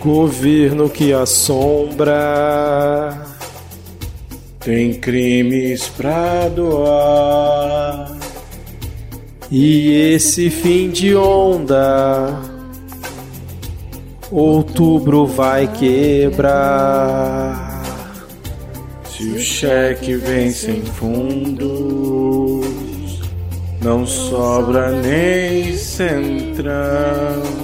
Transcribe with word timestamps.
Governo 0.00 0.88
que 0.88 1.12
assombra 1.12 3.22
tem 4.58 4.94
crimes 4.94 5.88
pra 5.88 6.48
doar. 6.48 8.16
E 9.50 10.14
esse 10.14 10.48
fim 10.48 10.88
de 10.88 11.14
onda, 11.14 12.34
outubro 14.30 15.26
vai 15.26 15.66
quebrar. 15.66 17.82
Se 19.04 19.24
o 19.24 19.38
cheque 19.38 20.14
vem 20.14 20.50
sem 20.50 20.82
fundos, 20.82 21.68
não 23.82 24.06
sobra 24.06 24.92
nem 24.92 25.76
centrão. 25.76 27.59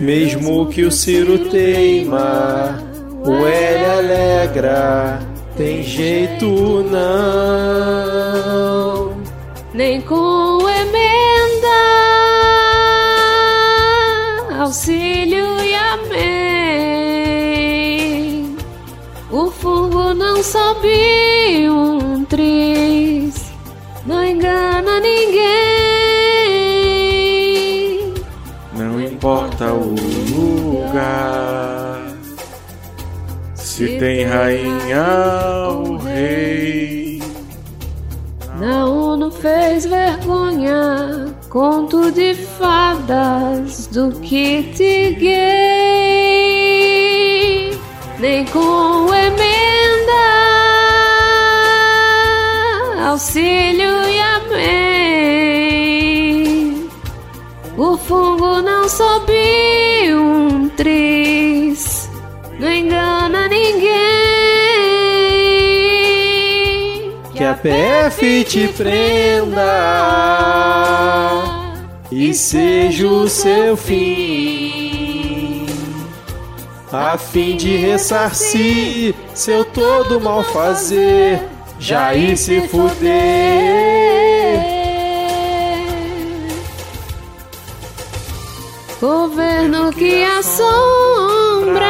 Mesmo 0.00 0.66
que 0.66 0.82
o 0.82 0.90
Ciro 0.90 1.50
teima, 1.50 2.82
o 3.22 3.46
L 3.46 3.84
alegra, 3.84 5.20
tem 5.58 5.82
jeito 5.82 6.82
não. 6.90 8.00
Nem 9.74 10.00
com 10.00 10.58
emenda, 10.68 11.68
auxílio 14.58 15.60
e 15.62 15.74
amém. 15.74 16.40
O 19.30 19.50
fogo 19.50 20.14
não 20.14 20.42
sobe 20.42 21.29
tem 34.00 34.24
rainha 34.24 35.06
ou 35.68 35.98
rei. 35.98 37.22
Na 38.58 38.86
ONU 38.86 39.30
fez 39.30 39.84
vergonha, 39.84 41.34
conto 41.50 42.10
de 42.10 42.34
fadas 42.34 43.86
do 43.88 44.10
kit 44.20 44.78
gay. 45.20 45.38
Nem 48.18 48.46
com 48.46 49.12
emenda, 49.12 50.22
auxílio 53.06 54.02
e 54.08 54.18
amém. 54.38 54.80
O 57.76 57.98
fungo 57.98 58.62
não 58.62 58.88
sobe 58.88 59.29
PF 67.62 68.44
te 68.44 68.68
prenda 68.68 69.60
e 72.10 72.32
seja 72.32 73.06
o 73.06 73.28
seu 73.28 73.76
fim, 73.76 75.66
a 76.90 77.18
fim 77.18 77.58
de 77.58 77.76
ressarcir 77.76 79.14
seu 79.34 79.62
todo 79.62 80.18
mal 80.18 80.42
fazer, 80.42 81.42
já 81.78 82.14
ir 82.14 82.34
se 82.38 82.66
fuder. 82.66 83.20
Governo 88.98 89.92
que 89.92 90.24
assombra, 90.24 91.84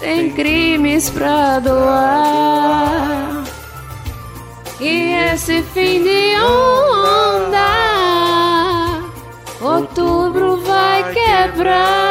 tem 0.00 0.30
crimes 0.30 1.10
pra 1.10 1.58
doar. 1.58 3.25
Esse 5.36 5.62
fim 5.62 6.02
de 6.02 6.34
onda, 6.40 7.68
outubro 9.60 10.56
vai 10.62 11.12
quebrar. 11.12 12.05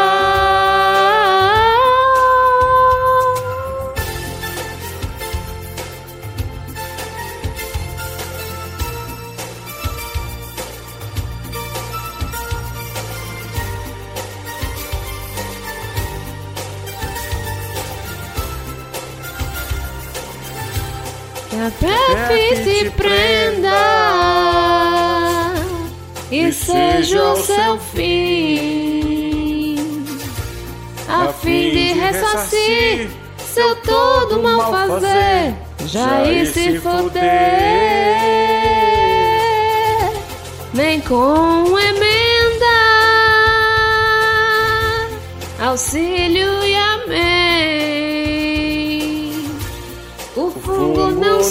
PF 21.86 22.64
te 22.64 22.90
prenda 22.92 23.70
e 26.32 26.52
seja 26.52 27.24
o 27.24 27.38
seu 27.38 27.78
fim, 27.80 29.76
a 31.08 31.28
fim 31.32 31.70
de 31.72 31.94
ressarcir 31.94 33.10
seu 33.54 33.76
todo 33.78 34.42
mal 34.42 34.72
fazer, 34.72 35.54
já 35.86 36.24
ir 36.24 36.48
se 36.48 36.80
fuder, 36.80 37.24
nem 40.74 41.00
com 41.02 41.78
emenda, 41.80 42.66
auxílio 45.62 46.64
e 46.64 46.76
amém. 46.76 47.95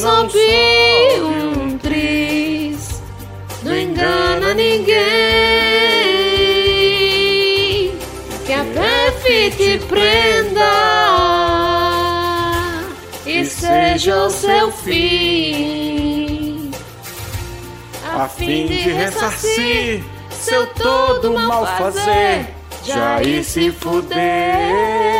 Sobe 0.01 1.21
um 1.23 1.79
triz, 1.79 3.01
não 3.63 3.79
engana 3.79 4.53
ninguém. 4.55 4.95
Que 8.45 8.53
a 8.53 8.65
PF 8.65 9.51
te 9.57 9.79
prenda 9.87 10.73
e 13.25 13.47
seja 13.47 14.27
o 14.27 14.31
seu 14.31 14.71
fim, 14.71 16.71
a 18.15 18.29
fim 18.29 18.67
de 18.67 18.91
ressarcir 18.91 20.05
seu 20.31 20.67
todo 20.75 21.33
mal 21.33 21.67
fazer, 21.79 22.55
já 22.85 23.23
ir 23.23 23.43
se 23.43 23.71
fuder. 23.71 25.14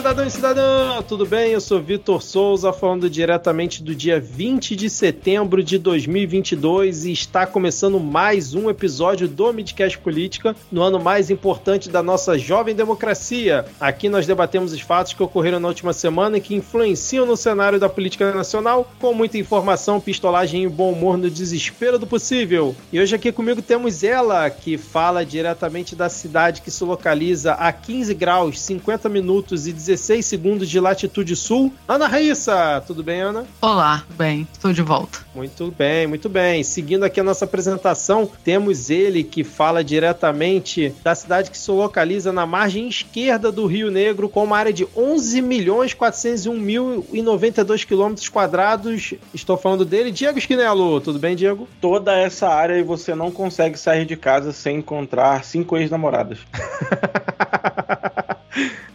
Cidadão 0.00 0.26
e 0.26 0.30
cidadã, 0.30 1.02
tudo 1.02 1.26
bem? 1.26 1.52
Eu 1.52 1.60
sou 1.60 1.78
Vitor 1.78 2.22
Souza, 2.22 2.72
falando 2.72 3.10
diretamente 3.10 3.82
do 3.82 3.94
dia 3.94 4.18
20 4.18 4.74
de 4.74 4.88
setembro 4.88 5.62
de 5.62 5.76
2022 5.76 7.04
e 7.04 7.12
está 7.12 7.44
começando 7.44 8.00
mais 8.00 8.54
um 8.54 8.70
episódio 8.70 9.28
do 9.28 9.52
Midcast 9.52 9.98
Política, 9.98 10.56
no 10.72 10.80
ano 10.80 10.98
mais 10.98 11.28
importante 11.28 11.90
da 11.90 12.02
nossa 12.02 12.38
jovem 12.38 12.74
democracia. 12.74 13.66
Aqui 13.78 14.08
nós 14.08 14.26
debatemos 14.26 14.72
os 14.72 14.80
fatos 14.80 15.12
que 15.12 15.22
ocorreram 15.22 15.60
na 15.60 15.68
última 15.68 15.92
semana 15.92 16.38
e 16.38 16.40
que 16.40 16.54
influenciam 16.54 17.26
no 17.26 17.36
cenário 17.36 17.78
da 17.78 17.90
política 17.90 18.32
nacional, 18.32 18.90
com 18.98 19.12
muita 19.12 19.36
informação, 19.36 20.00
pistolagem 20.00 20.64
e 20.64 20.68
bom 20.68 20.92
humor 20.92 21.18
no 21.18 21.28
desespero 21.28 21.98
do 21.98 22.06
possível. 22.06 22.74
E 22.90 22.98
hoje 22.98 23.14
aqui 23.14 23.30
comigo 23.30 23.60
temos 23.60 24.02
ela, 24.02 24.48
que 24.48 24.78
fala 24.78 25.26
diretamente 25.26 25.94
da 25.94 26.08
cidade 26.08 26.62
que 26.62 26.70
se 26.70 26.82
localiza 26.84 27.52
a 27.52 27.70
15 27.70 28.14
graus, 28.14 28.58
50 28.60 29.06
minutos 29.06 29.66
e 29.66 29.74
16 29.74 29.89
segundos 29.96 30.68
de 30.68 30.78
latitude 30.78 31.34
sul. 31.36 31.72
Ana 31.88 32.06
Raíssa, 32.06 32.82
tudo 32.86 33.02
bem, 33.02 33.20
Ana? 33.20 33.46
Olá, 33.60 34.04
bem, 34.16 34.46
estou 34.52 34.72
de 34.72 34.82
volta. 34.82 35.20
Muito 35.34 35.72
bem, 35.76 36.06
muito 36.06 36.28
bem. 36.28 36.62
Seguindo 36.62 37.04
aqui 37.04 37.20
a 37.20 37.24
nossa 37.24 37.44
apresentação, 37.44 38.30
temos 38.44 38.90
ele 38.90 39.22
que 39.22 39.44
fala 39.44 39.82
diretamente 39.84 40.94
da 41.02 41.14
cidade 41.14 41.50
que 41.50 41.58
se 41.58 41.70
localiza 41.70 42.32
na 42.32 42.46
margem 42.46 42.88
esquerda 42.88 43.50
do 43.50 43.66
Rio 43.66 43.90
Negro, 43.90 44.28
com 44.28 44.44
uma 44.44 44.58
área 44.58 44.72
de 44.72 44.86
11 44.96 45.40
milhões 45.40 45.94
401 45.94 46.58
mil 46.58 47.06
e 47.12 47.22
92 47.22 47.84
quilômetros 47.84 48.28
quadrados. 48.28 49.14
Estou 49.32 49.56
falando 49.56 49.84
dele, 49.84 50.10
Diego 50.10 50.38
Esquinelo. 50.38 51.00
Tudo 51.00 51.18
bem, 51.18 51.36
Diego? 51.36 51.68
Toda 51.80 52.16
essa 52.16 52.48
área 52.48 52.78
e 52.78 52.82
você 52.82 53.14
não 53.14 53.30
consegue 53.30 53.78
sair 53.78 54.04
de 54.04 54.16
casa 54.16 54.52
sem 54.52 54.78
encontrar 54.78 55.44
cinco 55.44 55.76
ex-namoradas. 55.76 56.38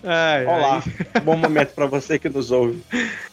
Ai, 0.04 0.46
Olá, 0.46 0.84
ai. 0.86 1.22
bom 1.24 1.36
momento 1.36 1.74
para 1.74 1.88
você 1.88 2.20
que 2.20 2.30
nos 2.30 2.52
ouve. 2.52 2.82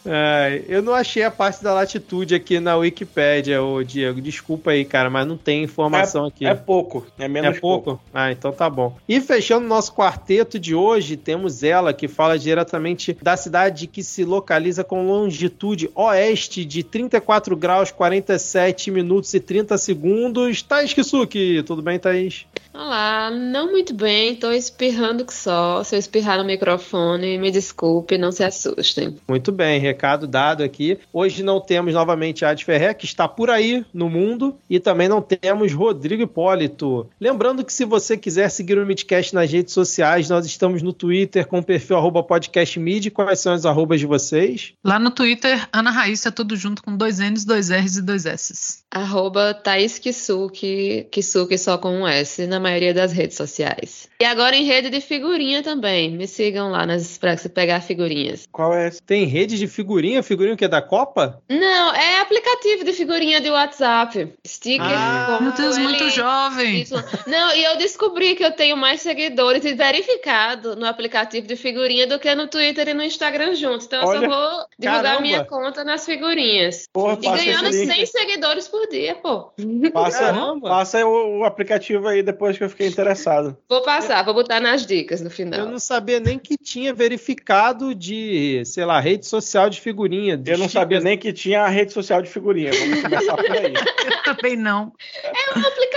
Ai, 0.05 0.63
eu 0.67 0.81
não 0.81 0.93
achei 0.93 1.21
a 1.23 1.29
parte 1.29 1.63
da 1.63 1.73
latitude 1.73 2.33
aqui 2.33 2.59
na 2.59 2.75
Wikipédia, 2.75 3.61
ô 3.61 3.83
Diego. 3.83 4.19
Desculpa 4.19 4.71
aí, 4.71 4.83
cara, 4.83 5.09
mas 5.09 5.27
não 5.27 5.37
tem 5.37 5.63
informação 5.63 6.25
é, 6.25 6.27
aqui. 6.29 6.45
É 6.45 6.55
pouco, 6.55 7.05
é 7.19 7.27
menos 7.27 7.57
é 7.57 7.59
pouco. 7.59 7.83
pouco. 7.83 8.03
Ah, 8.13 8.31
então 8.31 8.51
tá 8.51 8.69
bom. 8.69 8.95
E 9.07 9.21
fechando 9.21 9.67
nosso 9.67 9.93
quarteto 9.93 10.57
de 10.57 10.73
hoje, 10.73 11.15
temos 11.15 11.61
ela 11.61 11.93
que 11.93 12.07
fala 12.07 12.39
diretamente 12.39 13.15
da 13.21 13.37
cidade 13.37 13.85
que 13.85 14.01
se 14.01 14.23
localiza 14.23 14.83
com 14.83 15.05
longitude 15.07 15.91
oeste 15.93 16.65
de 16.65 16.83
34 16.83 17.55
graus, 17.55 17.91
47 17.91 18.89
minutos 18.89 19.33
e 19.33 19.39
30 19.39 19.77
segundos. 19.77 20.61
Thaís 20.63 20.93
Kisuki, 20.93 21.61
tudo 21.63 21.81
bem, 21.81 21.99
Thaís? 21.99 22.45
Olá, 22.75 23.29
não 23.29 23.69
muito 23.69 23.93
bem, 23.93 24.35
tô 24.35 24.51
espirrando 24.51 25.23
que 25.23 25.33
só. 25.33 25.83
Se 25.83 25.95
eu 25.95 25.99
espirrar 25.99 26.39
no 26.39 26.43
microfone, 26.43 27.37
me 27.37 27.51
desculpe, 27.51 28.17
não 28.17 28.31
se 28.31 28.43
assustem. 28.43 29.15
Muito 29.27 29.51
bem, 29.51 29.79
recado 29.79 30.25
dado 30.25 30.63
aqui. 30.63 30.97
Hoje 31.13 31.43
não 31.43 31.61
temos 31.61 31.93
novamente 31.93 32.43
a 32.43 32.49
Adi 32.49 32.65
Ferrer, 32.65 32.97
que 32.97 33.05
está 33.05 33.27
por 33.27 33.51
aí 33.51 33.85
no 33.93 34.09
mundo, 34.09 34.57
e 34.67 34.79
também 34.79 35.07
não 35.07 35.21
temos 35.21 35.71
Rodrigo 35.71 36.23
Hipólito. 36.23 37.07
Lembrando 37.21 37.63
que 37.63 37.71
se 37.71 37.85
você 37.85 38.17
quiser 38.17 38.49
seguir 38.49 38.79
o 38.79 38.85
Midcast 38.85 39.35
nas 39.35 39.51
redes 39.51 39.71
sociais, 39.71 40.27
nós 40.27 40.43
estamos 40.43 40.81
no 40.81 40.91
Twitter 40.91 41.45
com 41.45 41.59
o 41.59 41.63
perfil 41.63 41.97
arroba 41.97 42.23
podcastmid. 42.23 43.11
Quais 43.11 43.39
são 43.39 43.53
as 43.53 43.67
arrobas 43.67 43.99
de 43.99 44.07
vocês? 44.07 44.73
Lá 44.83 44.97
no 44.97 45.11
Twitter, 45.11 45.69
Ana 45.71 45.91
Raíssa, 45.91 46.31
tudo 46.31 46.55
junto 46.55 46.81
com 46.81 46.97
dois 46.97 47.19
N's, 47.19 47.45
dois 47.45 47.69
R's 47.69 47.97
e 47.97 48.01
dois 48.01 48.25
S's. 48.25 48.83
Arroba 48.89 49.53
Thaís 49.53 49.99
Kisuki, 49.99 51.07
Kisuki 51.11 51.57
só 51.57 51.77
com 51.77 52.01
um 52.01 52.07
S, 52.07 52.47
na 52.47 52.62
maioria 52.63 52.93
das 52.93 53.11
redes 53.11 53.37
sociais. 53.37 54.09
E 54.19 54.25
agora 54.25 54.55
em 54.55 54.63
rede 54.63 54.89
de 54.89 55.01
figurinha 55.01 55.61
também. 55.61 56.11
Me 56.11 56.27
sigam 56.27 56.71
lá 56.71 56.85
nas 56.85 57.17
para 57.17 57.37
você 57.37 57.49
pegar 57.49 57.81
figurinhas. 57.81 58.47
Qual 58.51 58.73
é? 58.73 58.89
Tem 59.05 59.25
rede 59.25 59.57
de 59.59 59.67
figurinha? 59.67 60.23
Figurinha 60.23 60.55
que 60.55 60.65
é 60.65 60.67
da 60.67 60.81
Copa? 60.81 61.41
Não, 61.49 61.93
é 61.93 62.21
aplicativo 62.21 62.83
de 62.83 62.93
figurinha 62.93 63.41
de 63.41 63.49
WhatsApp. 63.49 64.33
Sticker. 64.47 64.85
Ah, 64.85 65.39
meu 65.41 65.51
Deus, 65.51 65.77
L, 65.77 65.83
muito 65.83 66.09
jovem. 66.09 66.85
Não, 67.27 67.53
e 67.55 67.63
eu 67.63 67.77
descobri 67.77 68.35
que 68.35 68.43
eu 68.43 68.51
tenho 68.51 68.77
mais 68.77 69.01
seguidores 69.01 69.63
verificado 69.75 70.75
no 70.75 70.85
aplicativo 70.85 71.45
de 71.45 71.55
figurinha 71.55 72.07
do 72.07 72.17
que 72.17 72.33
no 72.33 72.47
Twitter 72.47 72.89
e 72.89 72.93
no 72.93 73.03
Instagram 73.03 73.55
juntos. 73.55 73.85
Então 73.85 74.05
Olha, 74.05 74.25
eu 74.25 74.29
só 74.31 74.35
vou 74.35 74.65
divulgar 74.79 75.03
caramba. 75.03 75.21
minha 75.21 75.45
conta 75.45 75.83
nas 75.83 76.05
figurinhas. 76.05 76.87
Porra, 76.91 77.17
e 77.21 77.25
ganhando 77.25 77.71
100 77.71 78.05
seguidores 78.05 78.67
por 78.67 78.87
dia, 78.87 79.15
pô. 79.15 79.51
Passa, 79.93 80.33
passa 80.61 81.05
o, 81.05 81.39
o 81.39 81.43
aplicativo 81.43 82.07
aí 82.07 82.23
depois 82.23 82.52
que 82.57 82.63
eu 82.63 82.69
fiquei 82.69 82.87
interessado. 82.87 83.57
Vou 83.69 83.81
passar, 83.81 84.23
vou 84.23 84.33
botar 84.33 84.59
nas 84.59 84.85
dicas 84.85 85.21
no 85.21 85.29
final. 85.29 85.59
Eu 85.59 85.69
não 85.69 85.79
sabia 85.79 86.19
nem 86.19 86.37
que 86.37 86.57
tinha 86.57 86.93
verificado 86.93 87.93
de, 87.93 88.63
sei 88.65 88.85
lá, 88.85 88.99
rede 88.99 89.25
social 89.25 89.69
de 89.69 89.79
figurinha. 89.79 90.37
De 90.37 90.51
eu 90.51 90.57
não 90.57 90.69
sabia 90.69 90.99
nem 90.99 91.17
que 91.17 91.31
tinha 91.33 91.63
a 91.63 91.67
rede 91.67 91.93
social 91.93 92.21
de 92.21 92.29
figurinha. 92.29 92.71
Vamos 92.71 93.01
começar 93.01 93.35
por 93.35 93.51
aí. 93.51 93.73
eu 94.05 94.23
também 94.23 94.55
não. 94.55 94.91
É 95.23 95.59
um 95.59 95.61
aplicativo, 95.61 95.92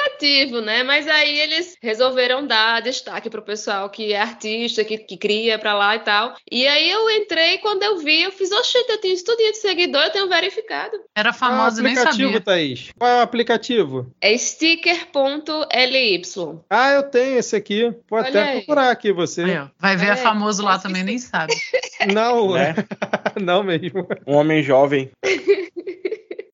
né? 0.64 0.82
Mas 0.82 1.06
aí 1.08 1.38
eles 1.38 1.76
resolveram 1.82 2.46
dar 2.46 2.80
destaque 2.82 3.28
pro 3.28 3.42
pessoal 3.42 3.88
que 3.90 4.12
é 4.12 4.20
artista, 4.20 4.84
que, 4.84 4.98
que 4.98 5.16
cria 5.16 5.58
pra 5.58 5.74
lá 5.74 5.96
e 5.96 6.00
tal. 6.00 6.34
E 6.50 6.66
aí 6.66 6.90
eu 6.90 7.10
entrei, 7.10 7.58
quando 7.58 7.82
eu 7.82 7.98
vi, 7.98 8.22
eu 8.22 8.32
fiz, 8.32 8.50
oxe, 8.52 8.78
eu 8.88 9.00
tenho 9.00 9.14
estudinho 9.14 9.52
de 9.52 9.58
seguidor, 9.58 10.02
eu 10.02 10.10
tenho 10.10 10.28
verificado. 10.28 10.98
Era 11.14 11.32
famoso, 11.32 11.80
é 11.80 11.82
nem 11.82 11.94
sabia. 11.94 12.40
Thaís? 12.40 12.90
Qual 12.98 13.10
é 13.10 13.18
o 13.18 13.22
aplicativo? 13.22 14.12
É 14.20 14.36
sticker.ly. 14.36 16.22
Ah, 16.70 16.92
eu 16.92 17.02
tenho 17.04 17.38
esse 17.38 17.56
aqui. 17.56 17.94
Vou 18.08 18.18
Olha 18.18 18.28
até 18.28 18.42
aí. 18.42 18.56
procurar 18.58 18.90
aqui 18.90 19.12
você. 19.12 19.42
Aí, 19.42 19.68
vai 19.78 19.96
ver 19.96 20.06
Olha 20.06 20.14
a 20.14 20.16
famoso 20.16 20.62
lá 20.62 20.78
também, 20.78 21.02
nem 21.02 21.18
sabe. 21.18 21.54
Não, 22.12 22.52
né? 22.52 22.74
não 23.40 23.62
mesmo. 23.62 24.06
Um 24.26 24.34
homem 24.34 24.62
jovem. 24.62 25.10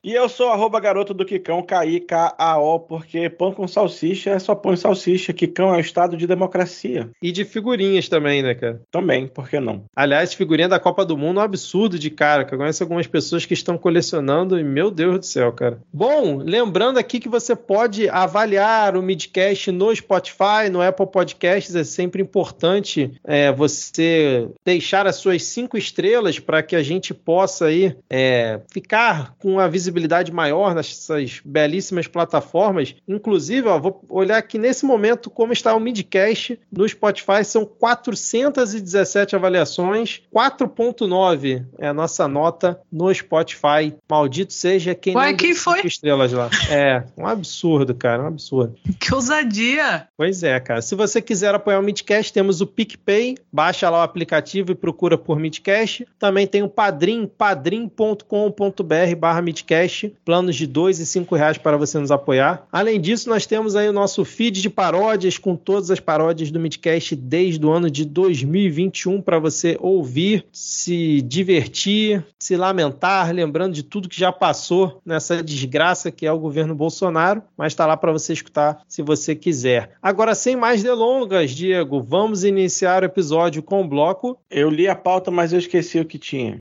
E 0.04 0.12
eu 0.14 0.28
sou 0.28 0.48
arroba 0.48 0.80
garoto 0.80 1.14
do 1.14 1.24
Quicão, 1.24 1.62
K-I-K-A-O, 1.62 2.80
porque 2.80 3.30
pão 3.30 3.52
com 3.52 3.68
salsicha 3.68 4.30
é 4.30 4.38
só 4.40 4.52
pão 4.52 4.72
e 4.72 4.76
salsicha. 4.76 5.32
Quicão 5.32 5.72
é 5.72 5.76
um 5.76 5.80
estado 5.80 6.16
de 6.16 6.26
democracia. 6.26 7.08
E 7.22 7.30
de 7.30 7.44
figurinhas 7.44 8.08
também, 8.08 8.42
né, 8.42 8.52
cara? 8.52 8.82
Também, 8.90 9.28
por 9.28 9.48
que 9.48 9.60
não? 9.60 9.84
Aliás, 9.94 10.34
figurinha 10.34 10.68
da 10.68 10.80
Copa 10.80 11.04
do 11.04 11.16
Mundo 11.16 11.38
é 11.38 11.42
um 11.42 11.44
absurdo 11.44 12.00
de 12.00 12.10
cara, 12.10 12.44
que 12.44 12.52
eu 12.52 12.58
conheço 12.58 12.82
algumas 12.82 13.06
pessoas 13.06 13.46
que 13.46 13.54
estão 13.54 13.78
colecionando 13.78 14.58
e, 14.58 14.64
meu 14.64 14.90
Deus 14.90 15.20
do 15.20 15.24
céu, 15.24 15.52
cara. 15.52 15.78
Bom, 15.92 16.38
lembrando 16.38 16.98
aqui 16.98 17.20
que 17.20 17.28
você 17.28 17.54
pode 17.54 18.08
avaliar 18.08 18.96
o 18.96 19.02
Midcast 19.02 19.70
no 19.70 19.94
Spotify, 19.94 20.68
no 20.68 20.82
Apple 20.82 21.06
Podcasts, 21.06 21.76
é 21.76 21.84
sempre 21.84 22.20
importante 22.20 23.12
é, 23.22 23.52
você 23.52 24.48
deixar 24.64 25.06
as 25.06 25.14
suas 25.14 25.44
cinco 25.44 25.78
estrelas 25.78 26.40
para 26.40 26.60
que 26.60 26.74
a 26.74 26.82
gente 26.82 27.14
possa 27.14 27.66
aí 27.66 27.96
é, 28.10 28.60
ficar 28.68 29.36
com 29.38 29.60
a 29.60 29.68
visibilidade 29.68 29.91
visibilidade 29.92 30.32
maior 30.32 30.74
nessas 30.74 31.40
belíssimas 31.44 32.06
plataformas. 32.06 32.94
Inclusive, 33.06 33.68
ó, 33.68 33.78
vou 33.78 34.02
olhar 34.08 34.38
aqui 34.38 34.58
nesse 34.58 34.84
momento 34.84 35.30
como 35.30 35.52
está 35.52 35.74
o 35.74 35.80
Midcast 35.80 36.58
no 36.70 36.88
Spotify. 36.88 37.44
São 37.44 37.64
417 37.64 39.36
avaliações, 39.36 40.22
4.9 40.34 41.64
é 41.78 41.88
a 41.88 41.94
nossa 41.94 42.26
nota 42.26 42.80
no 42.90 43.12
Spotify. 43.14 43.94
Maldito 44.10 44.52
seja 44.52 44.94
quem 44.94 45.16
Ué, 45.16 45.30
não 45.30 45.36
quem 45.36 45.54
foi? 45.54 45.80
estrelas 45.84 46.32
lá. 46.32 46.48
É, 46.70 47.04
um 47.16 47.26
absurdo, 47.26 47.94
cara, 47.94 48.22
um 48.22 48.26
absurdo. 48.28 48.74
Que 48.98 49.14
ousadia! 49.14 50.08
Pois 50.16 50.42
é, 50.42 50.58
cara. 50.58 50.80
Se 50.80 50.94
você 50.94 51.20
quiser 51.20 51.54
apoiar 51.54 51.78
o 51.78 51.82
Midcast, 51.82 52.32
temos 52.32 52.60
o 52.60 52.66
PicPay. 52.66 53.36
Baixa 53.52 53.90
lá 53.90 53.98
o 53.98 54.02
aplicativo 54.02 54.72
e 54.72 54.74
procura 54.74 55.18
por 55.18 55.38
Midcast. 55.38 56.06
Também 56.18 56.46
tem 56.46 56.62
o 56.62 56.68
Padrim, 56.68 57.26
padrim.com.br 57.26 59.16
barra 59.18 59.42
Midcast 59.42 59.81
planos 60.24 60.56
de 60.56 60.66
dois 60.66 60.98
e 60.98 61.06
cinco 61.06 61.34
reais 61.34 61.58
para 61.58 61.76
você 61.76 61.98
nos 61.98 62.10
apoiar. 62.10 62.66
Além 62.70 63.00
disso, 63.00 63.28
nós 63.28 63.46
temos 63.46 63.76
aí 63.76 63.88
o 63.88 63.92
nosso 63.92 64.24
feed 64.24 64.60
de 64.60 64.70
paródias 64.70 65.38
com 65.38 65.56
todas 65.56 65.90
as 65.90 66.00
paródias 66.00 66.50
do 66.50 66.60
Midcast 66.60 67.16
desde 67.16 67.64
o 67.64 67.70
ano 67.70 67.90
de 67.90 68.04
2021 68.04 69.20
para 69.20 69.38
você 69.38 69.76
ouvir, 69.80 70.44
se 70.52 71.20
divertir, 71.22 72.24
se 72.38 72.56
lamentar, 72.56 73.32
lembrando 73.32 73.74
de 73.74 73.82
tudo 73.82 74.08
que 74.08 74.18
já 74.18 74.32
passou 74.32 75.00
nessa 75.04 75.42
desgraça 75.42 76.10
que 76.10 76.26
é 76.26 76.32
o 76.32 76.38
governo 76.38 76.74
Bolsonaro, 76.74 77.42
mas 77.56 77.72
está 77.72 77.86
lá 77.86 77.96
para 77.96 78.12
você 78.12 78.32
escutar 78.32 78.82
se 78.88 79.02
você 79.02 79.34
quiser. 79.34 79.92
Agora, 80.02 80.34
sem 80.34 80.56
mais 80.56 80.82
delongas, 80.82 81.50
Diego, 81.50 82.00
vamos 82.00 82.44
iniciar 82.44 83.02
o 83.02 83.06
episódio 83.06 83.62
com 83.62 83.82
o 83.82 83.88
bloco. 83.88 84.38
Eu 84.50 84.70
li 84.70 84.88
a 84.88 84.94
pauta, 84.94 85.30
mas 85.30 85.52
eu 85.52 85.58
esqueci 85.58 85.98
o 85.98 86.04
que 86.04 86.18
tinha. 86.18 86.58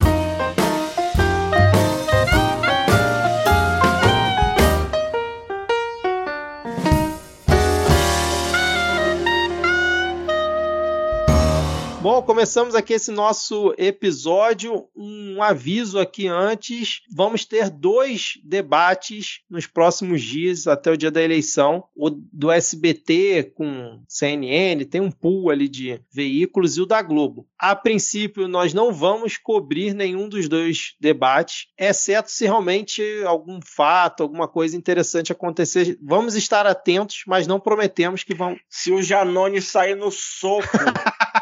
Bom, 12.01 12.20
começamos 12.24 12.74
aqui 12.74 12.93
esse 12.93 13.12
nosso 13.12 13.75
episódio. 13.77 14.88
Um 14.96 15.39
aviso 15.43 16.00
aqui 16.00 16.27
antes: 16.27 17.01
vamos 17.15 17.46
ter 17.46 17.70
dois 17.70 18.39
debates 18.43 19.41
nos 19.48 19.67
próximos 19.67 20.24
dias, 20.24 20.65
até 20.65 20.89
o 20.89 20.98
dia 20.98 21.12
da 21.12 21.22
eleição. 21.22 21.84
O 21.96 22.10
do 22.10 22.50
SBT 22.50 23.53
com 23.55 24.01
CNN, 24.08 24.84
tem 24.86 25.00
um 25.00 25.12
pool 25.12 25.51
ali 25.51 25.70
de 25.70 26.01
veículos, 26.12 26.75
e 26.75 26.81
o 26.81 26.88
da 26.88 27.03
Globo. 27.03 27.46
A 27.55 27.75
princípio, 27.75 28.48
nós 28.48 28.74
não 28.74 28.91
vamos 28.91 29.38
cobrir 29.38 29.93
nenhum 29.93 30.27
dos 30.27 30.50
dois 30.50 30.96
debates, 31.00 31.67
exceto 31.77 32.31
se 32.31 32.46
realmente 32.46 33.03
algum 33.27 33.60
fato, 33.63 34.24
alguma 34.24 34.48
coisa 34.48 34.75
interessante 34.75 35.31
acontecer. 35.31 36.00
Vamos 36.01 36.34
estar 36.34 36.65
atentos, 36.65 37.22
mas 37.27 37.46
não 37.46 37.60
prometemos 37.60 38.24
que 38.24 38.34
vão. 38.34 38.58
Se 38.67 38.91
o 38.91 39.03
Janone 39.03 39.62
sair 39.62 39.93
no 39.93 40.10
soco. 40.10 40.65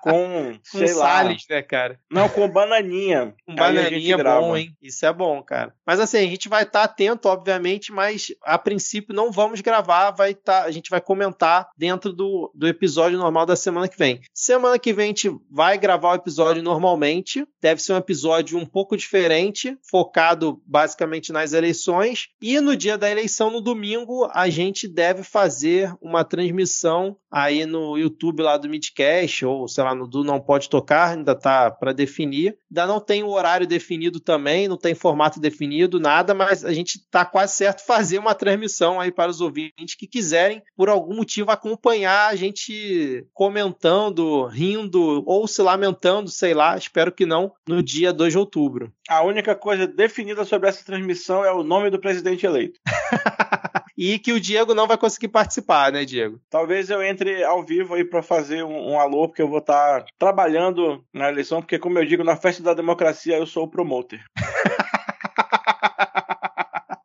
com, 0.00 0.58
sei 0.62 0.92
com 0.92 0.98
lá. 0.98 1.06
Salles, 1.06 1.44
né, 1.48 1.62
cara? 1.62 1.98
Não, 2.10 2.28
com 2.28 2.48
bananinha. 2.48 3.34
Com 3.46 3.54
bananinha 3.54 4.14
é 4.14 4.22
bom, 4.22 4.56
hein? 4.56 4.76
Isso 4.80 5.04
é 5.04 5.12
bom, 5.12 5.42
cara. 5.42 5.74
Mas 5.84 5.98
assim, 5.98 6.18
a 6.18 6.26
gente 6.26 6.48
vai 6.48 6.62
estar 6.62 6.80
tá 6.80 6.84
atento, 6.84 7.28
obviamente, 7.28 7.92
mas 7.92 8.28
a 8.44 8.56
princípio 8.56 9.14
não 9.14 9.32
vamos 9.32 9.60
gravar, 9.60 10.12
vai 10.12 10.34
tá, 10.34 10.62
a 10.62 10.70
gente 10.70 10.88
vai 10.88 11.00
comentar 11.00 11.68
dentro 11.76 12.12
do, 12.12 12.50
do 12.54 12.68
episódio 12.68 13.18
normal 13.18 13.44
da 13.44 13.56
semana 13.56 13.88
que 13.88 13.98
vem. 13.98 14.20
Semana 14.32 14.78
que 14.78 14.92
vem 14.92 15.06
a 15.06 15.08
gente 15.08 15.30
vai 15.50 15.76
gravar 15.76 16.12
o 16.12 16.14
episódio 16.14 16.62
normalmente, 16.62 17.44
deve 17.60 17.82
ser 17.82 17.92
um 17.92 17.96
episódio 17.96 18.58
um 18.58 18.66
pouco 18.66 18.96
diferente, 18.96 19.76
focado 19.90 20.62
basicamente 20.66 21.32
nas 21.32 21.52
eleições, 21.52 22.28
e 22.40 22.60
no 22.60 22.76
dia 22.76 22.96
da 22.96 23.10
eleição, 23.10 23.50
no 23.50 23.60
domingo, 23.60 24.28
a 24.32 24.48
gente 24.48 24.88
deve 24.88 25.22
fazer 25.22 25.92
uma 26.00 26.24
transmissão 26.24 27.16
aí 27.30 27.66
no 27.66 27.96
YouTube 27.96 28.42
lá 28.42 28.56
do 28.56 28.68
Midcast, 28.68 29.44
ou 29.44 29.68
sei 29.68 29.84
lá, 29.84 29.89
lá 29.90 29.94
no 29.94 30.06
do 30.06 30.24
Não 30.24 30.40
Pode 30.40 30.68
Tocar, 30.68 31.16
ainda 31.16 31.34
tá 31.34 31.70
para 31.70 31.92
definir. 31.92 32.56
Ainda 32.70 32.86
não 32.86 33.00
tem 33.00 33.22
o 33.22 33.30
horário 33.30 33.66
definido 33.66 34.20
também, 34.20 34.68
não 34.68 34.76
tem 34.76 34.94
formato 34.94 35.40
definido, 35.40 36.00
nada, 36.00 36.32
mas 36.34 36.64
a 36.64 36.72
gente 36.72 36.98
tá 37.10 37.24
quase 37.24 37.54
certo 37.54 37.84
fazer 37.84 38.18
uma 38.18 38.34
transmissão 38.34 39.00
aí 39.00 39.10
para 39.10 39.30
os 39.30 39.40
ouvintes 39.40 39.94
que 39.96 40.06
quiserem, 40.06 40.62
por 40.76 40.88
algum 40.88 41.16
motivo, 41.16 41.50
acompanhar 41.50 42.28
a 42.28 42.36
gente 42.36 43.26
comentando, 43.34 44.46
rindo 44.46 45.22
ou 45.26 45.46
se 45.46 45.60
lamentando, 45.62 46.30
sei 46.30 46.54
lá, 46.54 46.76
espero 46.76 47.12
que 47.12 47.26
não, 47.26 47.52
no 47.66 47.82
dia 47.82 48.12
2 48.12 48.32
de 48.32 48.38
outubro. 48.38 48.92
A 49.08 49.22
única 49.22 49.54
coisa 49.54 49.86
definida 49.86 50.44
sobre 50.44 50.68
essa 50.68 50.84
transmissão 50.84 51.44
é 51.44 51.52
o 51.52 51.64
nome 51.64 51.90
do 51.90 51.98
presidente 51.98 52.46
eleito. 52.46 52.78
e 54.02 54.18
que 54.18 54.32
o 54.32 54.40
Diego 54.40 54.74
não 54.74 54.86
vai 54.86 54.96
conseguir 54.96 55.28
participar, 55.28 55.92
né, 55.92 56.06
Diego? 56.06 56.40
Talvez 56.48 56.88
eu 56.88 57.02
entre 57.02 57.44
ao 57.44 57.62
vivo 57.62 57.92
aí 57.92 58.02
para 58.02 58.22
fazer 58.22 58.64
um, 58.64 58.92
um, 58.92 58.98
alô, 58.98 59.28
porque 59.28 59.42
eu 59.42 59.48
vou 59.48 59.58
estar 59.58 60.00
tá 60.00 60.06
trabalhando 60.18 61.04
na 61.12 61.28
eleição, 61.28 61.60
porque 61.60 61.78
como 61.78 61.98
eu 61.98 62.06
digo, 62.06 62.24
na 62.24 62.34
festa 62.34 62.62
da 62.62 62.72
democracia 62.72 63.36
eu 63.36 63.44
sou 63.44 63.64
o 63.64 63.70
promoter. 63.70 64.24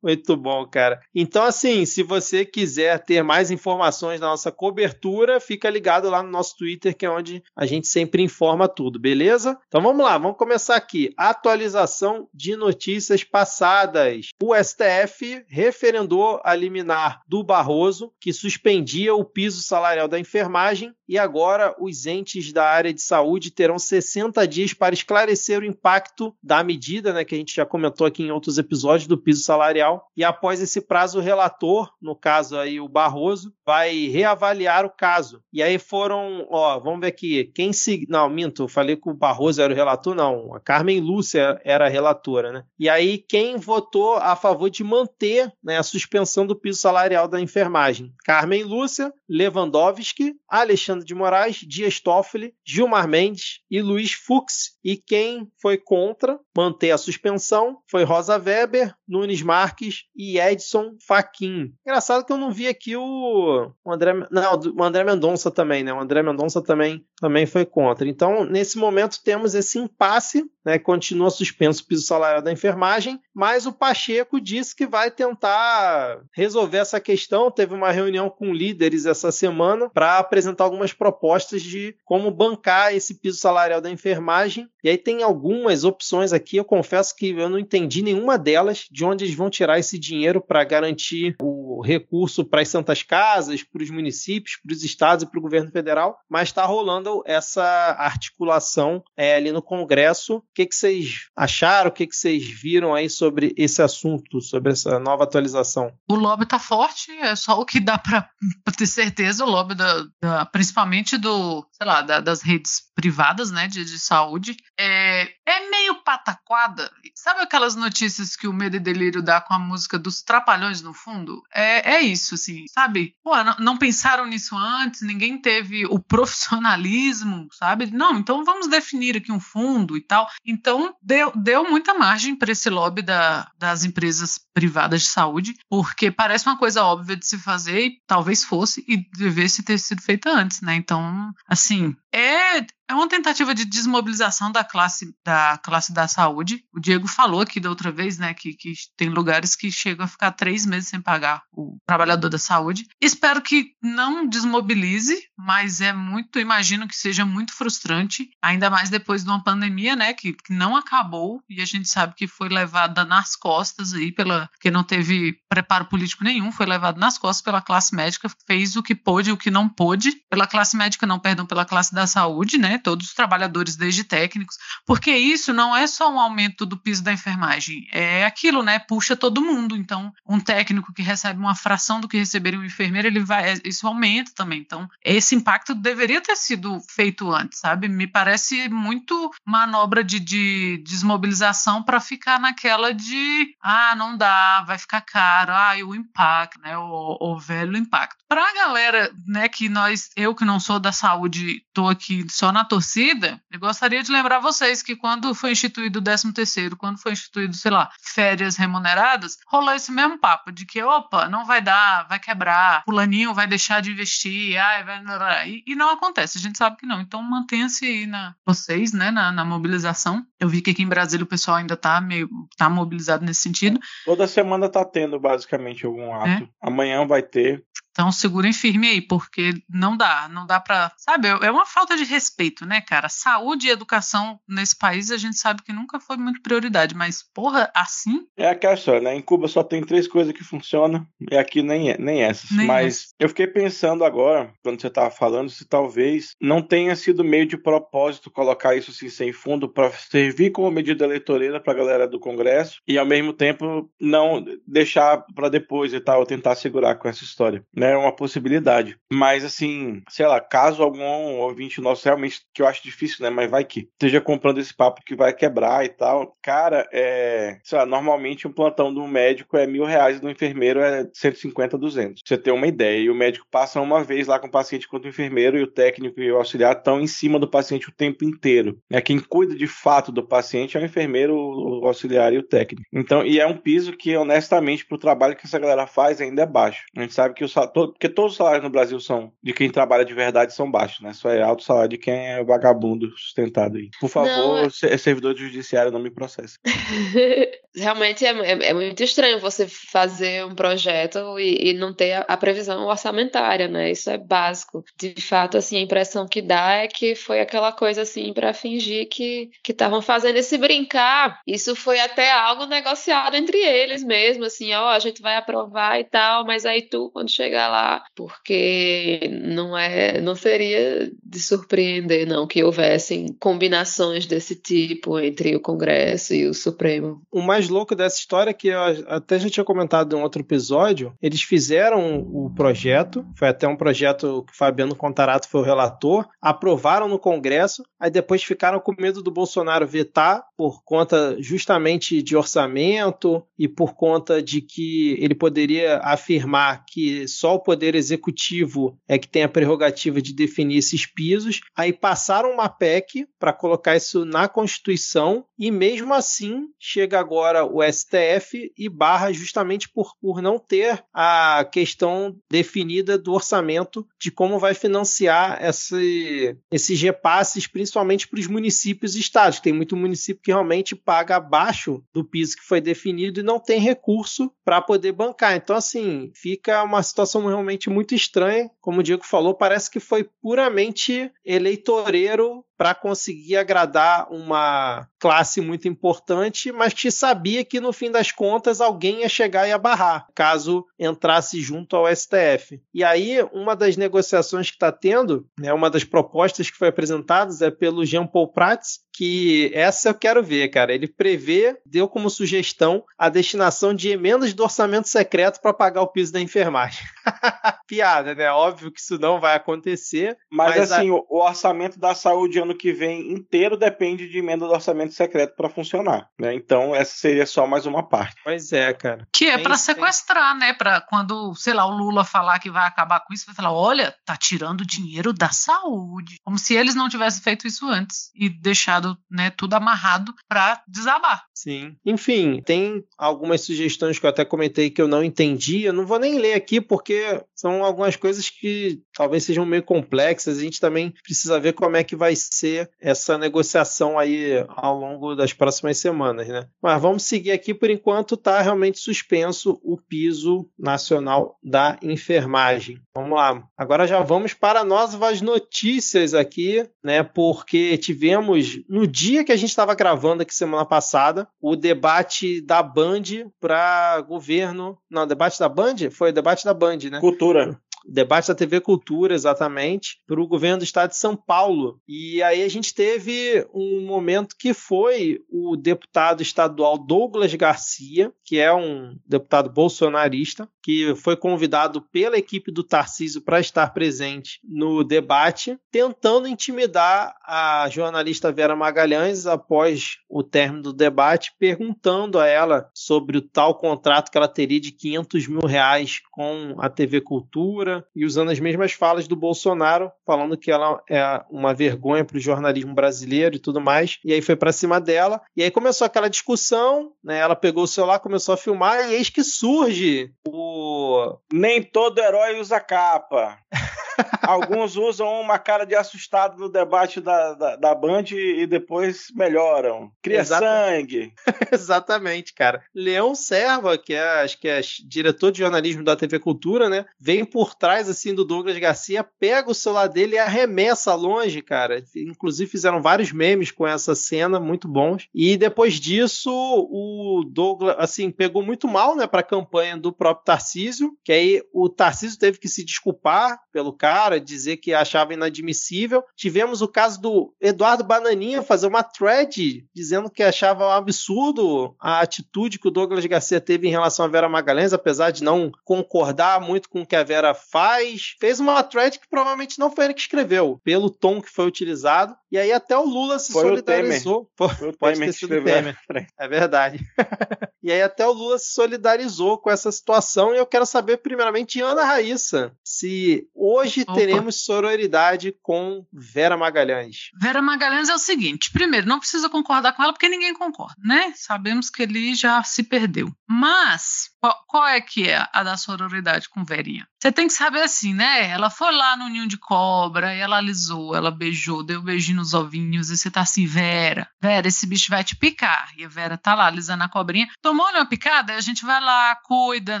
Muito 0.02 0.34
bom, 0.34 0.66
cara. 0.66 1.00
Então, 1.14 1.44
assim, 1.44 1.84
se 1.84 2.02
você 2.02 2.44
quiser 2.44 3.04
ter 3.04 3.22
mais 3.22 3.50
informações 3.50 4.18
da 4.18 4.28
nossa 4.28 4.50
cobertura, 4.50 5.38
fica 5.38 5.68
ligado 5.68 6.08
lá 6.08 6.22
no 6.22 6.30
nosso 6.30 6.56
Twitter, 6.56 6.96
que 6.96 7.04
é 7.04 7.10
onde 7.10 7.42
a 7.54 7.66
gente 7.66 7.86
sempre 7.86 8.22
informa 8.22 8.66
tudo, 8.66 8.98
beleza? 8.98 9.58
Então 9.68 9.82
vamos 9.82 10.02
lá, 10.02 10.16
vamos 10.16 10.38
começar 10.38 10.76
aqui. 10.76 11.12
Atualização 11.18 12.28
de 12.32 12.56
notícias 12.56 13.22
passadas. 13.22 14.30
O 14.42 14.54
STF 14.54 15.44
referendou 15.48 16.40
a 16.44 16.54
liminar 16.54 17.20
do 17.28 17.44
Barroso, 17.44 18.10
que 18.18 18.32
suspendia 18.32 19.14
o 19.14 19.24
piso 19.24 19.62
salarial 19.62 20.08
da 20.08 20.18
enfermagem, 20.18 20.94
e 21.06 21.18
agora 21.18 21.74
os 21.78 22.06
entes 22.06 22.52
da 22.52 22.64
área 22.64 22.94
de 22.94 23.02
saúde 23.02 23.50
terão 23.50 23.78
60 23.78 24.46
dias 24.46 24.72
para 24.72 24.94
esclarecer 24.94 25.60
o 25.60 25.64
impacto 25.64 26.34
da 26.42 26.62
medida, 26.64 27.12
né, 27.12 27.24
que 27.24 27.34
a 27.34 27.38
gente 27.38 27.54
já 27.54 27.66
comentou 27.66 28.06
aqui 28.06 28.22
em 28.22 28.30
outros 28.30 28.56
episódios 28.58 29.08
do 29.08 29.18
piso 29.18 29.42
salarial 29.42 29.89
e 30.16 30.24
após 30.24 30.60
esse 30.60 30.80
prazo 30.80 31.18
o 31.18 31.22
relator, 31.22 31.90
no 32.00 32.14
caso 32.14 32.58
aí 32.58 32.80
o 32.80 32.88
Barroso, 32.88 33.52
vai 33.64 34.06
reavaliar 34.08 34.84
o 34.84 34.90
caso. 34.90 35.42
E 35.52 35.62
aí 35.62 35.78
foram, 35.78 36.46
ó, 36.50 36.78
vamos 36.78 37.00
ver 37.00 37.08
aqui, 37.08 37.44
quem 37.54 37.72
se, 37.72 38.06
não, 38.08 38.28
minto, 38.28 38.64
eu 38.64 38.68
falei 38.68 38.96
que 38.96 39.08
o 39.08 39.14
Barroso 39.14 39.62
era 39.62 39.72
o 39.72 39.76
relator, 39.76 40.14
não, 40.14 40.54
a 40.54 40.60
Carmen 40.60 41.00
Lúcia 41.00 41.60
era 41.64 41.86
a 41.86 41.88
relatora, 41.88 42.52
né? 42.52 42.64
E 42.78 42.88
aí 42.88 43.18
quem 43.18 43.56
votou 43.56 44.16
a 44.16 44.36
favor 44.36 44.68
de 44.68 44.84
manter, 44.84 45.52
né, 45.62 45.78
a 45.78 45.82
suspensão 45.82 46.46
do 46.46 46.56
piso 46.56 46.80
salarial 46.80 47.28
da 47.28 47.40
enfermagem? 47.40 48.12
Carmen 48.24 48.64
Lúcia, 48.64 49.12
Lewandowski, 49.28 50.34
Alexandre 50.48 51.06
de 51.06 51.14
Moraes, 51.14 51.56
Dias 51.56 52.00
Toffoli, 52.00 52.54
Gilmar 52.64 53.06
Mendes 53.08 53.60
e 53.70 53.80
Luiz 53.80 54.12
Fux. 54.12 54.72
E 54.84 54.96
quem 54.96 55.48
foi 55.60 55.78
contra 55.78 56.38
manter 56.56 56.90
a 56.90 56.98
suspensão 56.98 57.78
foi 57.88 58.04
Rosa 58.04 58.36
Weber, 58.36 58.94
Nunes 59.06 59.42
Marques 59.42 59.79
Marques 59.80 60.04
e 60.14 60.38
Edson 60.38 60.96
Fachin. 61.06 61.72
Engraçado 61.84 62.24
que 62.24 62.32
eu 62.32 62.36
não 62.36 62.50
vi 62.50 62.68
aqui 62.68 62.96
o, 62.96 63.72
o 63.84 63.92
André, 63.92 64.12
não, 64.30 64.60
o 64.76 64.84
André 64.84 65.04
Mendonça 65.04 65.50
também, 65.50 65.82
né? 65.82 65.92
O 65.92 66.00
André 66.00 66.22
Mendonça 66.22 66.62
também, 66.62 67.04
também 67.20 67.46
foi 67.46 67.64
contra. 67.64 68.06
Então, 68.06 68.44
nesse 68.44 68.78
momento 68.78 69.22
temos 69.24 69.54
esse 69.54 69.78
impasse, 69.78 70.44
né? 70.64 70.78
Continua 70.78 71.30
suspenso 71.30 71.82
o 71.82 71.86
piso 71.86 72.06
salarial 72.06 72.42
da 72.42 72.52
enfermagem, 72.52 73.20
mas 73.34 73.66
o 73.66 73.72
Pacheco 73.72 74.40
disse 74.40 74.74
que 74.74 74.86
vai 74.86 75.10
tentar 75.10 76.22
resolver 76.34 76.78
essa 76.78 77.00
questão. 77.00 77.50
Teve 77.50 77.74
uma 77.74 77.90
reunião 77.90 78.28
com 78.28 78.52
líderes 78.52 79.06
essa 79.06 79.32
semana 79.32 79.88
para 79.90 80.18
apresentar 80.18 80.64
algumas 80.64 80.92
propostas 80.92 81.62
de 81.62 81.94
como 82.04 82.30
bancar 82.30 82.94
esse 82.94 83.14
piso 83.20 83.38
salarial 83.38 83.80
da 83.80 83.90
enfermagem. 83.90 84.68
E 84.82 84.88
aí 84.88 84.96
tem 84.96 85.22
algumas 85.22 85.84
opções 85.84 86.32
aqui, 86.32 86.56
eu 86.56 86.64
confesso 86.64 87.14
que 87.14 87.30
eu 87.30 87.48
não 87.48 87.58
entendi 87.58 88.02
nenhuma 88.02 88.38
delas, 88.38 88.86
de 88.90 89.04
onde 89.04 89.24
eles 89.24 89.34
vão 89.34 89.50
tirar 89.50 89.78
esse 89.78 89.98
dinheiro 89.98 90.40
para 90.40 90.64
garantir 90.64 91.36
o 91.40 91.82
recurso 91.82 92.44
para 92.44 92.62
as 92.62 92.68
santas 92.68 93.02
casas, 93.02 93.62
para 93.62 93.82
os 93.82 93.90
municípios, 93.90 94.58
para 94.62 94.72
os 94.72 94.82
estados 94.82 95.24
e 95.24 95.30
para 95.30 95.38
o 95.38 95.42
governo 95.42 95.70
federal, 95.70 96.18
mas 96.28 96.48
está 96.48 96.64
rolando 96.64 97.22
essa 97.26 97.62
articulação 97.98 99.02
é, 99.16 99.34
ali 99.34 99.52
no 99.52 99.62
Congresso. 99.62 100.42
O 100.50 100.54
que, 100.54 100.66
que 100.66 100.74
vocês 100.74 101.28
acharam? 101.36 101.90
O 101.90 101.92
que, 101.92 102.06
que 102.06 102.16
vocês 102.16 102.44
viram 102.44 102.92
aí 102.92 103.08
sobre 103.08 103.54
esse 103.56 103.80
assunto, 103.80 104.40
sobre 104.40 104.72
essa 104.72 104.98
nova 104.98 105.22
atualização? 105.22 105.92
O 106.08 106.16
lobby 106.16 106.42
está 106.42 106.58
forte, 106.58 107.12
é 107.12 107.36
só 107.36 107.58
o 107.60 107.64
que 107.64 107.78
dá 107.78 107.96
para 107.96 108.28
ter 108.76 108.86
certeza, 108.86 109.44
o 109.44 109.48
lobby 109.48 109.76
da, 109.76 110.04
da, 110.20 110.44
principalmente 110.46 111.16
do, 111.16 111.64
sei 111.72 111.86
lá, 111.86 112.02
da, 112.02 112.20
das 112.20 112.42
redes 112.42 112.82
privadas, 112.94 113.50
né, 113.50 113.68
de, 113.68 113.84
de 113.84 113.98
saúde, 113.98 114.56
é, 114.78 115.22
é 115.46 115.70
meio 115.70 116.02
pataquada. 116.02 116.90
Sabe 117.14 117.40
aquelas 117.40 117.76
notícias 117.76 118.36
que 118.36 118.48
o 118.48 118.52
Medo 118.52 118.76
e 118.76 118.80
Delírio 118.80 119.22
dá 119.22 119.40
com 119.40 119.54
a 119.54 119.58
música 119.58 119.98
dos 119.98 120.22
Trapalhões 120.22 120.82
no 120.82 120.92
fundo? 120.92 121.42
É, 121.54 121.94
é 121.94 122.00
isso, 122.00 122.34
assim, 122.34 122.64
sabe? 122.68 123.14
Pô, 123.22 123.42
não, 123.42 123.56
não 123.58 123.78
pensaram 123.78 124.26
nisso 124.26 124.56
antes, 124.56 125.02
ninguém 125.02 125.40
teve 125.40 125.86
o 125.86 125.98
profissionalismo, 126.02 127.48
sabe? 127.52 127.90
Não, 127.90 128.18
então 128.18 128.44
vamos 128.44 128.68
definir 128.68 129.16
aqui 129.16 129.30
um 129.30 129.40
fundo 129.40 129.96
e 129.96 130.00
tal. 130.00 130.28
Então, 130.46 130.94
deu, 131.02 131.32
deu 131.36 131.68
muita 131.68 131.94
margem 131.94 132.34
para 132.34 132.52
esse 132.52 132.70
lobby 132.70 133.02
da, 133.02 133.50
das 133.58 133.84
empresas 133.84 134.38
privadas 134.52 135.02
de 135.02 135.08
saúde, 135.08 135.54
porque 135.68 136.10
parece 136.10 136.46
uma 136.46 136.58
coisa 136.58 136.82
óbvia 136.84 137.16
de 137.16 137.26
se 137.26 137.38
fazer, 137.38 137.80
e 137.86 138.02
talvez 138.06 138.44
fosse, 138.44 138.84
e 138.88 138.96
devesse 139.16 139.62
ter 139.62 139.78
sido 139.78 140.02
feita 140.02 140.30
antes, 140.30 140.60
né? 140.60 140.74
Então, 140.74 141.32
assim, 141.46 141.94
é 142.12 142.66
é 142.90 142.94
uma 142.94 143.08
tentativa 143.08 143.54
de 143.54 143.64
desmobilização 143.64 144.50
da 144.50 144.64
classe 144.64 145.14
da 145.24 145.56
classe 145.58 145.92
da 145.92 146.08
saúde. 146.08 146.64
O 146.74 146.80
Diego 146.80 147.06
falou 147.06 147.40
aqui 147.40 147.60
da 147.60 147.70
outra 147.70 147.92
vez, 147.92 148.18
né, 148.18 148.34
que, 148.34 148.52
que 148.52 148.72
tem 148.96 149.08
lugares 149.08 149.54
que 149.54 149.70
chegam 149.70 150.04
a 150.04 150.08
ficar 150.08 150.32
três 150.32 150.66
meses 150.66 150.88
sem 150.88 151.00
pagar 151.00 151.40
o 151.52 151.76
trabalhador 151.86 152.28
da 152.28 152.38
saúde. 152.38 152.86
Espero 153.00 153.40
que 153.40 153.74
não 153.80 154.26
desmobilize, 154.26 155.16
mas 155.38 155.80
é 155.80 155.92
muito, 155.92 156.40
imagino 156.40 156.88
que 156.88 156.96
seja 156.96 157.24
muito 157.24 157.54
frustrante, 157.54 158.28
ainda 158.42 158.68
mais 158.68 158.90
depois 158.90 159.22
de 159.22 159.30
uma 159.30 159.42
pandemia, 159.42 159.94
né, 159.94 160.12
que, 160.12 160.32
que 160.32 160.52
não 160.52 160.74
acabou 160.76 161.40
e 161.48 161.62
a 161.62 161.64
gente 161.64 161.88
sabe 161.88 162.14
que 162.16 162.26
foi 162.26 162.48
levada 162.48 163.04
nas 163.04 163.36
costas 163.36 163.94
aí 163.94 164.10
pela, 164.10 164.50
que 164.60 164.68
não 164.68 164.82
teve 164.82 165.38
preparo 165.48 165.84
político 165.84 166.24
nenhum, 166.24 166.50
foi 166.50 166.66
levado 166.66 166.98
nas 166.98 167.16
costas 167.16 167.42
pela 167.42 167.62
classe 167.62 167.94
médica, 167.94 168.28
fez 168.48 168.74
o 168.74 168.82
que 168.82 168.96
pôde, 168.96 169.30
o 169.30 169.36
que 169.36 169.50
não 169.50 169.68
pôde, 169.68 170.10
pela 170.28 170.48
classe 170.48 170.76
médica, 170.76 171.06
não, 171.06 171.20
perdão, 171.20 171.46
pela 171.46 171.64
classe 171.64 171.94
da 171.94 171.99
saúde, 172.06 172.58
né? 172.58 172.78
Todos 172.78 173.08
os 173.08 173.14
trabalhadores, 173.14 173.76
desde 173.76 174.04
técnicos, 174.04 174.56
porque 174.86 175.10
isso 175.10 175.52
não 175.52 175.76
é 175.76 175.86
só 175.86 176.12
um 176.12 176.18
aumento 176.18 176.64
do 176.64 176.76
piso 176.76 177.02
da 177.02 177.12
enfermagem, 177.12 177.86
é 177.92 178.24
aquilo, 178.24 178.62
né? 178.62 178.78
Puxa 178.78 179.16
todo 179.16 179.42
mundo. 179.42 179.76
Então, 179.76 180.12
um 180.26 180.40
técnico 180.40 180.92
que 180.92 181.02
recebe 181.02 181.38
uma 181.38 181.54
fração 181.54 182.00
do 182.00 182.08
que 182.08 182.16
receberia 182.16 182.58
um 182.58 182.64
enfermeiro, 182.64 183.08
ele 183.08 183.20
vai, 183.20 183.52
é, 183.52 183.60
isso 183.64 183.86
aumenta 183.86 184.32
também. 184.34 184.60
Então, 184.60 184.88
esse 185.04 185.34
impacto 185.34 185.74
deveria 185.74 186.20
ter 186.20 186.36
sido 186.36 186.78
feito 186.88 187.30
antes, 187.32 187.58
sabe? 187.58 187.88
Me 187.88 188.06
parece 188.06 188.68
muito 188.68 189.30
manobra 189.44 190.04
de, 190.04 190.20
de 190.20 190.82
desmobilização 190.84 191.82
para 191.82 192.00
ficar 192.00 192.38
naquela 192.38 192.92
de, 192.92 193.54
ah, 193.62 193.94
não 193.96 194.16
dá, 194.16 194.62
vai 194.66 194.78
ficar 194.78 195.00
caro, 195.00 195.52
ah, 195.52 195.76
e 195.76 195.82
o 195.82 195.94
impacto, 195.94 196.60
né? 196.60 196.76
O, 196.78 197.16
o 197.20 197.38
velho 197.38 197.76
impacto. 197.76 198.24
Para 198.28 198.48
a 198.48 198.54
galera, 198.54 199.12
né, 199.26 199.48
que 199.48 199.68
nós, 199.68 200.10
eu 200.16 200.34
que 200.34 200.44
não 200.44 200.60
sou 200.60 200.78
da 200.78 200.92
saúde, 200.92 201.64
tô 201.72 201.89
aqui 201.90 202.26
só 202.30 202.52
na 202.52 202.64
torcida, 202.64 203.40
eu 203.50 203.58
gostaria 203.58 204.02
de 204.02 204.12
lembrar 204.12 204.38
vocês 204.38 204.82
que 204.82 204.96
quando 204.96 205.34
foi 205.34 205.52
instituído 205.52 205.98
o 205.98 206.02
13 206.02 206.32
terceiro, 206.32 206.76
quando 206.76 206.98
foi 206.98 207.12
instituído, 207.12 207.54
sei 207.54 207.70
lá, 207.70 207.90
férias 208.00 208.56
remuneradas, 208.56 209.36
rolou 209.46 209.74
esse 209.74 209.90
mesmo 209.92 210.18
papo 210.18 210.52
de 210.52 210.64
que, 210.64 210.82
opa, 210.82 211.28
não 211.28 211.44
vai 211.44 211.60
dar, 211.60 212.06
vai 212.08 212.18
quebrar, 212.18 212.82
fulaninho 212.84 213.34
vai 213.34 213.46
deixar 213.46 213.80
de 213.80 213.92
investir, 213.92 214.56
ai, 214.58 214.84
vai... 214.84 215.48
E, 215.48 215.62
e 215.66 215.74
não 215.74 215.90
acontece, 215.90 216.38
a 216.38 216.40
gente 216.40 216.58
sabe 216.58 216.76
que 216.76 216.86
não. 216.86 217.00
Então 217.00 217.22
mantenha-se 217.22 217.84
aí 217.84 218.06
na, 218.06 218.34
vocês, 218.46 218.92
né, 218.92 219.10
na, 219.10 219.32
na, 219.32 219.44
mobilização. 219.44 220.24
Eu 220.38 220.48
vi 220.48 220.60
que 220.60 220.70
aqui 220.70 220.82
em 220.82 220.88
Brasília 220.88 221.24
o 221.24 221.28
pessoal 221.28 221.56
ainda 221.56 221.76
tá 221.76 222.00
meio, 222.00 222.28
tá 222.56 222.68
mobilizado 222.68 223.24
nesse 223.24 223.40
sentido. 223.40 223.80
Toda 224.04 224.26
semana 224.26 224.68
tá 224.68 224.84
tendo 224.84 225.18
basicamente 225.18 225.84
algum 225.84 226.12
ato. 226.14 226.44
É? 226.44 226.48
Amanhã 226.60 227.06
vai 227.06 227.22
ter. 227.22 227.64
Então 228.00 228.10
segurem 228.10 228.50
firme 228.50 228.88
aí, 228.88 229.02
porque 229.02 229.52
não 229.68 229.94
dá, 229.94 230.26
não 230.32 230.46
dá 230.46 230.58
para, 230.58 230.90
sabe, 230.96 231.28
é 231.28 231.50
uma 231.50 231.66
falta 231.66 231.94
de 231.98 232.04
respeito, 232.04 232.64
né, 232.64 232.80
cara? 232.80 233.10
Saúde 233.10 233.66
e 233.66 233.70
educação 233.70 234.40
nesse 234.48 234.74
país 234.74 235.10
a 235.10 235.18
gente 235.18 235.36
sabe 235.36 235.62
que 235.62 235.70
nunca 235.70 236.00
foi 236.00 236.16
muito 236.16 236.40
prioridade, 236.40 236.94
mas 236.94 237.22
porra, 237.34 237.70
assim? 237.76 238.22
É 238.38 238.48
aquela 238.48 238.72
história, 238.72 239.02
né? 239.02 239.14
Em 239.14 239.20
Cuba 239.20 239.48
só 239.48 239.62
tem 239.62 239.84
três 239.84 240.08
coisas 240.08 240.32
que 240.32 240.42
funcionam 240.42 241.06
e 241.30 241.36
aqui 241.36 241.62
nem 241.62 241.94
nem 241.98 242.22
essas. 242.22 242.50
Nem 242.50 242.66
mas 242.66 243.08
eu 243.18 243.28
fiquei 243.28 243.46
pensando 243.46 244.02
agora, 244.02 244.50
quando 244.62 244.80
você 244.80 244.88
tava 244.88 245.10
falando, 245.10 245.50
se 245.50 245.66
talvez 245.66 246.34
não 246.40 246.62
tenha 246.62 246.96
sido 246.96 247.22
meio 247.22 247.44
de 247.44 247.58
propósito 247.58 248.30
colocar 248.30 248.74
isso 248.74 248.92
assim 248.92 249.10
sem 249.10 249.30
fundo 249.30 249.68
para 249.68 249.90
servir 249.90 250.52
como 250.52 250.70
medida 250.70 251.04
eleitoreira 251.04 251.60
para 251.60 251.74
a 251.74 251.76
galera 251.76 252.08
do 252.08 252.18
Congresso 252.18 252.80
e 252.88 252.96
ao 252.96 253.04
mesmo 253.04 253.34
tempo 253.34 253.90
não 254.00 254.42
deixar 254.66 255.22
para 255.34 255.50
depois 255.50 255.92
e 255.92 256.00
tal, 256.00 256.24
tentar 256.24 256.54
segurar 256.54 256.94
com 256.94 257.06
essa 257.06 257.24
história, 257.24 257.62
né? 257.76 257.89
É 257.90 257.96
uma 257.96 258.14
possibilidade. 258.14 258.96
Mas 259.12 259.44
assim, 259.44 260.02
sei 260.08 260.26
lá, 260.26 260.40
caso 260.40 260.82
algum 260.82 261.02
ouvinte 261.40 261.80
nosso 261.80 262.04
realmente, 262.04 262.40
que 262.54 262.62
eu 262.62 262.66
acho 262.66 262.82
difícil, 262.82 263.24
né? 263.24 263.30
Mas 263.30 263.50
vai 263.50 263.64
que 263.64 263.88
esteja 263.92 264.20
comprando 264.20 264.58
esse 264.58 264.74
papo 264.74 265.02
que 265.04 265.16
vai 265.16 265.32
quebrar 265.32 265.84
e 265.84 265.88
tal. 265.88 266.36
Cara, 266.42 266.88
é. 266.92 267.58
Sei 267.64 267.78
lá, 267.78 267.84
normalmente 267.84 268.46
um 268.46 268.52
plantão 268.52 268.92
um 269.00 269.08
médico 269.08 269.56
é 269.56 269.66
mil 269.66 269.84
reais 269.84 270.18
e 270.18 270.20
do 270.20 270.30
enfermeiro 270.30 270.80
é 270.80 271.08
150, 271.12 271.78
200. 271.78 272.22
Pra 272.22 272.36
você 272.36 272.40
ter 272.40 272.50
uma 272.50 272.66
ideia. 272.66 273.00
E 273.00 273.10
o 273.10 273.14
médico 273.14 273.46
passa 273.50 273.80
uma 273.80 274.04
vez 274.04 274.26
lá 274.26 274.38
com 274.38 274.46
o 274.46 274.50
paciente 274.50 274.86
enquanto 274.86 275.06
o 275.06 275.08
enfermeiro 275.08 275.58
e 275.58 275.62
o 275.62 275.66
técnico 275.66 276.20
e 276.20 276.30
o 276.30 276.36
auxiliar 276.36 276.76
estão 276.76 277.00
em 277.00 277.06
cima 277.06 277.38
do 277.38 277.48
paciente 277.48 277.88
o 277.88 277.94
tempo 277.94 278.24
inteiro. 278.24 278.78
É 278.90 279.00
quem 279.00 279.18
cuida 279.18 279.54
de 279.54 279.66
fato 279.66 280.12
do 280.12 280.26
paciente 280.26 280.76
é 280.76 280.80
o 280.80 280.84
enfermeiro, 280.84 281.34
o 281.34 281.86
auxiliar 281.86 282.32
e 282.32 282.38
o 282.38 282.42
técnico. 282.42 282.86
Então, 282.92 283.24
e 283.24 283.40
é 283.40 283.46
um 283.46 283.56
piso 283.56 283.96
que, 283.96 284.16
honestamente, 284.16 284.86
pro 284.86 284.98
trabalho 284.98 285.36
que 285.36 285.46
essa 285.46 285.58
galera 285.58 285.86
faz 285.86 286.20
ainda 286.20 286.42
é 286.42 286.46
baixo. 286.46 286.84
A 286.96 287.00
gente 287.00 287.14
sabe 287.14 287.34
que 287.34 287.44
o 287.44 287.48
salário, 287.72 287.92
porque 287.92 288.08
todos 288.08 288.32
os 288.32 288.36
salários 288.36 288.62
no 288.62 288.70
Brasil 288.70 289.00
são 289.00 289.32
de 289.42 289.52
quem 289.52 289.70
trabalha 289.70 290.04
de 290.04 290.14
verdade 290.14 290.54
são 290.54 290.70
baixos, 290.70 291.00
né? 291.00 291.12
Só 291.12 291.30
é 291.30 291.42
alto 291.42 291.62
salário 291.62 291.90
de 291.90 291.98
quem 291.98 292.14
é 292.14 292.44
vagabundo 292.44 293.10
sustentado 293.16 293.76
aí. 293.76 293.90
Por 294.00 294.08
favor, 294.08 294.28
não, 294.28 294.58
é... 294.58 294.70
servidor 294.70 295.34
de 295.34 295.46
judiciário, 295.46 295.92
não 295.92 296.00
me 296.00 296.10
processe. 296.10 296.58
Realmente 297.74 298.26
é, 298.26 298.30
é, 298.30 298.70
é, 298.70 298.74
muito 298.74 299.02
estranho 299.02 299.38
você 299.38 299.68
fazer 299.68 300.44
um 300.44 300.54
projeto 300.54 301.38
e, 301.38 301.70
e 301.70 301.72
não 301.72 301.94
ter 301.94 302.14
a, 302.14 302.20
a, 302.22 302.36
previsão 302.36 302.86
orçamentária, 302.86 303.68
né? 303.68 303.92
Isso 303.92 304.10
é 304.10 304.18
básico. 304.18 304.84
De 304.98 305.14
fato, 305.20 305.56
assim, 305.56 305.76
a 305.76 305.80
impressão 305.80 306.26
que 306.26 306.42
dá 306.42 306.72
é 306.72 306.88
que 306.88 307.14
foi 307.14 307.40
aquela 307.40 307.70
coisa 307.70 308.02
assim 308.02 308.32
para 308.32 308.52
fingir 308.52 309.08
que 309.08 309.50
estavam 309.68 310.02
fazendo 310.02 310.36
esse 310.36 310.58
brincar. 310.58 311.40
Isso 311.46 311.76
foi 311.76 312.00
até 312.00 312.32
algo 312.32 312.66
negociado 312.66 313.36
entre 313.36 313.58
eles 313.58 314.02
mesmo, 314.02 314.44
assim, 314.44 314.72
ó, 314.74 314.88
a 314.88 314.98
gente 314.98 315.22
vai 315.22 315.36
aprovar 315.36 316.00
e 316.00 316.04
tal, 316.04 316.44
mas 316.44 316.66
aí 316.66 316.82
tu 316.82 317.08
quando 317.12 317.30
chegar 317.30 317.59
lá, 317.68 318.02
porque 318.14 319.30
não 319.42 319.76
é, 319.76 320.20
não 320.20 320.34
seria 320.34 321.10
de 321.22 321.40
surpreender 321.40 322.26
não 322.26 322.46
que 322.46 322.62
houvessem 322.62 323.34
combinações 323.38 324.26
desse 324.26 324.54
tipo 324.54 325.18
entre 325.18 325.56
o 325.56 325.60
Congresso 325.60 326.34
e 326.34 326.46
o 326.46 326.54
Supremo. 326.54 327.22
O 327.30 327.40
mais 327.40 327.68
louco 327.68 327.94
dessa 327.94 328.18
história 328.18 328.50
é 328.50 328.54
que 328.54 328.68
eu 328.68 328.80
até 329.08 329.38
já 329.38 329.48
tinha 329.48 329.64
comentado 329.64 330.16
em 330.16 330.20
outro 330.20 330.42
episódio, 330.42 331.12
eles 331.20 331.42
fizeram 331.42 332.20
o 332.20 332.52
projeto, 332.54 333.24
foi 333.36 333.48
até 333.48 333.66
um 333.66 333.76
projeto 333.76 334.44
que 334.46 334.52
o 334.52 334.56
Fabiano 334.56 334.94
Contarato 334.94 335.48
foi 335.48 335.60
o 335.60 335.64
relator, 335.64 336.26
aprovaram 336.40 337.08
no 337.08 337.18
Congresso, 337.18 337.82
aí 337.98 338.10
depois 338.10 338.42
ficaram 338.42 338.80
com 338.80 338.94
medo 338.98 339.22
do 339.22 339.30
Bolsonaro 339.30 339.86
vetar 339.86 340.42
por 340.56 340.82
conta 340.84 341.36
justamente 341.40 342.22
de 342.22 342.36
orçamento 342.36 343.42
e 343.58 343.68
por 343.68 343.94
conta 343.94 344.42
de 344.42 344.60
que 344.60 345.16
ele 345.20 345.34
poderia 345.34 345.98
afirmar 345.98 346.84
que 346.86 347.26
só 347.26 347.49
o 347.54 347.60
poder 347.60 347.94
executivo 347.94 348.98
é 349.08 349.18
que 349.18 349.28
tem 349.28 349.42
a 349.42 349.48
prerrogativa 349.48 350.20
de 350.20 350.32
definir 350.32 350.78
esses 350.78 351.06
pisos. 351.06 351.60
Aí 351.76 351.92
passaram 351.92 352.52
uma 352.52 352.68
PEC 352.68 353.26
para 353.38 353.52
colocar 353.52 353.96
isso 353.96 354.24
na 354.24 354.48
Constituição 354.48 355.44
e 355.58 355.70
mesmo 355.70 356.14
assim 356.14 356.68
chega 356.78 357.18
agora 357.18 357.64
o 357.64 357.80
STF 357.82 358.72
e 358.76 358.88
barra 358.88 359.32
justamente 359.32 359.88
por, 359.88 360.14
por 360.20 360.40
não 360.40 360.58
ter 360.58 361.04
a 361.12 361.68
questão 361.70 362.36
definida 362.50 363.18
do 363.18 363.32
orçamento 363.32 364.06
de 364.20 364.30
como 364.30 364.58
vai 364.58 364.74
financiar 364.74 365.62
esse, 365.62 366.56
esses 366.70 367.00
repasses, 367.00 367.66
principalmente 367.66 368.28
para 368.28 368.40
os 368.40 368.46
municípios 368.46 369.14
e 369.14 369.20
estados. 369.20 369.60
Tem 369.60 369.72
muito 369.72 369.96
município 369.96 370.42
que 370.42 370.50
realmente 370.50 370.96
paga 370.96 371.36
abaixo 371.36 372.02
do 372.12 372.24
piso 372.24 372.56
que 372.56 372.64
foi 372.64 372.80
definido 372.80 373.40
e 373.40 373.44
não 373.44 373.58
tem 373.58 373.80
recurso 373.80 374.50
para 374.64 374.80
poder 374.80 375.12
bancar. 375.12 375.56
Então, 375.56 375.76
assim, 375.76 376.30
fica 376.34 376.82
uma 376.82 377.02
situação 377.02 377.39
realmente 377.46 377.90
muito 377.90 378.14
estranha. 378.14 378.70
Como 378.80 379.00
o 379.00 379.02
Diego 379.02 379.24
falou, 379.24 379.54
parece 379.54 379.90
que 379.90 380.00
foi 380.00 380.24
puramente 380.42 381.32
eleitoreiro 381.44 382.64
para 382.80 382.94
conseguir 382.94 383.58
agradar 383.58 384.26
uma 384.32 385.06
classe 385.18 385.60
muito 385.60 385.86
importante, 385.86 386.72
mas 386.72 386.94
que 386.94 387.10
sabia 387.10 387.62
que 387.62 387.78
no 387.78 387.92
fim 387.92 388.10
das 388.10 388.32
contas 388.32 388.80
alguém 388.80 389.20
ia 389.20 389.28
chegar 389.28 389.66
e 389.66 389.68
ia 389.68 389.76
barrar, 389.76 390.26
caso 390.34 390.86
entrasse 390.98 391.60
junto 391.60 391.94
ao 391.94 392.06
STF. 392.08 392.80
E 392.94 393.04
aí, 393.04 393.46
uma 393.52 393.76
das 393.76 393.98
negociações 393.98 394.70
que 394.70 394.76
está 394.76 394.90
tendo, 394.90 395.46
né, 395.58 395.74
uma 395.74 395.90
das 395.90 396.04
propostas 396.04 396.70
que 396.70 396.78
foi 396.78 396.88
apresentadas 396.88 397.60
é 397.60 397.70
pelo 397.70 398.02
Jean 398.02 398.26
Paul 398.26 398.48
Prats, 398.50 399.00
que 399.20 399.70
essa 399.74 400.08
eu 400.08 400.14
quero 400.14 400.42
ver, 400.42 400.68
cara. 400.68 400.94
Ele 400.94 401.06
prevê, 401.06 401.76
deu 401.84 402.08
como 402.08 402.30
sugestão 402.30 403.04
a 403.18 403.28
destinação 403.28 403.92
de 403.92 404.08
emendas 404.08 404.54
do 404.54 404.62
orçamento 404.62 405.10
secreto 405.10 405.60
para 405.60 405.74
pagar 405.74 406.00
o 406.00 406.08
piso 406.08 406.32
da 406.32 406.40
enfermagem. 406.40 407.04
Piada, 407.86 408.34
né? 408.34 408.50
Óbvio 408.50 408.90
que 408.90 408.98
isso 408.98 409.18
não 409.18 409.38
vai 409.38 409.56
acontecer. 409.56 410.38
Mas, 410.50 410.76
mas 410.76 410.92
assim, 410.92 411.10
a... 411.10 411.14
o 411.14 411.42
orçamento 411.42 411.98
da 411.98 412.14
saúde 412.14 412.58
ano 412.58 412.69
que 412.74 412.92
vem 412.92 413.32
inteiro 413.32 413.76
depende 413.76 414.28
de 414.28 414.38
emenda 414.38 414.66
do 414.66 414.72
orçamento 414.72 415.12
secreto 415.12 415.54
para 415.56 415.68
funcionar, 415.68 416.28
né? 416.38 416.54
Então 416.54 416.94
essa 416.94 417.16
seria 417.16 417.46
só 417.46 417.66
mais 417.66 417.86
uma 417.86 418.08
parte. 418.08 418.36
Pois 418.44 418.72
é, 418.72 418.92
cara. 418.92 419.26
Que 419.32 419.46
é 419.46 419.58
para 419.58 419.76
sequestrar, 419.76 420.56
né? 420.56 420.72
Para 420.72 421.00
quando, 421.00 421.54
sei 421.54 421.74
lá, 421.74 421.86
o 421.86 421.96
Lula 421.96 422.24
falar 422.24 422.58
que 422.58 422.70
vai 422.70 422.86
acabar 422.86 423.20
com 423.20 423.32
isso, 423.32 423.46
vai 423.46 423.54
falar, 423.54 423.72
olha, 423.72 424.14
tá 424.24 424.36
tirando 424.36 424.86
dinheiro 424.86 425.32
da 425.32 425.50
saúde, 425.50 426.36
como 426.44 426.58
se 426.58 426.74
eles 426.74 426.94
não 426.94 427.08
tivessem 427.08 427.42
feito 427.42 427.66
isso 427.66 427.86
antes 427.86 428.30
e 428.34 428.48
deixado, 428.48 429.16
né, 429.30 429.50
tudo 429.50 429.74
amarrado 429.74 430.34
para 430.48 430.82
desabar. 430.86 431.44
Sim. 431.54 431.96
Enfim, 432.06 432.62
tem 432.64 433.04
algumas 433.18 433.60
sugestões 433.60 434.18
que 434.18 434.24
eu 434.24 434.30
até 434.30 434.44
comentei 434.44 434.90
que 434.90 435.00
eu 435.00 435.08
não 435.08 435.22
entendi. 435.22 435.82
Eu 435.82 435.92
não 435.92 436.06
vou 436.06 436.18
nem 436.18 436.38
ler 436.38 436.54
aqui 436.54 436.80
porque 436.80 437.42
são 437.54 437.84
algumas 437.84 438.16
coisas 438.16 438.48
que 438.48 439.02
talvez 439.14 439.44
sejam 439.44 439.66
meio 439.66 439.82
complexas. 439.82 440.58
A 440.58 440.62
gente 440.62 440.80
também 440.80 441.12
precisa 441.22 441.60
ver 441.60 441.74
como 441.74 441.96
é 441.96 442.04
que 442.04 442.16
vai 442.16 442.34
ser 442.34 442.59
essa 443.00 443.38
negociação 443.38 444.18
aí 444.18 444.64
ao 444.68 444.98
longo 444.98 445.34
das 445.34 445.52
próximas 445.52 445.98
semanas, 445.98 446.48
né? 446.48 446.66
Mas 446.82 447.00
vamos 447.00 447.22
seguir 447.22 447.52
aqui 447.52 447.74
por 447.74 447.90
enquanto 447.90 448.34
está 448.34 448.60
realmente 448.60 448.98
suspenso 448.98 449.80
o 449.82 449.96
piso 449.96 450.68
nacional 450.78 451.58
da 451.62 451.98
enfermagem. 452.02 453.00
Vamos 453.14 453.36
lá. 453.36 453.62
Agora 453.76 454.06
já 454.06 454.20
vamos 454.20 454.54
para 454.54 454.84
novas 454.84 455.40
notícias 455.40 456.34
aqui, 456.34 456.88
né? 457.02 457.22
Porque 457.22 457.98
tivemos 457.98 458.80
no 458.88 459.06
dia 459.06 459.44
que 459.44 459.52
a 459.52 459.56
gente 459.56 459.70
estava 459.70 459.94
gravando 459.94 460.42
aqui 460.42 460.54
semana 460.54 460.84
passada 460.84 461.48
o 461.60 461.76
debate 461.76 462.60
da 462.60 462.82
Band 462.82 463.50
para 463.60 464.20
governo. 464.22 464.98
Não, 465.10 465.26
debate 465.26 465.58
da 465.58 465.68
Band? 465.68 466.10
Foi 466.10 466.30
o 466.30 466.34
debate 466.34 466.64
da 466.64 466.74
Band, 466.74 466.98
né? 467.10 467.20
Cultura 467.20 467.78
debate 468.06 468.48
da 468.48 468.54
TV 468.54 468.80
Cultura, 468.80 469.34
exatamente, 469.34 470.20
para 470.26 470.40
o 470.40 470.46
governo 470.46 470.78
do 470.78 470.84
estado 470.84 471.10
de 471.10 471.16
São 471.16 471.36
Paulo. 471.36 472.00
E 472.08 472.42
aí 472.42 472.62
a 472.62 472.68
gente 472.68 472.94
teve 472.94 473.66
um 473.74 474.04
momento 474.06 474.56
que 474.58 474.72
foi 474.72 475.40
o 475.48 475.76
deputado 475.76 476.42
estadual 476.42 476.98
Douglas 476.98 477.54
Garcia, 477.54 478.32
que 478.44 478.58
é 478.58 478.72
um 478.72 479.16
deputado 479.26 479.70
bolsonarista, 479.70 480.68
que 480.82 481.14
foi 481.14 481.36
convidado 481.36 482.00
pela 482.00 482.38
equipe 482.38 482.72
do 482.72 482.82
Tarcísio 482.82 483.42
para 483.42 483.60
estar 483.60 483.92
presente 483.92 484.60
no 484.64 485.04
debate, 485.04 485.78
tentando 485.90 486.48
intimidar 486.48 487.34
a 487.44 487.88
jornalista 487.90 488.50
Vera 488.50 488.74
Magalhães 488.74 489.46
após 489.46 490.18
o 490.28 490.42
término 490.42 490.82
do 490.82 490.92
debate, 490.92 491.52
perguntando 491.58 492.38
a 492.38 492.46
ela 492.46 492.88
sobre 492.94 493.38
o 493.38 493.42
tal 493.42 493.74
contrato 493.74 494.30
que 494.30 494.38
ela 494.38 494.48
teria 494.48 494.80
de 494.80 494.92
500 494.92 495.48
mil 495.48 495.66
reais 495.66 496.20
com 496.30 496.76
a 496.78 496.88
TV 496.88 497.20
Cultura 497.20 497.89
e 498.14 498.24
usando 498.24 498.50
as 498.50 498.60
mesmas 498.60 498.92
falas 498.92 499.26
do 499.26 499.36
Bolsonaro, 499.36 500.10
falando 500.26 500.56
que 500.56 500.70
ela 500.70 501.02
é 501.08 501.42
uma 501.50 501.74
vergonha 501.74 502.24
para 502.24 502.36
o 502.36 502.40
jornalismo 502.40 502.94
brasileiro 502.94 503.56
e 503.56 503.58
tudo 503.58 503.80
mais. 503.80 504.18
E 504.24 504.32
aí 504.32 504.42
foi 504.42 504.56
para 504.56 504.72
cima 504.72 505.00
dela. 505.00 505.40
E 505.56 505.62
aí 505.62 505.70
começou 505.70 506.04
aquela 506.04 506.28
discussão, 506.28 507.12
né? 507.22 507.38
Ela 507.38 507.56
pegou 507.56 507.84
o 507.84 507.88
celular, 507.88 508.18
começou 508.20 508.54
a 508.54 508.58
filmar 508.58 509.10
e 509.10 509.14
eis 509.14 509.30
que 509.30 509.42
surge 509.42 510.32
o 510.46 511.36
nem 511.52 511.82
todo 511.82 512.18
herói 512.18 512.60
usa 512.60 512.80
capa. 512.80 513.58
Alguns 514.42 514.96
usam 514.96 515.40
uma 515.40 515.58
cara 515.58 515.84
de 515.84 515.94
assustado 515.94 516.58
no 516.58 516.68
debate 516.68 517.20
da, 517.20 517.54
da, 517.54 517.76
da 517.76 517.94
Band 517.94 518.24
e 518.32 518.66
depois 518.66 519.28
melhoram. 519.34 520.10
Cria 520.22 520.44
sangue. 520.44 521.32
Exatamente, 521.72 522.54
cara. 522.54 522.82
Leão 522.94 523.34
Serva, 523.34 523.96
que 523.98 524.14
é, 524.14 524.42
acho 524.42 524.58
que 524.58 524.68
é 524.68 524.80
diretor 525.04 525.52
de 525.52 525.58
jornalismo 525.58 526.04
da 526.04 526.16
TV 526.16 526.38
Cultura, 526.38 526.88
né? 526.88 527.04
Vem 527.18 527.44
por 527.44 527.74
trás, 527.74 528.08
assim, 528.08 528.34
do 528.34 528.44
Douglas 528.44 528.78
Garcia, 528.78 529.24
pega 529.24 529.70
o 529.70 529.74
celular 529.74 530.08
dele 530.08 530.36
e 530.36 530.38
arremessa 530.38 531.14
longe, 531.14 531.62
cara. 531.62 532.02
Inclusive 532.16 532.70
fizeram 532.70 533.02
vários 533.02 533.32
memes 533.32 533.70
com 533.70 533.86
essa 533.86 534.14
cena, 534.14 534.60
muito 534.60 534.88
bons. 534.88 535.28
E 535.34 535.56
depois 535.56 535.94
disso, 535.94 536.50
o 536.50 537.44
Douglas, 537.44 537.96
assim, 537.98 538.30
pegou 538.30 538.62
muito 538.62 538.88
mal, 538.88 539.16
né, 539.16 539.26
pra 539.26 539.42
campanha 539.42 539.96
do 539.96 540.12
próprio 540.12 540.44
Tarcísio, 540.44 541.12
que 541.24 541.32
aí 541.32 541.62
o 541.72 541.88
Tarcísio 541.88 542.38
teve 542.38 542.58
que 542.58 542.68
se 542.68 542.84
desculpar 542.84 543.58
pelo 543.72 543.92
cara, 544.10 544.40
dizer 544.40 544.78
que 544.78 544.92
achava 544.92 545.32
inadmissível. 545.34 546.24
Tivemos 546.34 546.82
o 546.82 546.88
caso 546.88 547.20
do 547.20 547.54
Eduardo 547.60 548.02
Bananinha 548.02 548.60
fazer 548.60 548.88
uma 548.88 549.04
thread 549.04 549.86
dizendo 549.94 550.28
que 550.28 550.42
achava 550.42 550.88
um 550.88 550.90
absurdo 550.90 551.94
a 552.00 552.20
atitude 552.20 552.80
que 552.80 552.88
o 552.88 552.90
Douglas 552.90 553.24
Garcia 553.24 553.60
teve 553.60 553.86
em 553.86 553.90
relação 553.90 554.24
a 554.24 554.28
Vera 554.28 554.48
Magalhães, 554.48 554.92
apesar 554.92 555.30
de 555.30 555.44
não 555.44 555.70
concordar 555.84 556.60
muito 556.60 556.88
com 556.88 557.02
o 557.02 557.06
que 557.06 557.14
a 557.14 557.22
Vera 557.22 557.54
faz. 557.54 558.34
Fez 558.40 558.58
uma 558.58 558.82
thread 558.82 559.16
que 559.20 559.28
provavelmente 559.28 559.78
não 559.78 559.92
foi 559.92 560.06
ele 560.06 560.14
que 560.14 560.22
escreveu, 560.22 560.80
pelo 560.82 561.08
tom 561.08 561.40
que 561.40 561.48
foi 561.48 561.66
utilizado. 561.66 562.34
E 562.50 562.58
aí 562.58 562.72
até 562.72 562.98
o 562.98 563.04
Lula 563.04 563.38
se 563.38 563.52
foi 563.52 563.62
solidarizou. 563.62 564.50
O 564.58 564.68
Temer. 564.68 564.92
O 564.92 564.98
Pode 564.98 565.20
ter 565.20 565.32
sido 565.32 565.62
Temer. 565.62 565.96
É 566.36 566.48
verdade. 566.48 566.98
e 567.80 567.92
aí 567.92 568.02
até 568.02 568.26
o 568.26 568.32
Lula 568.32 568.58
se 568.58 568.72
solidarizou 568.72 569.56
com 569.56 569.70
essa 569.70 569.92
situação. 569.92 570.52
E 570.52 570.58
eu 570.58 570.66
quero 570.66 570.84
saber, 570.84 571.18
primeiramente, 571.18 571.74
de 571.74 571.82
Ana 571.82 572.04
Raíssa, 572.04 572.72
se 572.82 573.48
hoje 573.54 573.99
Opa. 574.02 574.14
teremos 574.14 574.64
sororidade 574.64 575.54
com 575.62 576.04
Vera 576.12 576.56
Magalhães. 576.56 577.30
Vera 577.40 577.62
Magalhães 577.62 578.08
é 578.08 578.14
o 578.14 578.18
seguinte: 578.18 578.70
primeiro, 578.72 579.06
não 579.06 579.18
precisa 579.18 579.48
concordar 579.48 579.92
com 579.92 580.02
ela 580.02 580.12
porque 580.12 580.28
ninguém 580.28 580.54
concorda, 580.54 580.96
né? 581.02 581.32
Sabemos 581.36 581.90
que 581.90 582.02
ele 582.02 582.34
já 582.34 582.62
se 582.62 582.82
perdeu. 582.82 583.30
Mas, 583.48 584.30
qual, 584.40 584.64
qual 584.66 584.86
é 584.86 585.00
que 585.00 585.28
é 585.28 585.46
a 585.52 585.62
da 585.62 585.76
sororidade 585.76 586.48
com 586.48 586.64
Verinha? 586.64 587.06
Você 587.20 587.30
tem 587.30 587.46
que 587.46 587.52
saber 587.52 587.82
assim, 587.82 588.14
né? 588.14 588.48
Ela 588.48 588.70
foi 588.70 588.90
lá 588.92 589.16
no 589.16 589.28
ninho 589.28 589.46
de 589.46 589.58
cobra, 589.58 590.32
ela 590.32 590.56
alisou, 590.56 591.14
ela 591.14 591.30
beijou, 591.30 591.84
deu 591.84 592.00
um 592.00 592.04
beijinho 592.04 592.38
nos 592.38 592.54
ovinhos, 592.54 593.10
e 593.10 593.16
você 593.16 593.30
tá 593.30 593.42
assim, 593.42 593.66
Vera, 593.66 594.28
Vera, 594.40 594.68
esse 594.68 594.86
bicho 594.86 595.10
vai 595.10 595.22
te 595.22 595.36
picar. 595.36 595.90
E 595.96 596.04
a 596.04 596.08
Vera 596.08 596.38
tá 596.38 596.54
lá 596.54 596.66
alisando 596.66 597.04
a 597.04 597.08
cobrinha. 597.08 597.46
Tomou-lhe 597.60 597.98
uma 597.98 598.06
picada, 598.06 598.54
a 598.54 598.60
gente 598.60 598.84
vai 598.86 599.00
lá, 599.00 599.36
cuida, 599.44 600.00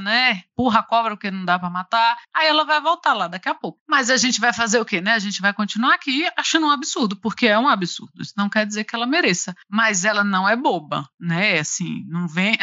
né? 0.00 0.42
Empurra 0.52 0.80
a 0.80 0.82
cobra 0.82 1.10
porque 1.10 1.30
não 1.30 1.44
dá 1.44 1.58
para 1.58 1.68
matar. 1.68 2.16
Aí 2.34 2.46
ela 2.46 2.64
vai 2.64 2.80
voltar 2.80 3.12
lá 3.12 3.28
daqui 3.28 3.48
a 3.48 3.54
pouco. 3.54 3.78
Mas 3.86 4.08
a 4.08 4.16
gente 4.16 4.40
vai 4.40 4.52
fazer 4.52 4.80
o 4.80 4.84
quê, 4.84 5.00
né? 5.00 5.12
A 5.12 5.18
gente 5.18 5.42
vai 5.42 5.52
continuar 5.52 5.94
aqui 5.94 6.26
achando 6.36 6.66
um 6.66 6.70
absurdo, 6.70 7.16
porque 7.20 7.46
é 7.46 7.58
um 7.58 7.68
absurdo. 7.68 8.12
Isso 8.20 8.32
não 8.36 8.48
quer 8.48 8.66
dizer 8.66 8.84
que 8.84 8.94
ela 8.94 9.06
mereça. 9.06 9.54
Mas 9.68 10.04
ela 10.04 10.24
não 10.24 10.48
é 10.48 10.56
boba, 10.56 11.06
né? 11.20 11.58
Assim, 11.58 12.04
não 12.08 12.26
vem. 12.26 12.56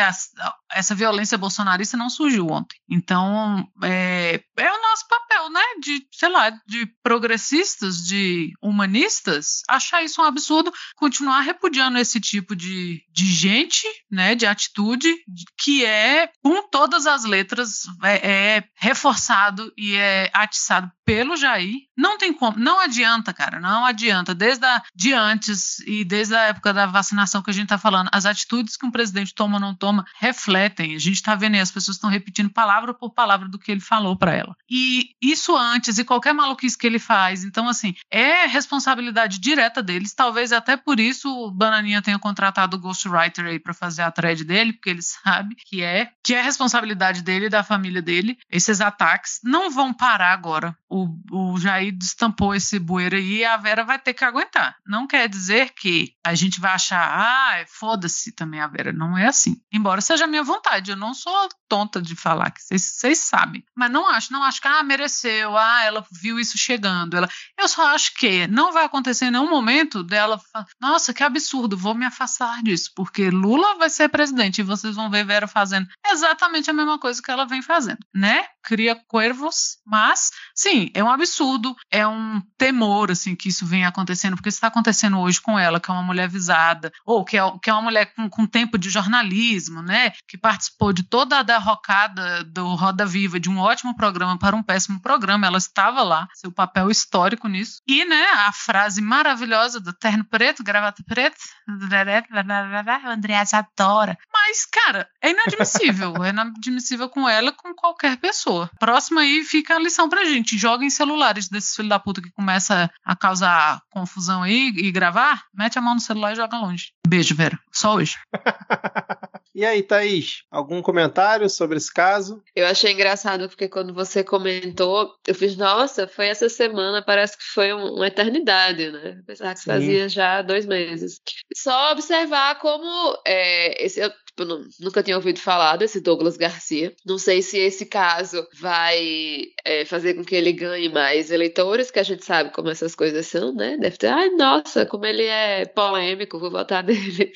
Essa 0.72 0.96
violência 0.96 1.38
bolsonarista 1.38 1.96
não 1.96 2.10
surgiu 2.10 2.48
ontem. 2.48 2.78
Então, 2.90 3.68
é, 3.84 4.42
é 4.58 4.72
o 4.72 4.82
nosso 4.82 5.08
papel, 5.08 5.50
né? 5.50 5.62
De, 5.82 6.08
sei 6.12 6.30
lá, 6.30 6.50
de 6.68 6.86
progressistas, 7.04 7.98
de 7.98 8.54
humanistas, 8.62 9.62
achar 9.70 10.04
isso 10.04 10.22
um 10.22 10.26
absurdo, 10.26 10.74
continuar 10.96 11.42
repudiando 11.42 11.98
esse 11.98 12.20
tipo 12.20 12.56
de, 12.56 13.04
de 13.12 13.26
gente, 13.26 13.88
né? 14.12 14.36
De 14.36 14.46
atitude, 14.46 15.14
que 15.58 15.86
é, 15.86 16.30
com 16.44 16.68
todas 16.70 17.06
as 17.06 17.24
letras, 17.24 17.84
é, 18.04 18.32
é 18.32 18.64
reforçado 18.76 19.72
e 19.78 19.96
é 19.96 20.30
atiçado 20.34 20.92
pelo 21.06 21.38
Jair. 21.38 21.74
Não 21.96 22.18
tem 22.18 22.34
como, 22.34 22.60
não 22.60 22.80
adianta, 22.80 23.34
cara, 23.34 23.60
não 23.60 23.86
adianta. 23.86 24.36
Desde 24.36 24.66
a, 24.66 24.84
de 24.94 25.14
antes 25.14 25.80
e 25.88 26.04
desde 26.04 26.36
a 26.36 26.42
época 26.44 26.74
da 26.74 26.86
vacinação 26.86 27.42
que 27.42 27.50
a 27.50 27.54
gente 27.54 27.70
tá 27.70 27.78
falando, 27.78 28.10
as 28.12 28.26
atitudes 28.26 28.76
que 28.76 28.86
um 28.86 28.92
presidente 28.92 29.34
toma 29.34 29.56
ou 29.56 29.62
não 29.62 29.74
toma 29.74 30.06
refletem. 30.20 30.96
A 30.96 31.00
gente 31.00 31.22
tá 31.22 31.34
vendo 31.34 31.56
aí, 31.56 31.62
as 31.62 31.72
pessoas 31.72 31.96
estão 31.96 32.10
repetindo 32.10 32.50
palavra 32.52 32.94
por 32.94 33.14
palavra 33.14 33.48
do 33.48 33.58
que 33.58 33.72
ele 33.72 33.80
falou 33.80 34.18
para 34.18 34.34
ela. 34.34 34.47
E 34.70 35.12
isso 35.22 35.56
antes 35.56 35.98
e 35.98 36.04
qualquer 36.04 36.34
maluquice 36.34 36.78
que 36.78 36.88
ele 36.88 37.00
faz. 37.00 37.44
Então, 37.44 37.68
assim, 37.68 37.96
é 38.12 38.46
responsabilidade 38.46 39.40
direta 39.40 39.82
deles. 39.82 40.14
Talvez 40.14 40.52
até 40.52 40.78
por 40.78 41.00
isso 41.00 41.30
o 41.30 41.52
Bananinha 41.52 42.02
tenha 42.02 42.20
contratado 42.20 42.78
o 42.78 42.80
Ghostwriter 42.80 43.46
aí 43.46 43.60
para 43.60 43.74
fazer 43.74 44.02
a 44.02 44.12
thread 44.12 44.44
dele, 44.44 44.74
porque 44.74 44.90
ele 44.90 45.02
sabe 45.04 45.56
que 45.66 45.82
é, 45.82 46.10
que 46.24 46.34
é 46.34 46.42
responsabilidade 46.42 47.22
dele 47.22 47.48
e 47.48 47.50
da 47.50 47.64
família 47.64 48.02
dele. 48.02 48.38
Esses 48.50 48.82
ataques 48.82 49.40
não 49.44 49.70
vão 49.70 49.94
parar 49.94 50.34
agora. 50.34 50.78
O, 50.90 51.08
o 51.32 51.60
Jair 51.60 51.92
destampou 51.92 52.56
esse 52.56 52.80
bueiro 52.80 53.16
aí 53.16 53.38
e 53.38 53.46
a 53.46 53.58
Vera 53.58 53.84
vai 53.84 54.00
ter 54.00 54.14
que 54.14 54.24
aguentar. 54.24 54.76
Não 54.86 55.08
quer 55.08 55.28
dizer 55.28 55.74
que 55.74 56.14
a 56.26 56.34
gente 56.34 56.60
vai 56.60 56.72
achar, 56.72 57.02
ah, 57.02 57.66
foda-se 57.68 58.32
também 58.32 58.60
a 58.60 58.68
Vera. 58.68 58.94
Não 58.94 59.18
é 59.18 59.28
assim. 59.28 59.58
Embora 59.72 60.02
seja 60.02 60.26
a 60.26 60.28
minha 60.28 60.44
vontade, 60.44 60.92
eu 60.92 60.98
não 60.98 61.14
sou 61.14 61.50
tonta 61.68 62.02
de 62.02 62.16
falar, 62.16 62.52
que 62.52 62.62
vocês 62.62 63.20
sabem. 63.20 63.64
Mas 63.76 63.92
não 63.92 64.08
acho, 64.08 64.32
não 64.32 64.37
acho 64.44 64.62
que, 64.62 64.68
ah, 64.68 64.84
mereceu, 64.84 65.58
ah, 65.58 65.84
ela 65.84 66.06
viu 66.12 66.40
isso 66.40 66.58
chegando. 66.58 67.16
Ela... 67.16 67.30
Eu 67.58 67.68
só 67.68 67.88
acho 67.88 68.14
que 68.16 68.48
não 68.48 68.72
vai 68.72 68.86
acontecer 68.86 69.26
em 69.26 69.32
nenhum 69.32 69.50
momento 69.50 70.04
dela 70.04 70.40
nossa, 70.80 71.14
que 71.14 71.24
absurdo, 71.24 71.78
vou 71.78 71.94
me 71.94 72.06
afastar 72.06 72.62
disso, 72.64 72.92
porque 72.96 73.30
Lula 73.30 73.78
vai 73.78 73.90
ser 73.90 74.10
presidente 74.10 74.60
e 74.60 74.64
vocês 74.64 74.96
vão 74.96 75.10
ver 75.10 75.26
Vera 75.26 75.48
fazendo 75.48 75.88
exatamente 76.06 76.70
a 76.70 76.74
mesma 76.74 77.00
coisa 77.00 77.22
que 77.22 77.30
ela 77.30 77.46
vem 77.46 77.62
fazendo, 77.62 78.00
né? 78.14 78.46
Cria 78.64 78.96
corvos, 79.08 79.78
mas, 79.86 80.32
sim, 80.56 80.90
é 80.94 81.04
um 81.04 81.12
absurdo, 81.12 81.76
é 81.92 82.08
um 82.08 82.42
temor, 82.58 83.12
assim, 83.12 83.36
que 83.36 83.50
isso 83.50 83.66
venha 83.66 83.88
acontecendo, 83.88 84.36
porque 84.36 84.50
isso 84.50 84.58
está 84.58 84.68
acontecendo 84.68 85.20
hoje 85.20 85.42
com 85.42 85.58
ela, 85.58 85.80
que 85.80 85.90
é 85.90 85.94
uma 85.94 86.04
mulher 86.04 86.30
visada, 86.30 86.92
ou 87.06 87.24
que 87.24 87.38
é, 87.38 87.42
que 87.62 87.70
é 87.70 87.74
uma 87.74 87.82
mulher 87.82 88.14
com, 88.14 88.30
com 88.30 88.46
tempo 88.46 88.78
de 88.78 88.90
jornalismo, 88.90 89.82
né? 89.82 90.12
Que 90.28 90.38
participou 90.38 90.94
de 90.94 91.04
toda 91.04 91.40
a 91.40 91.44
derrocada 91.44 92.44
do 92.44 92.76
Roda 92.76 93.06
Viva, 93.06 93.40
de 93.40 93.50
um 93.50 93.60
ótimo 93.60 93.96
programa 93.96 94.17
para 94.38 94.56
um 94.56 94.64
péssimo 94.64 95.00
programa, 95.02 95.48
ela 95.48 95.58
estava 95.58 96.02
lá, 96.02 96.28
seu 96.34 96.52
papel 96.52 96.90
histórico 96.90 97.48
nisso. 97.48 97.82
E, 97.88 98.06
né, 98.06 98.26
a 98.34 98.52
frase 98.52 99.02
maravilhosa 99.02 99.80
do 99.80 99.94
terno 99.94 100.24
preto, 100.24 100.64
gravata 100.64 101.04
preta, 101.06 101.38
o 101.68 103.10
Andreas 103.10 103.54
adora. 103.54 104.18
Mas, 104.32 104.66
cara, 104.66 105.08
é 105.22 105.32
inadmissível. 105.32 106.24
é 106.24 106.30
inadmissível 106.30 107.10
com 107.10 107.28
ela 107.28 107.52
com 107.52 107.74
qualquer 107.74 108.18
pessoa. 108.18 108.70
Próxima 108.80 109.22
aí 109.22 109.44
fica 109.44 109.76
a 109.76 109.80
lição 109.80 110.10
pra 110.10 110.26
gente. 110.26 110.58
Joguem 110.58 110.90
celulares 110.90 111.48
desses 111.48 111.76
filhos 111.76 111.90
da 111.90 112.00
puta 112.00 112.22
que 112.22 112.32
começa 112.32 112.90
a 113.04 113.16
causar 113.16 113.82
confusão 113.90 114.44
aí 114.44 114.72
e 114.76 114.92
gravar, 114.92 115.44
mete 115.54 115.78
a 115.78 115.82
mão 115.82 115.96
no 115.96 116.02
celular 116.02 116.34
e 116.34 116.36
joga 116.36 116.58
longe. 116.58 116.94
Beijo, 117.06 117.36
Vera. 117.36 117.60
Só 117.72 117.96
hoje. 117.96 118.18
e 119.54 119.66
aí, 119.66 119.82
Thaís, 119.82 120.44
algum 120.52 120.82
comentário 120.82 121.50
sobre 121.50 121.78
esse 121.78 121.94
caso? 121.94 122.44
Eu 122.56 122.68
achei 122.68 122.92
engraçado 122.92 123.48
porque 123.50 123.68
quando 123.68 123.94
você 123.94 124.24
comentou, 124.24 125.14
eu 125.26 125.34
fiz, 125.36 125.56
nossa, 125.56 126.08
foi 126.08 126.28
essa 126.28 126.50
semana, 126.50 127.04
parece 127.04 127.38
que 127.38 127.44
foi 127.44 127.74
uma 127.74 128.08
eternidade, 128.08 128.92
né? 128.92 129.20
Apesar 129.24 129.54
que 129.54 129.62
Sim. 129.62 129.72
fazia 129.72 130.10
já 130.10 130.42
dois 130.42 130.66
meses. 130.66 131.20
Só 131.56 131.92
observar 131.92 132.60
como 132.60 133.18
é, 133.26 133.84
esse, 133.84 134.00
eu, 134.00 134.12
tipo, 134.38 134.46
não, 134.46 134.64
nunca 134.80 135.02
tinha 135.02 135.18
ouvido 135.18 135.40
falar 135.40 135.78
desse 135.78 136.00
Douglas 136.00 136.38
Garcia. 136.38 136.94
Não 137.06 137.18
sei 137.18 137.42
se 137.42 137.58
esse 137.58 137.86
caso 137.86 138.46
vai 138.60 139.46
é, 139.66 139.84
fazer 139.84 140.14
com 140.14 140.24
que 140.24 140.36
ele 140.36 140.54
ganhe 140.54 140.90
mais 140.90 141.32
eleitores, 141.32 141.90
que 141.90 142.00
a 142.00 142.04
gente 142.04 142.24
sabe 142.24 142.52
como 142.52 142.70
essas 142.70 142.94
coisas 142.94 143.26
são, 143.26 143.54
né? 143.54 143.78
Deve 143.78 143.98
ter, 143.98 144.08
ai, 144.08 144.30
nossa, 144.30 144.86
como 144.86 145.06
ele 145.06 145.24
é 145.24 145.66
polêmico, 145.66 146.40
vou 146.40 146.52
votar 146.52 146.84
nele. 146.86 147.32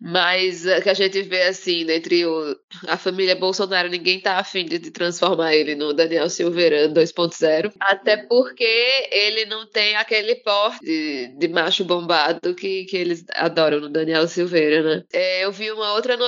Mas 0.00 0.66
é, 0.66 0.80
que 0.80 0.90
a 0.90 0.94
gente 0.94 1.22
vê 1.22 1.42
assim, 1.42 1.90
entre 1.90 2.26
o, 2.26 2.56
a 2.86 2.98
família 2.98 3.34
Bolsonaro, 3.34 3.88
ninguém 3.88 4.20
tá 4.20 4.38
afim 4.38 4.64
de, 4.66 4.78
de 4.78 4.90
transformar 4.90 5.54
ele 5.54 5.74
no 5.74 5.94
Daniel 5.94 6.28
Silveira 6.28 6.88
2.0. 6.88 7.72
Até 7.80 8.16
porque 8.16 9.08
ele 9.10 9.46
não 9.46 9.66
tem 9.66 9.96
aquele 9.96 10.36
porte 10.36 10.84
de, 10.84 11.28
de, 11.38 11.48
macho 11.48 11.84
bombado 11.84 12.54
que, 12.54 12.84
que 12.84 12.96
eles 12.96 13.24
adoram 13.34 13.80
no 13.80 13.88
Daniel 13.88 14.28
Silveira, 14.28 14.82
né? 14.82 15.04
É, 15.12 15.44
eu 15.44 15.52
vi 15.52 15.70
uma 15.70 15.94
outra 15.94 16.16
notícia, 16.16 16.25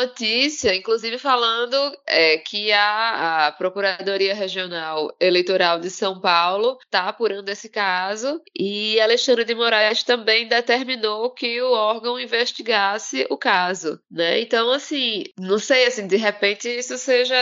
inclusive 0.75 1.19
falando 1.19 1.77
é, 2.07 2.39
que 2.39 2.73
a, 2.73 3.47
a 3.47 3.53
Procuradoria 3.53 4.35
Regional 4.35 5.15
Eleitoral 5.21 5.79
de 5.79 5.91
São 5.91 6.21
Paulo 6.21 6.79
tá 6.91 7.09
apurando 7.09 7.49
esse 7.49 7.69
caso 7.69 8.41
e 8.59 9.01
Alexandre 9.01 9.45
de 9.45 9.55
Moraes 9.55 10.03
também 10.03 10.49
determinou 10.49 11.31
que 11.31 11.61
o 11.63 11.73
órgão 11.73 12.19
investigasse 12.19 13.27
o 13.31 13.37
caso, 13.37 14.01
né? 14.11 14.41
Então, 14.41 14.73
assim, 14.73 15.25
não 15.39 15.59
sei, 15.59 15.87
assim, 15.87 16.07
de 16.07 16.17
repente 16.17 16.69
isso 16.69 16.97
seja. 16.99 17.37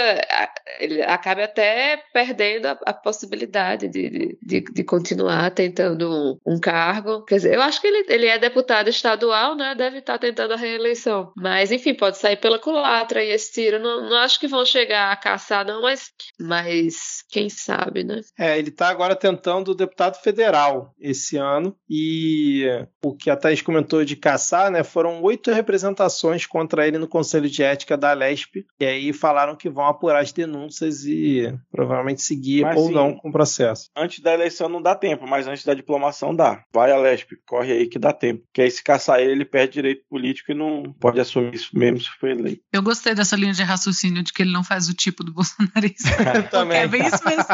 Ele 0.79 1.03
acabe 1.03 1.43
até 1.43 2.03
perdendo 2.13 2.67
a, 2.67 2.79
a 2.87 2.93
possibilidade 2.93 3.89
de, 3.89 4.39
de, 4.43 4.61
de, 4.61 4.85
continuar 4.85 5.51
tentando 5.51 6.11
um, 6.11 6.55
um, 6.55 6.61
cargo. 6.61 7.25
Quer 7.25 7.37
dizer, 7.37 7.55
eu 7.55 7.63
acho 7.63 7.81
que 7.81 7.87
ele, 7.87 8.07
ele 8.09 8.27
é 8.27 8.39
deputado 8.39 8.89
estadual, 8.89 9.55
né? 9.55 9.75
Deve 9.75 9.99
estar 9.99 10.19
tentando 10.19 10.55
a 10.55 10.57
reeleição. 10.57 11.33
Mas, 11.37 11.73
enfim, 11.73 11.95
pode 11.95 12.19
sair 12.19 12.37
pela 12.47 12.61
culatra 12.61 13.25
e 13.25 13.31
esse 13.31 13.53
tiro. 13.53 13.81
Não, 13.81 14.09
não 14.09 14.17
acho 14.19 14.39
que 14.39 14.47
vão 14.47 14.65
chegar 14.65 15.11
a 15.11 15.17
caçar, 15.17 15.67
não, 15.67 15.83
mas, 15.83 16.13
mas 16.39 17.25
quem 17.29 17.49
sabe, 17.49 18.05
né? 18.05 18.21
É, 18.39 18.57
ele 18.57 18.69
está 18.69 18.89
agora 18.89 19.17
tentando 19.17 19.73
o 19.73 19.75
deputado 19.75 20.17
federal 20.23 20.95
esse 21.01 21.37
ano. 21.37 21.77
E 21.91 22.65
o 23.05 23.17
que 23.17 23.31
a 23.31 23.37
Thaís 23.37 23.63
comentou 23.63 24.05
de 24.05 24.15
caçar, 24.15 24.71
né? 24.71 24.85
Foram 24.85 25.21
oito 25.23 25.51
representações 25.51 26.47
contra 26.47 26.87
ele 26.87 26.99
no 26.99 27.09
Conselho 27.09 27.51
de 27.51 27.65
Ética 27.65 27.97
da 27.97 28.13
Lesp, 28.13 28.65
e 28.79 28.85
aí 28.85 29.13
falaram 29.13 29.57
que 29.57 29.69
vão 29.69 29.87
apurar 29.87 30.21
as 30.21 30.33
denúncias 30.33 31.05
e 31.05 31.53
provavelmente 31.71 32.23
seguir 32.23 32.63
mas, 32.63 32.77
ou 32.77 32.89
sim, 32.89 32.95
não 32.95 33.17
com 33.17 33.29
o 33.29 33.33
processo. 33.33 33.91
Antes 33.97 34.21
da 34.21 34.33
eleição 34.33 34.69
não 34.69 34.81
dá 34.81 34.95
tempo, 34.95 35.27
mas 35.27 35.49
antes 35.49 35.65
da 35.65 35.75
diplomação 35.75 36.35
dá. 36.35 36.63
Vai 36.73 36.93
a 36.93 36.97
Lesp, 36.97 37.33
corre 37.47 37.73
aí 37.73 37.87
que 37.89 37.99
dá 37.99 38.13
tempo. 38.13 38.45
Porque 38.47 38.63
aí 38.63 38.71
se 38.71 38.85
caçar 38.85 39.21
ele, 39.21 39.33
ele 39.33 39.45
perde 39.45 39.73
direito 39.73 40.05
político 40.09 40.53
e 40.53 40.55
não 40.55 40.95
pode 41.01 41.19
assumir 41.19 41.57
isso 41.57 41.77
mesmo 41.77 42.01
se 42.01 42.11
for 42.11 42.29
eleito. 42.39 42.63
Eu 42.73 42.83
gostei 42.83 43.15
dessa 43.15 43.37
linha 43.37 43.53
de 43.53 43.63
raciocínio 43.63 44.23
de 44.23 44.33
que 44.33 44.43
ele 44.43 44.53
não 44.53 44.65
faz 44.65 44.89
o 44.89 44.95
tipo 44.95 45.25
do 45.25 45.33
bolsonarismo. 45.33 46.11
Também. 46.51 46.79
é 46.79 46.89
bem 46.89 47.07
isso 47.07 47.25
mesmo. 47.25 47.45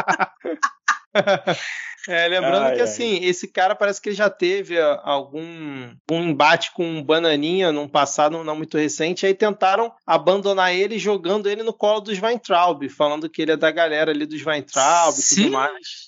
É, 2.07 2.27
lembrando 2.27 2.65
ai, 2.65 2.75
que 2.75 2.81
assim, 2.81 3.19
ai. 3.19 3.25
esse 3.25 3.47
cara 3.47 3.75
parece 3.75 4.01
que 4.01 4.09
ele 4.09 4.15
já 4.15 4.29
teve 4.29 4.79
ah, 4.79 4.99
algum 5.03 5.41
um 6.11 6.23
embate 6.23 6.71
com 6.73 6.85
um 6.85 7.03
bananinha 7.03 7.71
num 7.71 7.87
passado 7.87 8.43
não 8.43 8.55
muito 8.55 8.77
recente, 8.77 9.25
aí 9.25 9.33
tentaram 9.33 9.91
abandonar 10.05 10.73
ele 10.73 10.99
jogando 10.99 11.49
ele 11.49 11.63
no 11.63 11.73
colo 11.73 12.01
dos 12.01 12.21
Weintraub, 12.21 12.87
falando 12.89 13.29
que 13.29 13.41
ele 13.41 13.51
é 13.53 13.57
da 13.57 13.71
galera 13.71 14.11
ali 14.11 14.25
dos 14.25 14.45
Weintraub 14.45 15.17
e 15.17 15.35
tudo 15.35 15.51
mais. 15.51 16.03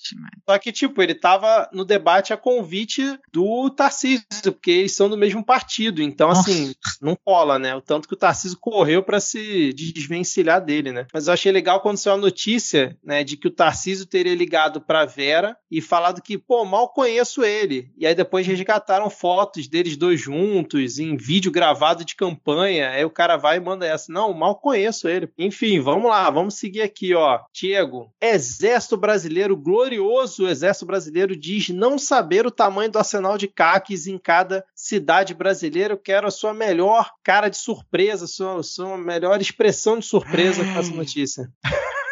Só 0.48 0.58
que, 0.58 0.70
tipo, 0.70 1.02
ele 1.02 1.14
tava 1.14 1.68
no 1.72 1.84
debate 1.84 2.32
a 2.32 2.36
convite 2.36 3.18
do 3.32 3.70
Tarcísio, 3.70 4.24
porque 4.52 4.70
eles 4.70 4.94
são 4.94 5.08
do 5.08 5.16
mesmo 5.16 5.44
partido, 5.44 6.02
então, 6.02 6.28
Nossa. 6.28 6.50
assim, 6.50 6.74
não 7.00 7.16
cola, 7.16 7.58
né? 7.58 7.74
O 7.74 7.80
tanto 7.80 8.06
que 8.06 8.14
o 8.14 8.18
Tarcísio 8.18 8.58
correu 8.60 9.02
para 9.02 9.18
se 9.18 9.72
desvencilhar 9.72 10.64
dele, 10.64 10.92
né? 10.92 11.06
Mas 11.12 11.26
eu 11.26 11.34
achei 11.34 11.50
legal 11.50 11.80
quando 11.80 11.96
saiu 11.96 12.14
a 12.14 12.18
notícia, 12.18 12.96
né, 13.02 13.24
de 13.24 13.36
que 13.36 13.48
o 13.48 13.50
Tarcísio 13.50 14.06
teria 14.06 14.34
ligado 14.34 14.80
pra 14.80 15.04
Vera 15.04 15.56
e 15.70 15.80
falado 15.86 16.20
que, 16.20 16.36
pô, 16.36 16.64
mal 16.64 16.88
conheço 16.88 17.44
ele. 17.44 17.90
E 17.96 18.06
aí 18.06 18.14
depois 18.14 18.46
resgataram 18.46 19.08
fotos 19.08 19.68
deles 19.68 19.96
dois 19.96 20.20
juntos, 20.20 20.98
em 20.98 21.16
vídeo 21.16 21.50
gravado 21.50 22.04
de 22.04 22.14
campanha. 22.14 22.90
Aí 22.90 23.04
o 23.04 23.10
cara 23.10 23.36
vai 23.36 23.56
e 23.56 23.60
manda 23.60 23.86
essa. 23.86 24.12
Não, 24.12 24.32
mal 24.32 24.56
conheço 24.56 25.08
ele. 25.08 25.28
Enfim, 25.38 25.80
vamos 25.80 26.10
lá, 26.10 26.28
vamos 26.30 26.54
seguir 26.54 26.82
aqui, 26.82 27.14
ó. 27.14 27.40
Diego, 27.52 28.12
Exército 28.20 28.96
Brasileiro, 28.96 29.56
glorioso 29.56 30.46
Exército 30.46 30.86
Brasileiro, 30.86 31.36
diz 31.36 31.68
não 31.68 31.98
saber 31.98 32.46
o 32.46 32.50
tamanho 32.50 32.90
do 32.90 32.98
arsenal 32.98 33.38
de 33.38 33.48
caques 33.48 34.06
em 34.06 34.18
cada 34.18 34.64
cidade 34.74 35.34
brasileira. 35.34 35.94
Eu 35.94 35.98
quero 35.98 36.26
a 36.26 36.30
sua 36.30 36.52
melhor 36.52 37.10
cara 37.22 37.48
de 37.48 37.56
surpresa, 37.56 38.26
sua, 38.26 38.62
sua 38.62 38.98
melhor 38.98 39.40
expressão 39.40 39.98
de 39.98 40.06
surpresa 40.06 40.64
com 40.64 40.78
essa 40.78 40.94
notícia. 40.94 41.50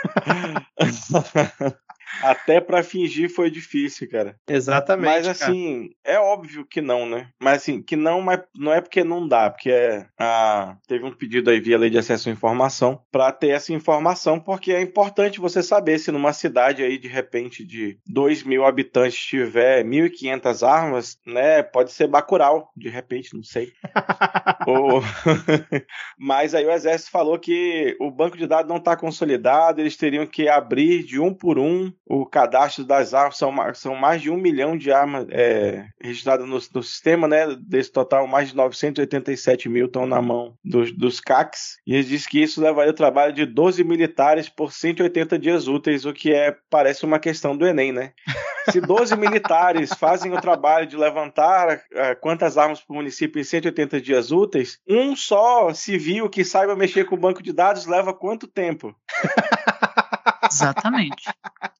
Até 2.22 2.60
para 2.60 2.82
fingir 2.82 3.28
foi 3.30 3.50
difícil, 3.50 4.08
cara. 4.08 4.36
Exatamente. 4.48 5.06
Mas 5.06 5.28
assim, 5.28 5.90
cara. 6.04 6.16
é 6.16 6.20
óbvio 6.20 6.64
que 6.64 6.80
não, 6.80 7.06
né? 7.06 7.28
Mas 7.40 7.62
assim, 7.62 7.82
que 7.82 7.96
não, 7.96 8.20
mas 8.20 8.40
não 8.54 8.72
é 8.72 8.80
porque 8.80 9.04
não 9.04 9.26
dá, 9.26 9.50
porque 9.50 9.70
é, 9.70 10.06
a, 10.18 10.76
teve 10.86 11.04
um 11.04 11.12
pedido 11.12 11.50
aí 11.50 11.60
via 11.60 11.78
lei 11.78 11.90
de 11.90 11.98
acesso 11.98 12.28
à 12.28 12.32
informação 12.32 13.00
para 13.10 13.32
ter 13.32 13.48
essa 13.48 13.72
informação, 13.72 14.38
porque 14.40 14.72
é 14.72 14.80
importante 14.80 15.40
você 15.40 15.62
saber 15.62 15.98
se 15.98 16.12
numa 16.12 16.32
cidade 16.32 16.82
aí 16.82 16.98
de 16.98 17.08
repente 17.08 17.64
de 17.64 17.98
2 18.06 18.42
mil 18.42 18.64
habitantes 18.64 19.18
tiver 19.18 19.84
1.500 19.84 20.66
armas, 20.66 21.18
né? 21.26 21.62
Pode 21.62 21.92
ser 21.92 22.06
Bacurau, 22.06 22.70
de 22.76 22.88
repente, 22.88 23.34
não 23.34 23.42
sei. 23.42 23.72
Ou... 24.66 25.02
mas 26.18 26.54
aí 26.54 26.64
o 26.64 26.70
exército 26.70 27.10
falou 27.10 27.38
que 27.38 27.96
o 28.00 28.10
banco 28.10 28.36
de 28.36 28.46
dados 28.46 28.68
não 28.68 28.78
está 28.78 28.96
consolidado, 28.96 29.80
eles 29.80 29.96
teriam 29.96 30.26
que 30.26 30.48
abrir 30.48 31.04
de 31.04 31.18
um 31.18 31.32
por 31.32 31.58
um 31.58 31.92
o 32.06 32.26
cadastro 32.26 32.84
das 32.84 33.14
armas, 33.14 33.38
são, 33.38 33.52
são 33.74 33.94
mais 33.94 34.20
de 34.20 34.30
um 34.30 34.36
milhão 34.36 34.76
de 34.76 34.92
armas 34.92 35.26
é, 35.30 35.86
registradas 36.00 36.46
no, 36.46 36.60
no, 36.74 36.82
sistema, 36.82 37.26
né? 37.26 37.56
Desse 37.60 37.90
total, 37.90 38.26
mais 38.26 38.50
de 38.50 38.56
987 38.56 39.68
mil 39.68 39.86
estão 39.86 40.06
na 40.06 40.20
mão 40.20 40.56
dos, 40.64 40.92
dos 40.92 41.20
CACs. 41.20 41.78
E 41.86 41.94
eles 41.94 42.08
dizem 42.08 42.28
que 42.28 42.42
isso 42.42 42.60
levaria 42.60 42.90
o 42.90 42.96
trabalho 42.96 43.32
de 43.32 43.46
12 43.46 43.82
militares 43.84 44.48
por 44.48 44.72
180 44.72 45.38
dias 45.38 45.66
úteis, 45.66 46.04
o 46.04 46.12
que 46.12 46.32
é 46.32 46.54
parece 46.68 47.04
uma 47.04 47.18
questão 47.18 47.56
do 47.56 47.66
Enem, 47.66 47.92
né? 47.92 48.12
Se 48.70 48.80
12 48.80 49.14
militares 49.16 49.92
fazem 49.92 50.32
o 50.32 50.40
trabalho 50.40 50.86
de 50.86 50.96
levantar 50.96 51.76
uh, 51.76 52.20
quantas 52.20 52.56
armas 52.56 52.80
por 52.80 52.94
município 52.94 53.38
em 53.38 53.44
180 53.44 54.00
dias 54.00 54.30
úteis, 54.32 54.78
um 54.88 55.14
só 55.14 55.74
civil 55.74 56.30
que 56.30 56.44
saiba 56.44 56.74
mexer 56.74 57.04
com 57.04 57.14
o 57.14 57.20
banco 57.20 57.42
de 57.42 57.52
dados 57.52 57.84
leva 57.84 58.14
quanto 58.14 58.46
tempo? 58.46 58.94
Exatamente. 60.54 61.24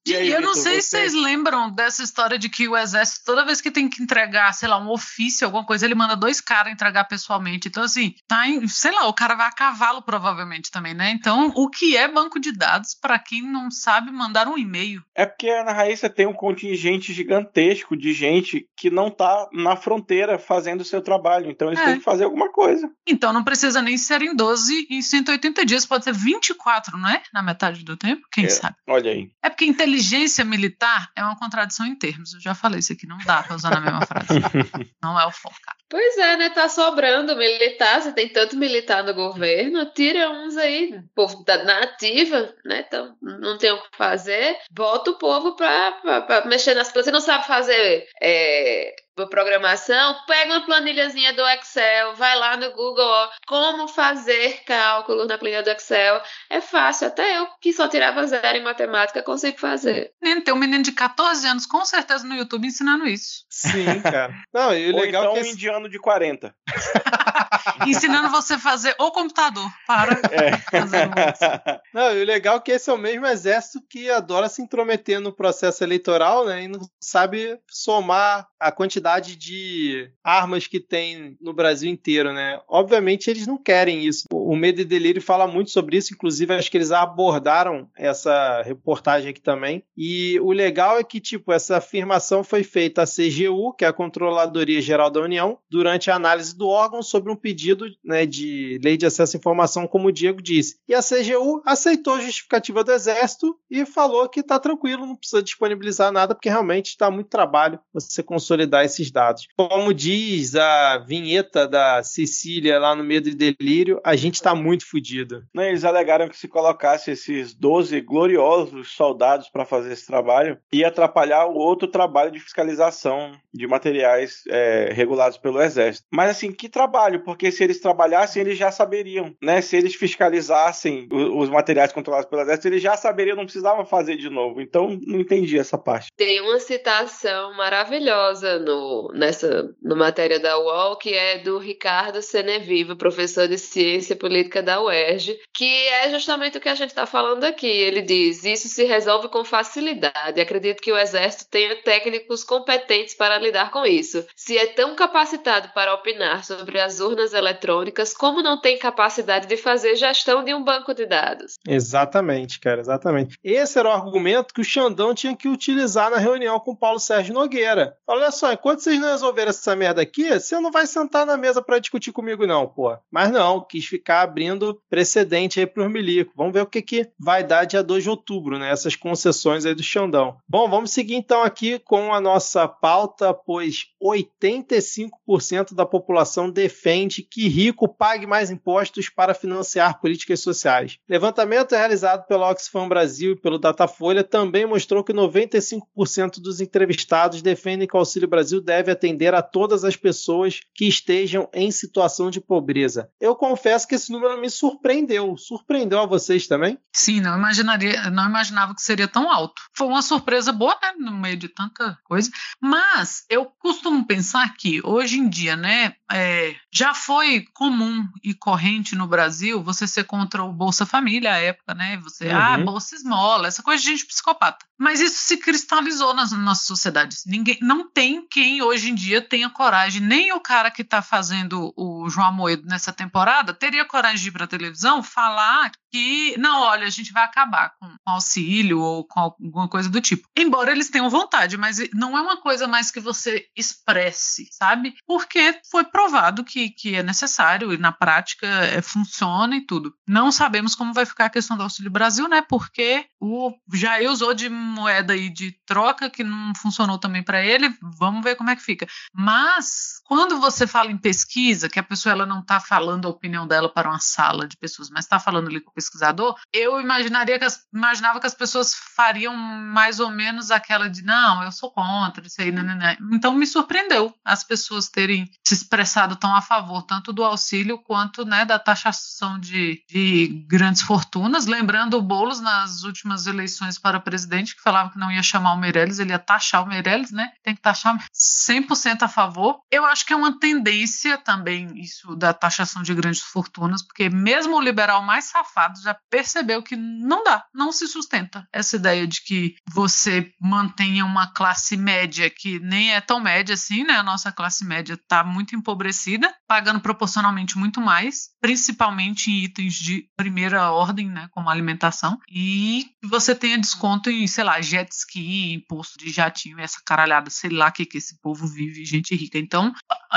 E 0.07 0.15
aí, 0.15 0.31
eu 0.31 0.41
não 0.41 0.55
sei 0.55 0.75
você... 0.75 0.83
se 0.83 0.89
vocês 0.91 1.15
lembram 1.15 1.71
dessa 1.71 2.03
história 2.03 2.39
de 2.39 2.49
que 2.49 2.69
o 2.69 2.77
exército, 2.77 3.25
toda 3.25 3.45
vez 3.45 3.61
que 3.61 3.71
tem 3.71 3.89
que 3.89 4.03
entregar, 4.03 4.53
sei 4.53 4.69
lá, 4.69 4.79
um 4.79 4.91
ofício, 4.91 5.47
alguma 5.47 5.65
coisa, 5.65 5.87
ele 5.87 5.95
manda 5.95 6.15
dois 6.15 6.41
caras 6.41 6.73
entregar 6.73 7.05
pessoalmente. 7.05 7.69
Então, 7.69 7.83
assim, 7.83 8.15
tá 8.29 8.47
em, 8.47 8.67
sei 8.69 8.93
lá, 8.93 9.07
o 9.07 9.15
cara 9.15 9.35
vai 9.35 9.47
a 9.47 9.53
cavalo 9.53 10.03
provavelmente 10.03 10.71
também, 10.71 10.93
né? 10.93 11.11
Então, 11.11 11.53
o 11.57 11.71
que 11.71 11.97
é 11.97 12.07
banco 12.07 12.39
de 12.39 12.53
dados, 12.53 12.95
para 12.95 13.19
quem 13.19 13.43
não 13.43 13.71
sabe, 13.71 14.11
mandar 14.11 14.47
um 14.47 14.59
e-mail? 14.59 15.03
É 15.15 15.25
porque 15.25 15.51
na 15.63 15.73
Raíssa 15.73 16.11
tem 16.11 16.27
um 16.27 16.35
contingente 16.35 17.13
gigantesco 17.13 17.97
de 17.97 18.13
gente 18.13 18.69
que 18.77 18.91
não 18.91 19.11
tá 19.11 19.49
na 19.53 19.77
fronteira 19.77 20.39
fazendo 20.39 20.83
o 20.83 20.85
seu 20.85 21.01
trabalho. 21.01 21.51
Então, 21.51 21.69
eles 21.69 21.81
é. 21.81 21.85
têm 21.85 21.99
que 21.99 22.05
fazer 22.05 22.25
alguma 22.25 22.53
coisa. 22.53 22.91
Então, 23.07 23.33
não 23.33 23.45
precisa 23.45 23.81
nem 23.81 23.97
ser 23.97 24.21
em 24.23 24.35
12 24.35 24.87
e 24.91 25.03
180 25.03 25.65
dias, 25.65 25.87
pode 25.87 26.05
ser 26.05 26.13
24, 26.13 26.99
não 26.99 27.09
é? 27.09 27.23
Na 27.33 27.43
metade 27.43 27.85
do 27.85 27.97
tempo, 27.97 28.27
quem 28.31 28.47
é. 28.47 28.49
sabe? 28.49 28.64
Sabe? 28.65 28.77
Olha 28.89 29.11
aí. 29.11 29.31
É 29.43 29.51
porque 29.51 29.65
inteligência 29.65 30.45
militar 30.45 31.11
é 31.17 31.23
uma 31.23 31.39
contradição 31.39 31.87
em 31.87 31.97
termos. 31.97 32.33
Eu 32.33 32.41
já 32.41 32.55
falei 32.55 32.81
isso 32.81 32.93
aqui, 32.93 33.07
não 33.07 33.19
dá 33.19 33.43
pra 33.43 33.57
usar 33.57 33.71
na 33.71 33.81
mesma 33.81 34.07
frase. 34.07 34.29
não 35.03 35.21
é 35.21 35.27
o 35.27 35.31
foco. 35.31 35.55
Pois 35.89 36.17
é, 36.19 36.37
né? 36.37 36.51
Tá 36.51 36.69
sobrando 36.69 37.37
militar, 37.37 38.01
você 38.01 38.13
tem 38.13 38.29
tanto 38.29 38.57
militar 38.57 39.05
no 39.05 39.15
governo, 39.15 39.93
tira 39.93 40.31
uns 40.31 40.57
aí, 40.57 41.01
povo 41.15 41.45
da 41.45 41.63
nativa, 41.63 42.53
né? 42.65 42.85
Então 42.87 43.17
não 43.23 43.59
tem 43.59 43.71
o 43.71 43.81
que 43.81 43.97
fazer, 43.97 44.57
bota 44.71 45.11
o 45.11 45.19
povo 45.19 45.55
pra, 45.55 45.93
pra, 45.93 46.23
pra 46.23 46.47
mexer 46.47 46.75
nas 46.75 46.91
coisas. 46.91 47.05
Você 47.05 47.13
não 47.13 47.21
sabe 47.21 47.47
fazer 47.47 48.07
é, 48.21 48.95
programação, 49.31 50.17
pega 50.27 50.53
uma 50.53 50.67
planilhazinha 50.67 51.33
do 51.33 51.47
Excel, 51.49 52.15
vai 52.17 52.37
lá 52.37 52.57
no 52.57 52.71
Google, 52.73 53.07
ó, 53.07 53.31
como 53.47 53.89
fazer 53.89 54.63
cálculo 54.65 55.25
na 55.27 55.39
planilha 55.39 55.63
do 55.63 55.71
Excel. 55.71 56.21
É 56.51 56.61
fácil, 56.61 57.07
até 57.07 57.39
eu 57.39 57.47
que 57.61 57.73
só 57.73 57.89
tirava 57.89 58.27
zero 58.27 58.59
em 58.59 58.63
matemática 58.63 59.23
consigo 59.23 59.59
fazer. 59.59 60.13
Tem 60.21 60.53
um 60.53 60.59
menino 60.59 60.83
de 60.83 60.93
14 60.93 61.47
anos 61.47 61.67
com 61.67 61.85
certeza 61.85 62.27
no 62.27 62.35
YouTube 62.35 62.67
ensinando 62.67 63.07
isso. 63.07 63.45
Sim, 63.49 64.01
cara. 64.03 64.35
Não, 64.53 64.75
e 64.75 64.91
o 64.91 64.97
legal 64.97 65.25
Ou 65.25 65.31
então 65.31 65.37
é 65.37 65.43
que 65.43 65.49
um 65.49 65.53
indiano 65.53 65.89
de 65.89 65.99
40. 65.99 66.55
ensinando 67.87 68.31
você 68.31 68.55
a 68.55 68.59
fazer 68.59 68.95
o 68.99 69.11
computador 69.11 69.69
para 69.87 70.21
é. 70.31 70.57
fazer 70.71 71.09
o 71.09 71.11
Não, 71.95 72.13
e 72.13 72.23
o 72.23 72.27
legal 72.27 72.57
é 72.57 72.61
que 72.61 72.73
esse 72.73 72.91
é 72.91 72.93
o 72.93 72.99
mesmo 72.99 73.27
exército 73.27 73.85
que 73.89 74.11
adora 74.11 74.49
se 74.49 74.63
intrometer 74.63 75.21
no 75.21 75.33
processo 75.33 75.83
eleitoral, 75.85 76.45
né, 76.47 76.65
e 76.65 76.69
não 76.69 76.81
sabe 77.01 77.59
somar 77.69 78.47
a 78.65 78.73
quantidade 78.73 79.37
de 79.37 80.11
armas 80.23 80.67
que 80.67 80.81
tem 80.81 81.37
no 81.39 81.53
Brasil 81.53 81.91
inteiro, 81.91 82.33
né? 82.33 82.59
Obviamente 82.67 83.29
eles 83.29 83.47
não 83.47 83.59
querem 83.59 84.07
isso. 84.07 84.25
O 84.33 84.57
Medo 84.57 84.81
e 84.81 84.85
Delírio 84.85 85.21
fala 85.21 85.47
muito 85.47 85.71
sobre 85.71 85.99
isso, 85.99 86.15
inclusive 86.15 86.55
acho 86.55 86.71
que 86.71 86.77
eles 86.79 86.91
abordaram 86.91 87.91
essa 87.95 88.63
reportagem 88.63 89.31
aqui 89.31 89.41
também. 89.41 89.85
E 89.95 90.41
o 90.41 90.51
legal 90.51 90.99
é 90.99 91.05
que, 91.05 91.21
tipo, 91.21 91.53
essa 91.53 91.77
afirmação 91.77 92.43
foi 92.43 92.65
feita 92.65 93.03
à 93.03 93.07
CGU, 93.07 93.75
que 93.75 93.85
é 93.85 93.89
a 93.89 93.93
Controladoria 93.93 94.81
Geral 94.81 95.11
da 95.11 95.21
União, 95.21 95.59
durante 95.71 96.11
a 96.11 96.17
análise 96.17 96.57
do 96.57 96.67
órgão 96.67 97.03
sobre 97.03 97.31
um 97.31 97.37
pedido 97.37 97.85
né, 98.03 98.25
de 98.25 98.81
lei 98.83 98.97
de 98.97 99.05
acesso 99.05 99.37
à 99.37 99.39
informação, 99.39 99.87
como 99.87 100.09
o 100.09 100.13
Diego 100.13 100.41
disse. 100.41 100.79
E 100.89 100.95
a 100.95 101.03
CGU 101.03 101.63
aceitou 101.67 102.15
a 102.15 102.21
justificativa 102.21 102.83
do 102.83 102.93
Exército 102.93 103.55
e 103.71 103.85
falou 103.85 104.27
que 104.27 104.41
está 104.41 104.59
tranquilo, 104.59 105.07
não 105.07 105.17
precisa 105.17 105.43
disponibilizar 105.43 106.11
nada, 106.11 106.35
porque 106.35 106.49
realmente 106.49 106.87
está 106.87 107.11
muito 107.11 107.29
trabalho 107.29 107.79
você 107.93 108.23
consolidar 108.55 108.85
esse 108.85 108.95
esses 108.95 109.11
dados. 109.11 109.49
Como 109.57 109.93
diz 109.93 110.55
a 110.55 110.99
vinheta 110.99 111.67
da 111.67 112.03
Cecília 112.03 112.79
lá 112.79 112.95
no 112.95 113.05
Medo 113.05 113.29
e 113.29 113.35
Delírio, 113.35 114.01
a 114.05 114.17
gente 114.17 114.35
está 114.35 114.55
muito 114.55 114.89
fodido. 114.89 115.43
Eles 115.55 115.85
alegaram 115.85 116.29
que 116.29 116.37
se 116.37 116.49
colocasse 116.49 117.11
esses 117.11 117.55
12 117.55 118.01
gloriosos 118.01 118.95
soldados 118.95 119.49
para 119.49 119.65
fazer 119.65 119.93
esse 119.93 120.07
trabalho, 120.07 120.59
ia 120.73 120.89
atrapalhar 120.89 121.47
o 121.47 121.55
outro 121.55 121.89
trabalho 121.89 122.31
de 122.31 122.41
fiscalização 122.41 123.33
de 123.53 123.67
materiais 123.67 124.43
é, 124.49 124.91
regulados 124.93 125.39
pelo 125.39 125.61
Exército. 125.61 126.07
Mas 126.13 126.31
assim, 126.31 126.53
que 126.53 126.69
trabalho? 126.69 127.25
Porque 127.25 127.51
se 127.51 127.63
eles 127.65 127.81
trabalhassem, 127.81 128.43
eles 128.43 128.59
já 128.59 128.71
saberiam, 128.71 129.35
né? 129.43 129.61
Se 129.61 129.77
eles 129.77 129.95
fiscalizassem 129.95 131.09
os 131.11 131.49
materiais 131.49 131.93
controlados 131.93 132.29
pelo 132.29 132.43
Exército, 132.43 132.69
eles 132.69 132.83
já 132.83 132.97
saberiam, 132.97 133.37
não 133.37 133.45
precisavam 133.45 133.85
fazer 133.85 134.17
de 134.17 134.31
novo. 134.31 134.61
Então, 134.61 134.99
não 135.07 135.21
entendi 135.21 135.59
essa 135.59 135.77
parte. 135.77 136.09
Tem 136.17 136.41
uma 136.41 136.61
citação 136.61 137.57
maravilhosa 137.57 138.44
no 138.59 139.11
nessa 139.15 139.75
no 139.83 139.97
matéria 139.97 140.39
da 140.39 140.59
UOL, 140.59 140.97
que 140.97 141.13
é 141.15 141.39
do 141.39 141.59
Ricardo 141.59 142.23
Seneviva, 142.23 142.97
professor 142.97 143.49
de 143.49 143.59
Ciência 143.59 144.17
Política 144.17 144.63
da 144.63 144.83
UERJ, 144.83 145.39
que 145.53 145.87
é 145.89 146.11
justamente 146.11 146.59
o 146.59 146.61
que 146.61 146.69
a 146.69 146.75
gente 146.75 146.91
está 146.91 147.07
falando 147.07 147.45
aqui. 147.45 147.67
Ele 147.67 148.03
diz: 148.03 148.45
isso 148.45 148.69
se 148.69 148.85
resolve 148.85 149.29
com 149.29 149.45
facilidade. 149.45 150.41
Acredito 150.41 150.81
que 150.81 150.93
o 150.93 150.99
Exército 150.99 151.51
tenha 151.51 151.77
técnicos 151.83 152.45
competentes 152.45 153.15
para 153.15 153.39
lidar 153.39 153.71
com 153.71 153.85
isso. 153.85 154.25
Se 154.37 154.57
é 154.57 154.67
tão 154.67 154.95
capacitado 154.95 155.71
para 155.75 155.95
opinar 155.95 156.45
sobre 156.45 156.81
as 156.81 157.01
urnas 157.01 157.33
eletrônicas, 157.33 158.15
como 158.15 158.43
não 158.43 158.61
tem 158.61 158.79
capacidade 158.79 159.47
de 159.47 159.57
fazer 159.57 159.97
gestão 159.97 160.45
de 160.45 160.55
um 160.55 160.63
banco 160.63 160.95
de 160.95 161.07
dados? 161.07 161.55
Exatamente, 161.67 162.61
cara, 162.61 162.81
exatamente. 162.81 163.39
Esse 163.43 163.79
era 163.79 163.89
o 163.89 163.93
argumento 163.93 164.53
que 164.53 164.61
o 164.61 164.65
Xandão 164.65 165.15
tinha 165.15 165.37
que 165.37 165.49
utilizar 165.49 166.11
na 166.11 166.19
reunião 166.19 166.59
com 166.61 166.73
o 166.73 166.77
Paulo 166.77 166.99
Sérgio 166.99 167.35
Nogueira. 167.35 167.97
Olha 168.07 168.24
só, 168.31 168.53
enquanto 168.53 168.81
vocês 168.81 169.01
não 169.01 169.09
resolverem 169.09 169.51
essa 169.51 169.75
merda 169.77 170.03
aqui, 170.03 170.29
você 170.29 170.59
não 170.61 170.71
vai 170.71 170.87
sentar 170.87 171.27
na 171.27 171.37
mesa 171.37 171.63
para 171.63 171.79
discutir 171.79 172.13
comigo, 172.13 172.47
não, 172.47 172.67
pô. 172.67 172.97
Mas 173.11 173.31
não, 173.31 173.61
quis 173.61 173.87
ficar 173.87 174.23
abrindo 174.23 174.81
precedente 174.89 175.61
aí 175.61 175.67
para 175.67 175.85
os 175.85 175.93
milico. 175.93 176.33
Vamos 176.37 176.53
ver 176.53 176.63
o 176.63 176.67
que, 176.67 176.83
que 176.83 177.11
vai 177.19 177.45
dar 177.45 177.65
dia 177.65 177.83
2 177.83 178.03
de 178.03 178.11
outubro, 178.11 178.59
né? 178.59 178.71
Essas 178.71 178.97
concessões 178.97 179.65
aí 179.65 179.75
do 179.75 179.83
Xandão. 179.83 180.37
Bom, 180.49 180.69
vamos 180.69 180.91
seguir 180.91 181.15
então 181.15 181.43
aqui 181.43 181.79
com 181.79 182.13
a 182.13 182.21
nossa 182.21 182.67
pauta, 182.67 183.33
pois 183.33 183.87
85% 184.03 185.75
da 185.75 185.87
população 185.87 186.51
defende 186.51 187.23
que 187.23 187.49
rico 187.49 187.89
pague 187.89 188.27
mais 188.27 188.51
impostos 188.51 189.09
para 189.09 189.35
financiar 189.35 190.01
políticas 190.01 190.41
sociais. 190.41 190.99
Levantamento 191.09 191.73
realizado 191.73 192.27
pela 192.27 192.51
Oxfam 192.51 192.89
Brasil 192.89 193.33
e 193.33 193.41
pelo 193.41 193.59
Datafolha 193.59 194.23
também 194.23 194.67
mostrou 194.67 195.03
que 195.03 195.13
95% 195.13 196.41
dos 196.41 196.61
entrevistados 196.61 197.43
defendem 197.43 197.89
que 197.89 197.97
o 197.97 198.01
Auxílio 198.15 198.29
Brasil 198.29 198.61
deve 198.61 198.93
atender 198.93 199.35
a 199.35 199.43
todas 199.43 199.83
as 199.83 199.97
pessoas 199.97 200.61
que 200.73 200.87
estejam 200.87 201.49
em 201.53 201.73
situação 201.73 202.31
de 202.31 202.41
pobreza. 202.41 203.09
Eu 203.21 203.35
confesso 203.35 203.89
que 203.89 203.97
esse 203.97 204.13
número 204.13 204.41
me 204.41 204.49
surpreendeu. 204.49 205.37
Surpreendeu 205.37 206.01
a 206.01 206.07
vocês 206.07 206.47
também? 206.47 206.79
Sim, 206.93 207.21
não 207.21 207.37
imaginaria, 207.37 208.09
não 208.11 208.29
imaginava 208.29 208.73
que 208.73 208.83
seria 208.83 209.09
tão 209.09 209.29
alto. 209.29 209.63
Foi 209.77 209.89
uma 209.89 210.01
surpresa 210.01 210.53
boa, 210.53 210.79
né, 210.81 210.93
no 210.99 211.11
meio 211.11 211.37
de 211.37 211.49
tanta 211.49 211.99
coisa. 212.05 212.31
Mas 212.61 213.25
eu 213.29 213.47
costumo 213.47 214.07
pensar 214.07 214.55
que 214.57 214.81
hoje 214.85 215.19
em 215.19 215.29
dia, 215.29 215.57
né, 215.57 215.95
é, 216.13 216.55
já 216.73 216.95
foi 216.95 217.47
comum 217.53 218.07
e 218.23 218.33
corrente 218.33 218.95
no 218.95 219.09
Brasil 219.09 219.61
você 219.61 219.89
ser 219.89 220.05
contra 220.05 220.45
o 220.45 220.53
Bolsa 220.53 220.87
Família 220.87 221.33
à 221.33 221.39
época, 221.39 221.75
né? 221.75 221.97
Você, 222.05 222.31
ah, 222.31 222.35
uhum. 222.35 222.55
ah, 222.55 222.59
Bolsa 222.59 222.95
Esmola, 222.95 223.49
essa 223.49 223.63
coisa 223.63 223.83
de 223.83 223.89
gente 223.89 224.07
psicopata. 224.07 224.65
Mas 224.79 225.01
isso 225.01 225.19
se 225.19 225.37
cristalizou 225.37 226.15
nas 226.15 226.33
nossas 226.33 226.67
sociedades. 226.67 227.23
Ninguém, 227.27 227.59
não 227.61 227.89
tem 227.89 228.27
quem 228.27 228.63
hoje 228.63 228.91
em 228.91 228.95
dia 228.95 229.23
tenha 229.23 229.49
coragem, 229.49 230.01
nem 230.01 230.33
o 230.33 230.41
cara 230.41 230.71
que 230.71 230.83
está 230.83 231.01
fazendo 231.01 231.73
o 231.77 232.09
João 232.09 232.27
Amoedo 232.27 232.67
nessa 232.67 232.93
temporada 232.93 233.55
teria 233.55 233.85
coragem 233.85 234.21
de 234.21 234.29
ir 234.29 234.33
para 234.33 234.45
a 234.45 234.49
televisão 234.49 235.03
falar 235.03 235.71
que, 235.95 236.37
não, 236.39 236.63
olha, 236.63 236.89
a 236.89 236.91
gente 236.91 237.13
vai 237.13 237.23
acabar 237.23 237.73
com 237.79 237.89
auxílio 238.05 238.81
ou 238.81 239.07
com 239.07 239.21
alguma 239.21 239.69
coisa 239.69 239.89
do 239.89 240.01
tipo. 240.01 240.29
Embora 240.37 240.73
eles 240.73 240.91
tenham 240.91 241.09
vontade, 241.09 241.57
mas 241.57 241.79
não 241.95 242.19
é 242.19 242.21
uma 242.21 242.41
coisa 242.41 242.67
mais 242.67 242.91
que 242.91 242.99
você 242.99 243.47
expresse, 243.57 244.49
sabe? 244.51 244.95
Porque 245.07 245.61
foi 245.71 245.85
provado 245.85 246.43
que, 246.43 246.71
que 246.71 246.97
é 246.97 247.03
necessário 247.05 247.73
e 247.73 247.79
na 247.79 247.93
prática 247.93 248.45
é, 248.45 248.83
funciona 248.83 249.55
e 249.55 249.65
tudo. 249.65 249.95
Não 250.09 250.33
sabemos 250.33 250.75
como 250.75 250.93
vai 250.93 251.07
ficar 251.07 251.27
a 251.27 251.31
questão 251.31 251.57
do 251.57 251.63
Auxílio 251.63 251.93
Brasil, 251.93 252.29
né? 252.29 252.43
Porque 252.43 253.07
o 253.21 253.53
Jair 253.73 254.11
usou 254.11 254.35
de 254.35 254.49
moeda 254.65 255.13
aí 255.13 255.29
de 255.29 255.53
troca 255.67 256.11
que 256.11 256.25
não 256.25 256.55
funcionou 256.55 256.99
também 256.99 257.23
para 257.23 257.45
ele. 257.45 257.75
Vamos 257.99 258.23
ver 258.23 258.37
como 258.37 258.51
é 258.51 258.57
que 258.57 258.63
fica. 258.63 258.87
Mas 259.13 260.01
quando 260.05 260.41
você 260.41 260.67
fala 260.67 260.91
em 260.91 260.99
pesquisa, 260.99 261.69
que 261.69 261.79
a 261.79 261.83
pessoa 261.83 262.13
ela 262.13 262.27
não 262.27 262.41
está 262.41 262.61
falando 262.61 263.07
a 263.07 263.11
opinião 263.11 263.47
dela 263.47 263.69
para 263.69 263.89
uma 263.89 263.99
sala 263.99 264.47
de 264.47 264.57
pessoas, 264.57 264.91
mas 264.91 265.05
está 265.05 265.19
falando 265.19 265.49
ali 265.49 265.61
com 265.61 265.71
o 265.71 265.75
pesquisador, 265.75 266.37
eu 266.53 266.81
imaginaria 266.81 267.39
que 267.39 267.45
as, 267.45 267.61
imaginava 267.73 268.21
que 268.21 268.27
as 268.27 268.35
pessoas 268.35 268.75
fariam 268.75 269.35
mais 269.37 270.01
ou 270.01 270.11
menos 270.11 270.51
aquela 270.51 270.89
de 270.89 271.03
não, 271.03 271.43
eu 271.43 271.53
sou 271.53 271.71
contra 271.71 272.27
isso 272.27 272.41
aí, 272.41 272.53
né, 272.53 272.63
né, 272.63 272.75
né. 272.75 272.97
Então 273.13 273.35
me 273.35 273.47
surpreendeu 273.47 274.15
as 274.25 274.45
pessoas 274.45 274.89
terem 274.89 275.31
se 275.47 275.55
expressado 275.55 276.17
tão 276.17 276.35
a 276.35 276.43
favor 276.43 276.83
tanto 276.83 277.13
do 277.13 277.25
auxílio 277.25 277.79
quanto 277.79 278.25
né, 278.25 278.45
da 278.45 278.59
taxação 278.59 279.39
de, 279.39 279.83
de 279.89 280.45
grandes 280.47 280.83
fortunas. 280.83 281.47
Lembrando 281.47 281.97
o 281.97 282.03
Boulos 282.03 282.41
nas 282.41 282.83
últimas 282.83 283.27
eleições 283.27 283.79
para 283.79 284.01
presidente, 284.01 284.54
que 284.55 284.63
falava 284.63 284.91
que 284.91 284.99
não 284.99 285.11
ia 285.11 285.23
chamar 285.23 285.53
o 285.55 285.59
Meirelles, 285.59 285.99
ele 285.99 286.11
ia 286.11 286.19
taxar 286.19 286.63
o 286.63 286.67
Meirelles, 286.67 287.11
né? 287.11 287.31
Tem 287.43 287.55
que 287.55 287.61
taxar 287.61 287.97
100% 288.13 289.03
a 289.03 289.09
favor. 289.09 289.61
Eu 289.71 289.85
acho 289.85 290.05
que 290.07 290.13
é 290.13 290.17
uma 290.17 290.39
tendência 290.39 291.19
também 291.19 291.79
isso 291.79 292.15
da 292.17 292.33
taxação 292.33 292.83
de 292.83 292.95
grandes 292.95 293.21
fortunas, 293.21 293.83
porque 293.83 294.09
mesmo 294.09 294.57
o 294.57 294.61
liberal 294.61 295.03
mais 295.03 295.25
safado 295.27 295.81
já 295.83 295.97
percebeu 296.11 296.63
que 296.63 296.77
não 296.77 297.23
dá, 297.25 297.45
não 297.55 297.73
se 297.73 297.87
sustenta 297.87 298.47
essa 298.53 298.77
ideia 298.77 299.07
de 299.07 299.23
que 299.23 299.55
você 299.73 300.31
mantenha 300.41 301.05
uma 301.05 301.27
classe 301.33 301.77
média 301.77 302.31
que 302.31 302.59
nem 302.61 302.93
é 302.93 303.01
tão 303.01 303.21
média 303.21 303.55
assim, 303.55 303.85
né? 303.85 303.95
A 303.95 304.03
nossa 304.03 304.33
classe 304.33 304.65
média 304.65 304.95
está 304.95 305.25
muito 305.25 305.55
empobrecida, 305.57 306.33
pagando 306.47 306.81
proporcionalmente 306.81 307.59
muito 307.59 307.81
mais, 307.81 308.29
principalmente 308.41 309.31
em 309.31 309.45
itens 309.45 309.75
de 309.75 310.07
primeira 310.17 310.71
ordem, 310.71 311.09
né, 311.09 311.29
como 311.31 311.49
alimentação, 311.49 312.19
e 312.29 312.87
você 313.03 313.35
tenha 313.35 313.59
desconto 313.59 314.11
em, 314.11 314.27
sei 314.27 314.44
lá, 314.45 314.61
jet 314.61 314.91
ski, 314.93 315.55
imposto 315.55 315.99
de 315.99 316.11
jatinho, 316.11 316.61
essa 316.61 316.81
caralhada, 316.85 317.31
sei 317.31 317.51
lá 317.51 317.69
o 317.69 317.73
que, 317.73 317.87
que 317.87 317.99
esse 317.99 318.21
povo 318.21 318.47
vive, 318.47 318.85
gente 318.85 319.15
rica. 319.15 319.39
Então, 319.39 319.73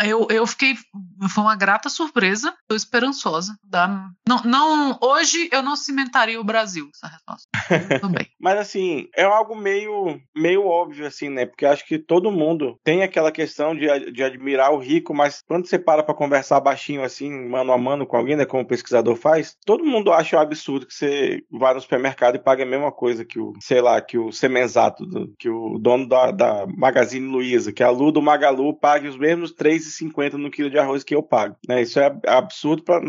eu, 0.05 0.27
eu 0.29 0.45
fiquei, 0.45 0.75
foi 1.33 1.43
uma 1.43 1.55
grata 1.55 1.89
surpresa, 1.89 2.53
tô 2.67 2.75
esperançosa. 2.75 3.57
Da, 3.63 4.09
não, 4.27 4.41
não, 4.43 4.99
hoje 5.01 5.49
eu 5.51 5.61
não 5.61 5.75
cimentaria 5.75 6.39
o 6.39 6.43
Brasil, 6.43 6.89
essa 6.93 7.07
resposta. 7.07 7.47
Bem. 8.11 8.27
Mas 8.39 8.59
assim, 8.59 9.09
é 9.15 9.23
algo 9.23 9.55
meio, 9.55 10.19
meio 10.35 10.65
óbvio, 10.65 11.05
assim, 11.05 11.29
né? 11.29 11.45
Porque 11.45 11.65
acho 11.65 11.85
que 11.85 11.97
todo 11.97 12.31
mundo 12.31 12.79
tem 12.83 13.03
aquela 13.03 13.31
questão 13.31 13.75
de, 13.75 14.11
de 14.11 14.23
admirar 14.23 14.71
o 14.71 14.79
rico, 14.79 15.13
mas 15.13 15.43
quando 15.47 15.67
você 15.67 15.79
para 15.79 16.03
pra 16.03 16.13
conversar 16.13 16.59
baixinho, 16.59 17.03
assim, 17.03 17.29
mano 17.49 17.71
a 17.71 17.77
mano 17.77 18.05
com 18.05 18.17
alguém, 18.17 18.35
né? 18.35 18.45
Como 18.45 18.63
o 18.63 18.67
pesquisador 18.67 19.15
faz, 19.15 19.55
todo 19.65 19.85
mundo 19.85 20.11
acha 20.11 20.37
um 20.37 20.39
absurdo 20.39 20.85
que 20.85 20.93
você 20.93 21.43
vá 21.51 21.73
no 21.73 21.81
supermercado 21.81 22.35
e 22.35 22.43
pague 22.43 22.63
a 22.63 22.65
mesma 22.65 22.91
coisa 22.91 23.25
que 23.25 23.39
o, 23.39 23.53
sei 23.59 23.81
lá, 23.81 23.99
que 24.01 24.16
o 24.17 24.31
Semenzato, 24.31 25.05
do, 25.05 25.33
que 25.37 25.49
o 25.49 25.77
dono 25.77 26.07
da, 26.07 26.31
da 26.31 26.67
Magazine 26.67 27.27
Luiza, 27.27 27.71
que 27.71 27.83
a 27.83 27.89
Lu 27.89 28.11
do 28.11 28.21
Magalu 28.21 28.73
pague 28.73 29.07
os 29.07 29.17
mesmos 29.17 29.53
3,50 29.53 30.33
no 30.33 30.51
quilo 30.51 30.69
de 30.69 30.77
arroz 30.77 31.03
que 31.03 31.15
eu 31.15 31.23
pago, 31.23 31.55
né? 31.67 31.81
Isso 31.81 31.99
é 31.99 32.15
absurdo 32.27 32.83
para 32.83 33.01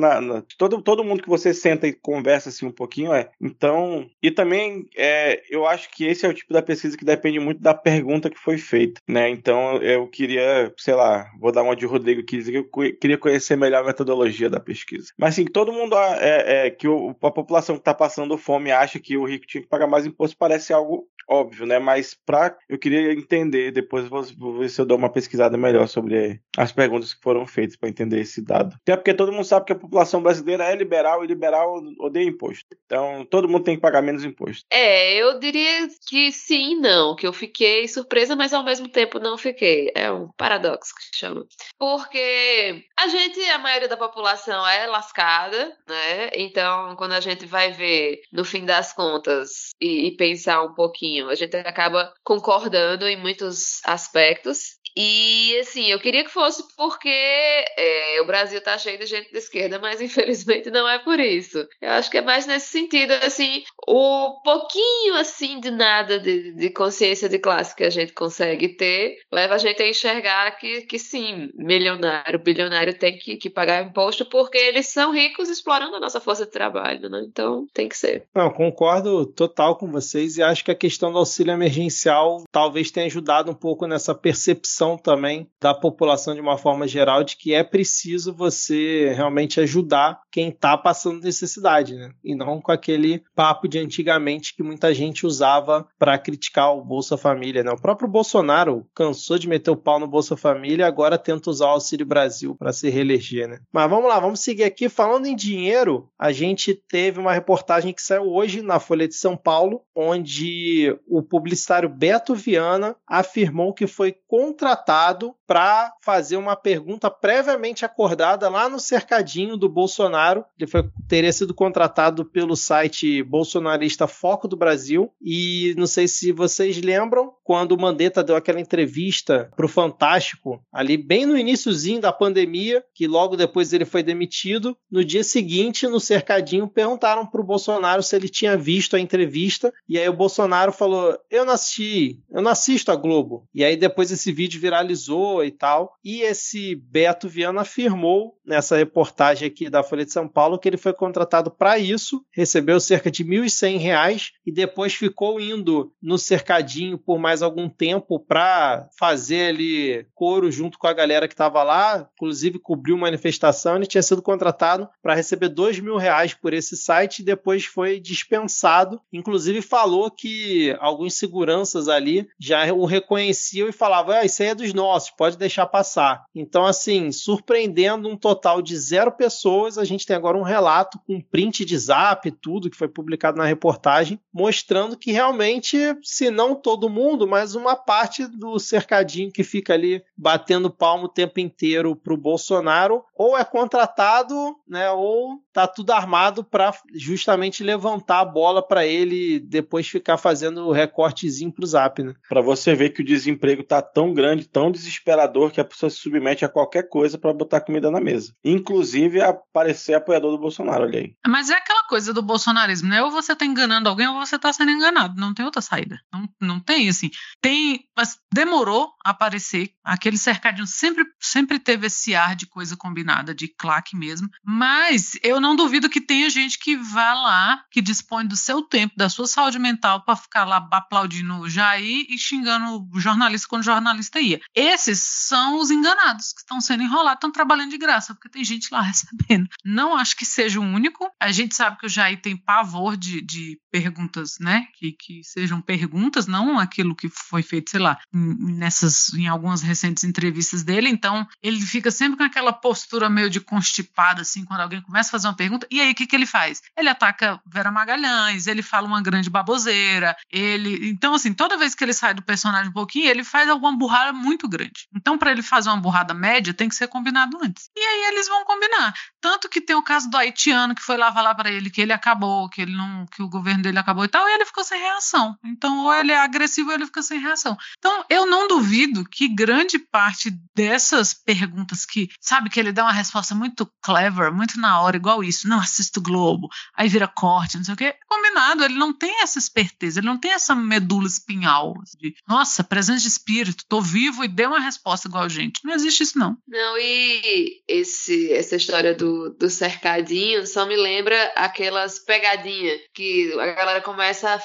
todo, 0.56 0.82
todo 0.82 1.04
mundo 1.04 1.22
que 1.22 1.28
você 1.28 1.52
senta 1.54 1.86
e 1.86 1.92
conversa 1.92 2.48
assim 2.48 2.66
um 2.66 2.72
pouquinho, 2.72 3.12
é. 3.12 3.30
Então, 3.40 4.08
e 4.22 4.30
também 4.30 4.86
é, 4.96 5.42
eu 5.50 5.66
acho 5.66 5.90
que 5.90 6.04
esse 6.04 6.26
é 6.26 6.28
o 6.28 6.34
tipo 6.34 6.52
da 6.52 6.62
pesquisa 6.62 6.96
que 6.96 7.04
depende 7.04 7.38
muito 7.38 7.60
da 7.60 7.74
pergunta 7.74 8.30
que 8.30 8.38
foi 8.38 8.58
feita, 8.58 9.00
né? 9.08 9.28
Então, 9.30 9.76
eu 9.76 10.06
queria, 10.08 10.72
sei 10.76 10.94
lá, 10.94 11.30
vou 11.40 11.52
dar 11.52 11.62
uma 11.62 11.76
de 11.76 11.86
Rodrigo 11.86 12.20
aqui, 12.20 12.38
dizer 12.38 12.52
que 12.52 12.58
eu 12.58 12.98
queria 12.98 13.18
conhecer 13.18 13.56
melhor 13.56 13.82
a 13.82 13.86
metodologia 13.86 14.50
da 14.50 14.60
pesquisa. 14.60 15.12
Mas 15.16 15.34
assim, 15.34 15.44
todo 15.44 15.72
mundo 15.72 15.96
é, 15.96 16.66
é 16.66 16.70
que 16.70 16.88
o, 16.88 17.14
a 17.22 17.30
população 17.30 17.76
que 17.76 17.80
está 17.80 17.94
passando 17.94 18.38
fome 18.38 18.70
acha 18.70 18.98
que 18.98 19.16
o 19.16 19.24
rico 19.24 19.46
tinha 19.46 19.62
que 19.62 19.68
pagar 19.68 19.86
mais 19.86 20.06
imposto 20.06 20.36
parece 20.36 20.72
algo 20.72 20.97
óbvio, 21.28 21.66
né? 21.66 21.78
Mas 21.78 22.16
pra, 22.26 22.56
eu 22.68 22.78
queria 22.78 23.12
entender, 23.12 23.70
depois 23.70 24.08
vou, 24.08 24.22
vou 24.36 24.58
ver 24.58 24.70
se 24.70 24.80
eu 24.80 24.86
dou 24.86 24.96
uma 24.96 25.12
pesquisada 25.12 25.56
melhor 25.58 25.86
sobre 25.86 26.40
as 26.56 26.72
perguntas 26.72 27.12
que 27.12 27.20
foram 27.20 27.46
feitas 27.46 27.76
para 27.76 27.88
entender 27.88 28.20
esse 28.20 28.42
dado. 28.42 28.74
Até 28.76 28.96
porque 28.96 29.12
todo 29.12 29.32
mundo 29.32 29.44
sabe 29.44 29.66
que 29.66 29.72
a 29.72 29.78
população 29.78 30.22
brasileira 30.22 30.64
é 30.64 30.74
liberal 30.74 31.22
e 31.22 31.26
liberal 31.26 31.82
odeia 32.00 32.26
imposto. 32.26 32.66
Então, 32.86 33.26
todo 33.30 33.48
mundo 33.48 33.64
tem 33.64 33.76
que 33.76 33.82
pagar 33.82 34.02
menos 34.02 34.24
imposto. 34.24 34.64
É, 34.70 35.14
eu 35.14 35.38
diria 35.38 35.88
que 36.08 36.32
sim 36.32 36.76
não, 36.80 37.14
que 37.14 37.26
eu 37.26 37.32
fiquei 37.32 37.86
surpresa, 37.86 38.34
mas 38.34 38.54
ao 38.54 38.64
mesmo 38.64 38.88
tempo 38.88 39.18
não 39.18 39.36
fiquei. 39.36 39.92
É 39.94 40.10
um 40.10 40.28
paradoxo 40.36 40.94
que 40.94 41.16
chama. 41.16 41.46
Porque 41.78 42.84
a 42.98 43.08
gente, 43.08 43.40
a 43.50 43.58
maioria 43.58 43.88
da 43.88 43.96
população 43.96 44.66
é 44.66 44.86
lascada, 44.86 45.76
né? 45.86 46.30
Então, 46.34 46.96
quando 46.96 47.12
a 47.12 47.20
gente 47.20 47.44
vai 47.44 47.72
ver, 47.72 48.20
no 48.32 48.44
fim 48.44 48.64
das 48.64 48.92
contas, 48.92 49.70
e, 49.80 50.08
e 50.08 50.16
pensar 50.16 50.62
um 50.62 50.74
pouquinho 50.88 51.28
a 51.28 51.34
gente 51.34 51.54
acaba 51.56 52.12
concordando 52.24 53.06
em 53.06 53.16
muitos 53.16 53.80
aspectos. 53.84 54.78
E 54.96 55.56
assim, 55.60 55.86
eu 55.86 56.00
queria 56.00 56.24
que 56.24 56.30
fosse 56.30 56.64
porque 56.76 57.08
é, 57.08 58.20
o 58.20 58.26
Brasil 58.26 58.60
tá 58.60 58.76
cheio 58.76 58.98
de 58.98 59.06
gente 59.06 59.30
de 59.30 59.38
esquerda, 59.38 59.78
mas 59.78 60.00
infelizmente 60.00 60.70
não 60.70 60.88
é 60.88 60.98
por 60.98 61.20
isso. 61.20 61.64
Eu 61.80 61.90
acho 61.90 62.10
que 62.10 62.18
é 62.18 62.22
mais 62.22 62.46
nesse 62.46 62.68
sentido, 62.68 63.12
assim, 63.22 63.62
o 63.86 64.40
pouquinho 64.42 65.14
assim 65.14 65.60
de 65.60 65.70
nada 65.70 66.18
de, 66.18 66.52
de 66.52 66.70
consciência 66.70 67.28
de 67.28 67.38
classe 67.38 67.76
que 67.76 67.84
a 67.84 67.90
gente 67.90 68.12
consegue 68.12 68.70
ter 68.70 69.18
leva 69.32 69.54
a 69.54 69.58
gente 69.58 69.80
a 69.82 69.88
enxergar 69.88 70.50
que, 70.58 70.82
que 70.82 70.98
sim, 70.98 71.50
milionário, 71.54 72.38
bilionário 72.38 72.98
tem 72.98 73.18
que, 73.18 73.36
que 73.36 73.50
pagar 73.50 73.84
imposto 73.84 74.24
porque 74.26 74.58
eles 74.58 74.88
são 74.88 75.12
ricos 75.12 75.48
explorando 75.48 75.96
a 75.96 76.00
nossa 76.00 76.20
força 76.20 76.44
de 76.44 76.50
trabalho, 76.50 77.08
né? 77.08 77.24
Então 77.28 77.66
tem 77.72 77.88
que 77.88 77.96
ser. 77.96 78.24
Não, 78.34 78.50
concordo 78.50 79.26
total 79.26 79.76
com 79.76 79.90
vocês 79.90 80.36
e 80.36 80.42
acho 80.42 80.64
que 80.64 80.70
a 80.70 80.74
questão 80.78 81.12
do 81.12 81.18
auxílio 81.18 81.52
emergencial 81.52 82.44
talvez 82.50 82.90
tenha 82.90 83.06
ajudado 83.06 83.50
um 83.50 83.54
pouco 83.54 83.86
nessa 83.86 84.14
percepção 84.14 84.96
também 84.96 85.48
da 85.60 85.74
população 85.74 86.34
de 86.34 86.40
uma 86.40 86.56
forma 86.56 86.86
geral 86.86 87.24
de 87.24 87.36
que 87.36 87.52
é 87.52 87.62
preciso 87.62 88.32
você 88.32 89.12
realmente 89.14 89.60
ajudar 89.60 90.20
quem 90.30 90.48
está 90.48 90.76
passando 90.76 91.22
necessidade, 91.22 91.94
né? 91.94 92.12
E 92.22 92.34
não 92.34 92.60
com 92.60 92.72
aquele 92.72 93.22
papo 93.34 93.68
de 93.68 93.78
antigamente 93.78 94.54
que 94.54 94.62
muita 94.62 94.94
gente 94.94 95.26
usava 95.26 95.86
para 95.98 96.18
criticar 96.18 96.74
o 96.74 96.84
Bolsa 96.84 97.16
Família, 97.16 97.62
né? 97.62 97.70
O 97.70 97.80
próprio 97.80 98.08
Bolsonaro 98.08 98.86
cansou 98.94 99.38
de 99.38 99.48
meter 99.48 99.70
o 99.70 99.76
pau 99.76 99.98
no 99.98 100.06
Bolsa 100.06 100.36
Família 100.36 100.84
e 100.84 100.86
agora 100.86 101.18
tenta 101.18 101.50
usar 101.50 101.66
o 101.66 101.70
Auxílio 101.70 102.06
Brasil 102.06 102.54
para 102.56 102.72
se 102.72 102.88
reeleger, 102.88 103.48
né? 103.48 103.58
Mas 103.72 103.90
vamos 103.90 104.08
lá, 104.08 104.20
vamos 104.20 104.40
seguir 104.40 104.64
aqui 104.64 104.88
falando 104.88 105.26
em 105.26 105.34
dinheiro. 105.34 106.08
A 106.18 106.32
gente 106.32 106.74
teve 106.74 107.18
uma 107.18 107.32
reportagem 107.32 107.92
que 107.92 108.02
saiu 108.02 108.32
hoje 108.32 108.62
na 108.62 108.78
Folha 108.78 109.08
de 109.08 109.14
São 109.14 109.36
Paulo, 109.36 109.82
onde 109.94 110.67
o 111.06 111.22
publicitário 111.22 111.88
Beto 111.88 112.34
Viana 112.34 112.96
afirmou 113.06 113.72
que 113.72 113.86
foi 113.86 114.14
contratado 114.26 115.34
para 115.46 115.94
fazer 116.02 116.36
uma 116.36 116.54
pergunta 116.54 117.10
previamente 117.10 117.84
acordada 117.84 118.48
lá 118.50 118.68
no 118.68 118.78
cercadinho 118.78 119.56
do 119.56 119.66
Bolsonaro. 119.66 120.44
Ele 120.58 120.70
foi, 120.70 120.84
teria 121.08 121.32
sido 121.32 121.54
contratado 121.54 122.24
pelo 122.24 122.54
site 122.54 123.22
bolsonarista 123.22 124.06
Foco 124.06 124.46
do 124.46 124.58
Brasil. 124.58 125.10
E 125.22 125.74
não 125.78 125.86
sei 125.86 126.06
se 126.06 126.32
vocês 126.32 126.78
lembram, 126.82 127.32
quando 127.42 127.72
o 127.72 127.80
Mandetta 127.80 128.22
deu 128.22 128.36
aquela 128.36 128.60
entrevista 128.60 129.50
para 129.56 129.64
o 129.64 129.68
Fantástico, 129.68 130.62
ali 130.70 130.98
bem 130.98 131.24
no 131.24 131.38
iníciozinho 131.38 132.00
da 132.00 132.12
pandemia, 132.12 132.84
que 132.94 133.06
logo 133.06 133.36
depois 133.36 133.72
ele 133.72 133.86
foi 133.86 134.02
demitido, 134.02 134.76
no 134.90 135.02
dia 135.02 135.24
seguinte, 135.24 135.86
no 135.86 135.98
cercadinho, 135.98 136.68
perguntaram 136.68 137.24
para 137.26 137.40
o 137.40 137.44
Bolsonaro 137.44 138.02
se 138.02 138.14
ele 138.14 138.28
tinha 138.28 138.56
visto 138.56 138.96
a 138.96 139.00
entrevista. 139.00 139.72
E 139.88 139.98
aí 139.98 140.08
o 140.08 140.12
Bolsonaro 140.12 140.47
falou: 140.72 141.18
Eu 141.30 141.44
não 141.44 141.52
assisti, 141.52 142.22
eu 142.30 142.42
não 142.42 142.50
assisto 142.50 142.90
a 142.90 142.96
Globo. 142.96 143.48
E 143.54 143.64
aí 143.64 143.76
depois 143.76 144.10
esse 144.10 144.32
vídeo 144.32 144.60
viralizou 144.60 145.44
e 145.44 145.50
tal. 145.50 145.96
E 146.04 146.22
esse 146.22 146.74
Beto 146.74 147.28
Viana 147.28 147.62
afirmou 147.62 148.38
nessa 148.48 148.76
reportagem 148.76 149.46
aqui 149.46 149.68
da 149.68 149.82
Folha 149.82 150.04
de 150.04 150.12
São 150.12 150.26
Paulo 150.26 150.58
que 150.58 150.66
ele 150.66 150.78
foi 150.78 150.94
contratado 150.94 151.50
para 151.50 151.78
isso, 151.78 152.24
recebeu 152.32 152.80
cerca 152.80 153.10
de 153.10 153.22
R$ 153.22 153.42
1.100 153.42 154.30
e 154.46 154.52
depois 154.52 154.94
ficou 154.94 155.38
indo 155.38 155.92
no 156.02 156.16
cercadinho 156.16 156.96
por 156.96 157.18
mais 157.18 157.42
algum 157.42 157.68
tempo 157.68 158.18
para 158.18 158.88
fazer 158.98 159.48
ali 159.48 160.06
coro 160.14 160.50
junto 160.50 160.78
com 160.78 160.86
a 160.86 160.92
galera 160.92 161.28
que 161.28 161.34
estava 161.34 161.62
lá, 161.62 162.08
inclusive 162.14 162.58
cobriu 162.58 162.96
manifestação. 162.96 163.76
Ele 163.76 163.86
tinha 163.86 164.02
sido 164.02 164.22
contratado 164.22 164.88
para 165.02 165.14
receber 165.14 165.48
dois 165.48 165.78
mil 165.78 165.96
reais 165.96 166.32
por 166.32 166.54
esse 166.54 166.76
site 166.76 167.20
e 167.20 167.24
depois 167.24 167.66
foi 167.66 168.00
dispensado. 168.00 169.00
Inclusive 169.12 169.60
falou 169.60 170.10
que 170.10 170.37
alguns 170.78 171.14
seguranças 171.14 171.88
ali 171.88 172.28
já 172.38 172.72
o 172.72 172.84
reconheciam 172.84 173.68
e 173.68 173.72
falavam: 173.72 174.14
ah, 174.14 174.24
isso 174.24 174.42
aí 174.42 174.48
é 174.48 174.54
dos 174.54 174.72
nossos, 174.72 175.10
pode 175.10 175.36
deixar 175.36 175.66
passar. 175.66 176.24
Então, 176.34 176.64
assim, 176.64 177.10
surpreendendo 177.12 178.08
um 178.08 178.16
total 178.16 178.60
de 178.62 178.76
zero 178.76 179.12
pessoas, 179.12 179.78
a 179.78 179.84
gente 179.84 180.06
tem 180.06 180.16
agora 180.16 180.36
um 180.36 180.42
relato 180.42 180.98
com 181.06 181.20
print 181.20 181.64
de 181.64 181.78
zap, 181.78 182.30
tudo 182.30 182.70
que 182.70 182.76
foi 182.76 182.88
publicado 182.88 183.38
na 183.38 183.44
reportagem, 183.44 184.20
mostrando 184.32 184.96
que 184.96 185.12
realmente, 185.12 185.76
se 186.02 186.30
não 186.30 186.54
todo 186.54 186.88
mundo, 186.88 187.26
mas 187.26 187.54
uma 187.54 187.76
parte 187.76 188.26
do 188.26 188.58
cercadinho 188.58 189.32
que 189.32 189.44
fica 189.44 189.74
ali 189.74 190.02
batendo 190.16 190.70
palmo 190.70 191.04
o 191.04 191.08
tempo 191.08 191.40
inteiro 191.40 191.94
para 191.94 192.14
o 192.14 192.18
Bolsonaro, 192.18 193.04
ou 193.14 193.36
é 193.36 193.44
contratado, 193.44 194.56
né, 194.66 194.90
ou 194.90 195.40
tá 195.52 195.66
tudo 195.66 195.90
armado 195.90 196.44
para 196.44 196.72
justamente 196.94 197.64
levantar 197.64 198.20
a 198.20 198.24
bola 198.24 198.62
para 198.62 198.86
ele 198.86 199.40
depois 199.40 199.88
ficar 199.88 200.16
fazendo 200.28 200.66
o 200.66 200.72
recortezinho 200.72 201.52
pro 201.52 201.66
Zap, 201.66 202.02
né? 202.02 202.14
Para 202.28 202.40
você 202.40 202.74
ver 202.74 202.90
que 202.90 203.02
o 203.02 203.04
desemprego 203.04 203.64
tá 203.64 203.82
tão 203.82 204.14
grande, 204.14 204.48
tão 204.48 204.70
desesperador 204.70 205.50
que 205.50 205.60
a 205.60 205.64
pessoa 205.64 205.90
se 205.90 205.96
submete 205.96 206.44
a 206.44 206.48
qualquer 206.48 206.88
coisa 206.88 207.18
para 207.18 207.32
botar 207.32 207.60
comida 207.60 207.90
na 207.90 208.00
mesa, 208.00 208.32
inclusive 208.44 209.20
aparecer 209.20 209.94
apoiador 209.94 210.30
do 210.30 210.38
Bolsonaro, 210.38 210.84
olha 210.84 211.00
aí. 211.00 211.14
Mas 211.26 211.50
é 211.50 211.54
aquela 211.54 211.82
coisa 211.84 212.12
do 212.12 212.22
bolsonarismo, 212.22 212.88
né? 212.88 213.02
Ou 213.02 213.10
você 213.10 213.34
tá 213.34 213.44
enganando 213.44 213.88
alguém 213.88 214.06
ou 214.06 214.14
você 214.14 214.38
tá 214.38 214.52
sendo 214.52 214.70
enganado, 214.70 215.20
não 215.20 215.34
tem 215.34 215.44
outra 215.44 215.60
saída. 215.60 215.98
Não, 216.12 216.28
não 216.40 216.60
tem 216.60 216.88
assim. 216.88 217.10
Tem, 217.40 217.80
mas 217.96 218.18
demorou 218.32 218.90
a 219.04 219.10
aparecer. 219.10 219.70
Aquele 219.84 220.16
cercadinho 220.16 220.66
sempre 220.66 221.04
sempre 221.20 221.58
teve 221.58 221.86
esse 221.86 222.14
ar 222.14 222.36
de 222.36 222.46
coisa 222.46 222.76
combinada, 222.76 223.34
de 223.34 223.48
claque 223.48 223.96
mesmo, 223.96 224.28
mas 224.44 225.18
eu 225.22 225.40
não 225.40 225.48
não 225.48 225.56
duvido 225.56 225.88
que 225.88 226.00
tenha 226.00 226.28
gente 226.28 226.58
que 226.58 226.76
vá 226.76 227.14
lá, 227.14 227.64
que 227.70 227.80
dispõe 227.80 228.26
do 228.26 228.36
seu 228.36 228.60
tempo, 228.60 228.94
da 228.96 229.08
sua 229.08 229.26
saúde 229.26 229.58
mental, 229.58 230.02
para 230.04 230.14
ficar 230.18 230.44
lá 230.44 230.68
aplaudindo 230.72 231.38
o 231.38 231.48
Jair 231.48 232.06
e 232.08 232.18
xingando 232.18 232.88
o 232.92 233.00
jornalista 233.00 233.48
quando 233.48 233.62
o 233.62 233.64
jornalista 233.64 234.20
ia. 234.20 234.40
Esses 234.54 235.00
são 235.00 235.58
os 235.58 235.70
enganados 235.70 236.32
que 236.32 236.40
estão 236.40 236.60
sendo 236.60 236.82
enrolados, 236.82 237.18
estão 237.18 237.32
trabalhando 237.32 237.70
de 237.70 237.78
graça, 237.78 238.14
porque 238.14 238.28
tem 238.28 238.44
gente 238.44 238.68
lá 238.72 238.82
recebendo. 238.82 239.48
Não 239.64 239.96
acho 239.96 240.16
que 240.16 240.24
seja 240.24 240.60
o 240.60 240.62
único. 240.62 241.10
A 241.20 241.32
gente 241.32 241.54
sabe 241.54 241.78
que 241.78 241.86
o 241.86 241.88
Jair 241.88 242.20
tem 242.20 242.36
pavor 242.36 242.96
de, 242.96 243.20
de 243.22 243.58
perguntas, 243.70 244.36
né? 244.40 244.66
Que, 244.74 244.92
que 244.92 245.22
sejam 245.24 245.60
perguntas, 245.60 246.26
não 246.26 246.58
aquilo 246.58 246.94
que 246.94 247.08
foi 247.08 247.42
feito, 247.42 247.70
sei 247.70 247.80
lá, 247.80 247.98
nessas, 248.12 249.12
em 249.14 249.28
algumas 249.28 249.62
recentes 249.62 250.04
entrevistas 250.04 250.62
dele. 250.62 250.88
Então, 250.88 251.26
ele 251.42 251.60
fica 251.60 251.90
sempre 251.90 252.16
com 252.16 252.24
aquela 252.24 252.52
postura 252.52 253.08
meio 253.08 253.30
de 253.30 253.40
constipada, 253.40 254.22
assim, 254.22 254.44
quando 254.44 254.60
alguém 254.60 254.82
começa 254.82 255.08
a 255.08 255.12
fazer 255.12 255.28
uma 255.28 255.36
pergunta. 255.36 255.66
E 255.70 255.80
aí, 255.80 255.92
o 255.92 255.94
que, 255.94 256.06
que 256.06 256.16
ele 256.16 256.26
faz? 256.26 256.62
Ele 256.76 256.88
ataca 256.88 257.40
Vera 257.46 257.70
Magalhães, 257.70 258.46
ele 258.46 258.62
fala 258.62 258.86
uma 258.86 259.02
grande 259.02 259.30
baboseira, 259.30 260.07
ele. 260.30 260.88
Então, 260.90 261.14
assim, 261.14 261.32
toda 261.32 261.56
vez 261.56 261.74
que 261.74 261.84
ele 261.84 261.92
sai 261.92 262.14
do 262.14 262.22
personagem 262.22 262.70
um 262.70 262.72
pouquinho, 262.74 263.08
ele 263.08 263.24
faz 263.24 263.48
alguma 263.48 263.76
burrada 263.76 264.12
muito 264.12 264.48
grande. 264.48 264.88
Então, 264.94 265.18
para 265.18 265.32
ele 265.32 265.42
fazer 265.42 265.68
uma 265.68 265.80
burrada 265.80 266.14
média, 266.14 266.54
tem 266.54 266.68
que 266.68 266.74
ser 266.74 266.88
combinado 266.88 267.38
antes. 267.42 267.70
E 267.76 267.80
aí 267.80 268.12
eles 268.12 268.28
vão 268.28 268.44
combinar. 268.44 268.94
Tanto 269.20 269.48
que 269.48 269.60
tem 269.60 269.76
o 269.76 269.82
caso 269.82 270.08
do 270.10 270.16
haitiano 270.16 270.74
que 270.74 270.82
foi 270.82 270.96
lá 270.96 271.12
falar 271.12 271.34
para 271.34 271.50
ele 271.50 271.70
que 271.70 271.80
ele 271.80 271.92
acabou, 271.92 272.48
que 272.48 272.62
ele 272.62 272.76
não, 272.76 273.06
que 273.06 273.22
o 273.22 273.28
governo 273.28 273.62
dele 273.62 273.78
acabou 273.78 274.04
e 274.04 274.08
tal, 274.08 274.28
e 274.28 274.32
ele 274.32 274.44
ficou 274.44 274.64
sem 274.64 274.80
reação. 274.80 275.36
Então, 275.44 275.84
ou 275.84 275.94
ele 275.94 276.12
é 276.12 276.18
agressivo 276.18 276.68
ou 276.68 276.74
ele 276.74 276.86
fica 276.86 277.02
sem 277.02 277.20
reação. 277.20 277.56
Então, 277.78 278.04
eu 278.08 278.26
não 278.26 278.48
duvido 278.48 279.04
que 279.04 279.28
grande 279.28 279.78
parte 279.78 280.30
dessas 280.54 281.14
perguntas 281.14 281.84
que, 281.84 282.08
sabe, 282.20 282.50
que 282.50 282.58
ele 282.58 282.72
dá 282.72 282.84
uma 282.84 282.92
resposta 282.92 283.34
muito 283.34 283.70
clever, 283.82 284.32
muito 284.32 284.60
na 284.60 284.80
hora, 284.80 284.96
igual 284.96 285.22
isso, 285.22 285.48
não 285.48 285.60
assisto 285.60 286.00
Globo, 286.00 286.48
aí 286.74 286.88
vira 286.88 287.08
corte, 287.08 287.56
não 287.56 287.64
sei 287.64 287.74
o 287.74 287.76
quê. 287.76 287.94
Combinado, 288.08 288.64
ele 288.64 288.74
não 288.74 288.92
tem 288.92 289.22
essa 289.22 289.38
esperteza, 289.38 289.97
ele 289.98 290.06
não 290.06 290.18
tem 290.18 290.32
essa 290.32 290.54
medula 290.54 291.06
espinhal 291.06 291.74
de, 291.98 292.14
nossa, 292.26 292.64
presença 292.64 293.02
de 293.02 293.08
espírito, 293.08 293.64
tô 293.68 293.80
vivo 293.80 294.24
e 294.24 294.28
deu 294.28 294.50
uma 294.50 294.60
resposta 294.60 295.08
igual 295.08 295.24
a 295.24 295.28
gente. 295.28 295.60
Não 295.64 295.74
existe 295.74 296.02
isso, 296.02 296.18
não. 296.18 296.36
Não, 296.46 296.78
e 296.78 297.62
esse, 297.66 298.32
essa 298.32 298.56
história 298.56 298.94
do, 298.94 299.30
do 299.30 299.50
cercadinho 299.50 300.46
só 300.46 300.66
me 300.66 300.76
lembra 300.76 301.32
aquelas 301.36 301.98
pegadinhas 301.98 302.80
que 302.94 303.32
a 303.38 303.46
galera 303.52 303.80
começa 303.80 304.34
a, 304.34 304.40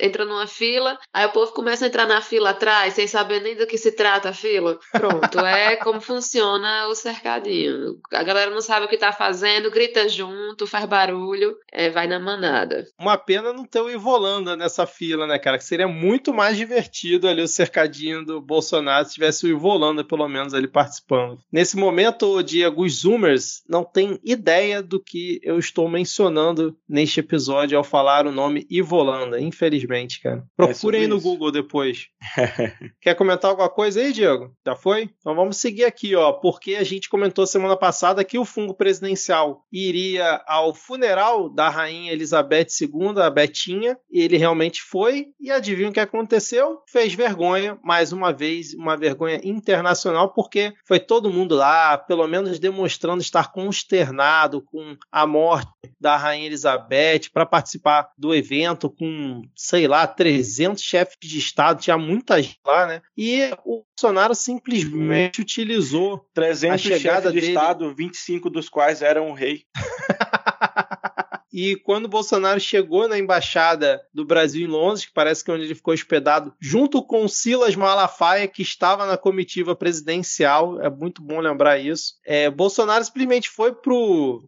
entra 0.00 0.24
numa 0.24 0.46
fila, 0.46 0.98
aí 1.12 1.26
o 1.26 1.32
povo 1.32 1.52
começa 1.52 1.84
a 1.84 1.88
entrar 1.88 2.06
na 2.06 2.20
fila 2.20 2.50
atrás, 2.50 2.94
sem 2.94 3.06
saber 3.06 3.40
nem 3.40 3.56
do 3.56 3.66
que 3.66 3.78
se 3.78 3.92
trata 3.92 4.30
a 4.30 4.34
fila. 4.34 4.78
Pronto, 4.92 5.38
é 5.40 5.76
como 5.82 6.00
funciona 6.00 6.86
o 6.88 6.94
cercadinho. 6.94 8.00
A 8.12 8.22
galera 8.22 8.50
não 8.50 8.60
sabe 8.60 8.86
o 8.86 8.88
que 8.88 8.96
tá 8.96 9.12
fazendo, 9.12 9.70
grita 9.70 10.08
junto, 10.08 10.66
faz 10.66 10.84
barulho, 10.84 11.56
é, 11.72 11.90
vai 11.90 12.06
na 12.06 12.18
manada. 12.18 12.86
Uma 12.98 13.18
pena 13.18 13.52
não 13.52 13.64
ter 13.64 13.80
o 13.80 13.90
Ivolanda 13.90 14.56
nessa 14.56 14.86
fila, 14.96 15.26
né, 15.26 15.38
cara? 15.38 15.58
Que 15.58 15.64
seria 15.64 15.88
muito 15.88 16.32
mais 16.32 16.56
divertido 16.56 17.28
ali 17.28 17.42
o 17.42 17.48
cercadinho 17.48 18.24
do 18.24 18.40
Bolsonaro 18.40 19.06
se 19.06 19.14
tivesse 19.14 19.46
o 19.46 19.48
Ivolanda, 19.48 20.04
pelo 20.04 20.28
menos, 20.28 20.54
ali 20.54 20.66
participando. 20.66 21.38
Nesse 21.50 21.76
momento, 21.76 22.42
Diego, 22.42 22.84
os 22.84 23.00
Zoomers 23.00 23.62
não 23.68 23.84
têm 23.84 24.18
ideia 24.24 24.82
do 24.82 24.98
que 25.02 25.40
eu 25.42 25.58
estou 25.58 25.88
mencionando 25.88 26.76
neste 26.88 27.20
episódio 27.20 27.76
ao 27.76 27.84
falar 27.84 28.26
o 28.26 28.32
nome 28.32 28.66
Ivolanda, 28.70 29.40
infelizmente, 29.40 30.20
cara. 30.20 30.44
Procurem 30.56 31.04
é 31.04 31.06
no 31.06 31.20
Google 31.20 31.50
depois. 31.50 32.08
Quer 33.00 33.14
comentar 33.14 33.50
alguma 33.50 33.68
coisa 33.68 34.00
aí, 34.00 34.12
Diego? 34.12 34.52
Já 34.64 34.74
foi? 34.74 35.10
Então 35.18 35.34
vamos 35.34 35.56
seguir 35.56 35.84
aqui, 35.84 36.14
ó, 36.14 36.32
porque 36.32 36.74
a 36.74 36.84
gente 36.84 37.08
comentou 37.08 37.46
semana 37.46 37.76
passada 37.76 38.24
que 38.24 38.38
o 38.38 38.44
fungo 38.44 38.74
presidencial 38.74 39.64
iria 39.72 39.96
iria 40.06 40.42
ao 40.46 40.74
funeral 40.74 41.48
da 41.48 41.68
rainha 41.68 42.12
Elizabeth 42.12 42.66
II, 42.80 43.20
a 43.22 43.30
Betinha, 43.30 43.98
e 44.10 44.20
ele 44.20 44.36
realmente 44.36 44.82
foi, 44.90 45.28
e 45.40 45.50
adivinha 45.50 45.88
o 45.88 45.92
que 45.92 46.00
aconteceu? 46.00 46.82
Fez 46.88 47.14
vergonha, 47.14 47.78
mais 47.82 48.12
uma 48.12 48.32
vez, 48.32 48.74
uma 48.74 48.96
vergonha 48.96 49.40
internacional, 49.42 50.32
porque 50.32 50.72
foi 50.86 51.00
todo 51.00 51.32
mundo 51.32 51.54
lá, 51.54 51.98
pelo 51.98 52.26
menos 52.26 52.58
demonstrando 52.58 53.20
estar 53.20 53.52
consternado 53.52 54.62
com 54.62 54.96
a 55.10 55.26
morte 55.26 55.70
da 56.00 56.16
rainha 56.16 56.46
Elizabeth, 56.46 57.30
para 57.32 57.46
participar 57.46 58.08
do 58.16 58.34
evento 58.34 58.90
com, 58.90 59.42
sei 59.54 59.88
lá, 59.88 60.06
300 60.06 60.82
chefes 60.82 61.16
de 61.20 61.38
Estado, 61.38 61.80
tinha 61.80 61.98
muita 61.98 62.40
gente 62.42 62.58
lá, 62.64 62.86
né? 62.86 63.02
E 63.16 63.50
o 63.64 63.84
Bolsonaro 63.98 64.34
simplesmente 64.34 65.40
utilizou 65.40 66.26
300 66.34 66.74
a 66.74 66.78
chegada 66.78 67.32
de 67.32 67.40
dele... 67.40 67.52
Estado, 67.52 67.94
25 67.94 68.50
dos 68.50 68.68
quais 68.68 69.02
eram 69.02 69.30
o 69.30 69.34
rei. 69.34 69.64
E 71.56 71.74
quando 71.74 72.06
Bolsonaro 72.06 72.60
chegou 72.60 73.08
na 73.08 73.18
embaixada 73.18 74.04
do 74.12 74.26
Brasil 74.26 74.66
em 74.66 74.70
Londres, 74.70 75.06
que 75.06 75.12
parece 75.14 75.42
que 75.42 75.50
é 75.50 75.54
onde 75.54 75.64
ele 75.64 75.74
ficou 75.74 75.94
hospedado, 75.94 76.52
junto 76.60 77.02
com 77.02 77.26
Silas 77.26 77.74
Malafaia, 77.74 78.46
que 78.46 78.60
estava 78.60 79.06
na 79.06 79.16
comitiva 79.16 79.74
presidencial, 79.74 80.78
é 80.82 80.90
muito 80.90 81.22
bom 81.22 81.40
lembrar 81.40 81.78
isso. 81.78 82.16
É, 82.26 82.50
Bolsonaro 82.50 83.02
simplesmente 83.02 83.48
foi 83.48 83.74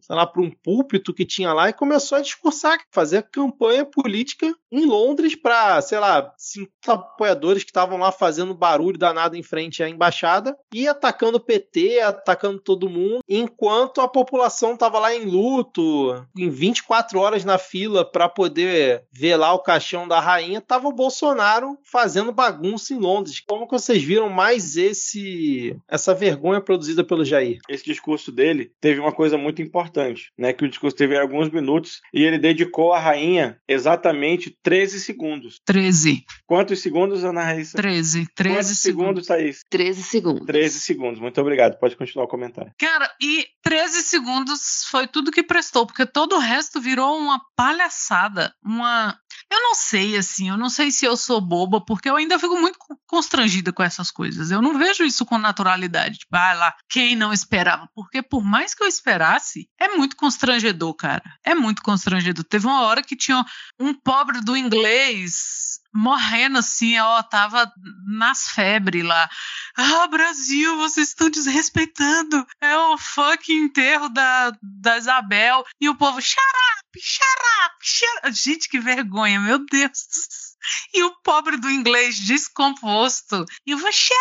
lá, 0.07 0.27
para 0.27 0.41
um 0.43 0.51
púlpito 0.51 1.11
que 1.11 1.25
tinha 1.25 1.51
lá 1.51 1.69
e 1.69 1.73
começou 1.73 2.19
a 2.19 2.21
discursar, 2.21 2.77
fazer 2.91 3.23
campanha 3.31 3.83
política 3.83 4.53
em 4.71 4.85
Londres 4.85 5.35
para, 5.35 5.81
sei 5.81 5.97
lá, 5.97 6.31
50 6.37 6.93
apoiadores 6.93 7.63
que 7.63 7.71
estavam 7.71 7.97
lá 7.97 8.11
fazendo 8.11 8.53
barulho 8.53 8.99
danado 8.99 9.35
em 9.35 9.41
frente 9.41 9.81
à 9.81 9.89
embaixada 9.89 10.55
e 10.71 10.87
atacando 10.87 11.37
o 11.37 11.41
PT, 11.41 12.01
atacando 12.01 12.59
todo 12.59 12.87
mundo, 12.87 13.21
enquanto 13.27 13.99
a 13.99 14.07
população 14.07 14.73
estava 14.73 14.99
lá 14.99 15.15
em 15.15 15.25
luto, 15.25 16.23
em 16.37 16.51
24 16.51 16.98
quatro 16.99 17.19
horas 17.19 17.45
na 17.45 17.57
fila 17.57 18.03
para 18.03 18.27
poder 18.27 19.03
ver 19.09 19.37
lá 19.37 19.53
o 19.53 19.63
caixão 19.63 20.05
da 20.05 20.19
rainha, 20.19 20.59
tava 20.59 20.89
o 20.89 20.93
Bolsonaro 20.93 21.77
fazendo 21.89 22.33
bagunça 22.33 22.93
em 22.93 22.99
Londres. 22.99 23.41
Como 23.47 23.65
que 23.65 23.71
vocês 23.71 24.03
viram 24.03 24.29
mais 24.29 24.75
esse 24.75 25.77
essa 25.87 26.13
vergonha 26.13 26.59
produzida 26.59 27.01
pelo 27.01 27.23
Jair? 27.23 27.59
Esse 27.69 27.85
discurso 27.85 28.33
dele 28.33 28.73
teve 28.81 28.99
uma 28.99 29.13
coisa 29.13 29.37
muito 29.37 29.61
importante, 29.61 30.29
né? 30.37 30.51
Que 30.51 30.65
o 30.65 30.69
discurso 30.69 30.97
teve 30.97 31.17
alguns 31.17 31.49
minutos 31.49 32.01
e 32.13 32.21
ele 32.21 32.37
dedicou 32.37 32.91
à 32.91 32.99
rainha 32.99 33.57
exatamente 33.65 34.53
13 34.61 34.99
segundos. 34.99 35.61
13. 35.65 36.25
Quantos 36.45 36.81
segundos, 36.81 37.23
Ana 37.23 37.43
Raíssa? 37.43 37.77
13. 37.77 38.27
13 38.35 38.55
Quantos 38.55 38.79
segundos, 38.79 39.27
Thaís? 39.27 39.61
13 39.69 40.03
segundos. 40.03 40.45
13 40.45 40.79
segundos. 40.81 41.19
Muito 41.21 41.39
obrigado. 41.39 41.79
Pode 41.79 41.95
continuar 41.95 42.25
o 42.25 42.29
comentário. 42.29 42.73
Cara, 42.77 43.09
e 43.21 43.45
13 43.63 44.01
segundos 44.01 44.83
foi 44.89 45.07
tudo 45.07 45.31
que 45.31 45.43
prestou, 45.43 45.85
porque 45.85 46.05
todo 46.05 46.35
o 46.35 46.39
resto 46.39 46.81
virou 46.89 47.19
uma 47.19 47.39
palhaçada, 47.55 48.51
uma 48.63 49.15
eu 49.51 49.59
não 49.61 49.73
sei, 49.73 50.15
assim, 50.15 50.49
eu 50.49 50.57
não 50.57 50.69
sei 50.69 50.91
se 50.91 51.05
eu 51.05 51.17
sou 51.17 51.41
boba, 51.41 51.83
porque 51.83 52.09
eu 52.09 52.15
ainda 52.15 52.37
fico 52.37 52.55
muito 52.59 52.77
constrangida 53.07 53.73
com 53.73 53.81
essas 53.81 54.11
coisas. 54.11 54.51
Eu 54.51 54.61
não 54.61 54.77
vejo 54.77 55.03
isso 55.03 55.25
com 55.25 55.39
naturalidade. 55.39 56.19
Tipo, 56.19 56.35
ah 56.35 56.53
lá, 56.53 56.75
quem 56.87 57.15
não 57.15 57.33
esperava? 57.33 57.89
Porque 57.95 58.21
por 58.21 58.43
mais 58.43 58.75
que 58.75 58.83
eu 58.83 58.87
esperasse, 58.87 59.67
é 59.79 59.87
muito 59.89 60.15
constrangedor, 60.15 60.93
cara. 60.93 61.23
É 61.43 61.55
muito 61.55 61.81
constrangedor. 61.81 62.43
Teve 62.43 62.67
uma 62.67 62.81
hora 62.81 63.01
que 63.01 63.15
tinha 63.15 63.43
um 63.79 63.93
pobre 63.93 64.39
do 64.41 64.55
inglês 64.55 65.79
morrendo 65.93 66.59
assim, 66.59 66.97
ó, 66.99 67.21
tava 67.23 67.71
nas 68.05 68.49
febres 68.49 69.03
lá. 69.03 69.29
Ah, 69.75 70.07
Brasil, 70.07 70.77
vocês 70.77 71.09
estão 71.09 71.29
desrespeitando. 71.29 72.45
É 72.61 72.77
o 72.77 72.97
fucking 72.97 73.65
enterro 73.65 74.09
da, 74.09 74.51
da 74.61 74.97
Isabel. 74.97 75.65
E 75.79 75.89
o 75.89 75.95
povo, 75.95 76.19
up, 76.19 76.99
shut 77.01 78.07
up. 78.25 78.33
Gente, 78.33 78.69
que 78.69 78.79
vergonha, 78.79 79.39
meu 79.39 79.65
Deus. 79.65 80.49
E 80.93 81.03
o 81.03 81.15
pobre 81.23 81.57
do 81.57 81.69
inglês 81.69 82.19
descomposto. 82.19 83.45
E 83.65 83.71
eu 83.71 83.77
vou 83.77 83.91
shut 83.91 84.19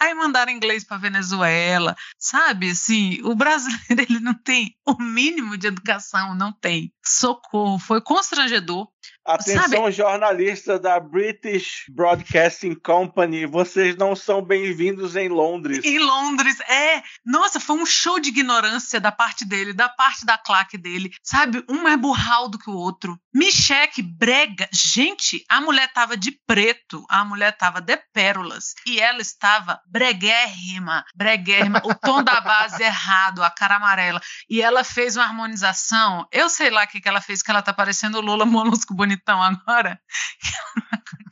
Aí 0.00 0.14
mandaram 0.14 0.52
inglês 0.52 0.84
para 0.84 0.98
Venezuela. 0.98 1.96
Sabe, 2.18 2.70
assim, 2.70 3.20
o 3.22 3.34
brasileiro 3.34 3.84
ele 4.08 4.20
não 4.20 4.34
tem 4.34 4.76
o 4.86 5.00
mínimo 5.00 5.56
de 5.56 5.66
educação, 5.66 6.34
não 6.34 6.52
tem. 6.52 6.92
Socorro, 7.04 7.78
foi 7.78 8.00
constrangedor. 8.00 8.88
Atenção, 9.26 9.84
Sabe? 9.84 9.92
jornalistas 9.92 10.78
da 10.82 11.00
British 11.00 11.84
Broadcasting 11.88 12.74
Company, 12.74 13.46
vocês 13.46 13.96
não 13.96 14.14
são 14.14 14.42
bem-vindos 14.42 15.16
em 15.16 15.30
Londres. 15.30 15.82
Em 15.82 15.98
Londres, 15.98 16.60
é. 16.68 17.02
Nossa, 17.24 17.58
foi 17.58 17.74
um 17.76 17.86
show 17.86 18.20
de 18.20 18.28
ignorância 18.28 19.00
da 19.00 19.10
parte 19.10 19.46
dele, 19.46 19.72
da 19.72 19.88
parte 19.88 20.26
da 20.26 20.36
claque 20.36 20.76
dele. 20.76 21.10
Sabe, 21.22 21.64
um 21.70 21.88
é 21.88 21.96
burral 21.96 22.50
do 22.50 22.58
que 22.58 22.68
o 22.68 22.76
outro. 22.76 23.18
Micheque, 23.32 24.02
brega. 24.02 24.68
Gente, 24.70 25.42
a 25.48 25.58
mulher 25.58 25.90
tava 25.94 26.18
de 26.18 26.38
preto, 26.46 27.02
a 27.08 27.24
mulher 27.24 27.56
tava 27.56 27.80
de 27.80 27.96
pérolas 28.12 28.74
e 28.86 29.00
ela 29.00 29.22
estava 29.22 29.80
breguérrima, 29.86 31.02
breguérrima, 31.16 31.80
o 31.82 31.94
tom 31.94 32.22
da 32.22 32.42
base 32.42 32.82
errado, 32.84 33.42
a 33.42 33.50
cara 33.50 33.76
amarela. 33.76 34.20
E 34.50 34.60
ela 34.60 34.84
fez 34.84 35.16
uma 35.16 35.24
harmonização. 35.24 36.26
Eu 36.30 36.50
sei 36.50 36.68
lá 36.68 36.84
o 36.84 36.86
que, 36.86 37.00
que 37.00 37.08
ela 37.08 37.22
fez, 37.22 37.42
que 37.42 37.50
ela 37.50 37.62
tá 37.62 37.72
parecendo 37.72 38.18
o 38.18 38.20
Lula 38.20 38.44
Molusco 38.44 38.92
bonito 38.92 39.13
bonitão 39.14 39.42
agora. 39.42 40.00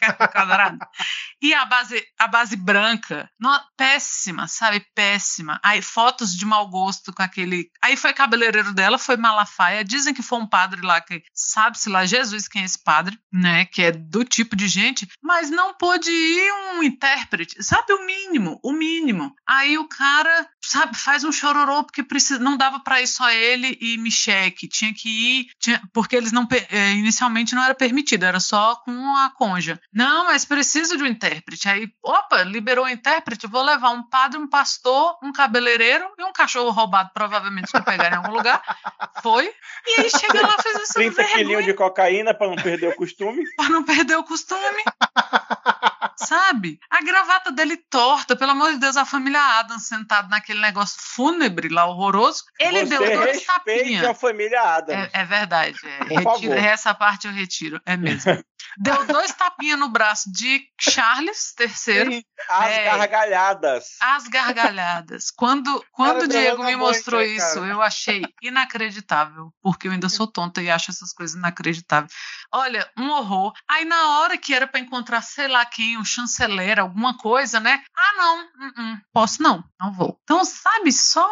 e 1.40 1.54
a 1.54 1.64
base, 1.64 2.02
a 2.18 2.26
base 2.26 2.56
branca, 2.56 3.30
no, 3.38 3.50
péssima, 3.76 4.46
sabe? 4.48 4.84
Péssima. 4.94 5.60
Aí 5.64 5.82
fotos 5.82 6.34
de 6.34 6.44
mau 6.44 6.68
gosto 6.68 7.12
com 7.12 7.22
aquele. 7.22 7.70
Aí 7.82 7.96
foi 7.96 8.12
cabeleireiro 8.12 8.72
dela, 8.72 8.98
foi 8.98 9.16
Malafaia. 9.16 9.84
Dizem 9.84 10.14
que 10.14 10.22
foi 10.22 10.38
um 10.38 10.46
padre 10.46 10.80
lá 10.82 11.00
que 11.00 11.22
sabe-se 11.34 11.88
lá, 11.88 12.04
Jesus, 12.06 12.48
quem 12.48 12.62
é 12.62 12.64
esse 12.64 12.82
padre, 12.82 13.18
né? 13.32 13.64
Que 13.64 13.82
é 13.82 13.92
do 13.92 14.24
tipo 14.24 14.56
de 14.56 14.68
gente, 14.68 15.08
mas 15.22 15.50
não 15.50 15.74
pôde 15.74 16.10
ir 16.10 16.52
um 16.74 16.82
intérprete, 16.82 17.62
sabe? 17.62 17.92
O 17.92 18.06
mínimo, 18.06 18.60
o 18.62 18.72
mínimo. 18.72 19.34
Aí 19.48 19.78
o 19.78 19.88
cara, 19.88 20.48
sabe, 20.62 20.96
faz 20.96 21.24
um 21.24 21.32
chororô 21.32 21.84
porque 21.84 22.02
precisa, 22.02 22.38
não 22.38 22.56
dava 22.56 22.80
para 22.80 23.00
ir 23.00 23.06
só 23.06 23.30
ele 23.30 23.76
e 23.80 23.98
Micheque, 23.98 24.68
tinha 24.68 24.92
que 24.94 25.08
ir, 25.08 25.46
tinha, 25.58 25.82
porque 25.92 26.16
eles 26.16 26.32
não, 26.32 26.46
é, 26.70 26.92
inicialmente 26.92 27.54
não 27.54 27.62
era 27.62 27.74
permitido, 27.74 28.24
era 28.24 28.40
só 28.40 28.76
com 28.76 29.16
a 29.16 29.30
conja. 29.30 29.80
Não, 29.92 30.24
mas 30.26 30.44
preciso 30.44 30.96
de 30.96 31.02
um 31.02 31.06
intérprete. 31.06 31.68
Aí, 31.68 31.88
opa, 32.02 32.42
liberou 32.42 32.86
o 32.86 32.88
intérprete, 32.88 33.46
vou 33.46 33.62
levar 33.62 33.90
um 33.90 34.02
padre, 34.02 34.38
um 34.38 34.48
pastor, 34.48 35.18
um 35.22 35.32
cabeleireiro 35.32 36.10
e 36.18 36.24
um 36.24 36.32
cachorro 36.32 36.70
roubado, 36.70 37.10
provavelmente, 37.12 37.70
para 37.70 37.82
pegar 37.82 38.12
em 38.12 38.16
algum 38.16 38.32
lugar. 38.32 38.62
Foi. 39.22 39.52
E 39.86 40.00
aí 40.00 40.10
chega 40.10 40.40
lá, 40.40 40.56
fez 40.62 40.76
essa 40.76 40.94
30 40.94 41.24
quilinhos 41.24 41.64
de 41.64 41.74
cocaína 41.74 42.32
para 42.32 42.48
não 42.48 42.56
perder 42.56 42.88
o 42.88 42.96
costume. 42.96 43.44
para 43.56 43.68
não 43.68 43.84
perder 43.84 44.16
o 44.16 44.24
costume. 44.24 44.82
Sabe? 46.16 46.78
A 46.90 47.02
gravata 47.02 47.50
dele 47.50 47.76
torta, 47.76 48.36
pelo 48.36 48.52
amor 48.52 48.72
de 48.72 48.78
Deus, 48.78 48.96
a 48.96 49.04
família 49.04 49.40
Adams 49.58 49.86
sentada 49.86 50.28
naquele 50.28 50.60
negócio 50.60 50.96
fúnebre 51.00 51.68
lá, 51.68 51.86
horroroso. 51.86 52.44
Ele 52.58 52.80
Você 52.80 52.98
deu 52.98 53.18
dois 53.18 53.44
tapinhas. 53.44 54.04
a 54.04 54.14
família 54.14 54.60
Adams. 54.60 55.10
É, 55.12 55.20
é 55.20 55.24
verdade. 55.24 55.78
É. 55.84 56.18
Retiro, 56.18 56.54
essa 56.54 56.94
parte 56.94 57.26
eu 57.26 57.32
retiro. 57.32 57.80
É 57.84 57.96
mesmo. 57.96 58.42
Deu 58.78 59.06
dois 59.06 59.32
tapinhas 59.32 59.78
no 59.82 59.88
braço 59.88 60.30
de 60.30 60.62
Charles 60.78 61.54
III. 61.58 62.24
As 62.48 62.70
é, 62.70 62.84
gargalhadas. 62.84 63.84
As 64.00 64.28
gargalhadas. 64.28 65.30
Quando, 65.30 65.84
quando 65.90 66.22
o 66.22 66.28
Diego 66.28 66.64
me 66.64 66.76
mostrou 66.76 67.20
mãe, 67.20 67.34
isso, 67.34 67.54
cara. 67.54 67.66
eu 67.66 67.82
achei 67.82 68.22
inacreditável. 68.40 69.52
Porque 69.60 69.88
eu 69.88 69.92
ainda 69.92 70.08
sou 70.08 70.26
tonta 70.26 70.62
e 70.62 70.70
acho 70.70 70.92
essas 70.92 71.12
coisas 71.12 71.36
inacreditáveis. 71.36 72.12
Olha, 72.54 72.90
um 72.98 73.08
horror. 73.10 73.52
Aí 73.68 73.84
na 73.84 74.18
hora 74.18 74.36
que 74.36 74.52
era 74.52 74.66
para 74.66 74.80
encontrar, 74.80 75.22
sei 75.22 75.48
lá 75.48 75.64
quem, 75.64 75.96
um 75.96 76.04
chanceler, 76.04 76.78
alguma 76.78 77.16
coisa, 77.16 77.58
né? 77.58 77.82
Ah, 77.96 78.16
não, 78.16 78.42
uh 78.42 78.94
-uh, 78.94 79.00
posso 79.12 79.42
não, 79.42 79.64
não 79.80 79.92
vou. 79.92 80.18
Então, 80.22 80.44
sabe, 80.44 80.92
só 80.92 81.28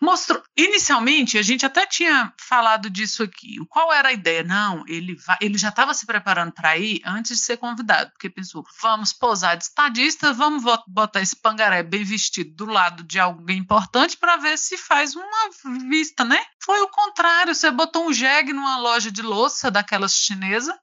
mostrou. 0.00 0.42
Inicialmente, 0.56 1.36
a 1.36 1.42
gente 1.42 1.66
até 1.66 1.86
tinha 1.86 2.32
falado 2.40 2.88
disso 2.88 3.22
aqui. 3.22 3.56
Qual 3.68 3.92
era 3.92 4.08
a 4.08 4.12
ideia? 4.12 4.42
Não, 4.42 4.82
ele, 4.88 5.14
vai, 5.16 5.36
ele 5.40 5.58
já 5.58 5.68
estava 5.68 5.92
se 5.92 6.06
preparando 6.06 6.52
para 6.52 6.76
ir 6.78 7.02
antes 7.04 7.38
de 7.38 7.44
ser 7.44 7.58
convidado, 7.58 8.10
porque 8.12 8.30
pensou, 8.30 8.64
vamos 8.80 9.12
pousar 9.12 9.56
de 9.56 9.64
estadista, 9.64 10.32
vamos 10.32 10.62
botar 10.88 11.20
esse 11.20 11.36
pangaré 11.36 11.82
bem 11.82 12.04
vestido 12.04 12.54
do 12.54 12.64
lado 12.64 13.02
de 13.02 13.18
alguém 13.18 13.58
importante 13.58 14.16
para 14.16 14.36
ver 14.36 14.56
se 14.56 14.76
faz 14.78 15.14
uma 15.14 15.50
vista, 15.88 16.24
né? 16.24 16.42
Foi 16.64 16.80
o 16.80 16.88
contrário, 16.88 17.54
você 17.54 17.70
botou 17.70 18.08
um 18.08 18.12
jegue 18.12 18.52
numa 18.52 18.78
loja 18.78 19.10
de 19.10 19.22
louça 19.22 19.70
daquelas 19.70 20.14
chinesa 20.62 20.78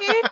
e 0.00 0.22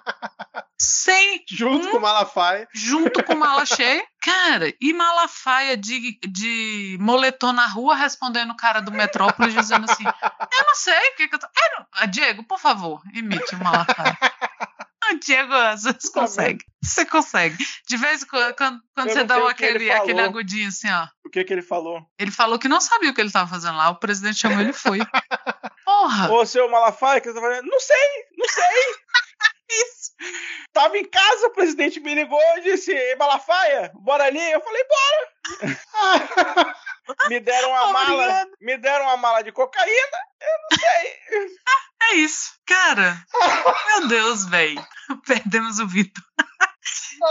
sem 0.79 1.45
junto 1.49 1.89
um, 1.89 1.91
com 1.93 2.01
Malafaia, 2.01 2.69
junto 2.75 3.23
com 3.23 3.35
mala 3.35 3.65
cheia, 3.65 4.05
cara, 4.21 4.73
e 4.81 4.93
Malafaia 4.93 5.77
de, 5.77 6.19
de 6.27 6.99
moletom 7.01 7.53
na 7.53 7.67
rua 7.67 7.95
respondendo 7.95 8.51
o 8.51 8.57
cara 8.57 8.81
do 8.81 8.93
Metrópolis 8.93 9.55
dizendo 9.55 9.91
assim, 9.91 10.05
eu 10.05 10.65
não 10.67 10.75
sei 10.75 10.95
o 10.95 11.17
que, 11.17 11.29
que 11.29 11.35
eu 11.35 11.39
tô, 11.39 11.47
eu, 11.47 12.07
Diego, 12.09 12.45
por 12.45 12.59
favor, 12.59 13.01
imite 13.13 13.55
o 13.55 13.59
Malafaia. 13.59 14.19
Diego, 15.25 15.53
você 15.77 15.93
tá 15.93 16.21
consegue. 16.21 16.65
Você 16.83 17.05
consegue. 17.05 17.57
De 17.89 17.97
vez 17.97 18.23
em 18.23 18.27
quando, 18.27 18.55
quando, 18.57 18.81
quando 18.95 19.11
você 19.11 19.25
dá 19.25 19.49
aquele, 19.49 19.91
aquele 19.91 20.21
agudinho 20.21 20.69
assim, 20.69 20.91
ó. 20.91 21.07
O 21.25 21.31
que 21.31 21.45
que 21.45 21.53
ele 21.53 21.63
falou? 21.63 22.01
Ele 22.19 22.31
falou 22.31 22.59
que 22.59 22.69
não 22.69 22.81
sabia 22.81 23.11
o 23.11 23.15
que 23.15 23.21
ele 23.21 23.29
estava 23.29 23.49
fazendo 23.49 23.77
lá. 23.77 23.91
O 23.91 23.99
presidente 23.99 24.39
chamou 24.39 24.61
ele 24.61 24.71
e 24.71 24.75
foi. 24.75 24.99
Porra! 25.85 26.33
Ô, 26.33 26.47
seu 26.47 26.71
Malafaia, 26.71 27.21
que 27.21 27.29
você 27.29 27.35
tá 27.35 27.41
fazendo? 27.41 27.67
Não 27.67 27.81
sei, 27.81 28.25
não 28.37 28.49
sei. 28.49 28.95
Isso. 29.71 30.13
Tava 30.73 30.97
em 30.99 31.05
casa, 31.05 31.47
o 31.47 31.53
presidente 31.53 32.01
me 32.01 32.15
ligou 32.15 32.41
e 32.59 32.63
disse: 32.63 32.93
Malafaia, 33.17 33.91
bora 33.95 34.25
ali. 34.25 34.51
Eu 34.51 34.61
falei: 34.61 34.85
bora. 34.85 35.35
me 37.29 37.41
deram 37.41 37.71
uma 37.71 37.93
mala, 37.93 38.47
me 38.61 38.77
deram 38.79 39.05
uma 39.07 39.17
mala 39.17 39.43
de 39.43 39.53
cocaína. 39.53 40.19
Eu 40.41 40.59
não 40.63 40.79
sei. 40.79 41.19
É 42.11 42.15
isso. 42.17 42.53
Cara, 42.67 43.25
meu 43.87 44.09
Deus, 44.09 44.45
velho. 44.47 44.87
Perdemos 45.27 45.79
o 45.79 45.87
Vitor. 45.87 46.23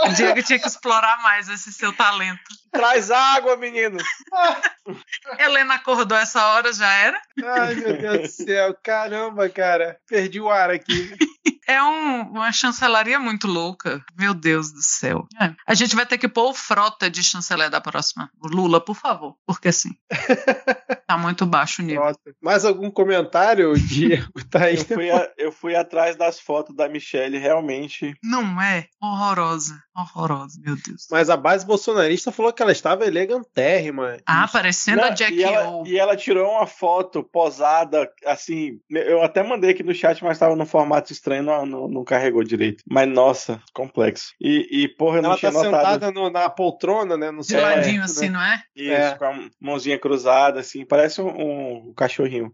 O 0.06 0.08
Diego 0.08 0.42
tinha 0.42 0.58
que 0.58 0.66
explorar 0.66 1.22
mais 1.22 1.48
esse 1.48 1.72
seu 1.72 1.92
talento. 1.92 2.42
Traz 2.74 3.08
água, 3.08 3.56
menino. 3.56 3.98
Helena 5.38 5.74
acordou 5.74 6.18
essa 6.18 6.44
hora, 6.48 6.72
já 6.72 6.92
era? 6.92 7.22
Ai, 7.44 7.74
meu 7.76 7.96
Deus 7.96 8.20
do 8.22 8.44
céu. 8.44 8.76
Caramba, 8.82 9.48
cara. 9.48 9.96
Perdi 10.08 10.40
o 10.40 10.50
ar 10.50 10.70
aqui. 10.70 11.16
é 11.68 11.82
um, 11.82 12.22
uma 12.32 12.52
chancelaria 12.52 13.18
muito 13.18 13.46
louca. 13.46 14.04
Meu 14.18 14.34
Deus 14.34 14.72
do 14.72 14.82
céu. 14.82 15.26
É. 15.40 15.54
A 15.66 15.74
gente 15.74 15.94
vai 15.96 16.04
ter 16.04 16.18
que 16.18 16.28
pôr 16.28 16.50
o 16.50 16.54
frota 16.54 17.08
de 17.08 17.22
chanceler 17.22 17.70
da 17.70 17.80
próxima. 17.80 18.30
Lula, 18.42 18.80
por 18.80 18.96
favor. 18.96 19.36
Porque 19.46 19.68
assim. 19.68 19.90
tá 21.06 21.16
muito 21.16 21.46
baixo 21.46 21.82
o 21.82 21.84
nível. 21.84 22.12
Mais 22.42 22.64
algum 22.64 22.90
comentário, 22.90 23.74
de 23.74 24.18
tá 24.50 24.70
eu, 24.70 24.84
fui 24.84 25.10
a, 25.10 25.32
eu 25.38 25.52
fui 25.52 25.76
atrás 25.76 26.16
das 26.16 26.40
fotos 26.40 26.74
da 26.74 26.88
Michelle, 26.88 27.38
realmente. 27.38 28.14
Não 28.22 28.60
é? 28.60 28.88
Horrorosa. 29.00 29.82
Horrorosa, 29.96 30.60
meu 30.60 30.76
Deus. 30.76 31.06
Mas 31.10 31.30
a 31.30 31.36
base 31.36 31.64
bolsonarista 31.64 32.32
falou 32.32 32.52
que 32.52 32.62
ela 32.64 32.72
estava 32.72 33.06
elegantérrima. 33.06 34.16
Ah, 34.26 34.48
parecendo 34.50 34.98
Não, 34.98 35.08
a 35.08 35.10
Jack 35.10 35.34
e 35.34 35.42
ela, 35.42 35.82
e 35.86 35.98
ela 35.98 36.16
tirou 36.16 36.50
uma 36.50 36.66
foto 36.66 37.22
posada, 37.22 38.10
assim. 38.26 38.80
Eu 38.90 39.22
até 39.22 39.42
mandei 39.42 39.70
aqui 39.70 39.82
no 39.82 39.94
chat, 39.94 40.22
mas 40.24 40.36
estava 40.36 40.56
no 40.56 40.66
formato 40.66 41.12
estranho, 41.12 41.42
não, 41.42 41.66
não, 41.66 41.88
não, 41.88 42.04
carregou 42.04 42.42
direito. 42.42 42.82
Mas 42.88 43.08
nossa, 43.08 43.60
complexo. 43.72 44.34
E, 44.40 44.84
e 44.84 44.88
porra, 44.88 45.18
eu 45.18 45.22
não 45.22 45.30
ela 45.30 45.38
tinha 45.38 45.52
tá 45.52 45.62
notado. 45.62 45.92
sentada 45.92 46.10
no, 46.10 46.30
na 46.30 46.48
poltrona, 46.48 47.16
né? 47.16 47.30
No 47.30 47.42
De 47.42 47.56
ladinho, 47.56 48.02
é, 48.02 48.04
assim, 48.04 48.28
né? 48.28 48.32
não 48.32 48.42
é? 48.42 48.62
Isso, 48.74 48.92
é. 48.92 49.14
com 49.16 49.24
a 49.24 49.48
mãozinha 49.60 49.98
cruzada, 49.98 50.60
assim. 50.60 50.84
Parece 50.84 51.20
um, 51.20 51.88
um 51.88 51.94
cachorrinho. 51.94 52.52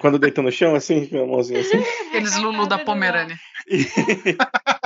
Quando 0.00 0.18
deita 0.18 0.42
no 0.42 0.50
chão, 0.50 0.74
assim, 0.74 1.06
com 1.06 1.22
a 1.22 1.26
mãozinha 1.26 1.60
assim. 1.60 1.82
Aqueles 2.08 2.36
Lulu 2.36 2.66
da 2.66 2.78
Pomerânia. 2.78 3.38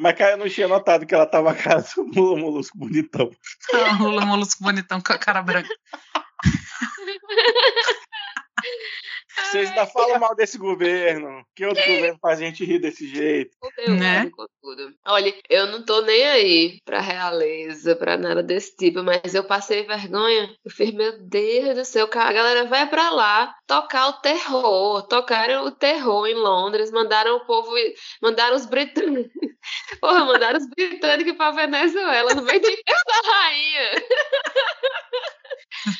Mas, 0.00 0.16
cara, 0.16 0.30
eu 0.30 0.38
não 0.38 0.48
tinha 0.48 0.66
notado 0.66 1.04
que 1.04 1.14
ela 1.14 1.26
tava 1.26 1.50
a 1.50 1.54
cara 1.54 1.84
do 1.94 2.10
Lula 2.18 2.40
Molusco 2.40 2.78
bonitão. 2.78 3.30
Ah, 3.74 3.98
Lula 4.02 4.24
Molusco 4.24 4.64
bonitão 4.64 4.98
com 4.98 5.12
a 5.12 5.18
cara 5.18 5.42
branca. 5.42 5.68
Vocês 9.36 9.68
ainda 9.68 9.86
falam 9.86 10.18
mal 10.18 10.34
desse 10.34 10.58
governo. 10.58 11.44
Que 11.54 11.64
outro 11.64 11.82
governo 11.82 12.18
faz 12.20 12.40
a 12.40 12.44
gente 12.44 12.64
rir 12.64 12.78
desse 12.78 13.06
jeito? 13.06 13.56
né? 13.88 14.30
tudo. 14.60 14.94
Olha, 15.06 15.34
eu 15.48 15.66
não 15.68 15.84
tô 15.84 16.00
nem 16.02 16.24
aí 16.26 16.78
pra 16.84 17.00
realeza, 17.00 17.96
pra 17.96 18.16
nada 18.16 18.42
desse 18.42 18.76
tipo, 18.76 19.02
mas 19.02 19.34
eu 19.34 19.44
passei 19.44 19.84
vergonha. 19.84 20.54
Eu 20.64 20.70
fiz, 20.70 20.92
meu 20.92 21.18
Deus 21.18 21.76
do 21.76 21.84
céu, 21.84 22.08
a 22.12 22.32
galera 22.32 22.64
vai 22.66 22.88
pra 22.88 23.10
lá 23.10 23.54
tocar 23.66 24.08
o 24.08 24.20
terror. 24.20 25.02
Tocaram 25.06 25.66
o 25.66 25.70
terror 25.70 26.26
em 26.26 26.34
Londres, 26.34 26.90
mandaram 26.90 27.36
o 27.36 27.46
povo, 27.46 27.70
mandaram 28.22 28.56
os 28.56 28.66
britânicos. 28.66 29.30
Porra, 30.00 30.24
mandaram 30.24 30.58
os 30.58 30.68
britânicos 30.70 31.36
pra 31.36 31.50
Venezuela 31.50 32.34
no 32.34 32.42
meio 32.42 32.60
de 32.60 32.70
da 32.86 33.32
rainha. 33.32 33.90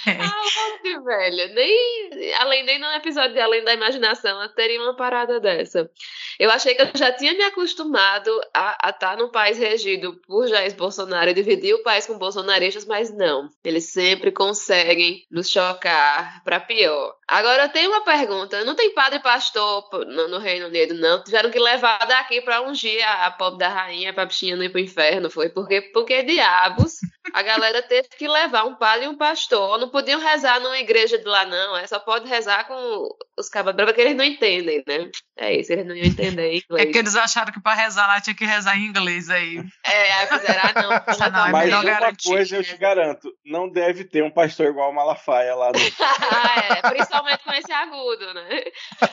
É. 0.06 0.18
Ah, 0.20 1.02
velho. 1.04 1.54
Nem, 1.54 2.34
além, 2.38 2.64
nem 2.64 2.78
no 2.78 2.86
episódio 2.92 3.19
de 3.28 3.40
Além 3.40 3.64
da 3.64 3.74
Imaginação 3.74 4.42
eu 4.42 4.48
teria 4.50 4.80
uma 4.80 4.94
parada 4.94 5.40
dessa. 5.40 5.90
Eu 6.38 6.50
achei 6.50 6.74
que 6.74 6.82
eu 6.82 6.88
já 6.94 7.12
tinha 7.12 7.34
me 7.34 7.42
acostumado 7.42 8.30
a 8.54 8.90
estar 8.90 8.92
tá 8.92 9.16
num 9.16 9.30
país 9.30 9.58
regido 9.58 10.14
por 10.26 10.46
Jair 10.46 10.74
Bolsonaro 10.74 11.30
e 11.30 11.34
dividir 11.34 11.74
o 11.74 11.82
país 11.82 12.06
com 12.06 12.18
bolsonaristas, 12.18 12.84
mas 12.84 13.14
não. 13.14 13.48
Eles 13.64 13.92
sempre 13.92 14.32
conseguem 14.32 15.26
nos 15.30 15.48
chocar 15.50 16.42
para 16.44 16.60
pior. 16.60 17.14
Agora 17.28 17.64
eu 17.64 17.68
tenho 17.68 17.90
uma 17.90 18.04
pergunta. 18.04 18.64
Não 18.64 18.74
tem 18.74 18.94
padre 18.94 19.18
pastor 19.20 19.88
no, 20.06 20.28
no 20.28 20.38
Reino 20.38 20.66
Unido, 20.66 20.94
não? 20.94 21.22
Tiveram 21.22 21.50
que 21.50 21.58
levar 21.58 21.98
daqui 22.06 22.40
para 22.40 22.62
ungir 22.62 23.06
a, 23.06 23.26
a 23.26 23.30
pobre 23.30 23.58
da 23.58 23.68
rainha 23.68 24.12
pra 24.12 24.26
bichinha 24.26 24.56
não 24.56 24.64
ir 24.64 24.70
pro 24.70 24.80
inferno, 24.80 25.30
foi? 25.30 25.48
Porque, 25.48 25.80
porque 25.92 26.22
diabos 26.22 26.98
a 27.32 27.42
galera 27.42 27.82
teve 27.82 28.08
que 28.08 28.28
levar 28.28 28.64
um 28.64 28.74
padre 28.74 29.06
e 29.06 29.08
um 29.08 29.16
pastor. 29.16 29.78
Não 29.78 29.88
podiam 29.88 30.20
rezar 30.20 30.60
numa 30.60 30.78
igreja 30.78 31.18
de 31.18 31.24
lá, 31.24 31.44
não. 31.44 31.76
É, 31.76 31.86
só 31.86 31.98
pode 31.98 32.28
rezar 32.28 32.66
com 32.66 33.08
os 33.40 33.48
cabas 33.48 33.74
bravos 33.74 33.94
que 33.94 34.00
eles 34.00 34.16
não 34.16 34.24
entendem, 34.24 34.82
né? 34.86 35.10
É 35.36 35.54
isso, 35.54 35.72
eles 35.72 35.86
não 35.86 35.96
iam 35.96 36.06
entender 36.06 36.54
inglês. 36.54 36.88
É 36.88 36.92
que 36.92 36.98
eles 36.98 37.16
acharam 37.16 37.52
que 37.52 37.60
para 37.60 37.74
rezar 37.74 38.06
lá 38.06 38.20
tinha 38.20 38.36
que 38.36 38.44
rezar 38.44 38.76
em 38.76 38.86
inglês 38.86 39.30
aí. 39.30 39.58
É, 39.84 40.12
aí 40.12 40.26
fizeram, 40.26 40.60
ah, 40.62 40.82
não. 40.82 41.30
não, 41.32 41.46
é 41.46 41.50
Mas 41.50 41.72
uma 41.72 41.82
garantir, 41.82 42.28
coisa 42.28 42.56
eu 42.56 42.64
te 42.64 42.76
garanto, 42.76 43.32
não 43.44 43.68
deve 43.68 44.04
ter 44.04 44.22
um 44.22 44.30
pastor 44.30 44.66
igual 44.66 44.90
o 44.90 44.94
Malafaia 44.94 45.54
lá. 45.54 45.72
No... 45.72 45.78
ah, 46.00 46.78
é, 46.78 46.90
principalmente 46.90 47.42
com 47.42 47.52
esse 47.52 47.72
agudo, 47.72 48.34
né? 48.34 48.62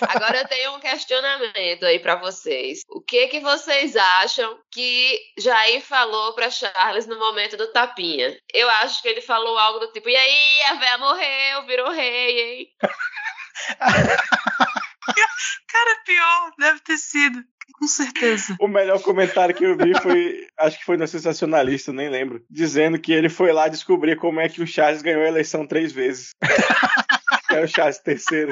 Agora 0.10 0.40
eu 0.40 0.48
tenho 0.48 0.76
um 0.76 0.80
questionamento 0.80 1.86
aí 1.86 2.00
para 2.00 2.16
vocês. 2.16 2.82
O 2.90 3.02
que 3.02 3.28
que 3.28 3.40
vocês 3.40 3.96
acham 3.96 4.58
que 4.72 5.18
Jair 5.40 5.82
falou 5.82 6.34
para 6.34 6.52
Charles 6.52 7.08
no 7.08 7.18
momento 7.18 7.56
do 7.56 7.72
tapinha? 7.72 8.38
Eu 8.54 8.70
acho 8.70 9.02
que 9.02 9.08
ele 9.08 9.22
falou 9.22 9.58
algo 9.58 9.80
do 9.80 9.92
tipo, 9.92 10.10
e 10.10 10.16
aí, 10.16 10.62
a 10.70 10.74
véia 10.76 10.98
morreu, 10.98 11.66
virou 11.66 11.92
rei, 11.92 12.40
hein? 12.40 12.68
Cara, 15.68 16.01
pior, 16.05 16.51
deve 16.58 16.80
ter 16.82 16.97
sido. 16.97 17.43
Com 17.74 17.88
certeza. 17.88 18.55
O 18.60 18.68
melhor 18.68 19.01
comentário 19.01 19.53
que 19.53 19.64
eu 19.64 19.78
vi 19.78 19.93
foi, 20.01 20.47
acho 20.58 20.80
que 20.80 20.86
foi 20.86 20.97
no 20.97 21.08
Sensacionalista, 21.08 21.93
nem 21.93 22.10
lembro, 22.10 22.43
dizendo 22.49 22.99
que 22.99 23.12
ele 23.12 23.30
foi 23.30 23.51
lá 23.51 23.68
descobrir 23.68 24.16
como 24.16 24.39
é 24.39 24.49
que 24.49 24.62
o 24.62 24.68
Charles 24.68 25.01
ganhou 25.01 25.22
a 25.22 25.28
eleição 25.28 25.68
três 25.68 25.91
vezes. 25.91 26.32
era 27.51 27.66
o 27.66 27.68
Charles 27.68 27.99
terceiro. 27.99 28.51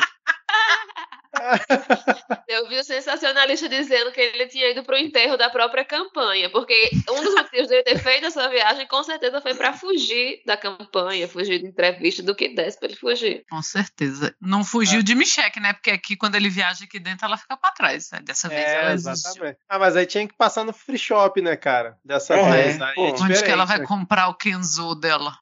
Eu 2.48 2.68
vi 2.68 2.80
o 2.80 2.84
sensacionalista 2.84 3.68
dizendo 3.68 4.12
que 4.12 4.22
ele 4.22 4.48
tinha 4.48 4.70
ido 4.72 4.84
para 4.84 4.96
o 4.96 4.98
enterro 4.98 5.38
da 5.38 5.50
própria 5.50 5.84
campanha, 5.84 6.50
porque 6.50 6.90
um 7.10 7.24
dos 7.24 7.34
motivos 7.34 7.68
dele 7.68 7.84
ter 7.84 7.98
feito 7.98 8.26
essa 8.26 8.48
viagem 8.50 8.88
com 8.88 9.04
certeza 9.04 9.42
foi 9.42 9.54
para 9.56 9.74
fugir 9.74 10.42
da 10.46 10.56
campanha, 10.56 11.28
fugir 11.28 11.60
de 11.60 11.68
entrevista, 11.68 12.24
do 12.24 12.36
que 12.36 12.50
desse 12.50 12.80
para 12.80 12.90
ele 12.90 12.98
fugir. 12.98 13.44
Com 13.50 13.62
certeza. 13.62 14.36
Não 14.42 14.64
fugiu 14.64 15.00
é. 15.00 15.04
de 15.04 15.16
Michelle, 15.16 15.52
né? 15.60 15.74
Porque 15.74 15.92
aqui, 15.92 16.16
quando 16.16 16.36
ele 16.36 16.50
viaja 16.50 16.86
aqui 16.86 17.00
dentro, 17.00 17.26
ela 17.26 17.38
fica 17.38 17.58
para 17.58 17.72
trás. 17.72 18.10
Né? 18.12 18.20
Dessa 18.24 18.48
vez 18.48 18.62
é, 18.62 18.76
ela 18.76 18.94
exatamente. 18.94 19.58
Ah, 19.68 19.80
mas 19.80 19.96
aí 19.96 20.06
tinha 20.06 20.28
que 20.28 20.36
passar 20.36 20.64
no 20.64 20.74
free 20.74 20.98
shop, 20.98 21.42
né, 21.42 21.56
cara? 21.56 21.98
Dessa 22.04 22.36
é, 22.36 22.52
vez. 22.52 22.82
Aí 22.82 22.94
é 22.98 23.02
Onde 23.02 23.44
que 23.44 23.52
ela 23.52 23.66
vai 23.66 23.80
né? 23.80 23.86
comprar 23.86 24.28
o 24.28 24.36
Kenzo 24.36 24.96
dela? 24.96 25.38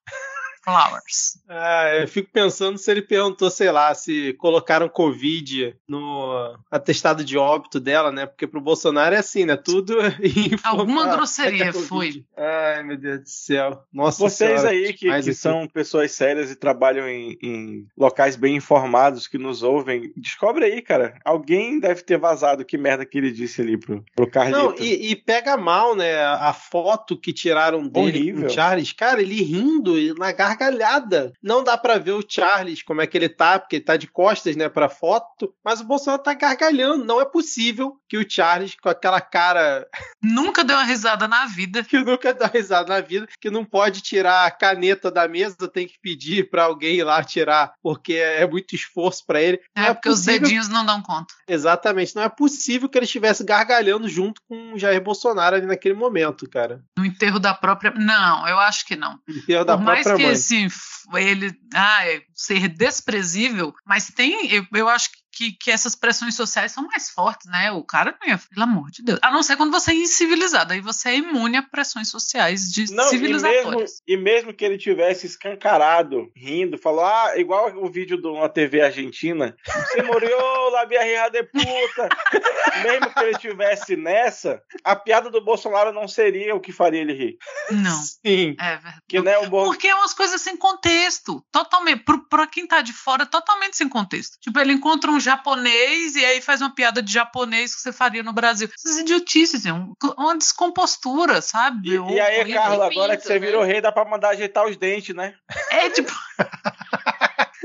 Flowers. 0.64 1.38
Ah, 1.50 1.96
eu 1.96 2.08
fico 2.08 2.30
pensando 2.32 2.78
se 2.78 2.90
ele 2.90 3.02
perguntou, 3.02 3.50
sei 3.50 3.70
lá, 3.70 3.94
se 3.94 4.34
colocaram 4.34 4.88
Covid 4.88 5.76
no 5.88 6.58
atestado 6.72 7.24
de 7.24 7.38
óbito 7.38 7.80
dela, 7.82 8.12
né? 8.12 8.26
Porque 8.26 8.48
pro 8.48 8.62
Bolsonaro 8.62 9.14
é 9.14 9.18
assim, 9.18 9.46
né? 9.46 9.58
Tudo. 9.58 9.96
Alguma 10.64 11.14
grosseria 11.14 11.66
é 11.66 11.74
foi. 11.74 12.24
Ai, 12.38 12.84
meu 12.84 12.98
Deus 12.98 13.20
do 13.20 13.30
céu. 13.30 13.84
Nossa 13.92 14.20
Vocês 14.24 14.62
senhora, 14.62 14.70
aí 14.70 14.94
que, 14.94 15.22
que 15.22 15.34
são 15.34 15.68
pessoas 15.68 16.12
sérias 16.14 16.50
e 16.50 16.56
trabalham 16.56 17.10
em, 17.10 17.38
em, 17.44 17.88
locais 17.98 18.38
bem 18.38 18.56
informados 18.56 19.28
que 19.28 19.38
nos 19.38 19.64
ouvem, 19.64 20.14
descobre 20.16 20.64
aí, 20.64 20.82
cara. 20.82 21.20
Alguém 21.26 21.80
deve 21.80 22.04
ter 22.04 22.18
vazado 22.18 22.64
que 22.64 22.78
merda 22.78 23.06
que 23.06 23.18
ele 23.18 23.32
disse 23.32 23.62
ali 23.62 23.78
pro, 23.78 24.04
pro 24.16 24.30
Carlito. 24.30 24.58
Não, 24.58 24.76
e, 24.80 25.12
e 25.12 25.16
pega 25.16 25.58
mal, 25.58 25.94
né? 25.94 26.24
A 26.24 26.54
foto 26.54 27.18
que 27.18 27.34
tiraram 27.34 27.86
dele 27.86 28.32
Horrível. 28.32 28.48
o 28.48 28.50
Charles. 28.50 28.94
Cara, 28.94 29.22
ele 29.22 29.44
rindo 29.44 29.94
na 30.18 30.32
garra 30.32 30.53
gargalhada. 30.54 31.34
Não 31.42 31.64
dá 31.64 31.78
para 31.78 31.98
ver 31.98 32.12
o 32.12 32.24
Charles 32.28 32.84
como 32.84 33.02
é 33.02 33.08
que 33.08 33.18
ele 33.18 33.30
tá, 33.30 33.60
porque 33.60 33.78
ele 33.78 33.86
tá 33.86 33.98
de 33.98 34.08
costas, 34.08 34.56
né, 34.56 34.70
pra 34.70 34.90
foto, 34.90 35.54
mas 35.64 35.82
o 35.82 35.86
Bolsonaro 35.86 36.22
tá 36.22 36.34
gargalhando. 36.34 37.04
Não 37.04 37.22
é 37.22 37.26
possível 37.26 37.98
que 38.08 38.18
o 38.18 38.26
Charles, 38.30 38.76
com 38.76 38.90
aquela 38.90 39.20
cara. 39.20 39.88
Nunca 40.22 40.64
deu 40.64 40.76
uma 40.76 40.84
risada 40.84 41.28
na 41.28 41.46
vida. 41.46 41.84
que 41.84 42.00
nunca 42.00 42.34
deu 42.34 42.48
uma 42.48 42.54
risada 42.54 42.94
na 42.94 43.02
vida, 43.02 43.28
que 43.40 43.50
não 43.50 43.66
pode 43.66 44.02
tirar 44.02 44.46
a 44.46 44.52
caneta 44.52 45.12
da 45.12 45.28
mesa, 45.28 45.56
tem 45.68 45.86
que 45.88 46.00
pedir 46.02 46.50
para 46.50 46.64
alguém 46.64 46.96
ir 46.96 47.04
lá 47.04 47.24
tirar, 47.24 47.74
porque 47.82 48.14
é 48.14 48.48
muito 48.48 48.74
esforço 48.76 49.26
para 49.26 49.42
ele. 49.42 49.60
É, 49.76 49.86
é 49.86 49.94
porque 49.94 50.10
possível... 50.10 50.36
os 50.36 50.40
dedinhos 50.42 50.70
não 50.70 50.86
dão 50.86 51.02
conta. 51.02 51.34
Exatamente. 51.48 52.16
Não 52.16 52.24
é 52.24 52.30
possível 52.30 52.88
que 52.88 52.98
ele 52.98 53.06
estivesse 53.06 53.44
gargalhando 53.44 54.08
junto 54.08 54.42
com 54.48 54.74
o 54.74 54.80
Jair 54.80 55.02
Bolsonaro 55.02 55.56
ali 55.56 55.66
naquele 55.66 55.96
momento, 55.96 56.50
cara. 56.50 56.82
No 56.98 57.06
enterro 57.06 57.40
da 57.40 57.54
própria. 57.54 57.92
Não, 57.96 58.48
eu 58.48 58.60
acho 58.60 58.86
que 58.86 58.96
não. 58.96 59.20
No 59.28 59.36
enterro 59.36 59.66
da 59.66 59.78
Por 59.78 59.84
própria 59.84 60.06
mais 60.06 60.18
que 60.18 60.28
mãe 60.28 60.36
assim, 60.44 60.68
ele 61.14 61.52
ah, 61.74 62.08
é 62.08 62.22
ser 62.34 62.68
desprezível, 62.68 63.74
mas 63.86 64.08
tem, 64.08 64.52
eu, 64.52 64.66
eu 64.74 64.90
acho 64.90 65.12
que 65.12 65.23
que, 65.34 65.52
que 65.54 65.72
essas 65.72 65.96
pressões 65.96 66.36
sociais 66.36 66.72
são 66.72 66.86
mais 66.86 67.10
fortes, 67.10 67.50
né? 67.50 67.72
O 67.72 67.84
cara 67.84 68.16
não 68.22 68.30
ia, 68.30 68.38
pelo 68.38 68.64
amor 68.64 68.92
de 68.92 69.04
Deus. 69.04 69.20
A 69.22 69.32
não 69.32 69.42
ser 69.42 69.58
quando 69.58 69.72
você 69.72 69.92
é 69.92 69.96
incivilizado, 69.96 70.74
aí 70.74 70.80
você 70.80 71.10
é 71.10 71.18
imune 71.18 71.58
a 71.58 71.64
pressões 71.64 72.10
sociais 72.10 72.72
de 72.72 72.94
não, 72.94 73.06
civilizatórias. 73.06 74.02
E 74.08 74.16
mesmo, 74.16 74.30
e 74.30 74.34
mesmo 74.34 74.54
que 74.54 74.64
ele 74.64 74.78
tivesse 74.78 75.26
escancarado, 75.26 76.32
rindo, 76.36 76.78
falou, 76.78 77.06
ah, 77.06 77.34
igual 77.38 77.76
o 77.78 77.90
vídeo 77.90 78.22
de 78.22 78.28
uma 78.28 78.48
TV 78.48 78.82
argentina, 78.82 79.56
você 79.66 80.04
morreu, 80.04 80.70
la 80.72 80.86
vieja 80.86 81.30
de 81.30 81.44
puta. 81.44 82.10
mesmo 82.84 83.14
que 83.14 83.20
ele 83.20 83.38
tivesse 83.38 83.96
nessa, 83.96 84.62
a 84.84 84.96
piada 84.96 85.30
do 85.30 85.44
Bolsonaro 85.44 85.92
não 85.92 86.08
seria 86.08 86.56
o 86.56 86.60
que 86.60 86.72
faria 86.72 87.02
ele 87.02 87.14
rir. 87.14 87.38
Não. 87.72 87.92
Sim. 88.26 88.56
É 88.60 88.76
verdade. 88.76 89.02
Que, 89.08 89.22
né, 89.22 89.38
o 89.40 89.50
bom... 89.50 89.66
Porque 89.66 89.88
é 89.88 89.96
umas 89.96 90.14
coisas 90.14 90.42
sem 90.42 90.56
contexto. 90.58 91.44
Totalmente. 91.52 92.04
Pra 92.30 92.48
quem 92.48 92.68
tá 92.68 92.82
de 92.82 92.94
fora, 92.94 93.26
totalmente 93.26 93.78
sem 93.78 93.90
contexto. 93.90 94.38
Tipo, 94.40 94.60
ele 94.60 94.74
encontra 94.74 95.12
um 95.12 95.20
japonês 95.24 96.16
e 96.16 96.26
aí 96.26 96.42
faz 96.42 96.62
uma 96.62 96.74
piada 96.74 97.02
de 97.02 97.12
japonês 97.12 97.74
que 97.76 97.82
você 97.82 97.92
faria 97.92 98.24
no 98.24 98.34
Brasil. 98.34 98.70
Essas 98.74 98.98
idiotices, 98.98 99.66
é 99.66 99.74
uma 99.74 100.38
descompostura, 100.38 101.42
sabe? 101.42 101.90
E, 101.90 102.14
e 102.14 102.20
aí, 102.20 102.54
Carlos, 102.54 102.82
agora 102.82 103.18
que 103.18 103.24
você 103.24 103.34
né? 103.34 103.40
virou 103.40 103.64
rei, 103.64 103.82
dá 103.82 103.92
pra 103.92 104.06
mandar 104.06 104.30
ajeitar 104.30 104.66
os 104.66 104.78
dentes, 104.78 105.16
né? 105.16 105.36
É, 105.72 105.90
tipo. 105.90 106.12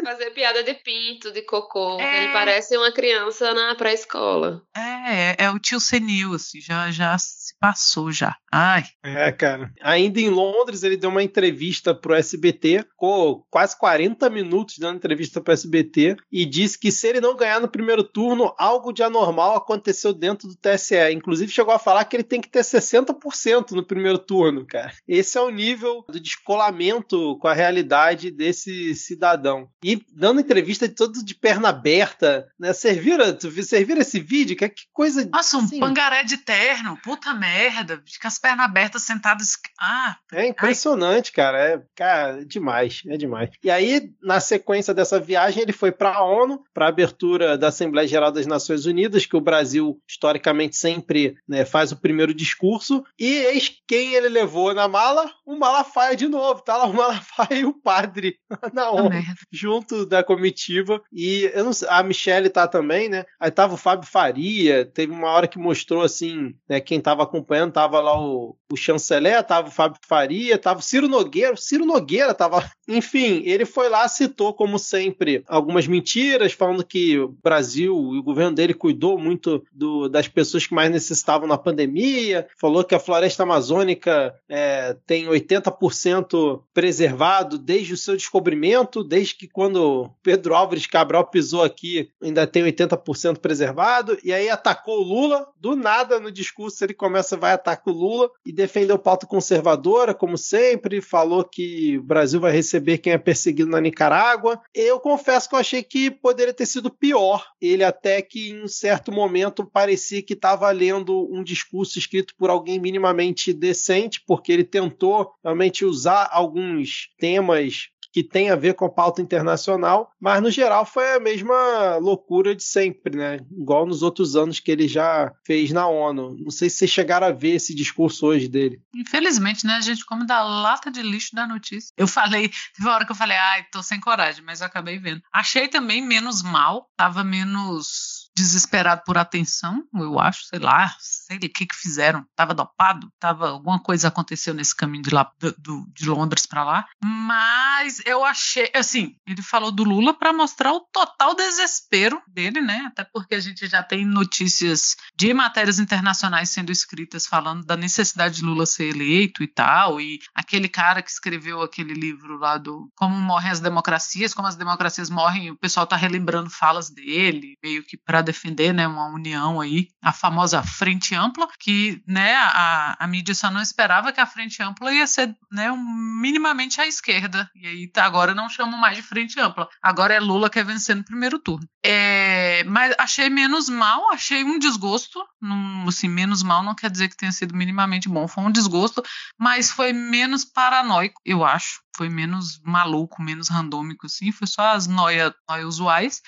Fazer 0.09 0.31
piada 0.31 0.65
de 0.65 0.73
pinto, 0.73 1.31
de 1.31 1.43
cocô. 1.43 2.01
É... 2.01 2.25
Ele 2.25 2.33
parece 2.33 2.79
uma 2.79 2.91
criança 2.91 3.53
na 3.53 3.75
pré-escola. 3.75 4.63
É, 4.75 4.99
É, 5.11 5.37
é 5.39 5.51
o 5.51 5.59
tio 5.59 5.81
senil, 5.81 6.35
assim, 6.35 6.61
já, 6.61 6.91
já 6.91 7.17
se 7.19 7.55
passou 7.59 8.13
já. 8.13 8.37
Ai. 8.53 8.85
É, 9.03 9.33
cara. 9.33 9.73
Ainda 9.83 10.21
em 10.21 10.29
Londres, 10.29 10.83
ele 10.83 10.97
deu 10.97 11.11
uma 11.11 11.23
entrevista 11.23 11.95
pro 11.95 12.15
SBT, 12.15 12.85
ficou 12.91 13.47
quase 13.51 13.79
40 13.79 14.29
minutos 14.29 14.77
dando 14.79 14.97
entrevista 14.97 15.41
pro 15.41 15.53
SBT, 15.53 16.17
e 16.31 16.45
disse 16.45 16.79
que 16.79 16.93
se 16.93 17.09
ele 17.09 17.21
não 17.21 17.37
ganhar 17.37 17.61
no 17.61 17.69
primeiro 17.69 18.05
turno, 18.05 18.55
algo 18.59 18.93
de 18.93 19.03
anormal 19.03 19.57
aconteceu 19.57 20.13
dentro 20.13 20.49
do 20.49 20.57
TSE. 20.57 21.13
Inclusive, 21.13 21.53
chegou 21.53 21.73
a 21.73 21.79
falar 21.79 22.05
que 22.05 22.17
ele 22.17 22.25
tem 22.25 22.41
que 22.41 22.49
ter 22.49 22.61
60% 22.61 23.73
no 23.73 23.85
primeiro 23.85 24.19
turno, 24.19 24.67
cara. 24.67 24.93
Esse 25.07 25.39
é 25.39 25.41
o 25.41 25.51
nível 25.51 26.05
do 26.09 26.21
descolamento 26.21 27.39
com 27.39 27.49
a 27.49 27.55
realidade 27.55 28.31
desse 28.31 28.95
cidadão. 28.95 29.69
E 29.83 29.97
dando 30.13 30.41
entrevista 30.41 30.89
de 30.89 30.95
todo 30.95 31.25
de 31.25 31.35
perna 31.35 31.69
aberta, 31.69 32.49
né? 32.59 32.73
Serviram, 32.73 33.39
serviram 33.63 34.01
esse 34.01 34.21
vídeo? 34.21 34.57
Que, 34.57 34.69
que 34.69 34.83
coisa. 34.93 35.29
Nossa, 35.33 35.57
um 35.57 35.61
assim. 35.61 35.79
pangaré 35.79 36.25
de 36.25 36.39
terno, 36.39 36.99
puta 37.03 37.35
merda, 37.35 38.03
com 38.21 38.29
as 38.29 38.39
pernas 38.39 38.65
abertas, 38.67 39.03
sentadas. 39.03 39.53
Ah. 39.81 40.17
É 40.33 40.47
impressionante, 40.47 41.31
ai. 41.31 41.35
cara. 41.35 41.59
É, 41.59 41.83
cara, 41.95 42.41
é 42.41 42.45
demais, 42.45 43.03
é 43.07 43.17
demais. 43.17 43.51
E 43.63 43.71
aí, 43.71 44.11
na 44.23 44.41
sequência 44.41 44.95
dessa 44.95 45.21
viagem, 45.21 45.63
ele 45.63 45.73
foi 45.73 45.93
para 45.93 46.15
a 46.15 46.25
ONU, 46.25 46.63
para 46.73 46.87
a 46.87 46.89
abertura 46.89 47.57
da 47.57 47.69
Assembleia 47.69 48.09
Geral 48.09 48.33
das 48.33 48.47
Nações 48.47 48.87
Unidas, 48.87 49.27
que 49.27 49.37
o 49.37 49.41
Brasil, 49.41 50.01
historicamente, 50.09 50.77
sempre 50.77 51.37
né, 51.49 51.65
faz 51.65 51.93
o 51.93 51.97
primeiro 51.97 52.35
discurso. 52.35 53.05
E 53.19 53.27
eis 53.27 53.73
quem 53.87 54.15
ele 54.15 54.29
levou 54.29 54.75
na 54.75 54.89
mala? 54.89 55.31
O 55.47 55.57
Malafaia 55.57 56.17
de 56.17 56.29
novo. 56.29 56.63
Tá 56.63 56.77
lá 56.77 56.87
o 56.87 56.95
Malafaia 56.95 57.61
e 57.61 57.65
o 57.65 57.73
padre 57.73 58.39
na 58.73 58.91
ONU, 58.91 59.11
junto 59.51 59.88
da 60.07 60.23
comitiva. 60.23 61.01
E 61.13 61.51
eu 61.55 61.65
não 61.65 61.73
sei, 61.73 61.89
a 61.91 62.03
Michelle 62.03 62.49
tá 62.49 62.67
também, 62.67 63.09
né? 63.09 63.25
Aí 63.39 63.51
tava 63.51 63.75
o 63.75 63.79
Fábio 63.79 64.09
Faria, 64.09 64.85
teve 64.85 65.13
uma 65.13 65.31
hora 65.31 65.49
que 65.49 65.59
mostrou 65.59 66.03
assim, 66.03 66.55
né? 66.69 66.81
Quem 66.81 67.01
tava 67.01 67.23
acompanhando, 67.23 67.73
tava 67.73 68.01
lá 68.01 68.19
o, 68.21 68.57
o 68.71 68.77
chanceler, 68.77 69.43
tava 69.43 69.69
o 69.69 69.71
Fábio 69.71 69.99
Faria, 70.07 70.59
tava 70.59 70.81
o 70.81 70.83
Ciro 70.83 71.09
Nogueira, 71.09 71.55
o 71.55 71.57
Ciro 71.57 71.87
Nogueira 71.87 72.35
tava. 72.35 72.71
Enfim, 72.87 73.43
ele 73.45 73.65
foi 73.65 73.89
lá, 73.89 74.07
citou, 74.09 74.53
como 74.53 74.79
sempre, 74.79 75.43
algumas 75.47 75.87
mentiras, 75.87 76.53
falando 76.53 76.85
que 76.85 77.19
o 77.19 77.29
Brasil 77.43 77.95
e 78.15 78.19
o 78.19 78.23
governo 78.23 78.55
dele 78.55 78.75
cuidou 78.75 79.19
muito 79.19 79.65
do, 79.73 80.09
das 80.09 80.29
pessoas 80.29 80.67
que 80.67 80.75
mais 80.75 80.91
necessitavam 80.91 81.49
na 81.49 81.59
pandemia, 81.59 82.47
falou 82.59 82.85
que 82.85 82.95
a 82.95 83.01
floresta 83.01 83.43
amazônica 83.43 84.35
é, 84.49 84.97
tem 85.07 85.27
80% 85.27 86.63
preservado 86.73 87.59
desde 87.59 87.95
o 87.95 87.97
seu 87.97 88.17
descobrimento, 88.17 89.03
desde 89.05 89.35
que 89.35 89.49
quando 89.49 90.11
Pedro 90.23 90.55
Álvares 90.55 90.87
Cabral 90.87 91.27
pisou 91.27 91.63
aqui, 91.63 92.11
ainda 92.23 92.47
tem 92.47 92.63
80% 92.65 93.39
preservado, 93.39 94.19
e 94.23 94.33
aí 94.33 94.49
atacou 94.49 94.99
o 94.99 95.03
Lula, 95.03 95.47
do 95.59 95.75
nada 95.75 96.21
no 96.21 96.31
discurso 96.31 96.85
ele 96.85 96.95
começa, 96.95 97.37
vai 97.37 97.53
atacar 97.53 97.95
o 97.95 97.97
Lula, 97.97 98.31
e 98.45 98.58
defendeu 98.59 98.99
pauta 98.99 99.25
conservadora, 99.25 100.13
como 100.13 100.37
sempre, 100.37 101.01
falou 101.01 101.45
que 101.45 101.97
o 101.97 102.03
Brasil 102.03 102.41
vai 102.41 102.51
receber 102.51 102.99
quem 102.99 103.13
é 103.13 103.19
perseguido 103.19 103.71
na 103.71 103.81
Nicarágua. 103.81 104.61
Eu 104.75 104.99
confesso 104.99 105.49
que 105.49 105.55
eu 105.55 105.61
achei 105.61 105.81
que 105.81 106.11
poderia 106.11 106.53
ter 106.53 106.67
sido 106.67 106.91
pior. 106.91 107.47
Ele 107.61 107.85
até 107.85 108.21
que 108.21 108.51
em 108.51 108.65
um 108.65 108.67
certo 108.67 109.13
momento 109.13 109.65
parecia 109.65 110.25
que 110.25 110.33
estava 110.33 110.69
lendo 110.73 111.33
um 111.33 111.45
discurso 111.45 112.01
escrito 112.01 112.35
por 112.37 112.51
alguém 112.51 112.81
minimamente 112.81 113.53
decente, 113.53 114.21
porque 114.27 114.51
ele 114.51 114.65
tentou 114.65 115.31
realmente 115.45 115.85
usar 115.85 116.29
alguns 116.33 117.11
temas 117.17 117.91
que 118.19 118.25
tem 118.25 118.51
a 118.51 118.57
ver 118.57 118.75
com 118.75 118.85
a 118.85 118.91
pauta 118.91 119.23
internacional, 119.23 120.13
mas 120.21 120.43
no 120.43 120.51
geral 120.51 120.85
foi 120.85 121.15
a 121.15 121.21
mesma 121.21 121.99
loucura 121.99 122.53
de 122.53 122.65
sempre, 122.65 123.17
né? 123.17 123.39
Igual 123.53 123.87
nos 123.87 124.03
outros 124.03 124.35
anos 124.35 124.59
que 124.59 124.73
ele 124.73 124.89
já 124.89 125.33
fez 125.47 125.71
na 125.71 125.87
ONU. 125.87 126.37
Não 126.41 126.51
sei 126.51 126.69
se 126.69 126.79
vocês 126.79 126.91
chegaram 126.91 127.29
a 127.29 127.33
ver 127.33 127.55
esse 127.55 127.73
discurso 127.73 128.27
hoje 128.27 128.49
dele. 128.49 128.81
Infelizmente, 128.93 129.65
né? 129.65 129.75
A 129.75 129.81
gente 129.81 130.05
come 130.05 130.27
da 130.27 130.43
lata 130.43 130.91
de 130.91 131.01
lixo 131.01 131.33
da 131.33 131.47
notícia. 131.47 131.93
Eu 131.97 132.09
falei, 132.09 132.49
teve 132.49 132.89
uma 132.89 132.95
hora 132.95 133.07
que 133.07 133.13
eu 133.13 133.17
falei, 133.17 133.37
ai, 133.37 133.65
tô 133.71 133.85
sem 133.85 134.01
coragem, 134.01 134.43
mas 134.45 134.61
eu 134.61 134.67
acabei 134.67 134.99
vendo. 134.99 135.23
Achei 135.33 135.69
também 135.69 136.05
menos 136.05 136.43
mal, 136.43 136.91
tava 136.97 137.23
menos 137.23 138.28
desesperado 138.37 139.03
por 139.05 139.19
atenção, 139.19 139.83
eu 139.95 140.19
acho, 140.19 140.45
sei 140.47 140.59
lá, 140.59 140.95
sei 141.01 141.37
o 141.37 141.41
que 141.41 141.67
que 141.67 141.77
fizeram, 141.77 142.25
tava 142.37 142.55
dopado, 142.55 143.11
tava 143.19 143.51
alguma 143.51 143.83
coisa 143.83 144.09
aconteceu 144.09 144.55
nesse 144.55 144.75
caminho 144.75 145.03
de 145.03 145.11
lá 145.11 145.31
do, 145.59 145.87
de 145.93 146.09
Londres 146.09 146.47
para 146.47 146.65
lá, 146.65 146.87
mas 147.03 148.01
eu 148.07 148.25
achei, 148.25 148.71
assim, 148.75 149.17
ele 149.27 149.43
falou 149.43 149.71
do 149.71 149.85
Lula 149.85 150.15
para 150.15 150.33
mostrar 150.33 150.73
o 150.73 150.81
total 150.93 151.35
desespero 151.35 152.23
dele, 152.29 152.61
né? 152.61 152.85
Até 152.87 153.05
porque 153.05 153.35
a 153.35 153.41
gente 153.41 153.67
já 153.67 153.83
tem 153.83 154.05
notícias 154.05 154.97
de 155.17 155.35
matérias 155.35 155.79
internacionais 155.79 156.51
sendo 156.51 156.71
escritas 156.71 157.27
falando 157.27 157.65
da 157.65 157.77
necessidade 157.77 158.37
de 158.37 158.45
Lula 158.45 158.67
ser 158.67 158.95
eleito 158.95 159.43
e 159.43 159.49
tal, 159.49 160.01
e 160.01 160.21
aquele 160.35 160.69
cara 160.69 161.03
que 161.03 161.11
escreveu 161.11 161.61
aquele 161.61 161.95
livro 161.95 162.39
lá 162.39 162.57
do 162.57 162.91
Como 162.97 163.17
morrem 163.17 163.51
as 163.51 163.61
democracias, 163.61 164.33
como 164.33 164.49
as 164.49 164.57
democracias 164.57 165.11
morrem, 165.11 165.51
o 165.51 165.59
pessoal 165.59 165.87
tá 165.87 165.97
relembrando 165.97 166.51
falas 166.51 166.91
dele, 166.91 167.57
meio 167.63 167.83
que 167.85 167.97
para 167.97 168.23
defender 168.29 168.75
né, 168.75 168.87
uma 168.87 169.07
união 169.07 169.59
aí, 169.59 169.89
a 170.03 170.13
famosa 170.13 170.63
Frente 170.63 171.15
Ampla, 171.15 171.49
que 171.59 172.03
né, 172.07 172.35
a, 172.37 172.97
a 172.99 173.07
mídia 173.07 173.35
só 173.35 173.51
não 173.51 173.63
esperava 173.63 174.13
que 174.13 174.21
a 174.21 174.27
Frente 174.27 174.63
Ampla 174.63 174.93
ia 174.93 175.07
ser 175.07 175.35
né, 175.51 175.71
minimamente 175.71 176.79
à 176.79 176.87
esquerda. 176.87 177.51
E 177.55 177.67
aí 177.67 177.89
tá, 177.89 178.05
agora 178.05 178.35
não 178.35 178.51
chamam 178.51 178.79
mais 178.79 178.97
de 178.97 179.03
Frente 179.03 179.41
Ampla. 179.41 179.67
Agora 179.83 180.13
é 180.13 180.21
Lula 180.21 180.51
que 180.51 180.59
é 180.59 180.65
vencer 180.65 180.95
no 180.95 181.05
primeiro 181.05 181.39
turno. 181.39 181.67
É, 181.83 182.65
mas 182.65 182.95
achei 182.99 183.31
menos 183.31 183.69
mal, 183.71 184.13
achei 184.13 184.45
um 184.45 184.59
desgosto. 184.59 185.25
Num, 185.41 185.89
assim, 185.89 186.09
menos 186.09 186.43
mal 186.43 186.63
não 186.63 186.75
quer 186.75 186.91
dizer 186.91 187.09
que 187.09 187.17
tenha 187.17 187.33
sido 187.33 187.57
minimamente 187.57 188.09
bom, 188.09 188.29
foi 188.29 188.45
um 188.45 188.51
desgosto, 188.51 189.03
mas 189.39 189.71
foi 189.71 189.93
menos 189.93 190.45
paranoico, 190.45 191.21
eu 191.25 191.45
acho 191.45 191.81
foi 191.99 192.09
menos 192.09 192.61
maluco, 192.65 193.21
menos 193.21 193.49
randômico, 193.49 194.07
assim, 194.07 194.31
foi 194.31 194.47
só 194.47 194.69
as 194.69 194.87
noias 194.87 195.33
noia 195.49 195.67
usuais. 195.67 196.23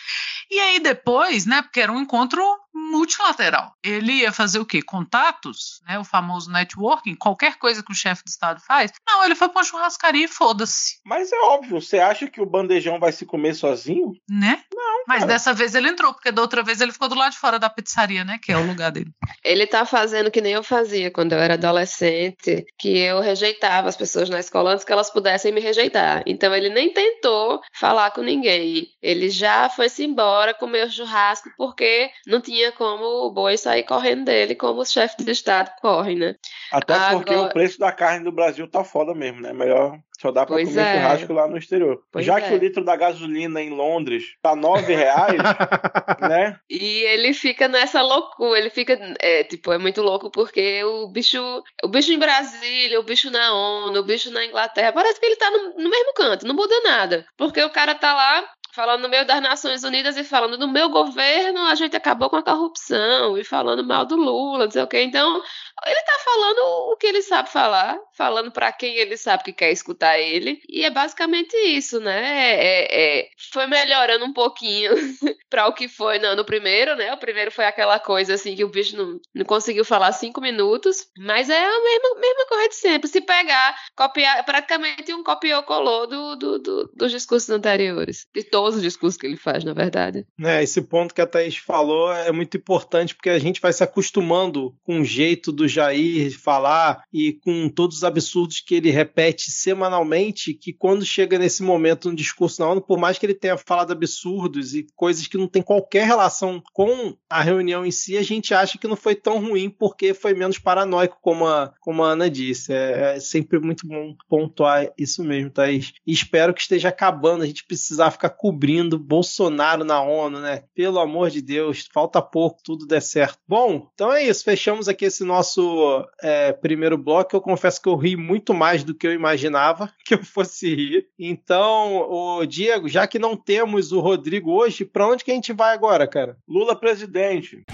E 0.51 0.59
aí 0.59 0.80
depois, 0.80 1.46
né, 1.46 1.62
porque 1.62 1.79
era 1.80 1.92
um 1.92 2.00
encontro 2.00 2.42
multilateral. 2.72 3.74
Ele 3.82 4.12
ia 4.12 4.32
fazer 4.32 4.58
o 4.58 4.66
quê? 4.66 4.82
Contatos, 4.82 5.80
né, 5.86 5.98
o 5.98 6.04
famoso 6.04 6.50
networking, 6.50 7.14
qualquer 7.14 7.56
coisa 7.56 7.82
que 7.82 7.92
o 7.92 7.94
chefe 7.94 8.24
de 8.24 8.30
Estado 8.30 8.60
faz. 8.60 8.92
Não, 9.06 9.24
ele 9.24 9.34
foi 9.34 9.48
pra 9.48 9.58
uma 9.58 9.64
churrascaria 9.64 10.24
e 10.24 10.28
foda-se. 10.28 10.98
Mas 11.04 11.32
é 11.32 11.38
óbvio, 11.44 11.80
você 11.80 11.98
acha 11.98 12.28
que 12.28 12.40
o 12.40 12.46
bandejão 12.46 12.98
vai 12.98 13.12
se 13.12 13.26
comer 13.26 13.54
sozinho? 13.54 14.12
Né? 14.28 14.62
Não. 14.72 14.89
Mas 15.07 15.20
cara. 15.20 15.32
dessa 15.32 15.53
vez 15.53 15.74
ele 15.74 15.88
entrou, 15.88 16.12
porque 16.12 16.30
da 16.30 16.42
outra 16.42 16.62
vez 16.62 16.80
ele 16.80 16.92
ficou 16.92 17.09
do 17.09 17.14
lado 17.14 17.32
de 17.32 17.38
fora 17.38 17.59
da 17.59 17.70
pizzaria, 17.70 18.24
né, 18.24 18.38
que 18.42 18.53
é 18.53 18.57
o 18.57 18.66
lugar 18.66 18.90
dele. 18.90 19.11
Ele 19.44 19.66
tá 19.66 19.84
fazendo 19.84 20.30
que 20.30 20.40
nem 20.40 20.53
eu 20.53 20.62
fazia 20.62 21.11
quando 21.11 21.32
eu 21.32 21.38
era 21.38 21.55
adolescente, 21.55 22.66
que 22.78 22.98
eu 22.98 23.20
rejeitava 23.20 23.88
as 23.88 23.96
pessoas 23.96 24.28
na 24.28 24.40
escola 24.40 24.72
antes 24.72 24.84
que 24.84 24.92
elas 24.92 25.11
pudessem 25.11 25.53
me 25.53 25.61
rejeitar. 25.61 26.22
Então 26.26 26.55
ele 26.55 26.68
nem 26.68 26.92
tentou 26.92 27.61
falar 27.72 28.11
com 28.11 28.22
ninguém. 28.22 28.88
Ele 29.03 29.30
já 29.30 29.68
foi-se 29.68 30.05
embora 30.05 30.55
comer 30.55 30.86
o 30.86 30.90
churrasco 30.90 31.51
porque 31.57 32.11
não 32.26 32.40
tinha 32.40 32.72
como 32.72 33.05
o 33.26 33.30
boi 33.30 33.57
sair 33.57 33.84
correndo 33.84 34.24
dele 34.24 34.55
como 34.55 34.80
os 34.80 34.90
chefes 34.90 35.24
de 35.24 35.32
Estado 35.32 35.70
correm, 35.80 36.16
né? 36.16 36.36
Até 36.72 36.94
porque 37.11 37.32
Agora... 37.32 37.48
o 37.48 37.53
preço 37.53 37.78
da 37.78 37.92
carne 37.92 38.24
do 38.24 38.32
Brasil 38.32 38.68
tá 38.68 38.84
foda 38.84 39.14
mesmo, 39.14 39.40
né? 39.40 39.53
Melhor 39.53 39.98
só 40.20 40.30
dá 40.30 40.44
pra 40.44 40.56
pois 40.56 40.68
comer 40.68 40.82
é. 40.82 40.94
churrasco 40.94 41.32
lá 41.32 41.48
no 41.48 41.56
exterior. 41.56 42.02
Pois 42.12 42.26
Já 42.26 42.38
é. 42.38 42.42
que 42.42 42.52
o 42.52 42.58
litro 42.58 42.84
da 42.84 42.94
gasolina 42.94 43.62
em 43.62 43.70
Londres 43.70 44.34
tá 44.42 44.54
nove 44.54 44.94
reais, 44.94 45.38
né? 46.20 46.58
E 46.68 47.02
ele 47.04 47.32
fica 47.32 47.66
nessa 47.68 48.02
loucura, 48.02 48.58
ele 48.58 48.68
fica, 48.68 48.98
é, 49.18 49.44
tipo, 49.44 49.72
é 49.72 49.78
muito 49.78 50.02
louco 50.02 50.30
porque 50.30 50.84
o 50.84 51.08
bicho, 51.08 51.40
o 51.82 51.88
bicho 51.88 52.12
em 52.12 52.18
Brasília, 52.18 53.00
o 53.00 53.02
bicho 53.02 53.30
na 53.30 53.54
ONU, 53.54 53.98
o 53.98 54.04
bicho 54.04 54.30
na 54.30 54.44
Inglaterra, 54.44 54.92
parece 54.92 55.18
que 55.18 55.24
ele 55.24 55.36
tá 55.36 55.50
no, 55.50 55.82
no 55.82 55.88
mesmo 55.88 56.12
canto, 56.14 56.46
não 56.46 56.54
muda 56.54 56.74
nada. 56.82 57.24
Porque 57.38 57.62
o 57.62 57.70
cara 57.70 57.94
tá 57.94 58.12
lá 58.12 58.44
falando 58.72 59.02
no 59.02 59.08
meio 59.08 59.26
das 59.26 59.40
Nações 59.40 59.84
Unidas 59.84 60.16
e 60.16 60.24
falando 60.24 60.58
no 60.58 60.68
meu 60.68 60.88
governo 60.88 61.60
a 61.66 61.74
gente 61.74 61.96
acabou 61.96 62.30
com 62.30 62.36
a 62.36 62.42
corrupção 62.42 63.36
e 63.36 63.44
falando 63.44 63.84
mal 63.84 64.04
do 64.04 64.16
Lula, 64.16 64.64
não 64.64 64.70
sei 64.70 64.82
o 64.82 64.86
quê. 64.86 65.02
Então, 65.02 65.42
ele 65.86 66.02
tá 66.02 66.18
falando 66.24 66.92
o 66.92 66.96
que 66.96 67.06
ele 67.06 67.22
sabe 67.22 67.48
falar, 67.48 67.98
falando 68.14 68.50
para 68.50 68.70
quem 68.72 68.96
ele 68.96 69.16
sabe 69.16 69.44
que 69.44 69.52
quer 69.52 69.70
escutar 69.70 70.18
ele, 70.18 70.60
e 70.68 70.84
é 70.84 70.90
basicamente 70.90 71.56
isso, 71.56 72.00
né? 72.00 72.56
É, 72.56 72.88
é, 72.90 73.28
foi 73.52 73.66
melhorando 73.66 74.24
um 74.24 74.32
pouquinho 74.32 74.92
para 75.48 75.66
o 75.66 75.72
que 75.72 75.88
foi 75.88 76.18
no, 76.18 76.36
no, 76.36 76.44
primeiro, 76.44 76.94
né? 76.96 77.12
O 77.12 77.18
primeiro 77.18 77.50
foi 77.50 77.64
aquela 77.64 77.98
coisa 77.98 78.34
assim 78.34 78.54
que 78.54 78.64
o 78.64 78.68
bicho 78.68 78.96
não, 78.96 79.18
não 79.34 79.44
conseguiu 79.44 79.84
falar 79.84 80.12
cinco 80.12 80.40
minutos, 80.40 81.06
mas 81.18 81.48
é 81.48 81.58
a 81.58 81.82
mesma, 81.82 82.20
mesma 82.20 82.46
coisa 82.46 82.68
de 82.68 82.74
sempre. 82.74 83.08
Se 83.08 83.20
pegar, 83.20 83.76
copiar, 83.96 84.44
praticamente 84.44 85.12
um 85.14 85.22
copiou-colou 85.22 86.06
do, 86.06 86.36
do, 86.36 86.58
do, 86.58 86.90
dos 86.94 87.10
discursos 87.10 87.48
anteriores, 87.50 88.26
de 88.34 88.44
os 88.68 88.82
discursos 88.82 89.18
que 89.18 89.26
ele 89.26 89.36
faz, 89.36 89.64
na 89.64 89.72
verdade. 89.72 90.26
É, 90.40 90.62
esse 90.62 90.82
ponto 90.82 91.14
que 91.14 91.20
a 91.20 91.26
Thaís 91.26 91.56
falou 91.56 92.12
é 92.12 92.32
muito 92.32 92.56
importante 92.56 93.14
porque 93.14 93.30
a 93.30 93.38
gente 93.38 93.61
vai 93.61 93.72
se 93.72 93.82
acostumando 93.82 94.74
com 94.82 95.00
o 95.00 95.04
jeito 95.04 95.52
do 95.52 95.68
Jair 95.68 96.38
falar 96.38 97.02
e 97.12 97.32
com 97.32 97.68
todos 97.68 97.98
os 97.98 98.04
absurdos 98.04 98.61
que 98.61 98.74
ele 98.74 98.90
repete 98.90 99.50
semanalmente, 99.50 100.54
que 100.54 100.72
quando 100.72 101.04
chega 101.04 101.38
nesse 101.38 101.62
momento 101.62 102.08
no 102.08 102.16
discurso 102.16 102.61
na 102.61 102.68
ONU, 102.68 102.80
por 102.80 102.98
mais 102.98 103.18
que 103.18 103.26
ele 103.26 103.34
tenha 103.34 103.56
falado 103.56 103.92
absurdos 103.92 104.74
e 104.74 104.86
coisas 104.94 105.26
que 105.26 105.38
não 105.38 105.46
tem 105.46 105.62
qualquer 105.62 106.06
relação 106.06 106.62
com 106.72 107.16
a 107.28 107.42
reunião 107.42 107.84
em 107.84 107.90
si, 107.90 108.16
a 108.16 108.22
gente 108.22 108.54
acha 108.54 108.78
que 108.78 108.88
não 108.88 108.96
foi 108.96 109.14
tão 109.14 109.40
ruim 109.40 109.70
porque 109.70 110.14
foi 110.14 110.34
menos 110.34 110.58
paranoico, 110.58 111.18
como 111.20 111.46
a, 111.46 111.72
como 111.80 112.02
a 112.02 112.11
Ana 112.12 112.30
disse. 112.30 112.72
É, 112.72 113.16
é 113.16 113.20
sempre 113.20 113.58
muito 113.58 113.86
bom 113.86 114.14
pontuar 114.28 114.90
isso 114.98 115.22
mesmo, 115.24 115.50
Thaís. 115.50 115.92
E 116.06 116.12
espero 116.12 116.54
que 116.54 116.61
esteja 116.61 116.88
acabando 116.88 117.42
a 117.42 117.46
gente 117.46 117.64
precisar 117.64 118.11
ficar 118.11 118.30
cobrindo 118.51 118.98
Bolsonaro 118.98 119.84
na 119.84 120.03
ONU, 120.03 120.40
né? 120.40 120.64
Pelo 120.74 120.98
amor 120.98 121.30
de 121.30 121.40
Deus, 121.40 121.88
falta 121.92 122.20
pouco, 122.20 122.61
tudo 122.64 122.84
der 122.84 123.01
certo. 123.01 123.38
Bom, 123.46 123.88
então 123.94 124.12
é 124.12 124.24
isso. 124.24 124.42
Fechamos 124.42 124.88
aqui 124.88 125.05
esse 125.05 125.22
nosso 125.22 126.05
é, 126.20 126.53
primeiro 126.53 126.98
bloco. 126.98 127.36
Eu 127.36 127.40
confesso 127.40 127.80
que 127.80 127.88
eu 127.88 127.94
ri 127.94 128.16
muito 128.16 128.53
mais 128.53 128.82
do 128.82 128.92
que 128.92 129.07
eu 129.07 129.12
imaginava 129.12 129.88
que 130.05 130.14
eu 130.14 130.24
fosse 130.24 130.74
rir. 130.74 131.07
Então, 131.16 132.11
o 132.11 132.44
Diego, 132.44 132.88
já 132.88 133.07
que 133.07 133.20
não 133.20 133.36
temos 133.36 133.92
o 133.92 134.01
Rodrigo 134.01 134.51
hoje, 134.51 134.84
para 134.84 135.07
onde 135.07 135.22
que 135.22 135.30
a 135.30 135.34
gente 135.34 135.53
vai 135.53 135.72
agora, 135.72 136.09
cara? 136.09 136.36
Lula 136.48 136.74
presidente. 136.74 137.64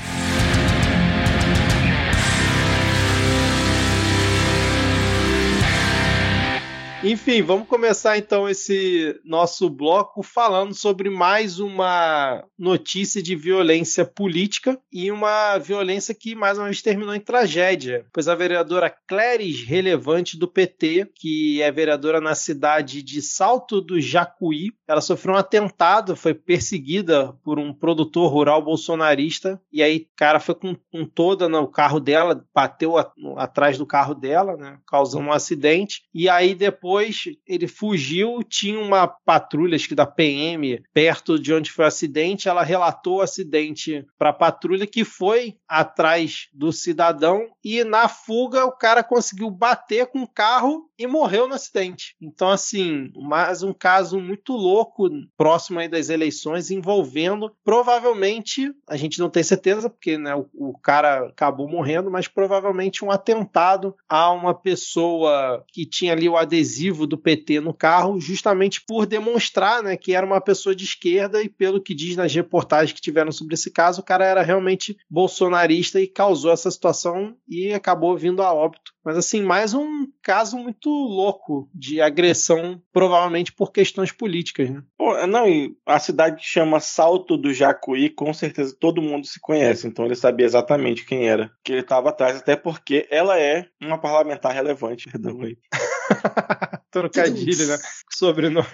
Enfim, 7.08 7.40
vamos 7.40 7.68
começar 7.68 8.18
então 8.18 8.48
esse 8.48 9.16
nosso 9.24 9.70
bloco 9.70 10.24
falando 10.24 10.74
sobre 10.74 11.08
mais 11.08 11.60
uma 11.60 12.42
notícia 12.58 13.22
de 13.22 13.36
violência 13.36 14.04
política 14.04 14.76
e 14.92 15.08
uma 15.12 15.56
violência 15.56 16.12
que 16.12 16.34
mais 16.34 16.58
uma 16.58 16.64
vez 16.64 16.82
terminou 16.82 17.14
em 17.14 17.20
tragédia, 17.20 18.04
pois 18.12 18.26
a 18.26 18.34
vereadora 18.34 18.92
Cléris 19.06 19.62
Relevante 19.62 20.36
do 20.36 20.48
PT, 20.48 21.12
que 21.14 21.62
é 21.62 21.70
vereadora 21.70 22.20
na 22.20 22.34
cidade 22.34 23.04
de 23.04 23.22
Salto 23.22 23.80
do 23.80 24.00
Jacuí, 24.00 24.72
ela 24.88 25.00
sofreu 25.00 25.34
um 25.34 25.38
atentado, 25.38 26.16
foi 26.16 26.34
perseguida 26.34 27.32
por 27.44 27.60
um 27.60 27.72
produtor 27.72 28.32
rural 28.32 28.60
bolsonarista 28.60 29.62
e 29.72 29.80
aí 29.80 29.98
o 29.98 30.16
cara 30.16 30.40
foi 30.40 30.56
com, 30.56 30.74
com 30.90 31.06
toda 31.06 31.48
no 31.48 31.68
carro 31.68 32.00
dela, 32.00 32.44
bateu 32.52 32.98
a, 32.98 33.12
atrás 33.36 33.78
do 33.78 33.86
carro 33.86 34.12
dela, 34.12 34.56
né, 34.56 34.80
causando 34.88 35.28
um 35.28 35.32
acidente 35.32 36.02
e 36.12 36.28
aí 36.28 36.52
depois 36.52 36.95
depois 36.96 37.24
ele 37.46 37.68
fugiu, 37.68 38.42
tinha 38.42 38.80
uma 38.80 39.06
patrulha, 39.06 39.76
acho 39.76 39.88
que 39.88 39.94
da 39.94 40.06
PM, 40.06 40.82
perto 40.94 41.38
de 41.38 41.52
onde 41.52 41.70
foi 41.70 41.84
o 41.84 41.88
acidente. 41.88 42.48
Ela 42.48 42.62
relatou 42.62 43.18
o 43.18 43.20
acidente 43.20 44.06
para 44.18 44.30
a 44.30 44.32
patrulha 44.32 44.86
que 44.86 45.04
foi 45.04 45.56
atrás 45.68 46.48
do 46.54 46.72
cidadão 46.72 47.46
e 47.62 47.84
na 47.84 48.08
fuga 48.08 48.64
o 48.64 48.72
cara 48.72 49.02
conseguiu 49.02 49.50
bater 49.50 50.06
com 50.06 50.22
o 50.22 50.28
carro 50.28 50.88
e 50.98 51.06
morreu 51.06 51.46
no 51.46 51.54
acidente. 51.54 52.16
Então, 52.20 52.48
assim, 52.48 53.10
mais 53.14 53.62
um 53.62 53.72
caso 53.72 54.18
muito 54.18 54.54
louco 54.54 55.10
próximo 55.36 55.78
aí 55.78 55.88
das 55.88 56.08
eleições 56.08 56.70
envolvendo 56.70 57.54
provavelmente, 57.62 58.72
a 58.88 58.96
gente 58.96 59.18
não 59.18 59.28
tem 59.28 59.42
certeza 59.42 59.90
porque 59.90 60.16
né, 60.16 60.34
o, 60.34 60.48
o 60.54 60.78
cara 60.78 61.26
acabou 61.26 61.68
morrendo, 61.68 62.10
mas 62.10 62.28
provavelmente 62.28 63.04
um 63.04 63.10
atentado 63.10 63.94
a 64.08 64.30
uma 64.30 64.54
pessoa 64.54 65.64
que 65.68 65.84
tinha 65.84 66.12
ali 66.12 66.28
o 66.28 66.36
adesivo 66.36 66.85
adesivo 66.86 67.06
do 67.06 67.18
PT 67.18 67.60
no 67.60 67.74
carro, 67.74 68.20
justamente 68.20 68.80
por 68.86 69.06
demonstrar 69.06 69.82
né, 69.82 69.96
que 69.96 70.14
era 70.14 70.24
uma 70.24 70.40
pessoa 70.40 70.74
de 70.74 70.84
esquerda 70.84 71.42
e 71.42 71.48
pelo 71.48 71.80
que 71.80 71.94
diz 71.94 72.16
nas 72.16 72.34
reportagens 72.34 72.92
que 72.92 73.00
tiveram 73.00 73.32
sobre 73.32 73.54
esse 73.54 73.70
caso, 73.70 74.00
o 74.00 74.04
cara 74.04 74.24
era 74.24 74.42
realmente 74.42 74.96
bolsonarista 75.10 76.00
e 76.00 76.06
causou 76.06 76.52
essa 76.52 76.70
situação 76.70 77.36
e 77.48 77.72
acabou 77.72 78.16
vindo 78.16 78.42
a 78.42 78.52
óbito. 78.52 78.92
Mas 79.04 79.16
assim, 79.16 79.42
mais 79.42 79.72
um 79.72 80.06
caso 80.22 80.58
muito 80.58 80.90
louco 80.90 81.68
de 81.72 82.00
agressão, 82.00 82.82
provavelmente 82.92 83.52
por 83.52 83.70
questões 83.70 84.10
políticas, 84.10 84.68
né? 84.70 84.82
Pô, 85.06 85.24
não, 85.24 85.48
e 85.48 85.72
a 85.86 86.00
cidade 86.00 86.38
que 86.38 86.44
chama 86.44 86.80
Salto 86.80 87.36
do 87.36 87.54
Jacuí, 87.54 88.10
com 88.10 88.34
certeza 88.34 88.76
todo 88.76 89.00
mundo 89.00 89.24
se 89.24 89.38
conhece, 89.38 89.86
então 89.86 90.04
ele 90.04 90.16
sabia 90.16 90.44
exatamente 90.44 91.06
quem 91.06 91.28
era 91.28 91.48
que 91.62 91.70
ele 91.70 91.82
estava 91.82 92.08
atrás, 92.08 92.36
até 92.36 92.56
porque 92.56 93.06
ela 93.08 93.38
é 93.38 93.66
uma 93.80 93.98
parlamentar 93.98 94.52
relevante, 94.52 95.08
perdão 95.08 95.42
aí. 95.42 95.56
Trocadilho, 96.90 97.66
né? 97.66 97.78
Sobrenome. 98.12 98.66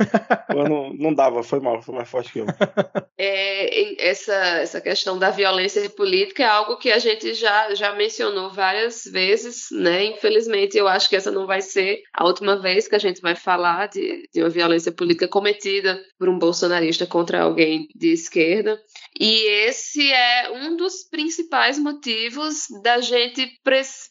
não, 0.48 0.92
não 0.94 1.14
dava, 1.14 1.42
foi 1.42 1.60
mal, 1.60 1.82
foi 1.82 1.94
mais 1.94 2.08
forte 2.08 2.32
que 2.32 2.38
eu. 2.38 2.46
É, 3.18 4.08
essa, 4.08 4.34
essa 4.34 4.80
questão 4.80 5.18
da 5.18 5.30
violência 5.30 5.88
política 5.90 6.42
é 6.42 6.46
algo 6.46 6.76
que 6.76 6.90
a 6.90 6.98
gente 6.98 7.34
já, 7.34 7.74
já 7.74 7.94
mencionou 7.94 8.50
várias 8.50 9.04
vezes, 9.04 9.68
né? 9.72 10.04
Infelizmente, 10.04 10.76
eu 10.78 10.88
acho 10.88 11.08
que 11.08 11.16
essa 11.16 11.30
não 11.30 11.46
vai 11.46 11.60
ser 11.60 12.02
a 12.14 12.24
última 12.24 12.56
vez 12.56 12.86
que 12.86 12.94
a 12.94 12.98
gente 12.98 13.20
vai 13.20 13.34
falar 13.34 13.88
de, 13.88 14.28
de 14.32 14.40
uma 14.40 14.48
violência 14.48 14.92
política 14.92 15.26
cometida 15.26 16.00
por 16.22 16.28
um 16.28 16.38
bolsonarista 16.38 17.04
contra 17.04 17.42
alguém 17.42 17.88
de 17.96 18.12
esquerda. 18.12 18.80
E 19.18 19.44
esse 19.66 20.08
é 20.12 20.52
um 20.52 20.76
dos 20.76 21.02
principais 21.02 21.80
motivos 21.80 22.68
da 22.80 23.00
gente 23.00 23.58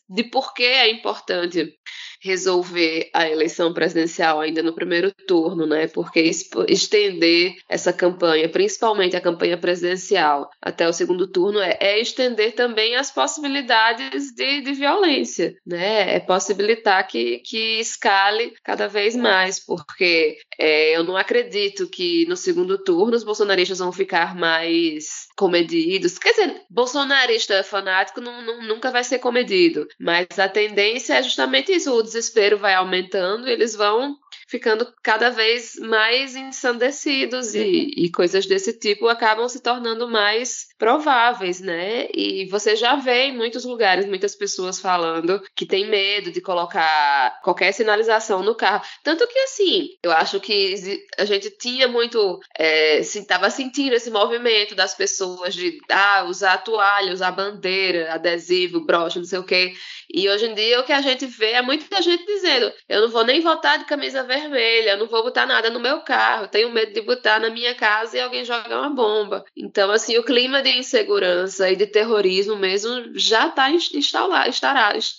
de 0.10 0.24
por 0.26 0.54
que 0.54 0.62
é 0.62 0.92
importante 0.92 1.74
resolver 2.22 3.10
a 3.14 3.28
eleição 3.28 3.74
presidencial 3.74 4.40
ainda 4.40 4.62
no 4.62 4.74
primeiro 4.74 5.12
turno, 5.12 5.66
né? 5.66 5.88
Porque 5.88 6.20
estender 6.68 7.56
essa 7.68 7.92
campanha, 7.92 8.48
principalmente 8.48 9.16
a 9.16 9.22
campanha 9.22 9.58
presidencial, 9.58 10.50
até 10.62 10.88
o 10.88 10.94
segundo 10.94 11.28
turno, 11.28 11.60
é, 11.60 11.78
é 11.80 12.00
estender 12.00 12.54
também 12.54 12.96
as 12.96 13.12
possibilidades 13.12 14.32
de, 14.34 14.62
de 14.62 14.74
violência, 14.74 15.56
né? 15.66 16.16
É 16.16 16.20
possibilitar 16.20 17.06
que, 17.08 17.40
que 17.40 17.80
escale 17.80 18.54
cada 18.64 18.88
vez 18.88 19.16
mais, 19.16 19.60
porque 19.60 20.38
é, 20.60 20.96
eu 20.96 21.04
não 21.04 21.18
acredito 21.18 21.88
que 21.88 22.26
no 22.28 22.38
segundo 22.38 22.78
turno 22.78 23.16
os 23.16 23.24
bolsonaristas 23.24 23.80
vão 23.80 23.92
ficar 23.92 24.36
mais 24.36 25.28
comedidos. 25.36 26.20
Quer 26.20 26.32
dizer, 26.32 26.62
bolsonarista 26.70 27.64
fanático 27.64 28.22
não, 28.22 28.44
não, 28.44 28.62
nunca 28.62 28.92
vai 28.92 29.04
ser 29.04 29.18
comedido, 29.18 29.88
mas 30.00 30.28
a 30.38 30.48
tendência 30.48 31.16
é 31.16 31.24
justamente 31.24 31.72
isso: 31.72 31.92
o 31.92 32.11
desespero 32.12 32.58
vai 32.58 32.76
aumentando 32.76 33.48
eles 33.48 33.76
vão 33.76 34.18
ficando 34.52 34.86
cada 35.02 35.30
vez 35.30 35.76
mais 35.80 36.36
ensandecidos 36.36 37.56
e, 37.56 37.94
e, 37.96 38.12
coisas 38.12 38.46
desse 38.46 38.78
tipo 38.78 39.08
acabam 39.08 39.48
se 39.48 39.62
tornando 39.62 40.10
mais 40.10 40.68
prováveis, 40.78 41.62
né? 41.62 42.10
E 42.14 42.46
você 42.48 42.76
já 42.76 42.98
vê 42.98 43.28
em 43.28 43.38
muitos 43.38 43.64
lugares 43.64 44.06
muitas 44.06 44.36
pessoas 44.36 44.78
falando 44.78 45.42
que 45.56 45.66
tem 45.66 45.90
medo 45.90 46.34
de 46.34 46.42
colocar 46.42 47.40
qualquer 47.42 47.72
sinalização 47.72 48.44
no 48.44 48.54
carro. 48.54 48.84
Tanto 49.02 49.26
que, 49.26 49.40
assim, 49.40 49.88
eu 50.04 50.12
acho 50.12 50.42
que 50.42 50.76
a 51.18 51.24
gente 51.24 51.50
tinha 51.52 51.88
muito. 51.88 52.42
estava 52.60 53.48
é, 53.48 53.50
sentindo 53.50 53.96
esse 53.96 54.12
movimento 54.12 54.76
das 54.76 54.94
pessoas 54.94 55.56
de 55.56 55.80
ah, 55.90 56.26
usar 56.28 56.58
toalha, 56.58 57.14
usar 57.14 57.32
bandeira, 57.32 58.14
adesivo, 58.14 58.86
broche, 58.86 59.18
não 59.18 59.26
sei 59.26 59.40
o 59.40 59.46
quê. 59.46 59.74
E 60.14 60.28
hoje 60.28 60.46
em 60.48 60.54
dia 60.54 60.82
o 60.82 60.84
que 60.84 60.92
a 60.92 61.02
gente 61.02 61.26
vê 61.26 61.52
é 61.52 61.62
muita 61.62 62.02
gente 62.02 62.26
dizendo: 62.26 62.70
eu 62.90 63.02
não 63.02 63.10
vou 63.10 63.24
nem 63.24 63.40
votar 63.40 63.80
de 63.80 63.86
camisa 63.86 64.24
vermelha, 64.42 64.92
eu 64.92 64.98
não 64.98 65.08
vou 65.08 65.24
botar 65.24 65.46
nada 65.46 65.70
no 65.70 65.80
meu 65.80 66.02
carro, 66.02 66.48
tenho 66.48 66.72
medo 66.72 66.94
de 66.94 67.02
botar 67.02 67.40
na 67.40 67.50
minha 67.50 67.76
casa 67.76 68.18
e 68.18 68.22
alguém 68.22 68.44
jogar 68.44 68.80
uma 68.80 68.90
bomba. 68.90 69.46
Então, 69.56 69.92
assim, 69.92 70.18
o 70.18 70.24
clima 70.24 70.62
de 70.62 70.70
insegurança 70.70 71.70
e 71.70 71.76
de 71.76 71.88
terrorismo 71.88 72.56
mesmo 72.56 73.12
já 73.16 73.48
está 73.48 73.70
instalado, 73.70 74.50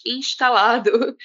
instalado 0.07 1.17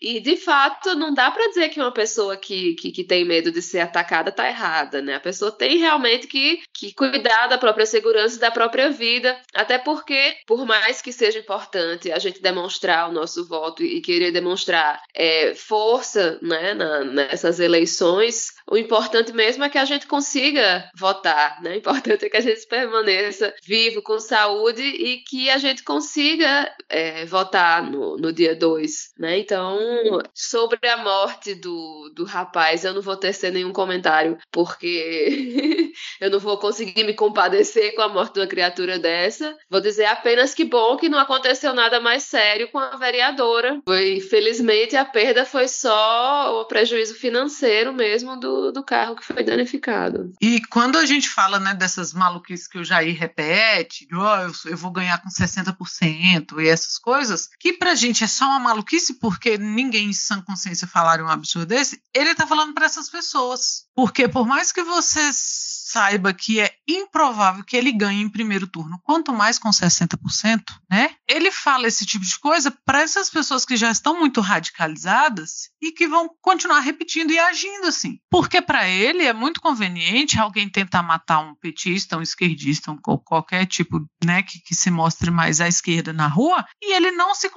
e, 0.00 0.20
de 0.20 0.36
fato, 0.36 0.94
não 0.94 1.12
dá 1.12 1.30
para 1.30 1.48
dizer 1.48 1.68
que 1.68 1.80
uma 1.80 1.92
pessoa 1.92 2.36
que, 2.36 2.74
que, 2.74 2.90
que, 2.90 3.04
tem 3.04 3.24
medo 3.24 3.50
de 3.50 3.62
ser 3.62 3.80
atacada 3.80 4.32
tá 4.32 4.48
errada, 4.48 5.00
né? 5.00 5.14
A 5.14 5.20
pessoa 5.20 5.50
tem 5.50 5.78
realmente 5.78 6.26
que, 6.26 6.62
que 6.72 6.92
cuidar 6.92 7.46
da 7.46 7.58
própria 7.58 7.86
segurança 7.86 8.36
e 8.36 8.40
da 8.40 8.50
própria 8.50 8.90
vida, 8.90 9.38
até 9.54 9.78
porque, 9.78 10.36
por 10.46 10.66
mais 10.66 11.00
que 11.00 11.12
seja 11.12 11.38
importante 11.38 12.10
a 12.12 12.18
gente 12.18 12.42
demonstrar 12.42 13.08
o 13.08 13.12
nosso 13.12 13.46
voto 13.46 13.82
e 13.82 14.00
querer 14.00 14.32
demonstrar 14.32 15.00
é, 15.14 15.54
força 15.54 16.38
né, 16.42 16.74
na, 16.74 17.04
nessas 17.04 17.60
eleições, 17.60 18.55
o 18.68 18.76
importante 18.76 19.32
mesmo 19.32 19.62
é 19.62 19.68
que 19.68 19.78
a 19.78 19.84
gente 19.84 20.06
consiga 20.06 20.90
votar, 20.96 21.62
né? 21.62 21.72
O 21.72 21.76
importante 21.76 22.24
é 22.24 22.28
que 22.28 22.36
a 22.36 22.40
gente 22.40 22.66
permaneça 22.66 23.54
vivo, 23.64 24.02
com 24.02 24.18
saúde 24.18 24.82
e 24.82 25.18
que 25.18 25.48
a 25.48 25.58
gente 25.58 25.84
consiga 25.84 26.72
é, 26.88 27.24
votar 27.26 27.88
no, 27.88 28.16
no 28.16 28.32
dia 28.32 28.56
2, 28.56 29.12
né? 29.18 29.38
Então, 29.38 29.78
sobre 30.34 30.88
a 30.88 30.96
morte 30.96 31.54
do, 31.54 32.10
do 32.14 32.24
rapaz, 32.24 32.84
eu 32.84 32.92
não 32.92 33.02
vou 33.02 33.16
tecer 33.16 33.52
nenhum 33.52 33.72
comentário, 33.72 34.36
porque 34.50 35.92
eu 36.20 36.30
não 36.30 36.40
vou 36.40 36.58
conseguir 36.58 37.04
me 37.04 37.14
compadecer 37.14 37.94
com 37.94 38.02
a 38.02 38.08
morte 38.08 38.34
de 38.34 38.40
uma 38.40 38.46
criatura 38.46 38.98
dessa. 38.98 39.56
Vou 39.70 39.80
dizer 39.80 40.06
apenas 40.06 40.54
que 40.54 40.64
bom 40.64 40.96
que 40.96 41.08
não 41.08 41.18
aconteceu 41.18 41.72
nada 41.72 42.00
mais 42.00 42.24
sério 42.24 42.68
com 42.68 42.78
a 42.78 42.96
vereadora. 42.96 43.80
Foi, 43.86 44.20
felizmente, 44.20 44.96
a 44.96 45.04
perda 45.04 45.44
foi 45.44 45.68
só 45.68 46.60
o 46.60 46.64
prejuízo 46.64 47.14
financeiro 47.14 47.92
mesmo 47.92 48.36
do 48.38 48.55
do, 48.72 48.84
carro 48.84 49.16
que 49.16 49.24
foi 49.24 49.42
danificado. 49.42 50.32
E 50.40 50.60
quando 50.66 50.96
a 50.96 51.04
gente 51.04 51.28
fala 51.28 51.58
né, 51.58 51.74
dessas 51.74 52.12
maluquices 52.12 52.68
que 52.68 52.78
o 52.78 52.84
Jair 52.84 53.18
repete, 53.18 54.06
oh, 54.12 54.36
eu, 54.36 54.52
eu 54.72 54.76
vou 54.76 54.90
ganhar 54.90 55.20
com 55.22 55.28
60% 55.28 56.60
e 56.60 56.68
essas 56.68 56.98
coisas, 56.98 57.48
que 57.58 57.72
pra 57.72 57.94
gente 57.94 58.24
é 58.24 58.26
só 58.26 58.46
uma 58.46 58.60
maluquice 58.60 59.14
porque 59.14 59.58
ninguém 59.58 60.10
em 60.10 60.12
sã 60.12 60.40
consciência 60.40 60.86
falaria 60.86 61.24
um 61.24 61.28
absurdo 61.28 61.66
desse, 61.66 62.00
ele 62.14 62.34
tá 62.34 62.46
falando 62.46 62.74
para 62.74 62.86
essas 62.86 63.08
pessoas. 63.08 63.86
Porque 63.94 64.28
por 64.28 64.46
mais 64.46 64.72
que 64.72 64.82
você 64.82 65.30
saiba 65.96 66.34
que 66.34 66.60
é 66.60 66.70
improvável 66.86 67.64
que 67.64 67.74
ele 67.74 67.90
ganhe 67.90 68.20
em 68.20 68.28
primeiro 68.28 68.66
turno, 68.66 69.00
quanto 69.02 69.32
mais 69.32 69.58
com 69.58 69.70
60%, 69.70 70.62
né? 70.90 71.14
Ele 71.26 71.50
fala 71.50 71.88
esse 71.88 72.04
tipo 72.04 72.22
de 72.22 72.38
coisa 72.38 72.70
para 72.70 73.00
essas 73.00 73.30
pessoas 73.30 73.64
que 73.64 73.78
já 73.78 73.90
estão 73.90 74.18
muito 74.18 74.42
radicalizadas 74.42 75.70
e 75.80 75.90
que 75.92 76.06
vão 76.06 76.28
continuar 76.42 76.80
repetindo 76.80 77.30
e 77.30 77.38
agindo 77.38 77.86
assim. 77.86 78.18
Porque 78.30 78.60
para 78.60 78.86
ele 78.86 79.24
é 79.24 79.32
muito 79.32 79.58
conveniente 79.58 80.38
alguém 80.38 80.68
tentar 80.68 81.02
matar 81.02 81.38
um 81.38 81.54
petista, 81.54 82.18
um 82.18 82.22
esquerdista, 82.22 82.92
um, 82.92 82.98
qualquer 82.98 83.64
tipo, 83.64 84.06
né, 84.22 84.42
que, 84.42 84.60
que 84.60 84.74
se 84.74 84.90
mostre 84.90 85.30
mais 85.30 85.62
à 85.62 85.66
esquerda 85.68 86.12
na 86.12 86.28
rua 86.28 86.62
e 86.82 86.94
ele 86.94 87.10
não 87.12 87.34
se 87.34 87.50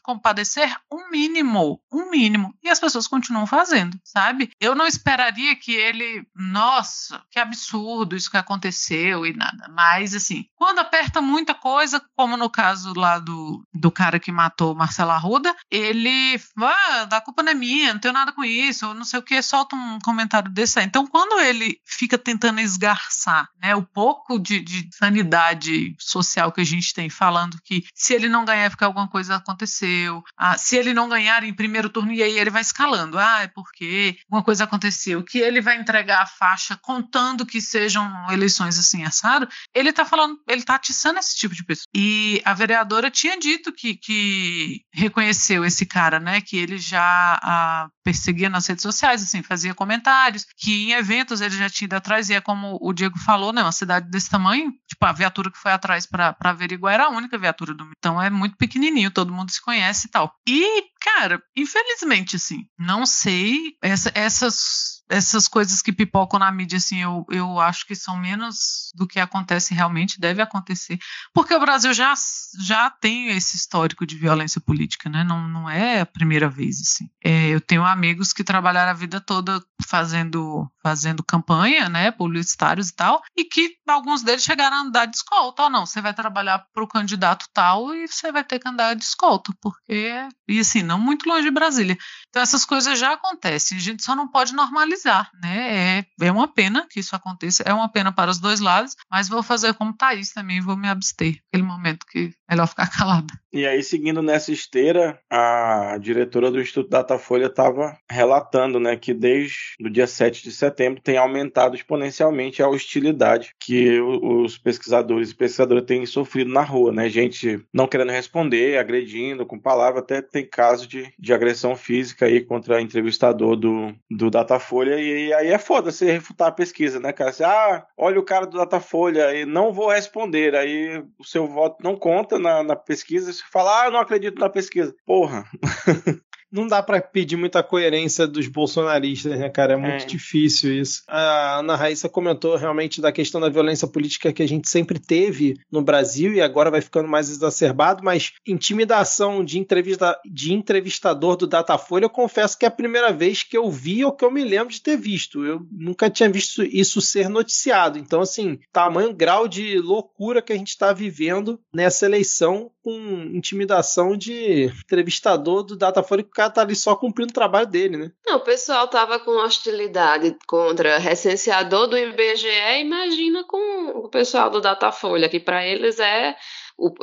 compadecer 0.00 0.72
um 0.92 1.10
mínimo, 1.10 1.82
um 1.92 2.08
mínimo. 2.08 2.54
E 2.62 2.68
as 2.68 2.78
pessoas 2.78 3.08
continuam 3.08 3.48
fazendo, 3.48 3.98
sabe? 4.04 4.48
Eu 4.60 4.76
não 4.76 4.86
esperaria 4.86 5.56
que 5.56 5.74
ele, 5.74 6.24
nossa, 6.36 7.20
que 7.32 7.38
absurdo 7.40 7.79
absurdo 7.80 8.16
isso 8.16 8.30
que 8.30 8.36
aconteceu 8.36 9.26
e 9.26 9.32
nada. 9.32 9.66
Mas, 9.70 10.14
assim, 10.14 10.44
quando 10.54 10.78
aperta 10.78 11.20
muita 11.20 11.54
coisa, 11.54 12.02
como 12.16 12.36
no 12.36 12.50
caso 12.50 12.92
lá 12.94 13.18
do, 13.18 13.62
do 13.72 13.90
cara 13.90 14.18
que 14.18 14.30
matou 14.30 14.74
Marcelo 14.74 15.10
Arruda, 15.10 15.54
ele, 15.70 16.40
ah, 16.58 17.08
a 17.10 17.20
culpa 17.20 17.42
não 17.42 17.52
é 17.52 17.54
minha, 17.54 17.94
não 17.94 18.00
tenho 18.00 18.14
nada 18.14 18.32
com 18.32 18.44
isso, 18.44 18.92
não 18.94 19.04
sei 19.04 19.18
o 19.18 19.22
que, 19.22 19.40
solta 19.42 19.74
um 19.74 19.98
comentário 20.00 20.50
desse 20.50 20.78
aí. 20.78 20.86
Então, 20.86 21.06
quando 21.06 21.40
ele 21.40 21.78
fica 21.86 22.18
tentando 22.18 22.60
esgarçar 22.60 23.48
né, 23.60 23.74
o 23.74 23.82
pouco 23.82 24.38
de, 24.38 24.60
de 24.60 24.88
sanidade 24.92 25.94
social 25.98 26.52
que 26.52 26.60
a 26.60 26.64
gente 26.64 26.92
tem, 26.94 27.08
falando 27.08 27.58
que 27.64 27.84
se 27.94 28.14
ele 28.14 28.28
não 28.28 28.44
ganhar 28.44 28.64
é 28.64 28.70
porque 28.70 28.84
alguma 28.84 29.08
coisa 29.08 29.36
aconteceu, 29.36 30.22
ah, 30.36 30.56
se 30.58 30.76
ele 30.76 30.92
não 30.92 31.08
ganhar 31.08 31.42
em 31.44 31.54
primeiro 31.54 31.88
turno, 31.88 32.12
e 32.12 32.22
aí 32.22 32.38
ele 32.38 32.50
vai 32.50 32.62
escalando, 32.62 33.18
ah, 33.18 33.42
é 33.42 33.48
porque 33.48 34.16
alguma 34.24 34.44
coisa 34.44 34.64
aconteceu, 34.64 35.24
que 35.24 35.38
ele 35.38 35.60
vai 35.60 35.76
entregar 35.76 36.22
a 36.22 36.26
faixa 36.26 36.76
contando 36.76 37.46
que 37.46 37.60
sejam 37.70 38.10
eleições 38.30 38.78
assim, 38.78 39.04
assado, 39.04 39.48
ele 39.74 39.92
tá 39.92 40.04
falando, 40.04 40.38
ele 40.48 40.62
tá 40.62 40.74
atiçando 40.74 41.18
esse 41.18 41.36
tipo 41.36 41.54
de 41.54 41.64
pessoa. 41.64 41.86
E 41.94 42.40
a 42.44 42.54
vereadora 42.54 43.10
tinha 43.10 43.38
dito 43.38 43.72
que, 43.72 43.96
que 43.96 44.82
reconheceu 44.92 45.64
esse 45.64 45.86
cara, 45.86 46.18
né, 46.18 46.40
que 46.40 46.56
ele 46.56 46.78
já 46.78 47.38
a, 47.42 47.88
perseguia 48.04 48.48
nas 48.48 48.66
redes 48.66 48.82
sociais, 48.82 49.22
assim, 49.22 49.42
fazia 49.42 49.74
comentários, 49.74 50.46
que 50.56 50.84
em 50.84 50.92
eventos 50.92 51.40
ele 51.40 51.56
já 51.56 51.68
tinha 51.68 51.86
ido 51.86 51.94
atrás, 51.94 52.28
e 52.28 52.34
é 52.34 52.40
como 52.40 52.78
o 52.80 52.92
Diego 52.92 53.18
falou, 53.18 53.52
né, 53.52 53.62
uma 53.62 53.72
cidade 53.72 54.10
desse 54.10 54.28
tamanho, 54.28 54.72
tipo, 54.88 55.04
a 55.04 55.12
viatura 55.12 55.50
que 55.50 55.58
foi 55.58 55.72
atrás 55.72 56.06
para 56.06 56.36
averiguar 56.40 56.94
era 56.94 57.06
a 57.06 57.10
única 57.10 57.38
viatura 57.38 57.74
do 57.74 57.90
então 57.98 58.20
é 58.20 58.30
muito 58.30 58.56
pequenininho, 58.56 59.10
todo 59.10 59.32
mundo 59.32 59.50
se 59.50 59.60
conhece 59.60 60.06
e 60.06 60.10
tal. 60.10 60.32
E, 60.48 60.84
cara, 61.00 61.42
infelizmente, 61.56 62.36
assim, 62.36 62.64
não 62.78 63.04
sei, 63.04 63.56
essa, 63.82 64.10
essas 64.14 64.99
essas 65.10 65.48
coisas 65.48 65.82
que 65.82 65.92
pipocam 65.92 66.38
na 66.38 66.50
mídia, 66.52 66.76
assim, 66.76 67.02
eu, 67.02 67.26
eu 67.30 67.58
acho 67.58 67.84
que 67.84 67.96
são 67.96 68.16
menos 68.16 68.90
do 68.94 69.06
que 69.06 69.18
acontece 69.18 69.74
realmente, 69.74 70.20
deve 70.20 70.40
acontecer. 70.40 70.98
Porque 71.34 71.52
o 71.52 71.60
Brasil 71.60 71.92
já, 71.92 72.14
já 72.60 72.88
tem 72.88 73.28
esse 73.28 73.56
histórico 73.56 74.06
de 74.06 74.16
violência 74.16 74.60
política, 74.60 75.10
né? 75.10 75.24
Não, 75.24 75.48
não 75.48 75.68
é 75.68 76.00
a 76.00 76.06
primeira 76.06 76.48
vez, 76.48 76.80
assim. 76.80 77.10
É, 77.22 77.48
eu 77.48 77.60
tenho 77.60 77.84
amigos 77.84 78.32
que 78.32 78.44
trabalharam 78.44 78.92
a 78.92 78.94
vida 78.94 79.20
toda 79.20 79.60
fazendo, 79.86 80.70
fazendo 80.80 81.24
campanha, 81.24 81.88
né? 81.88 82.12
Publicitários 82.12 82.90
e 82.90 82.94
tal, 82.94 83.20
e 83.36 83.44
que 83.44 83.76
alguns 83.88 84.22
deles 84.22 84.44
chegaram 84.44 84.76
a 84.76 84.80
andar 84.80 85.06
de 85.06 85.16
escolta. 85.16 85.64
Ou 85.64 85.70
não, 85.70 85.84
você 85.86 86.00
vai 86.00 86.14
trabalhar 86.14 86.64
para 86.72 86.84
o 86.84 86.88
candidato 86.88 87.46
tal 87.52 87.92
e 87.92 88.06
você 88.06 88.30
vai 88.30 88.44
ter 88.44 88.60
que 88.60 88.68
andar 88.68 88.94
de 88.94 89.02
escolta, 89.02 89.52
porque. 89.60 90.28
E 90.48 90.60
assim, 90.60 90.82
não 90.82 90.98
muito 90.98 91.28
longe 91.28 91.42
de 91.42 91.50
Brasília. 91.50 91.98
Então 92.28 92.42
essas 92.42 92.64
coisas 92.64 92.98
já 92.98 93.12
acontecem, 93.12 93.76
a 93.76 93.80
gente 93.80 94.04
só 94.04 94.14
não 94.14 94.28
pode 94.28 94.54
normalizar, 94.54 94.99
né? 95.42 95.98
É, 95.98 96.06
é 96.22 96.32
uma 96.32 96.48
pena 96.48 96.86
que 96.88 97.00
isso 97.00 97.14
aconteça, 97.14 97.62
é 97.64 97.72
uma 97.72 97.88
pena 97.88 98.12
para 98.12 98.30
os 98.30 98.38
dois 98.38 98.60
lados, 98.60 98.94
mas 99.10 99.28
vou 99.28 99.42
fazer 99.42 99.74
como 99.74 99.96
Thaís 99.96 100.32
também, 100.32 100.60
vou 100.60 100.76
me 100.76 100.88
abster, 100.88 101.40
aquele 101.48 101.62
momento 101.66 102.06
que 102.06 102.34
é 102.48 102.54
melhor 102.54 102.66
ficar 102.66 102.88
calada. 102.90 103.32
E 103.52 103.66
aí, 103.66 103.82
seguindo 103.82 104.22
nessa 104.22 104.52
esteira, 104.52 105.18
a 105.28 105.98
diretora 106.00 106.50
do 106.50 106.60
Instituto 106.60 106.88
Datafolha 106.88 107.46
estava 107.46 107.98
relatando 108.08 108.78
né, 108.78 108.96
que 108.96 109.12
desde 109.12 109.74
o 109.80 109.90
dia 109.90 110.06
7 110.06 110.44
de 110.44 110.52
setembro 110.52 111.02
tem 111.02 111.16
aumentado 111.16 111.74
exponencialmente 111.74 112.62
a 112.62 112.68
hostilidade 112.68 113.54
que 113.58 114.00
os 114.00 114.56
pesquisadores 114.56 115.30
e 115.30 115.34
pesquisadoras 115.34 115.84
têm 115.84 116.06
sofrido 116.06 116.52
na 116.52 116.62
rua, 116.62 116.92
né? 116.92 117.08
Gente 117.08 117.60
não 117.72 117.88
querendo 117.88 118.12
responder, 118.12 118.78
agredindo 118.78 119.44
com 119.44 119.58
palavra, 119.58 119.98
até 119.98 120.22
tem 120.22 120.46
caso 120.46 120.86
de, 120.86 121.12
de 121.18 121.32
agressão 121.32 121.74
física 121.74 122.26
aí 122.26 122.40
contra 122.40 122.80
entrevistador 122.80 123.56
do, 123.56 123.92
do 124.08 124.30
Datafolha, 124.30 125.00
e, 125.00 125.28
e 125.28 125.34
aí 125.34 125.48
é 125.48 125.58
foda 125.58 125.90
você 125.90 126.12
refutar 126.12 126.48
a 126.48 126.52
pesquisa, 126.52 127.00
né, 127.00 127.12
cara? 127.12 127.32
Você, 127.32 127.42
ah, 127.42 127.84
olha 127.96 128.20
o 128.20 128.24
cara 128.24 128.46
do 128.46 128.58
Datafolha 128.58 129.34
e 129.34 129.44
não 129.44 129.72
vou 129.72 129.90
responder, 129.90 130.54
aí 130.54 131.02
o 131.18 131.24
seu 131.24 131.48
voto 131.48 131.82
não 131.82 131.96
conta 131.96 132.38
na, 132.38 132.62
na 132.62 132.76
pesquisa, 132.76 133.30
você 133.40 133.50
fala, 133.52 133.82
ah, 133.82 133.86
eu 133.86 133.90
não 133.92 134.00
acredito 134.00 134.38
na 134.38 134.48
pesquisa. 134.48 134.94
Porra. 135.06 135.44
não 136.50 136.66
dá 136.66 136.82
para 136.82 137.00
pedir 137.00 137.36
muita 137.36 137.62
coerência 137.62 138.26
dos 138.26 138.48
bolsonaristas, 138.48 139.38
né, 139.38 139.48
cara? 139.48 139.74
É 139.74 139.76
muito 139.76 140.04
é. 140.04 140.06
difícil 140.06 140.72
isso. 140.74 141.02
A 141.06 141.58
Ana 141.58 141.76
Raíssa 141.76 142.08
comentou 142.08 142.56
realmente 142.56 143.00
da 143.00 143.12
questão 143.12 143.40
da 143.40 143.48
violência 143.48 143.86
política 143.86 144.32
que 144.32 144.42
a 144.42 144.48
gente 144.48 144.68
sempre 144.68 144.98
teve 144.98 145.54
no 145.70 145.82
Brasil 145.82 146.32
e 146.32 146.40
agora 146.40 146.70
vai 146.70 146.80
ficando 146.80 147.08
mais 147.08 147.30
exacerbado, 147.30 148.02
mas 148.02 148.32
intimidação 148.46 149.44
de, 149.44 149.58
entrevista, 149.58 150.18
de 150.24 150.52
entrevistador 150.52 151.36
do 151.36 151.46
Datafolha, 151.46 152.04
eu 152.04 152.10
confesso 152.10 152.58
que 152.58 152.64
é 152.64 152.68
a 152.68 152.72
primeira 152.72 153.12
vez 153.12 153.42
que 153.42 153.56
eu 153.56 153.70
vi 153.70 154.04
ou 154.04 154.12
que 154.12 154.24
eu 154.24 154.30
me 154.30 154.44
lembro 154.44 154.72
de 154.72 154.82
ter 154.82 154.96
visto. 154.96 155.44
Eu 155.44 155.66
nunca 155.70 156.10
tinha 156.10 156.28
visto 156.28 156.62
isso 156.62 157.00
ser 157.00 157.28
noticiado. 157.28 157.98
Então, 157.98 158.20
assim, 158.20 158.58
tamanho 158.72 159.14
grau 159.14 159.46
de 159.46 159.78
loucura 159.78 160.42
que 160.42 160.52
a 160.52 160.56
gente 160.56 160.68
está 160.68 160.92
vivendo 160.92 161.60
nessa 161.72 162.06
eleição 162.06 162.70
com 162.82 162.96
intimidação 163.34 164.16
de 164.16 164.64
entrevistador 164.84 165.62
do 165.62 165.76
Datafolha 165.76 166.22
cara 166.40 166.50
tá 166.50 166.62
ali 166.62 166.74
só 166.74 166.96
cumprindo 166.96 167.30
o 167.30 167.34
trabalho 167.34 167.66
dele, 167.66 167.96
né? 167.98 168.12
Não, 168.26 168.36
o 168.36 168.44
pessoal 168.44 168.88
tava 168.88 169.18
com 169.18 169.32
hostilidade 169.44 170.34
contra 170.46 170.96
recenseador 170.96 171.86
do 171.86 171.98
IBGE, 171.98 172.80
imagina 172.80 173.44
com 173.44 173.90
o 173.98 174.08
pessoal 174.08 174.48
do 174.48 174.60
Datafolha, 174.60 175.28
que 175.28 175.38
para 175.38 175.66
eles 175.66 175.98
é 175.98 176.34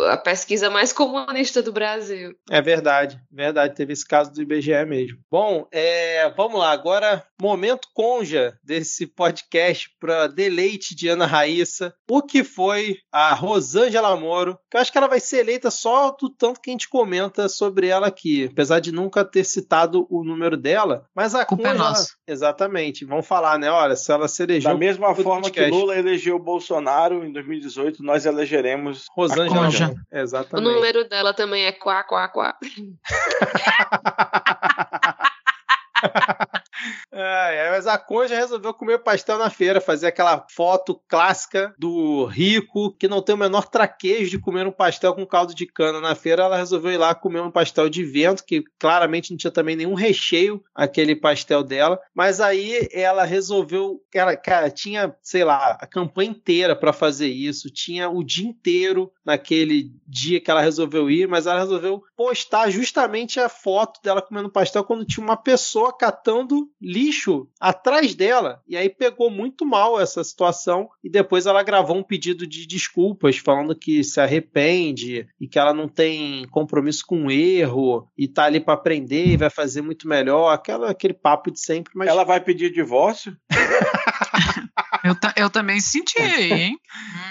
a 0.09 0.17
pesquisa 0.17 0.71
mais 0.71 0.91
comunista 0.91 1.61
do 1.61 1.71
Brasil. 1.71 2.35
É 2.49 2.59
verdade, 2.61 3.19
verdade. 3.31 3.75
Teve 3.75 3.93
esse 3.93 4.07
caso 4.07 4.33
do 4.33 4.41
IBGE 4.41 4.83
mesmo. 4.85 5.19
Bom, 5.29 5.67
é, 5.71 6.27
vamos 6.35 6.59
lá. 6.59 6.71
Agora, 6.71 7.23
momento 7.41 7.87
conja 7.93 8.57
desse 8.63 9.05
podcast 9.05 9.89
para 9.99 10.27
deleite 10.27 10.95
de 10.95 11.07
Ana 11.07 11.25
Raíssa. 11.25 11.93
O 12.09 12.21
que 12.21 12.43
foi 12.43 12.97
a 13.11 13.33
Rosângela 13.33 14.15
Moro? 14.15 14.57
Que 14.69 14.77
eu 14.77 14.81
acho 14.81 14.91
que 14.91 14.97
ela 14.97 15.07
vai 15.07 15.19
ser 15.19 15.39
eleita 15.39 15.69
só 15.69 16.11
do 16.11 16.29
tanto 16.29 16.59
que 16.59 16.69
a 16.69 16.73
gente 16.73 16.89
comenta 16.89 17.47
sobre 17.47 17.87
ela 17.87 18.07
aqui. 18.07 18.49
Apesar 18.51 18.79
de 18.79 18.91
nunca 18.91 19.23
ter 19.23 19.43
citado 19.43 20.07
o 20.09 20.23
número 20.23 20.57
dela. 20.57 21.05
Mas 21.15 21.35
a 21.35 21.45
culpa 21.45 21.69
é 21.69 21.73
nossa. 21.73 22.13
Exatamente. 22.27 23.05
Vamos 23.05 23.27
falar, 23.27 23.59
né? 23.59 23.69
Olha, 23.69 23.95
se 23.95 24.11
ela 24.11 24.27
se 24.27 24.43
elegeu. 24.43 24.71
Da 24.71 24.77
mesma 24.77 25.13
forma 25.15 25.43
podcast. 25.43 25.71
que 25.71 25.77
Lula 25.77 25.97
elegeu 25.97 26.39
Bolsonaro 26.39 27.23
em 27.23 27.31
2018, 27.31 28.03
nós 28.03 28.25
elegeremos 28.25 29.05
Rosângela 29.15 29.65
Conja. 29.65 29.93
Exatamente. 30.11 30.67
O 30.67 30.73
número 30.73 31.07
dela 31.07 31.33
também 31.33 31.65
é 31.65 31.71
quá, 31.71 32.03
quá, 32.03 32.27
quá. 32.27 32.57
É, 37.11 37.69
mas 37.71 37.87
a 37.87 37.97
Conja 37.97 38.35
resolveu 38.35 38.73
comer 38.73 38.99
pastel 38.99 39.37
na 39.37 39.49
feira, 39.49 39.81
fazer 39.81 40.07
aquela 40.07 40.45
foto 40.49 41.01
clássica 41.07 41.73
do 41.77 42.25
rico 42.25 42.91
que 42.93 43.07
não 43.07 43.21
tem 43.21 43.35
o 43.35 43.37
menor 43.37 43.67
traquejo 43.67 44.29
de 44.29 44.39
comer 44.39 44.67
um 44.67 44.71
pastel 44.71 45.13
com 45.13 45.25
caldo 45.25 45.55
de 45.55 45.65
cana 45.65 45.99
na 45.99 46.15
feira. 46.15 46.43
Ela 46.43 46.57
resolveu 46.57 46.91
ir 46.91 46.97
lá 46.97 47.15
comer 47.15 47.41
um 47.41 47.51
pastel 47.51 47.89
de 47.89 48.03
vento, 48.03 48.43
que 48.43 48.63
claramente 48.79 49.31
não 49.31 49.37
tinha 49.37 49.51
também 49.51 49.75
nenhum 49.75 49.93
recheio 49.93 50.63
aquele 50.75 51.15
pastel 51.15 51.63
dela. 51.63 51.99
Mas 52.13 52.39
aí 52.39 52.87
ela 52.91 53.23
resolveu, 53.23 54.01
ela, 54.13 54.35
cara, 54.35 54.69
tinha, 54.69 55.15
sei 55.21 55.43
lá, 55.43 55.77
a 55.79 55.87
campanha 55.87 56.31
inteira 56.31 56.75
para 56.75 56.93
fazer 56.93 57.27
isso, 57.27 57.69
tinha 57.69 58.09
o 58.09 58.23
dia 58.23 58.47
inteiro 58.47 59.11
naquele 59.25 59.91
dia 60.05 60.39
que 60.39 60.49
ela 60.49 60.61
resolveu 60.61 61.09
ir, 61.09 61.27
mas 61.27 61.47
ela 61.47 61.59
resolveu 61.59 62.03
postar 62.15 62.69
justamente 62.69 63.39
a 63.39 63.49
foto 63.49 63.99
dela 64.01 64.21
comendo 64.21 64.49
pastel 64.49 64.83
quando 64.83 65.05
tinha 65.05 65.23
uma 65.23 65.37
pessoa 65.37 65.95
catando 65.95 66.66
lixo, 66.81 67.27
lixo 67.27 67.47
atrás 67.59 68.15
dela. 68.15 68.61
E 68.67 68.77
aí 68.77 68.89
pegou 68.89 69.29
muito 69.29 69.65
mal 69.65 69.99
essa 69.99 70.23
situação 70.23 70.89
e 71.03 71.09
depois 71.09 71.45
ela 71.45 71.63
gravou 71.63 71.97
um 71.97 72.03
pedido 72.03 72.45
de 72.45 72.67
desculpas 72.67 73.37
falando 73.37 73.75
que 73.75 74.03
se 74.03 74.19
arrepende 74.19 75.27
e 75.39 75.47
que 75.47 75.59
ela 75.59 75.73
não 75.73 75.87
tem 75.87 76.47
compromisso 76.49 77.05
com 77.05 77.25
o 77.25 77.31
erro 77.31 78.09
e 78.17 78.27
tá 78.27 78.45
ali 78.45 78.59
para 78.59 78.73
aprender 78.73 79.27
e 79.27 79.37
vai 79.37 79.49
fazer 79.49 79.81
muito 79.81 80.07
melhor, 80.07 80.51
aquela 80.53 80.91
aquele 80.91 81.13
papo 81.13 81.51
de 81.51 81.59
sempre, 81.59 81.91
mas 81.95 82.07
ela 82.07 82.23
vai 82.23 82.39
pedir 82.39 82.71
divórcio? 82.71 83.35
eu, 85.03 85.15
eu 85.35 85.49
também 85.49 85.79
senti, 85.79 86.21
hein? 86.21 86.77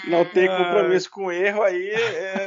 Não 0.07 0.25
tem 0.25 0.49
compromisso 0.49 1.11
com 1.11 1.27
o 1.27 1.33
erro 1.33 1.63
aí 1.63 1.89
é 1.89 2.47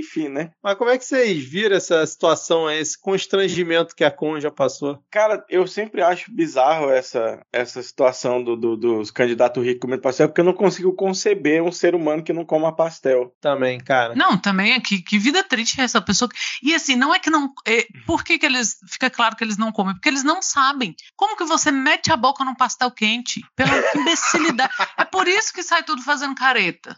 enfim, 0.00 0.28
né? 0.28 0.50
Mas 0.62 0.76
como 0.76 0.90
é 0.90 0.98
que 0.98 1.04
vocês 1.04 1.42
viram 1.44 1.76
essa 1.76 2.04
situação, 2.04 2.70
esse 2.70 3.00
constrangimento 3.00 3.94
que 3.94 4.04
a 4.04 4.10
Conja 4.10 4.50
passou? 4.50 5.02
Cara, 5.10 5.44
eu 5.48 5.66
sempre 5.66 6.02
acho 6.02 6.32
bizarro 6.32 6.90
essa, 6.90 7.40
essa 7.52 7.82
situação 7.82 8.42
do, 8.42 8.56
do 8.56 8.80
dos 8.80 9.10
candidatos 9.10 9.64
ricos 9.64 9.82
comendo 9.82 10.02
pastel, 10.02 10.28
porque 10.28 10.40
eu 10.40 10.44
não 10.44 10.52
consigo 10.52 10.94
conceber 10.94 11.62
um 11.62 11.70
ser 11.70 11.94
humano 11.94 12.22
que 12.22 12.32
não 12.32 12.44
coma 12.44 12.74
pastel. 12.74 13.34
Também, 13.40 13.78
cara. 13.78 14.14
Não, 14.14 14.36
também 14.38 14.72
é 14.72 14.80
que, 14.80 15.02
que 15.02 15.18
vida 15.18 15.42
triste 15.44 15.80
é 15.80 15.84
essa 15.84 16.00
pessoa. 16.00 16.30
E 16.62 16.74
assim, 16.74 16.96
não 16.96 17.14
é 17.14 17.18
que 17.18 17.30
não. 17.30 17.52
É, 17.66 17.86
por 18.06 18.24
que, 18.24 18.38
que 18.38 18.46
eles. 18.46 18.76
Fica 18.88 19.10
claro 19.10 19.36
que 19.36 19.44
eles 19.44 19.56
não 19.56 19.70
comem? 19.70 19.94
Porque 19.94 20.08
eles 20.08 20.24
não 20.24 20.40
sabem. 20.40 20.94
Como 21.16 21.36
que 21.36 21.44
você 21.44 21.70
mete 21.70 22.10
a 22.10 22.16
boca 22.16 22.44
num 22.44 22.54
pastel 22.54 22.90
quente? 22.90 23.42
Pela 23.54 23.70
imbecilidade. 23.94 24.72
é 24.96 25.04
por 25.04 25.28
isso 25.28 25.52
que 25.52 25.62
sai 25.62 25.82
tudo 25.82 26.02
fazendo 26.02 26.34
careta. 26.34 26.96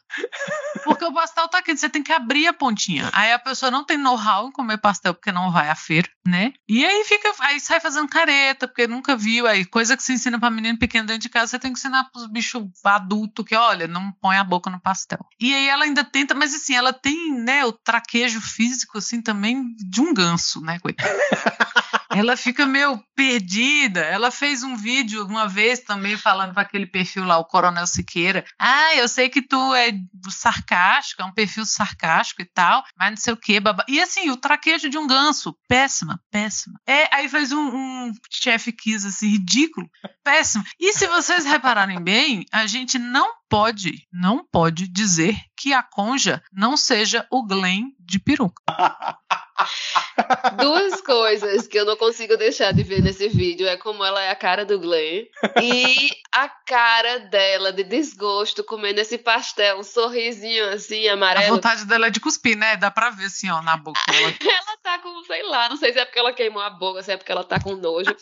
Porque 0.85 1.05
o 1.05 1.13
pastel 1.13 1.49
tá 1.49 1.63
quente, 1.63 1.81
você 1.81 1.89
tem 1.89 2.03
que 2.03 2.13
abrir 2.13 2.47
a 2.47 2.53
pontinha 2.53 2.92
Aí 3.13 3.33
a 3.33 3.39
pessoa 3.39 3.71
não 3.71 3.85
tem 3.85 3.97
know-how 3.97 4.49
em 4.49 4.53
comer 4.53 4.79
pastel 4.79 5.15
porque 5.15 5.33
não 5.33 5.51
vai 5.51 5.69
à 5.69 5.75
feira, 5.75 6.09
né? 6.27 6.53
E 6.69 6.85
aí 6.85 7.05
fica, 7.05 7.33
aí 7.41 7.61
sai 7.61 7.81
fazendo 7.81 8.09
careta, 8.09 8.67
porque 8.67 8.87
nunca 8.87 9.17
viu. 9.17 9.47
Aí 9.47 9.65
coisa 9.65 9.97
que 9.97 10.03
você 10.03 10.13
ensina 10.13 10.39
pra 10.39 10.51
menino 10.51 10.79
pequeno 10.79 11.07
dentro 11.07 11.23
de 11.23 11.29
casa, 11.29 11.49
você 11.49 11.59
tem 11.59 11.73
que 11.73 11.79
ensinar 11.79 12.11
pros 12.11 12.27
bichos 12.27 12.63
adultos 12.85 13.45
que, 13.45 13.55
olha, 13.55 13.87
não 13.87 14.13
põe 14.21 14.37
a 14.37 14.45
boca 14.45 14.71
no 14.71 14.81
pastel. 14.81 15.21
E 15.41 15.55
aí 15.55 15.69
ela 15.69 15.85
ainda 15.85 16.05
tenta, 16.05 16.35
mas 16.35 16.55
assim, 16.55 16.75
ela 16.75 16.93
tem, 16.93 17.33
né, 17.33 17.65
o 17.65 17.73
traquejo 17.73 18.41
físico, 18.41 18.99
assim, 18.99 19.21
também 19.21 19.75
de 19.77 20.01
um 20.01 20.13
ganso, 20.13 20.61
né, 20.61 20.79
coitada. 20.79 21.13
ela 22.15 22.37
fica 22.37 22.67
meio 22.67 23.03
perdida. 23.15 24.01
Ela 24.01 24.31
fez 24.31 24.63
um 24.63 24.77
vídeo 24.77 25.25
uma 25.27 25.49
vez 25.49 25.81
também 25.81 26.17
falando 26.17 26.53
para 26.53 26.63
aquele 26.63 26.87
perfil 26.87 27.25
lá, 27.25 27.39
o 27.39 27.45
Coronel 27.45 27.87
Siqueira. 27.87 28.45
Ah, 28.59 28.95
eu 28.97 29.09
sei 29.09 29.29
que 29.29 29.43
tu 29.43 29.75
é 29.75 29.93
sarcástico, 30.31 31.23
é 31.23 31.25
um 31.25 31.33
perfil 31.33 31.65
sarcástico 31.65 32.43
e 32.43 32.45
tal, 32.45 32.85
mas 32.97 33.11
não 33.11 33.17
sei 33.17 33.33
o 33.33 33.37
que, 33.37 33.61
babá. 33.61 33.85
E 33.89 34.01
assim, 34.01 34.31
o 34.31 34.37
traquejo 34.37 34.89
de 34.89 34.99
um 34.99 35.07
ganso, 35.07 35.57
péssima, 35.69 36.21
péssima. 36.31 36.81
É, 36.87 37.15
aí 37.15 37.29
faz 37.29 37.53
um, 37.53 37.61
um 37.61 38.13
chefe 38.31 38.73
kiss 38.73 39.07
assim, 39.07 39.29
ridículo, 39.29 39.89
péssimo. 40.23 40.65
E 40.79 40.93
se 40.93 41.07
vocês 41.07 41.45
repararem 41.45 42.03
bem, 42.03 42.45
a 42.53 42.67
gente 42.67 42.99
não 42.99 43.33
pode, 43.49 44.07
não 44.13 44.45
pode 44.51 44.89
dizer 44.89 45.37
que 45.57 45.73
a 45.73 45.83
Conja 45.83 46.43
não 46.53 46.77
seja 46.77 47.27
o 47.31 47.47
Glenn 47.47 47.91
de 48.01 48.19
peruca. 48.19 48.63
Duas 50.59 51.01
coisas 51.01 51.67
que 51.67 51.79
eu 51.79 51.85
não 51.85 51.97
consigo 51.97 52.37
deixar 52.37 52.73
de 52.73 52.83
ver 52.83 53.03
nesse 53.03 53.29
vídeo 53.29 53.67
é 53.67 53.77
como 53.77 54.05
ela 54.05 54.23
é 54.23 54.31
a 54.31 54.37
cara 54.37 54.65
do 54.65 54.79
Glenn 54.79 55.27
e 55.61 56.11
a 56.33 56.49
cara 56.49 57.21
dela 57.21 57.73
de 57.73 57.85
desgosto 57.85 58.65
comendo 58.65 59.01
esse 59.01 59.19
pastel, 59.19 59.79
um 59.79 59.83
sorrisinho 59.83 60.69
assim 60.71 61.09
amarelo. 61.09 61.53
A 61.53 61.57
vontade 61.57 61.85
dela 61.87 62.07
é 62.07 62.11
de 62.11 62.21
cuspir, 62.21 62.57
né? 62.57 62.77
Dá 62.77 62.91
pra 62.91 63.11
ver 63.11 63.27
assim, 63.27 63.51
ó, 63.51 63.63
na 63.63 63.77
boca. 63.77 64.01
Ela, 64.09 64.35
ela 64.41 64.77
tá 64.83 64.99
com, 64.99 65.23
sei 65.25 65.43
lá, 65.45 65.69
não 65.69 65.77
sei 65.77 65.93
se 65.93 65.99
é 65.99 66.05
porque 66.05 66.19
ela 66.19 66.33
queimou 66.33 66.63
a 66.63 66.71
boca, 66.71 67.03
se 67.03 67.13
é 67.13 67.17
porque 67.17 67.33
ela 67.33 67.45
tá 67.45 67.61
com 67.61 67.75
nojo. 67.75 68.15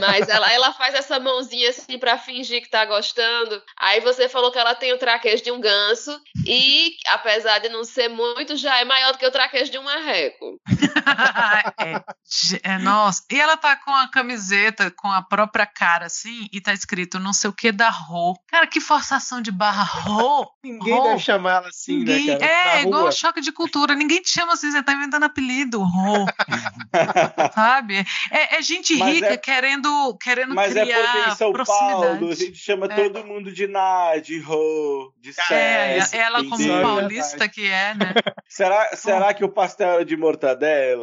Mas 0.00 0.28
ela, 0.28 0.50
ela 0.50 0.72
faz 0.72 0.94
essa 0.94 1.20
mãozinha 1.20 1.68
assim 1.68 1.98
pra 1.98 2.16
fingir 2.16 2.62
que 2.62 2.70
tá 2.70 2.84
gostando. 2.84 3.62
Aí 3.76 4.00
você 4.00 4.28
falou 4.28 4.50
que 4.50 4.58
ela 4.58 4.74
tem 4.74 4.92
o 4.92 4.98
traquejo 4.98 5.44
de 5.44 5.50
um 5.50 5.60
ganso 5.60 6.18
e, 6.46 6.96
apesar 7.08 7.58
de 7.58 7.68
não 7.68 7.84
ser 7.84 8.08
muito, 8.08 8.56
já 8.56 8.80
é 8.80 8.84
maior 8.84 9.12
do 9.12 9.18
que 9.18 9.26
o 9.26 9.30
traquejo 9.30 9.70
de 9.70 9.78
um 9.78 9.82
marreco. 9.82 10.58
é, 12.64 12.74
é, 12.74 12.78
nossa. 12.78 13.22
E 13.30 13.40
ela 13.40 13.56
tá 13.56 13.76
com 13.76 13.90
a 13.90 14.08
camiseta 14.08 14.90
com 14.90 15.08
a 15.10 15.22
própria 15.22 15.66
cara, 15.66 16.06
assim, 16.06 16.48
e 16.52 16.60
tá 16.60 16.72
escrito 16.72 17.18
não 17.18 17.32
sei 17.32 17.50
o 17.50 17.52
que 17.52 17.70
da 17.72 17.88
Rô. 17.88 18.34
Cara, 18.48 18.66
que 18.66 18.80
forçação 18.80 19.40
de 19.40 19.50
barra 19.50 19.82
Rô. 19.82 20.46
Ninguém 20.64 20.94
Rô. 20.94 21.04
deve 21.04 21.20
chamar 21.20 21.56
ela 21.56 21.68
assim, 21.68 22.04
né, 22.04 22.16
Ninguém, 22.16 22.26
né, 22.26 22.38
cara? 22.38 22.78
É, 22.78 22.82
igual 22.82 23.12
choque 23.12 23.40
de 23.40 23.52
cultura. 23.52 23.94
Ninguém 23.94 24.20
te 24.20 24.30
chama 24.30 24.54
assim, 24.54 24.70
você 24.70 24.82
tá 24.82 24.92
inventando 24.92 25.24
apelido, 25.24 25.82
Rô. 25.82 26.26
Sabe? 27.54 28.04
É, 28.30 28.56
é 28.56 28.62
gente 28.62 28.96
Mas 28.96 29.14
rica 29.14 29.34
é... 29.34 29.36
querendo, 29.36 30.16
querendo 30.20 30.54
Mas 30.54 30.72
criar 30.72 30.86
é 30.86 31.02
porque 31.02 31.30
em 31.30 31.36
São 31.36 31.52
Paulo 31.52 32.30
a 32.30 32.34
gente 32.34 32.56
chama 32.56 32.86
é. 32.86 32.94
todo 32.94 33.26
mundo 33.26 33.52
de 33.52 33.66
Ná, 33.66 34.16
de 34.22 34.40
Rô, 34.40 35.12
de 35.20 35.32
Cé. 35.32 35.98
É, 35.98 36.16
ela 36.16 36.44
como 36.44 36.82
paulista 36.82 37.48
que 37.48 37.68
é, 37.68 37.94
né? 37.94 38.14
será, 38.48 38.96
será 38.96 39.34
que 39.34 39.44
o 39.44 39.48
pastel 39.48 39.88
era 39.88 40.04
de 40.04 40.16
mortadela? 40.16 40.93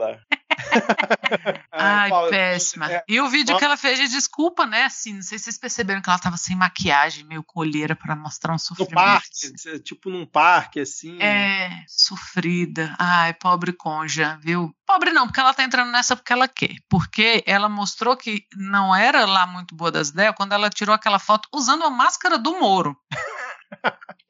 Ai, 1.71 2.09
Paulo, 2.09 2.29
péssima. 2.29 2.91
É, 2.91 3.03
e 3.07 3.19
o 3.19 3.29
vídeo 3.29 3.57
que 3.57 3.63
ela 3.63 3.77
fez 3.77 3.97
de 3.99 4.07
desculpa, 4.07 4.65
né? 4.65 4.83
Assim, 4.83 5.13
não 5.13 5.21
sei 5.21 5.37
se 5.37 5.45
vocês 5.45 5.57
perceberam 5.57 6.01
que 6.01 6.09
ela 6.09 6.19
tava 6.19 6.37
sem 6.37 6.55
maquiagem, 6.55 7.25
meio 7.25 7.43
colheira 7.43 7.95
para 7.95 8.15
mostrar 8.15 8.53
um 8.53 8.57
sofrimento. 8.57 8.91
No 8.91 8.95
parque, 8.95 9.79
tipo 9.79 10.09
num 10.09 10.25
parque, 10.25 10.79
assim. 10.79 11.21
É, 11.21 11.83
sofrida. 11.87 12.95
Ai, 12.99 13.33
pobre 13.33 13.73
conja, 13.73 14.37
viu? 14.41 14.73
Pobre 14.85 15.11
não, 15.11 15.25
porque 15.25 15.39
ela 15.39 15.53
tá 15.53 15.63
entrando 15.63 15.91
nessa 15.91 16.15
porque 16.15 16.33
ela 16.33 16.47
quer. 16.47 16.75
Porque 16.89 17.43
ela 17.45 17.69
mostrou 17.69 18.15
que 18.17 18.45
não 18.55 18.95
era 18.95 19.25
lá 19.25 19.45
muito 19.45 19.75
boa 19.75 19.91
das 19.91 20.09
ideias 20.09 20.35
quando 20.35 20.53
ela 20.53 20.69
tirou 20.69 20.93
aquela 20.93 21.19
foto 21.19 21.47
usando 21.53 21.83
a 21.83 21.89
máscara 21.89 22.37
do 22.37 22.59
Moro. 22.59 22.95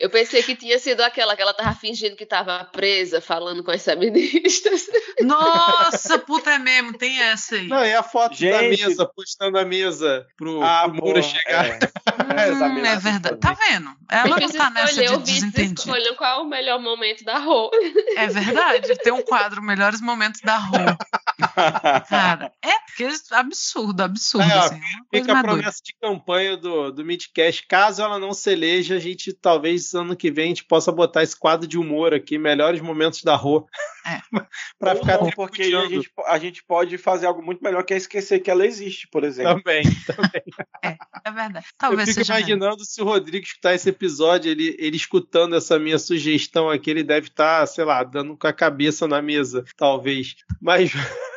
Eu 0.01 0.09
pensei 0.09 0.41
que 0.41 0.55
tinha 0.55 0.79
sido 0.79 1.01
aquela 1.01 1.35
que 1.35 1.43
ela 1.43 1.53
tava 1.53 1.75
fingindo 1.75 2.15
que 2.15 2.25
tava 2.25 2.65
presa, 2.65 3.21
falando 3.21 3.63
com 3.63 3.69
as 3.69 3.85
feministas. 3.85 4.87
Nossa, 5.21 6.17
puta 6.17 6.49
é 6.49 6.57
mesmo, 6.57 6.97
tem 6.97 7.21
essa 7.21 7.55
aí. 7.55 7.67
Não, 7.67 7.85
e 7.85 7.93
a 7.93 8.01
foto 8.01 8.35
Gente... 8.35 8.51
da 8.51 8.61
mesa, 8.87 9.05
postando 9.05 9.59
a 9.59 9.63
mesa 9.63 10.25
pro, 10.35 10.63
ah, 10.63 10.89
pro 10.89 10.95
Moura 10.95 11.21
chegar. 11.21 11.77
É, 12.31 12.49
hum, 12.51 12.85
é 12.85 12.97
verdade. 12.97 13.37
Tá 13.37 13.53
vendo? 13.53 13.91
Ela 14.09 14.39
não 14.39 14.49
tá 14.49 14.69
nessa 14.69 15.03
de 15.03 15.17
desentendido. 15.17 15.81
escolham 15.81 16.15
qual 16.15 16.39
é 16.39 16.43
o 16.43 16.47
melhor 16.47 16.79
momento 16.79 17.25
da 17.25 17.37
Rô. 17.37 17.69
É 18.15 18.27
verdade, 18.27 18.95
tem 18.99 19.11
um 19.11 19.21
quadro 19.21 19.61
Melhores 19.61 19.99
Momentos 19.99 20.39
da 20.39 20.57
Rô. 20.57 20.77
Cara, 22.07 22.51
é 22.61 22.79
porque 22.79 23.03
é 23.03 23.35
absurdo, 23.35 24.01
absurdo. 24.01 24.49
É, 24.49 24.53
assim, 24.53 24.81
fica 25.13 25.37
a 25.37 25.41
promessa 25.41 25.81
de 25.83 25.93
campanha 25.99 26.55
do, 26.55 26.91
do 26.91 27.03
Midcast. 27.03 27.65
Caso 27.67 28.01
ela 28.01 28.17
não 28.17 28.33
se 28.33 28.49
eleja, 28.51 28.95
a 28.95 28.99
gente 28.99 29.30
talvez 29.33 29.93
ano 29.93 30.15
que 30.15 30.31
vem 30.31 30.45
a 30.45 30.47
gente 30.49 30.65
possa 30.65 30.91
botar 30.91 31.23
esse 31.23 31.37
quadro 31.37 31.67
de 31.67 31.77
humor 31.77 32.13
aqui, 32.13 32.37
melhores 32.37 32.81
momentos 32.81 33.23
da 33.23 33.35
Rô. 33.35 33.67
É. 34.05 34.19
pra 34.79 34.95
ficar 34.95 35.19
não, 35.19 35.29
porque 35.31 35.63
a 35.63 35.87
gente, 35.87 36.11
a 36.25 36.37
gente 36.37 36.63
pode 36.63 36.97
fazer 36.97 37.27
algo 37.27 37.41
muito 37.43 37.63
melhor 37.63 37.83
que 37.83 37.93
é 37.93 37.97
esquecer 37.97 38.39
que 38.39 38.49
ela 38.49 38.65
existe, 38.65 39.07
por 39.07 39.23
exemplo. 39.23 39.61
Também, 39.61 39.83
também. 40.05 40.43
é, 40.83 40.97
é 41.23 41.31
verdade. 41.31 41.65
Talvez 41.77 42.09
Eu 42.09 42.15
fico 42.15 42.31
imaginando 42.31 42.77
mesmo. 42.77 42.85
se 42.85 43.01
o 43.01 43.05
Rodrigo 43.05 43.45
escutar 43.45 43.73
esse 43.73 43.89
episódio, 43.89 44.51
ele, 44.51 44.75
ele 44.79 44.97
escutando 44.97 45.55
essa 45.55 45.77
minha 45.77 45.99
sugestão 45.99 46.69
aqui, 46.69 46.89
ele 46.89 47.03
deve 47.03 47.27
estar, 47.27 47.61
tá, 47.61 47.65
sei 47.65 47.85
lá, 47.85 48.03
dando 48.03 48.35
com 48.37 48.47
a 48.47 48.53
cabeça 48.53 49.07
na 49.07 49.21
mesa, 49.21 49.63
talvez. 49.77 50.35
Mas 50.61 50.91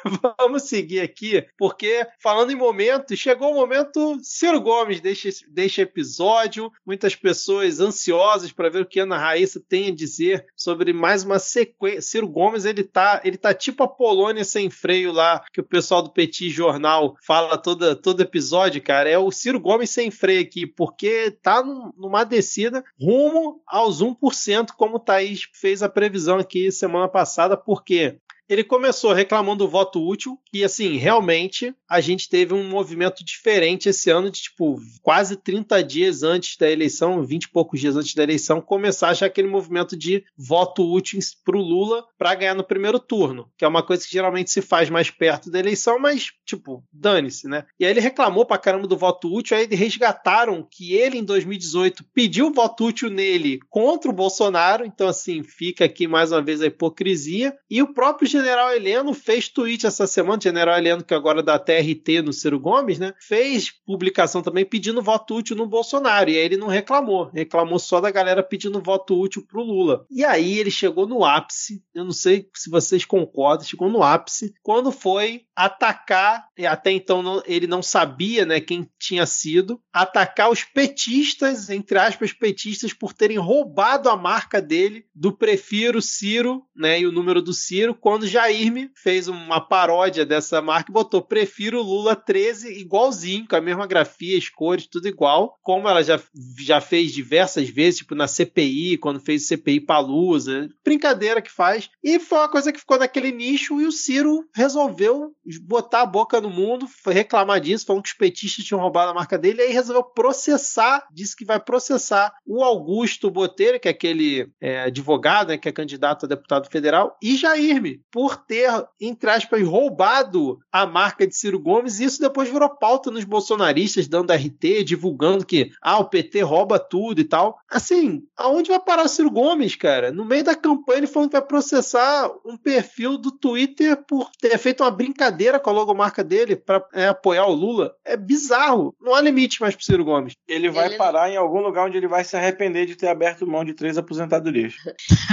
vamos 0.38 0.64
seguir 0.64 1.00
aqui, 1.00 1.46
porque 1.58 2.06
falando 2.22 2.50
em 2.50 2.56
momento, 2.56 3.16
chegou 3.16 3.52
o 3.52 3.54
momento 3.54 4.18
Ciro 4.22 4.60
Gomes 4.60 5.00
deste, 5.00 5.30
deste 5.48 5.80
episódio. 5.80 6.70
Muitas 6.86 7.14
pessoas 7.14 7.80
ansiosas 7.84 8.50
para 8.50 8.68
ver 8.68 8.82
o 8.82 8.86
que 8.86 9.00
Ana 9.00 9.18
Raíssa 9.18 9.60
tem 9.60 9.88
a 9.88 9.94
dizer 9.94 10.46
sobre 10.56 10.92
mais 10.92 11.22
uma 11.22 11.38
sequência. 11.38 12.02
Ciro 12.02 12.28
Gomes, 12.28 12.64
ele 12.64 12.82
tá, 12.82 13.20
ele 13.24 13.36
tá 13.36 13.54
tipo 13.54 13.82
a 13.82 13.88
Polônia 13.88 14.44
sem 14.44 14.70
freio 14.70 15.12
lá, 15.12 15.44
que 15.52 15.60
o 15.60 15.64
pessoal 15.64 16.02
do 16.02 16.10
Petit 16.10 16.50
Jornal 16.50 17.14
fala 17.24 17.56
toda, 17.56 17.94
todo 17.94 18.22
episódio, 18.22 18.82
cara. 18.82 19.08
É 19.08 19.18
o 19.18 19.30
Ciro 19.30 19.60
Gomes 19.60 19.90
sem 19.90 20.10
freio 20.10 20.42
aqui, 20.42 20.66
porque 20.66 21.30
tá 21.30 21.62
num, 21.62 21.92
numa 21.96 22.24
descida 22.24 22.82
rumo 22.98 23.62
aos 23.66 24.02
1%, 24.02 24.70
como 24.76 24.96
o 24.96 25.00
Thaís 25.00 25.48
fez 25.52 25.82
a 25.82 25.88
previsão 25.88 26.38
aqui 26.38 26.72
semana 26.72 27.08
passada, 27.08 27.56
porque 27.56 28.18
ele 28.48 28.64
começou 28.64 29.12
reclamando 29.12 29.64
do 29.64 29.68
voto 29.68 30.06
útil 30.06 30.38
e 30.52 30.64
assim, 30.64 30.96
realmente 30.96 31.74
a 31.88 32.00
gente 32.00 32.28
teve 32.28 32.52
um 32.52 32.68
movimento 32.68 33.24
diferente 33.24 33.88
esse 33.88 34.10
ano 34.10 34.30
de 34.30 34.42
tipo 34.42 34.80
quase 35.02 35.36
30 35.36 35.82
dias 35.82 36.22
antes 36.22 36.56
da 36.56 36.70
eleição, 36.70 37.24
20 37.24 37.44
e 37.44 37.50
poucos 37.50 37.80
dias 37.80 37.96
antes 37.96 38.14
da 38.14 38.22
eleição, 38.22 38.60
começar 38.60 39.14
já 39.14 39.26
aquele 39.26 39.48
movimento 39.48 39.96
de 39.96 40.24
voto 40.36 40.90
útil 40.90 41.18
para 41.44 41.56
o 41.56 41.62
Lula 41.62 42.04
para 42.18 42.34
ganhar 42.34 42.54
no 42.54 42.64
primeiro 42.64 42.98
turno, 42.98 43.48
que 43.56 43.64
é 43.64 43.68
uma 43.68 43.82
coisa 43.82 44.04
que 44.04 44.12
geralmente 44.12 44.50
se 44.50 44.60
faz 44.60 44.90
mais 44.90 45.10
perto 45.10 45.50
da 45.50 45.58
eleição, 45.58 45.98
mas 45.98 46.26
tipo, 46.44 46.84
dane-se, 46.92 47.48
né? 47.48 47.64
E 47.78 47.84
aí 47.84 47.90
ele 47.90 48.00
reclamou 48.00 48.44
pra 48.44 48.58
caramba 48.58 48.86
do 48.86 48.96
voto 48.96 49.32
útil, 49.32 49.56
aí 49.56 49.66
resgataram 49.66 50.66
que 50.70 50.94
ele 50.94 51.18
em 51.18 51.24
2018 51.24 52.04
pediu 52.12 52.52
voto 52.52 52.86
útil 52.86 53.08
nele 53.08 53.60
contra 53.70 54.10
o 54.10 54.14
Bolsonaro, 54.14 54.84
então 54.84 55.08
assim, 55.08 55.42
fica 55.42 55.84
aqui 55.84 56.06
mais 56.06 56.32
uma 56.32 56.42
vez 56.42 56.60
a 56.60 56.66
hipocrisia, 56.66 57.56
e 57.70 57.80
o 57.80 57.92
próprio 57.92 58.28
general 58.34 58.74
Heleno 58.74 59.14
fez 59.14 59.48
tweet 59.48 59.86
essa 59.86 60.06
semana, 60.06 60.40
general 60.42 60.76
Heleno, 60.76 61.04
que 61.04 61.14
agora 61.14 61.42
dá 61.42 61.58
TRT 61.58 62.22
no 62.22 62.32
Ciro 62.32 62.58
Gomes, 62.58 62.98
né? 62.98 63.14
Fez 63.20 63.70
publicação 63.70 64.42
também 64.42 64.64
pedindo 64.64 65.02
voto 65.02 65.36
útil 65.36 65.56
no 65.56 65.66
Bolsonaro. 65.66 66.28
E 66.28 66.36
aí 66.36 66.44
ele 66.44 66.56
não 66.56 66.66
reclamou. 66.66 67.30
Reclamou 67.32 67.78
só 67.78 68.00
da 68.00 68.10
galera 68.10 68.42
pedindo 68.42 68.82
voto 68.82 69.18
útil 69.18 69.44
pro 69.46 69.62
Lula. 69.62 70.04
E 70.10 70.24
aí 70.24 70.58
ele 70.58 70.70
chegou 70.70 71.06
no 71.06 71.24
ápice. 71.24 71.82
Eu 71.94 72.04
não 72.04 72.12
sei 72.12 72.48
se 72.54 72.68
vocês 72.68 73.04
concordam, 73.04 73.66
chegou 73.66 73.88
no 73.88 74.02
ápice 74.02 74.54
quando 74.62 74.90
foi 74.90 75.44
atacar, 75.54 76.48
até 76.68 76.90
então 76.90 77.22
não, 77.22 77.42
ele 77.46 77.66
não 77.66 77.82
sabia 77.82 78.44
né, 78.44 78.60
quem 78.60 78.88
tinha 78.98 79.24
sido, 79.24 79.80
atacar 79.92 80.50
os 80.50 80.64
petistas, 80.64 81.70
entre 81.70 81.98
aspas, 81.98 82.32
petistas, 82.32 82.92
por 82.92 83.12
terem 83.12 83.38
roubado 83.38 84.08
a 84.08 84.16
marca 84.16 84.60
dele 84.60 85.06
do 85.14 85.32
Prefiro 85.32 86.02
Ciro, 86.02 86.64
né, 86.74 87.00
e 87.00 87.06
o 87.06 87.12
número 87.12 87.40
do 87.40 87.52
Ciro, 87.52 87.94
quando 87.94 88.23
Jair 88.26 88.90
fez 88.94 89.28
uma 89.28 89.60
paródia 89.60 90.24
dessa 90.24 90.60
marca 90.62 90.90
e 90.90 90.94
botou 90.94 91.22
Prefiro 91.22 91.82
Lula 91.82 92.16
13 92.16 92.80
igualzinho, 92.80 93.46
com 93.46 93.56
a 93.56 93.60
mesma 93.60 93.86
grafia, 93.86 94.38
as 94.38 94.48
cores, 94.48 94.86
tudo 94.86 95.08
igual, 95.08 95.58
como 95.62 95.88
ela 95.88 96.02
já, 96.02 96.20
já 96.58 96.80
fez 96.80 97.12
diversas 97.12 97.68
vezes, 97.68 97.98
tipo 97.98 98.14
na 98.14 98.26
CPI, 98.26 98.98
quando 98.98 99.20
fez 99.20 99.46
CPI 99.46 99.80
Palusa, 99.80 100.68
brincadeira 100.84 101.42
que 101.42 101.50
faz, 101.50 101.90
e 102.02 102.18
foi 102.18 102.38
uma 102.38 102.48
coisa 102.48 102.72
que 102.72 102.80
ficou 102.80 102.98
naquele 102.98 103.32
nicho 103.32 103.80
e 103.80 103.86
o 103.86 103.92
Ciro 103.92 104.44
resolveu 104.54 105.32
botar 105.62 106.02
a 106.02 106.06
boca 106.06 106.40
no 106.40 106.50
mundo, 106.50 106.86
reclamar 107.06 107.60
disso, 107.60 107.86
falando 107.86 108.02
que 108.02 108.08
os 108.08 108.14
petistas 108.14 108.64
tinham 108.64 108.80
roubado 108.80 109.10
a 109.10 109.14
marca 109.14 109.38
dele, 109.38 109.62
e 109.62 109.66
aí 109.66 109.72
resolveu 109.72 110.04
processar, 110.04 111.06
disse 111.12 111.36
que 111.36 111.44
vai 111.44 111.60
processar 111.60 112.32
o 112.46 112.62
Augusto 112.62 113.30
Botelho, 113.30 113.80
que 113.80 113.88
é 113.88 113.90
aquele 113.90 114.48
é, 114.60 114.82
advogado, 114.82 115.48
né, 115.48 115.58
que 115.58 115.68
é 115.68 115.72
candidato 115.72 116.26
a 116.26 116.28
deputado 116.28 116.68
federal, 116.70 117.16
e 117.22 117.36
Jairme, 117.36 118.00
por 118.14 118.36
ter, 118.36 118.70
entre 119.00 119.28
aspas, 119.28 119.60
roubado 119.66 120.60
a 120.70 120.86
marca 120.86 121.26
de 121.26 121.36
Ciro 121.36 121.58
Gomes, 121.58 121.98
e 121.98 122.04
isso 122.04 122.20
depois 122.20 122.48
virou 122.48 122.68
pauta 122.68 123.10
nos 123.10 123.24
bolsonaristas, 123.24 124.06
dando 124.06 124.32
RT, 124.32 124.84
divulgando 124.84 125.44
que 125.44 125.72
ah, 125.82 125.98
o 125.98 126.04
PT 126.04 126.42
rouba 126.42 126.78
tudo 126.78 127.20
e 127.20 127.24
tal. 127.24 127.58
Assim, 127.68 128.22
aonde 128.36 128.70
vai 128.70 128.78
parar 128.78 129.02
o 129.02 129.08
Ciro 129.08 129.32
Gomes, 129.32 129.74
cara? 129.74 130.12
No 130.12 130.24
meio 130.24 130.44
da 130.44 130.54
campanha 130.54 130.98
ele 130.98 131.06
falou 131.08 131.28
que 131.28 131.36
vai 131.36 131.44
processar 131.44 132.30
um 132.46 132.56
perfil 132.56 133.18
do 133.18 133.32
Twitter 133.32 134.00
por 134.06 134.30
ter 134.40 134.56
feito 134.58 134.84
uma 134.84 134.92
brincadeira 134.92 135.58
com 135.58 135.70
a 135.70 135.72
logomarca 135.72 136.22
dele 136.22 136.54
para 136.54 136.86
é, 136.92 137.08
apoiar 137.08 137.46
o 137.46 137.52
Lula. 137.52 137.96
É 138.04 138.16
bizarro. 138.16 138.94
Não 139.00 139.12
há 139.12 139.20
limite 139.20 139.60
mais 139.60 139.74
pro 139.74 139.84
Ciro 139.84 140.04
Gomes. 140.04 140.34
Ele 140.46 140.70
vai 140.70 140.86
ele... 140.86 140.96
parar 140.96 141.30
em 141.30 141.36
algum 141.36 141.60
lugar 141.60 141.86
onde 141.86 141.96
ele 141.96 142.06
vai 142.06 142.22
se 142.22 142.36
arrepender 142.36 142.86
de 142.86 142.94
ter 142.94 143.08
aberto 143.08 143.44
mão 143.44 143.64
de 143.64 143.74
três 143.74 143.98
aposentadorias. 143.98 144.74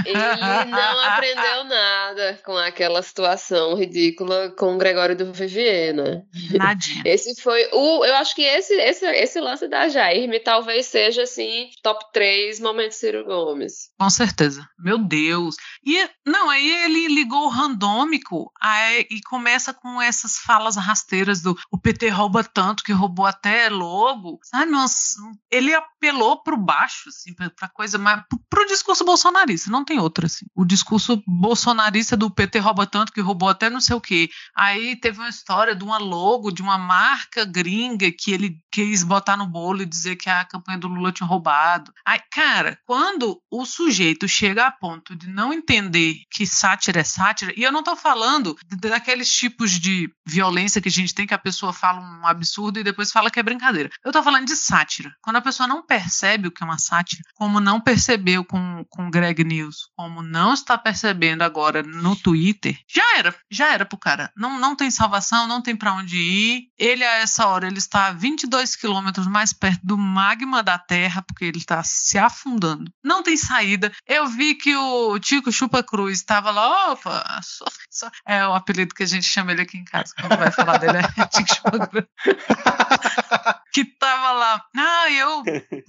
ele 0.03 0.17
não 0.17 0.99
aprendeu 1.05 1.63
nada 1.65 2.39
com 2.43 2.53
aquela 2.71 3.01
situação 3.03 3.75
ridícula 3.75 4.49
com 4.57 4.73
o 4.73 4.77
Gregório 4.77 5.15
do 5.15 5.31
Vivier, 5.31 5.93
né? 5.93 6.23
Nadinha. 6.57 7.03
Esse 7.05 7.39
foi 7.41 7.69
o. 7.71 8.05
Eu 8.05 8.15
acho 8.15 8.33
que 8.33 8.41
esse, 8.41 8.73
esse, 8.73 9.05
esse 9.05 9.39
lance 9.39 9.67
da 9.67 9.87
Jair 9.87 10.31
talvez 10.43 10.85
seja 10.87 11.23
assim, 11.23 11.69
top 11.83 12.05
3 12.13 12.59
momentos 12.59 12.97
Ciro 12.97 13.25
Gomes. 13.25 13.89
Com 13.99 14.09
certeza. 14.09 14.65
Meu 14.79 14.97
Deus. 14.97 15.55
E 15.85 16.09
não, 16.25 16.49
aí 16.49 16.83
ele 16.85 17.07
ligou 17.07 17.45
o 17.45 17.49
randômico 17.49 18.51
aí, 18.61 19.05
e 19.09 19.21
começa 19.21 19.73
com 19.73 20.01
essas 20.01 20.37
falas 20.37 20.75
rasteiras 20.75 21.41
do 21.41 21.57
o 21.71 21.77
PT 21.77 22.09
rouba 22.09 22.43
tanto 22.43 22.83
que 22.83 22.93
roubou 22.93 23.25
até 23.25 23.69
logo. 23.69 24.39
Sabe, 24.43 24.71
nossa, 24.71 25.17
ele 25.51 25.73
apelou 25.73 26.41
pro 26.41 26.57
baixo, 26.57 27.09
assim, 27.09 27.33
pra, 27.33 27.49
pra 27.49 27.69
coisa 27.69 27.97
mais. 27.97 28.23
Pro, 28.27 28.39
pro 28.49 28.67
discurso 28.67 29.03
bolsonarista, 29.03 29.69
não 29.69 29.83
tem 29.83 29.99
outra, 29.99 30.25
assim. 30.25 30.45
O 30.55 30.65
discurso 30.65 31.21
bolsonarista 31.27 32.15
do 32.15 32.29
PT 32.29 32.59
rouba 32.61 32.85
tanto 32.85 33.11
que 33.11 33.21
roubou 33.21 33.49
até 33.49 33.69
não 33.69 33.81
sei 33.81 33.95
o 33.95 34.01
quê. 34.01 34.29
Aí 34.55 34.95
teve 34.95 35.19
uma 35.19 35.29
história 35.29 35.75
de 35.75 35.83
uma 35.83 35.97
logo, 35.97 36.51
de 36.51 36.61
uma 36.61 36.77
marca 36.77 37.43
gringa 37.43 38.11
que 38.11 38.31
ele 38.31 38.57
quis 38.71 39.03
botar 39.03 39.35
no 39.35 39.45
bolo 39.45 39.81
e 39.81 39.85
dizer 39.85 40.15
que 40.15 40.29
a 40.29 40.45
campanha 40.45 40.77
do 40.77 40.87
Lula 40.87 41.11
tinha 41.11 41.27
roubado. 41.27 41.91
Aí, 42.05 42.19
cara, 42.31 42.79
quando 42.85 43.41
o 43.51 43.65
sujeito 43.65 44.27
chega 44.27 44.65
a 44.65 44.71
ponto 44.71 45.15
de 45.15 45.27
não 45.27 45.51
entender 45.51 46.15
que 46.29 46.45
sátira 46.45 47.01
é 47.01 47.03
sátira, 47.03 47.53
e 47.55 47.63
eu 47.63 47.71
não 47.71 47.83
tô 47.83 47.95
falando 47.95 48.55
daqueles 48.79 49.31
tipos 49.33 49.71
de 49.71 50.09
violência 50.25 50.81
que 50.81 50.89
a 50.89 50.91
gente 50.91 51.13
tem 51.13 51.27
que 51.27 51.33
a 51.33 51.37
pessoa 51.39 51.73
fala 51.73 51.99
um 51.99 52.25
absurdo 52.25 52.79
e 52.79 52.83
depois 52.83 53.11
fala 53.11 53.29
que 53.29 53.39
é 53.39 53.43
brincadeira. 53.43 53.89
Eu 54.03 54.11
tô 54.11 54.21
falando 54.23 54.45
de 54.45 54.55
sátira. 54.55 55.13
Quando 55.21 55.37
a 55.37 55.41
pessoa 55.41 55.67
não 55.67 55.85
percebe 55.85 56.47
o 56.47 56.51
que 56.51 56.63
é 56.63 56.65
uma 56.65 56.77
sátira, 56.77 57.21
como 57.35 57.59
não 57.59 57.79
percebeu 57.79 58.43
com, 58.45 58.85
com 58.89 59.09
Greg 59.09 59.43
News, 59.43 59.89
como 59.95 60.21
não 60.21 60.53
está 60.53 60.77
percebendo 60.77 61.41
agora 61.41 61.83
no 61.83 62.15
Twitter, 62.15 62.50
já 62.87 63.17
era. 63.17 63.35
Já 63.49 63.73
era 63.73 63.85
pro 63.85 63.97
cara. 63.97 64.31
Não, 64.35 64.59
não 64.59 64.75
tem 64.75 64.89
salvação, 64.91 65.47
não 65.47 65.61
tem 65.61 65.75
para 65.75 65.93
onde 65.93 66.17
ir. 66.17 66.67
Ele, 66.77 67.03
a 67.03 67.17
essa 67.17 67.47
hora, 67.47 67.67
ele 67.67 67.77
está 67.77 68.07
a 68.07 68.11
22 68.11 68.75
quilômetros 68.75 69.27
mais 69.27 69.53
perto 69.53 69.81
do 69.83 69.97
magma 69.97 70.63
da 70.63 70.77
Terra, 70.77 71.21
porque 71.21 71.45
ele 71.45 71.57
está 71.57 71.83
se 71.83 72.17
afundando. 72.17 72.91
Não 73.03 73.23
tem 73.23 73.37
saída. 73.37 73.91
Eu 74.07 74.27
vi 74.27 74.55
que 74.55 74.75
o 74.75 75.19
Tico 75.19 75.51
Chupa 75.51 75.83
Cruz 75.83 76.19
estava 76.19 76.51
lá, 76.51 76.91
opa, 76.91 77.39
só, 77.43 77.65
só, 77.89 78.11
é 78.27 78.45
o 78.47 78.53
apelido 78.53 78.95
que 78.95 79.03
a 79.03 79.07
gente 79.07 79.25
chama 79.25 79.51
ele 79.51 79.61
aqui 79.61 79.77
em 79.77 79.83
casa, 79.83 80.13
quando 80.19 80.37
vai 80.37 80.51
falar 80.51 80.77
dele 80.77 80.97
é 80.97 81.01
Tico 81.27 81.55
Chupa 81.55 81.87
Cruz. 81.87 82.05
que 83.73 83.85
tava 83.85 84.31
lá, 84.31 84.65
ah, 84.75 85.11
eu 85.11 85.43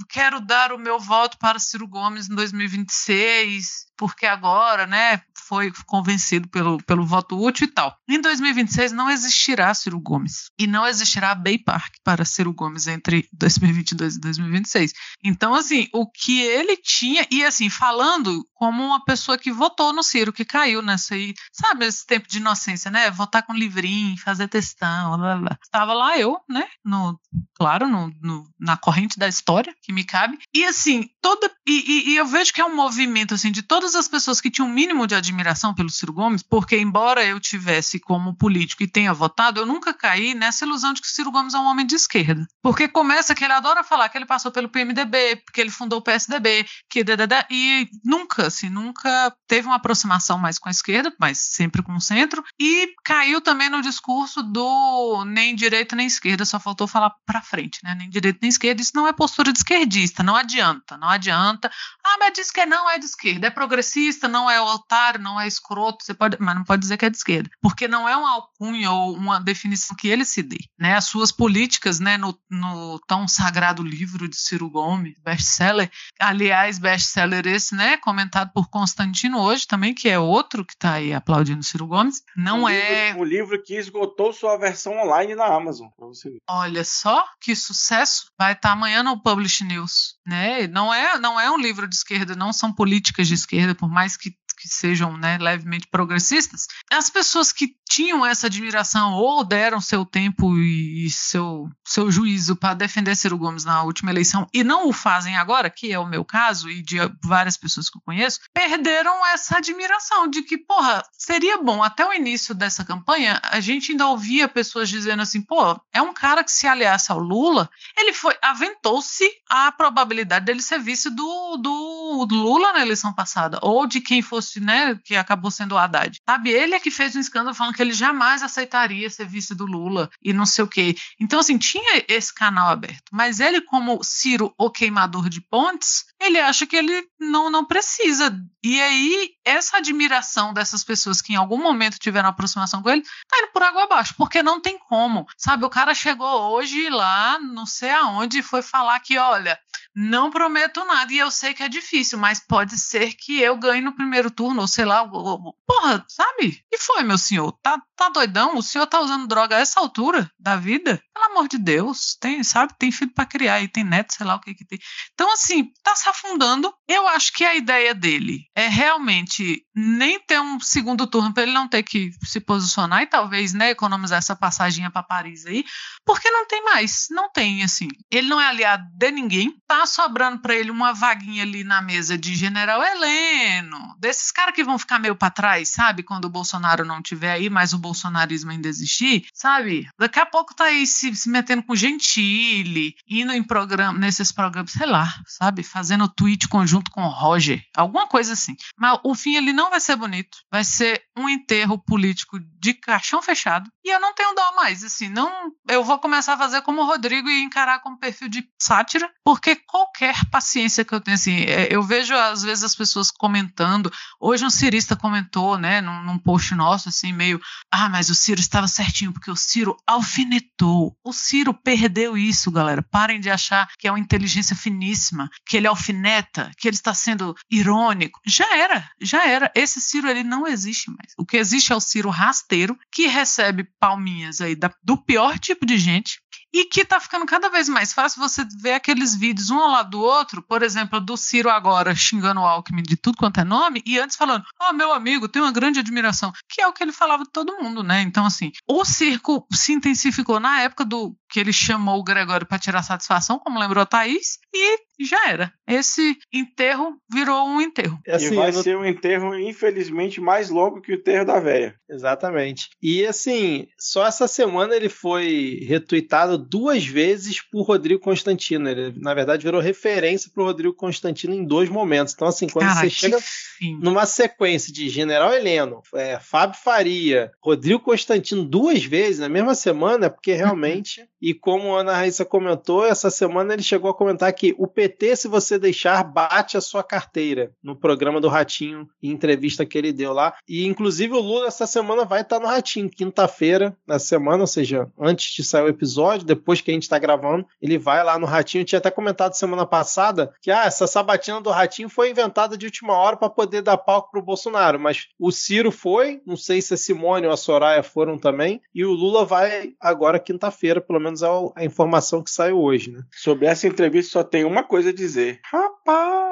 quero 0.08 0.40
dar 0.40 0.72
o 0.72 0.78
meu 0.78 0.98
voto 1.00 1.36
para 1.38 1.58
Ciro 1.58 1.86
Gomes 1.88 2.28
em 2.30 2.34
2026, 2.34 3.86
porque 4.02 4.26
agora, 4.26 4.84
né, 4.84 5.22
foi 5.46 5.72
convencido 5.86 6.48
pelo, 6.48 6.78
pelo 6.78 7.06
voto 7.06 7.40
útil 7.40 7.68
e 7.68 7.70
tal. 7.70 7.96
Em 8.08 8.20
2026 8.20 8.90
não 8.90 9.08
existirá 9.08 9.72
Ciro 9.74 10.00
Gomes 10.00 10.50
e 10.58 10.66
não 10.66 10.84
existirá 10.84 11.32
Bay 11.36 11.56
Park 11.56 11.94
para 12.02 12.24
Ciro 12.24 12.52
Gomes 12.52 12.88
entre 12.88 13.28
2022 13.32 14.16
e 14.16 14.20
2026. 14.20 14.92
Então, 15.22 15.54
assim, 15.54 15.88
o 15.92 16.10
que 16.10 16.40
ele 16.40 16.76
tinha 16.76 17.24
e 17.30 17.44
assim 17.44 17.70
falando 17.70 18.44
como 18.54 18.84
uma 18.84 19.04
pessoa 19.04 19.38
que 19.38 19.52
votou 19.52 19.92
no 19.92 20.02
Ciro, 20.02 20.32
que 20.32 20.44
caiu 20.44 20.82
nessa 20.82 21.14
aí, 21.14 21.34
sabe, 21.52 21.84
esse 21.84 22.06
tempo 22.06 22.28
de 22.28 22.38
inocência, 22.38 22.90
né? 22.90 23.10
Votar 23.10 23.42
com 23.42 23.52
livrinho, 23.52 24.16
fazer 24.18 24.48
testão, 24.48 25.16
blá, 25.18 25.36
blá. 25.36 25.58
Estava 25.62 25.92
lá 25.92 26.18
eu, 26.18 26.40
né? 26.48 26.66
No, 26.84 27.20
claro, 27.54 27.88
no, 27.88 28.12
no, 28.20 28.48
na 28.58 28.76
corrente 28.76 29.18
da 29.18 29.28
história 29.28 29.74
que 29.82 29.92
me 29.92 30.04
cabe. 30.04 30.38
E 30.54 30.64
assim, 30.64 31.08
toda. 31.20 31.50
E, 31.66 31.72
e, 31.72 32.10
e 32.10 32.16
eu 32.16 32.26
vejo 32.26 32.52
que 32.52 32.60
é 32.60 32.64
um 32.64 32.74
movimento 32.74 33.34
assim 33.34 33.52
de 33.52 33.62
todas 33.62 33.91
as 33.94 34.08
pessoas 34.08 34.40
que 34.40 34.50
tinham 34.50 34.68
um 34.68 34.72
mínimo 34.72 35.06
de 35.06 35.14
admiração 35.14 35.74
pelo 35.74 35.90
Ciro 35.90 36.12
Gomes, 36.12 36.42
porque 36.42 36.76
embora 36.76 37.24
eu 37.24 37.38
tivesse 37.40 37.98
como 37.98 38.34
político 38.34 38.82
e 38.82 38.88
tenha 38.88 39.12
votado, 39.12 39.60
eu 39.60 39.66
nunca 39.66 39.94
caí 39.94 40.34
nessa 40.34 40.64
ilusão 40.64 40.92
de 40.92 41.00
que 41.00 41.06
o 41.06 41.10
Ciro 41.10 41.30
Gomes 41.30 41.54
é 41.54 41.58
um 41.58 41.66
homem 41.66 41.86
de 41.86 41.94
esquerda. 41.94 42.46
Porque 42.62 42.88
começa 42.88 43.34
que 43.34 43.44
ele 43.44 43.52
adora 43.52 43.84
falar 43.84 44.08
que 44.08 44.18
ele 44.18 44.26
passou 44.26 44.50
pelo 44.50 44.68
PMDB, 44.68 45.36
porque 45.44 45.60
ele 45.60 45.70
fundou 45.70 45.98
o 45.98 46.02
PSDB, 46.02 46.66
que 46.88 47.04
e 47.50 47.88
nunca, 48.04 48.46
assim, 48.46 48.68
nunca 48.68 49.34
teve 49.46 49.66
uma 49.66 49.76
aproximação 49.76 50.38
mais 50.38 50.58
com 50.58 50.68
a 50.68 50.72
esquerda, 50.72 51.12
mas 51.18 51.38
sempre 51.38 51.82
com 51.82 51.94
o 51.94 52.00
centro, 52.00 52.42
e 52.58 52.94
caiu 53.04 53.40
também 53.40 53.68
no 53.68 53.82
discurso 53.82 54.42
do 54.42 55.24
nem 55.26 55.54
direita 55.54 55.94
nem 55.96 56.06
esquerda, 56.06 56.44
só 56.44 56.58
faltou 56.58 56.86
falar 56.86 57.10
para 57.26 57.42
frente, 57.42 57.78
né? 57.82 57.94
Nem 57.94 58.08
direita 58.08 58.38
nem 58.42 58.48
esquerda, 58.48 58.80
isso 58.80 58.92
não 58.94 59.06
é 59.06 59.12
postura 59.12 59.52
de 59.52 59.58
esquerdista, 59.58 60.22
não 60.22 60.36
adianta, 60.36 60.96
não 60.96 61.08
adianta. 61.08 61.70
Ah, 62.04 62.16
mas 62.18 62.32
diz 62.34 62.50
que 62.50 62.64
não 62.66 62.88
é 62.88 62.98
de 62.98 63.04
esquerda, 63.04 63.46
é 63.46 63.50
progressista, 63.50 63.81
não 64.28 64.50
é 64.50 64.60
otário, 64.60 65.20
não 65.20 65.40
é 65.40 65.46
escroto, 65.46 66.04
você 66.04 66.14
pode, 66.14 66.36
mas 66.40 66.54
não 66.54 66.64
pode 66.64 66.80
dizer 66.80 66.96
que 66.96 67.04
é 67.04 67.10
de 67.10 67.16
esquerda, 67.16 67.50
porque 67.60 67.86
não 67.86 68.08
é 68.08 68.16
uma 68.16 68.32
alcunha 68.32 68.90
ou 68.90 69.14
uma 69.14 69.40
definição 69.40 69.96
que 69.96 70.08
ele 70.08 70.24
se 70.24 70.42
dê, 70.42 70.58
né? 70.78 70.94
As 70.94 71.04
suas 71.04 71.32
políticas, 71.32 72.00
né, 72.00 72.16
no, 72.16 72.38
no 72.50 72.98
tão 73.06 73.26
sagrado 73.28 73.82
livro 73.82 74.28
de 74.28 74.36
Ciro 74.36 74.68
Gomes, 74.70 75.18
best-seller, 75.24 75.90
aliás, 76.18 76.78
best-seller 76.78 77.46
esse, 77.46 77.74
né, 77.74 77.96
comentado 77.96 78.52
por 78.52 78.68
Constantino 78.68 79.40
hoje 79.40 79.66
também, 79.66 79.94
que 79.94 80.08
é 80.08 80.18
outro 80.18 80.64
que 80.64 80.74
está 80.74 80.94
aí 80.94 81.12
aplaudindo 81.12 81.62
Ciro 81.62 81.86
Gomes, 81.86 82.22
não 82.36 82.62
um 82.62 82.68
é... 82.68 83.08
Livro, 83.08 83.20
um 83.20 83.24
livro 83.24 83.62
que 83.62 83.74
esgotou 83.74 84.32
sua 84.32 84.56
versão 84.56 84.96
online 84.98 85.34
na 85.34 85.46
Amazon, 85.46 85.88
pra 85.96 86.06
você 86.06 86.30
ver. 86.30 86.38
Olha 86.48 86.84
só 86.84 87.24
que 87.40 87.54
sucesso, 87.54 88.26
vai 88.38 88.52
estar 88.52 88.70
tá 88.70 88.72
amanhã 88.72 89.02
no 89.02 89.20
Publish 89.20 89.64
News, 89.64 90.16
né, 90.26 90.66
não 90.68 90.92
é, 90.92 91.18
não 91.18 91.38
é 91.38 91.50
um 91.50 91.58
livro 91.58 91.88
de 91.88 91.94
esquerda, 91.94 92.36
não 92.36 92.52
são 92.52 92.72
políticas 92.72 93.26
de 93.26 93.34
esquerda, 93.34 93.74
por 93.74 93.88
mais 93.88 94.16
que 94.16 94.30
que 94.62 94.68
sejam 94.68 95.16
né, 95.16 95.38
levemente 95.38 95.88
progressistas, 95.88 96.68
as 96.90 97.10
pessoas 97.10 97.52
que 97.52 97.74
tinham 97.88 98.24
essa 98.24 98.46
admiração 98.46 99.14
ou 99.14 99.44
deram 99.44 99.80
seu 99.80 100.06
tempo 100.06 100.56
e 100.56 101.10
seu, 101.10 101.68
seu 101.84 102.10
juízo 102.10 102.54
para 102.54 102.74
defender 102.74 103.16
Ciro 103.16 103.36
Gomes 103.36 103.64
na 103.64 103.82
última 103.82 104.10
eleição 104.10 104.46
e 104.54 104.62
não 104.62 104.88
o 104.88 104.92
fazem 104.92 105.36
agora, 105.36 105.68
que 105.68 105.92
é 105.92 105.98
o 105.98 106.06
meu 106.06 106.24
caso 106.24 106.70
e 106.70 106.80
de 106.80 106.96
várias 107.22 107.56
pessoas 107.56 107.90
que 107.90 107.98
eu 107.98 108.02
conheço, 108.02 108.40
perderam 108.54 109.26
essa 109.26 109.58
admiração 109.58 110.28
de 110.28 110.42
que, 110.42 110.56
porra, 110.56 111.02
seria 111.12 111.58
bom 111.58 111.82
até 111.82 112.06
o 112.06 112.12
início 112.12 112.54
dessa 112.54 112.84
campanha, 112.84 113.40
a 113.42 113.60
gente 113.60 113.92
ainda 113.92 114.06
ouvia 114.06 114.48
pessoas 114.48 114.88
dizendo 114.88 115.22
assim, 115.22 115.42
pô, 115.42 115.78
é 115.92 116.00
um 116.00 116.14
cara 116.14 116.44
que 116.44 116.52
se 116.52 116.68
aliasse 116.68 117.10
ao 117.10 117.18
Lula, 117.18 117.68
ele 117.98 118.12
foi, 118.12 118.36
aventou-se 118.40 119.28
a 119.50 119.72
probabilidade 119.72 120.46
dele 120.46 120.62
ser 120.62 120.78
vice 120.78 121.10
do, 121.10 121.56
do, 121.56 122.26
do 122.26 122.34
Lula 122.36 122.72
na 122.72 122.80
eleição 122.80 123.12
passada, 123.12 123.58
ou 123.60 123.86
de 123.86 124.00
quem 124.00 124.22
fosse 124.22 124.51
né, 124.60 124.98
que 125.04 125.14
acabou 125.16 125.50
sendo 125.50 125.72
o 125.72 125.78
Haddad. 125.78 126.18
Sabe, 126.28 126.50
ele 126.50 126.74
é 126.74 126.80
que 126.80 126.90
fez 126.90 127.14
um 127.16 127.20
escândalo 127.20 127.54
falando 127.54 127.74
que 127.74 127.82
ele 127.82 127.92
jamais 127.92 128.42
aceitaria 128.42 129.08
ser 129.10 129.26
vice 129.26 129.54
do 129.54 129.66
Lula 129.66 130.10
e 130.22 130.32
não 130.32 130.46
sei 130.46 130.64
o 130.64 130.68
quê. 130.68 130.94
Então, 131.20 131.40
assim, 131.40 131.58
tinha 131.58 132.04
esse 132.08 132.34
canal 132.34 132.68
aberto. 132.68 133.04
Mas 133.10 133.40
ele, 133.40 133.60
como 133.60 134.02
Ciro, 134.02 134.54
o 134.58 134.70
queimador 134.70 135.28
de 135.28 135.40
pontes, 135.40 136.04
ele 136.20 136.38
acha 136.38 136.66
que 136.66 136.76
ele 136.76 137.04
não, 137.18 137.50
não 137.50 137.64
precisa. 137.64 138.34
E 138.62 138.80
aí, 138.80 139.30
essa 139.44 139.78
admiração 139.78 140.52
dessas 140.52 140.84
pessoas 140.84 141.20
que 141.20 141.32
em 141.32 141.36
algum 141.36 141.60
momento 141.60 141.98
tiveram 141.98 142.28
aproximação 142.28 142.82
com 142.82 142.90
ele, 142.90 143.02
tá 143.02 143.38
indo 143.38 143.52
por 143.52 143.62
água 143.62 143.84
abaixo, 143.84 144.14
porque 144.16 144.42
não 144.42 144.60
tem 144.60 144.78
como. 144.78 145.26
Sabe, 145.36 145.64
o 145.64 145.70
cara 145.70 145.94
chegou 145.94 146.52
hoje 146.52 146.88
lá, 146.88 147.38
não 147.38 147.66
sei 147.66 147.90
aonde, 147.90 148.38
e 148.38 148.42
foi 148.42 148.62
falar 148.62 149.00
que, 149.00 149.18
olha, 149.18 149.58
não 149.94 150.30
prometo 150.30 150.84
nada 150.84 151.12
e 151.12 151.18
eu 151.18 151.30
sei 151.30 151.54
que 151.54 151.62
é 151.62 151.68
difícil, 151.68 152.18
mas 152.18 152.40
pode 152.40 152.78
ser 152.78 153.14
que 153.14 153.40
eu 153.40 153.56
ganhe 153.56 153.82
no 153.82 153.94
primeiro 153.94 154.30
turno, 154.30 154.62
ou 154.62 154.68
sei 154.68 154.84
lá. 154.84 155.06
Porra, 155.06 156.04
sabe? 156.08 156.62
E 156.70 156.78
foi, 156.78 157.02
meu 157.02 157.18
senhor? 157.18 157.52
Tá, 157.62 157.80
tá 157.96 158.08
doidão? 158.08 158.56
O 158.56 158.62
senhor 158.62 158.86
tá 158.86 159.00
usando 159.00 159.26
droga 159.26 159.56
a 159.56 159.60
essa 159.60 159.80
altura 159.80 160.30
da 160.38 160.56
vida? 160.56 161.02
Pelo 161.12 161.26
amor 161.26 161.48
de 161.48 161.58
Deus, 161.58 162.16
tem, 162.20 162.42
sabe? 162.42 162.74
Tem 162.78 162.90
filho 162.90 163.12
para 163.12 163.26
criar 163.26 163.60
e 163.60 163.68
tem 163.68 163.84
neto, 163.84 164.14
sei 164.14 164.26
lá 164.26 164.36
o 164.36 164.40
que 164.40 164.54
que 164.54 164.64
tem. 164.64 164.78
Então, 165.12 165.30
assim, 165.32 165.70
tá 165.82 165.94
se 165.94 166.08
afundando. 166.08 166.72
Eu 166.88 167.06
acho 167.08 167.32
que 167.32 167.44
a 167.44 167.54
ideia 167.54 167.94
dele 167.94 168.40
é 168.54 168.68
realmente 168.68 169.64
nem 169.74 170.18
ter 170.20 170.40
um 170.40 170.58
segundo 170.60 171.06
turno 171.06 171.32
para 171.32 171.42
ele 171.42 171.52
não 171.52 171.68
ter 171.68 171.82
que 171.82 172.10
se 172.24 172.40
posicionar 172.40 173.02
e 173.02 173.06
talvez, 173.06 173.52
né, 173.52 173.70
economizar 173.70 174.18
essa 174.18 174.34
passagem 174.34 174.90
para 174.90 175.02
Paris 175.02 175.46
aí, 175.46 175.64
porque 176.04 176.30
não 176.30 176.46
tem 176.46 176.62
mais, 176.64 177.06
não 177.10 177.30
tem, 177.30 177.62
assim. 177.62 177.88
Ele 178.10 178.28
não 178.28 178.40
é 178.40 178.46
aliado 178.46 178.84
de 178.94 179.10
ninguém, 179.10 179.54
tá 179.66 179.81
tá 179.82 179.86
sobrando 179.86 180.38
para 180.38 180.54
ele 180.54 180.70
uma 180.70 180.92
vaguinha 180.92 181.42
ali 181.42 181.64
na 181.64 181.82
mesa 181.82 182.16
de 182.16 182.36
General 182.36 182.80
Heleno, 182.80 183.96
desses 183.98 184.30
caras 184.30 184.54
que 184.54 184.62
vão 184.62 184.78
ficar 184.78 185.00
meio 185.00 185.16
para 185.16 185.30
trás, 185.30 185.70
sabe? 185.70 186.04
Quando 186.04 186.26
o 186.26 186.30
Bolsonaro 186.30 186.84
não 186.84 187.02
tiver 187.02 187.32
aí, 187.32 187.50
mas 187.50 187.72
o 187.72 187.78
bolsonarismo 187.78 188.52
ainda 188.52 188.68
existir, 188.68 189.26
sabe? 189.34 189.88
Daqui 189.98 190.20
a 190.20 190.26
pouco 190.26 190.54
tá 190.54 190.64
aí 190.64 190.86
se, 190.86 191.14
se 191.16 191.28
metendo 191.28 191.64
com 191.64 191.74
Gentile, 191.74 192.94
indo 193.08 193.32
em 193.32 193.42
programa, 193.42 193.98
nesses 193.98 194.30
programas, 194.30 194.70
sei 194.70 194.86
lá, 194.86 195.12
sabe? 195.26 195.64
Fazendo 195.64 196.08
tweet 196.08 196.46
conjunto 196.46 196.90
com 196.92 197.02
o 197.02 197.08
Roger, 197.08 197.60
alguma 197.76 198.06
coisa 198.06 198.34
assim. 198.34 198.54
Mas 198.78 199.00
o 199.02 199.16
fim 199.16 199.34
ele 199.34 199.52
não 199.52 199.68
vai 199.68 199.80
ser 199.80 199.96
bonito, 199.96 200.38
vai 200.50 200.62
ser 200.62 201.02
um 201.16 201.28
enterro 201.28 201.76
político 201.76 202.38
de 202.60 202.72
caixão 202.74 203.20
fechado. 203.20 203.68
E 203.84 203.92
eu 203.92 204.00
não 204.00 204.14
tenho 204.14 204.32
dó 204.34 204.54
mais, 204.54 204.84
assim, 204.84 205.08
não. 205.08 205.50
Eu 205.68 205.82
vou 205.82 205.98
começar 205.98 206.34
a 206.34 206.38
fazer 206.38 206.62
como 206.62 206.82
o 206.82 206.86
Rodrigo 206.86 207.28
e 207.28 207.42
encarar 207.42 207.80
como 207.80 207.98
perfil 207.98 208.28
de 208.28 208.48
sátira, 208.60 209.10
porque 209.24 209.56
qualquer 209.72 210.26
paciência 210.26 210.84
que 210.84 210.92
eu 210.92 211.00
tenho, 211.00 211.14
assim, 211.14 211.34
é, 211.44 211.66
eu 211.70 211.82
vejo 211.82 212.14
às 212.14 212.42
vezes 212.42 212.62
as 212.62 212.74
pessoas 212.74 213.10
comentando, 213.10 213.90
hoje 214.20 214.44
um 214.44 214.50
cirista 214.50 214.94
comentou, 214.94 215.56
né, 215.56 215.80
num, 215.80 216.04
num 216.04 216.18
post 216.18 216.54
nosso, 216.54 216.90
assim, 216.90 217.10
meio, 217.10 217.40
ah, 217.70 217.88
mas 217.88 218.10
o 218.10 218.14
Ciro 218.14 218.38
estava 218.38 218.68
certinho, 218.68 219.14
porque 219.14 219.30
o 219.30 219.36
Ciro 219.36 219.74
alfinetou, 219.86 220.94
o 221.02 221.10
Ciro 221.10 221.54
perdeu 221.54 222.18
isso, 222.18 222.50
galera, 222.50 222.82
parem 222.82 223.18
de 223.18 223.30
achar 223.30 223.66
que 223.78 223.88
é 223.88 223.90
uma 223.90 223.98
inteligência 223.98 224.54
finíssima, 224.54 225.30
que 225.46 225.56
ele 225.56 225.66
alfineta, 225.66 226.50
que 226.58 226.68
ele 226.68 226.76
está 226.76 226.92
sendo 226.92 227.34
irônico, 227.50 228.20
já 228.26 228.54
era, 228.54 228.86
já 229.00 229.26
era, 229.26 229.50
esse 229.54 229.80
Ciro, 229.80 230.06
ele 230.06 230.22
não 230.22 230.46
existe 230.46 230.90
mais, 230.90 231.14
o 231.16 231.24
que 231.24 231.38
existe 231.38 231.72
é 231.72 231.76
o 231.76 231.80
Ciro 231.80 232.10
rasteiro, 232.10 232.78
que 232.92 233.06
recebe 233.06 233.64
palminhas 233.80 234.42
aí 234.42 234.54
da, 234.54 234.70
do 234.84 234.98
pior 234.98 235.38
tipo 235.38 235.64
de 235.64 235.78
gente, 235.78 236.20
e 236.52 236.64
que 236.64 236.84
tá 236.84 237.00
ficando 237.00 237.24
cada 237.26 237.48
vez 237.48 237.68
mais 237.68 237.92
fácil 237.92 238.20
você 238.20 238.44
ver 238.60 238.74
aqueles 238.74 239.14
vídeos 239.14 239.50
um 239.50 239.58
ao 239.58 239.70
lado 239.70 239.90
do 239.90 240.00
outro, 240.00 240.42
por 240.42 240.62
exemplo, 240.62 241.00
do 241.00 241.16
Ciro 241.16 241.48
agora 241.48 241.94
xingando 241.94 242.40
o 242.40 242.44
Alckmin 242.44 242.82
de 242.82 242.96
tudo 242.96 243.16
quanto 243.16 243.40
é 243.40 243.44
nome, 243.44 243.82
e 243.86 243.98
antes 243.98 244.16
falando, 244.16 244.44
ó, 244.60 244.70
oh, 244.70 244.72
meu 244.72 244.92
amigo, 244.92 245.28
tenho 245.28 245.44
uma 245.44 245.52
grande 245.52 245.80
admiração, 245.80 246.32
que 246.48 246.60
é 246.60 246.66
o 246.66 246.72
que 246.72 246.82
ele 246.82 246.92
falava 246.92 247.24
de 247.24 247.30
todo 247.30 247.56
mundo, 247.56 247.82
né? 247.82 248.02
Então, 248.02 248.26
assim, 248.26 248.52
o 248.68 248.84
circo 248.84 249.46
se 249.52 249.72
intensificou 249.72 250.38
na 250.38 250.60
época 250.60 250.84
do 250.84 251.16
que 251.32 251.40
ele 251.40 251.52
chamou 251.52 251.98
o 251.98 252.04
Gregório 252.04 252.46
para 252.46 252.58
tirar 252.58 252.82
satisfação, 252.82 253.38
como 253.38 253.58
lembrou 253.58 253.82
a 253.82 253.86
Thaís, 253.86 254.38
e 254.54 254.78
já 255.00 255.30
era. 255.30 255.52
Esse 255.66 256.16
enterro 256.32 256.96
virou 257.10 257.46
um 257.46 257.60
enterro. 257.60 257.98
É 258.06 258.14
assim, 258.14 258.34
e 258.34 258.36
vai 258.36 258.52
não... 258.52 258.62
ser 258.62 258.76
um 258.76 258.84
enterro, 258.84 259.34
infelizmente, 259.34 260.20
mais 260.20 260.50
longo 260.50 260.80
que 260.80 260.92
o 260.92 260.94
enterro 260.94 261.24
da 261.24 261.40
véia. 261.40 261.74
Exatamente. 261.88 262.68
E 262.82 263.04
assim, 263.06 263.66
só 263.78 264.06
essa 264.06 264.28
semana 264.28 264.74
ele 264.74 264.88
foi 264.88 265.60
retuitado 265.66 266.38
duas 266.38 266.84
vezes 266.84 267.40
por 267.50 267.62
Rodrigo 267.62 268.00
Constantino. 268.00 268.68
Ele, 268.68 268.94
na 268.98 269.14
verdade, 269.14 269.42
virou 269.42 269.60
referência 269.60 270.30
para 270.32 270.42
o 270.42 270.46
Rodrigo 270.46 270.74
Constantino 270.74 271.34
em 271.34 271.44
dois 271.44 271.68
momentos. 271.68 272.14
Então, 272.14 272.28
assim, 272.28 272.46
quando 272.46 272.66
Cara, 272.66 272.80
você 272.80 272.90
chega 272.90 273.18
fim. 273.20 273.78
numa 273.80 274.06
sequência 274.06 274.72
de 274.72 274.88
General 274.88 275.32
Heleno, 275.32 275.82
é, 275.94 276.18
Fábio 276.20 276.60
Faria, 276.62 277.32
Rodrigo 277.42 277.80
Constantino 277.80 278.44
duas 278.44 278.84
vezes 278.84 279.18
na 279.18 279.28
mesma 279.28 279.54
semana, 279.54 280.06
é 280.06 280.10
porque 280.10 280.32
realmente. 280.52 281.06
E 281.22 281.32
como 281.32 281.76
a 281.76 281.80
Ana 281.80 281.94
Raíssa 281.94 282.24
comentou, 282.24 282.84
essa 282.84 283.08
semana 283.08 283.54
ele 283.54 283.62
chegou 283.62 283.88
a 283.88 283.94
comentar 283.94 284.32
que 284.32 284.56
o 284.58 284.66
PT, 284.66 285.14
se 285.14 285.28
você 285.28 285.56
deixar, 285.56 286.02
bate 286.02 286.56
a 286.56 286.60
sua 286.60 286.82
carteira 286.82 287.52
no 287.62 287.76
programa 287.76 288.20
do 288.20 288.28
Ratinho, 288.28 288.88
em 289.00 289.10
entrevista 289.10 289.64
que 289.64 289.78
ele 289.78 289.92
deu 289.92 290.12
lá. 290.12 290.34
E, 290.48 290.66
inclusive, 290.66 291.14
o 291.14 291.20
Lula 291.20 291.46
essa 291.46 291.64
semana 291.64 292.04
vai 292.04 292.22
estar 292.22 292.40
no 292.40 292.48
Ratinho, 292.48 292.90
quinta-feira, 292.90 293.76
na 293.86 294.00
semana, 294.00 294.42
ou 294.42 294.46
seja, 294.48 294.90
antes 294.98 295.32
de 295.32 295.44
sair 295.44 295.62
o 295.62 295.68
episódio, 295.68 296.26
depois 296.26 296.60
que 296.60 296.72
a 296.72 296.74
gente 296.74 296.82
está 296.82 296.98
gravando, 296.98 297.46
ele 297.60 297.78
vai 297.78 298.02
lá 298.02 298.18
no 298.18 298.26
Ratinho. 298.26 298.62
Eu 298.62 298.66
tinha 298.66 298.80
até 298.80 298.90
comentado 298.90 299.34
semana 299.34 299.64
passada 299.64 300.34
que 300.42 300.50
ah, 300.50 300.64
essa 300.64 300.88
sabatina 300.88 301.40
do 301.40 301.50
Ratinho 301.50 301.88
foi 301.88 302.10
inventada 302.10 302.58
de 302.58 302.66
última 302.66 302.94
hora 302.94 303.16
para 303.16 303.30
poder 303.30 303.62
dar 303.62 303.76
palco 303.76 304.10
para 304.10 304.20
o 304.20 304.24
Bolsonaro, 304.24 304.80
mas 304.80 305.06
o 305.20 305.30
Ciro 305.30 305.70
foi, 305.70 306.20
não 306.26 306.36
sei 306.36 306.60
se 306.60 306.74
a 306.74 306.76
Simone 306.76 307.28
ou 307.28 307.32
a 307.32 307.36
Soraya 307.36 307.82
foram 307.82 308.18
também, 308.18 308.60
e 308.74 308.84
o 308.84 308.92
Lula 308.92 309.24
vai 309.24 309.74
agora 309.80 310.18
quinta-feira, 310.18 310.80
pelo 310.80 310.98
menos 310.98 311.11
é 311.20 311.26
a 311.56 311.64
informação 311.64 312.22
que 312.22 312.30
saiu 312.30 312.58
hoje, 312.58 312.90
né? 312.90 313.02
Sobre 313.10 313.46
essa 313.46 313.66
entrevista 313.66 314.12
só 314.12 314.24
tem 314.24 314.44
uma 314.44 314.62
coisa 314.62 314.88
a 314.88 314.94
dizer. 314.94 315.40
Rapaz! 315.44 316.31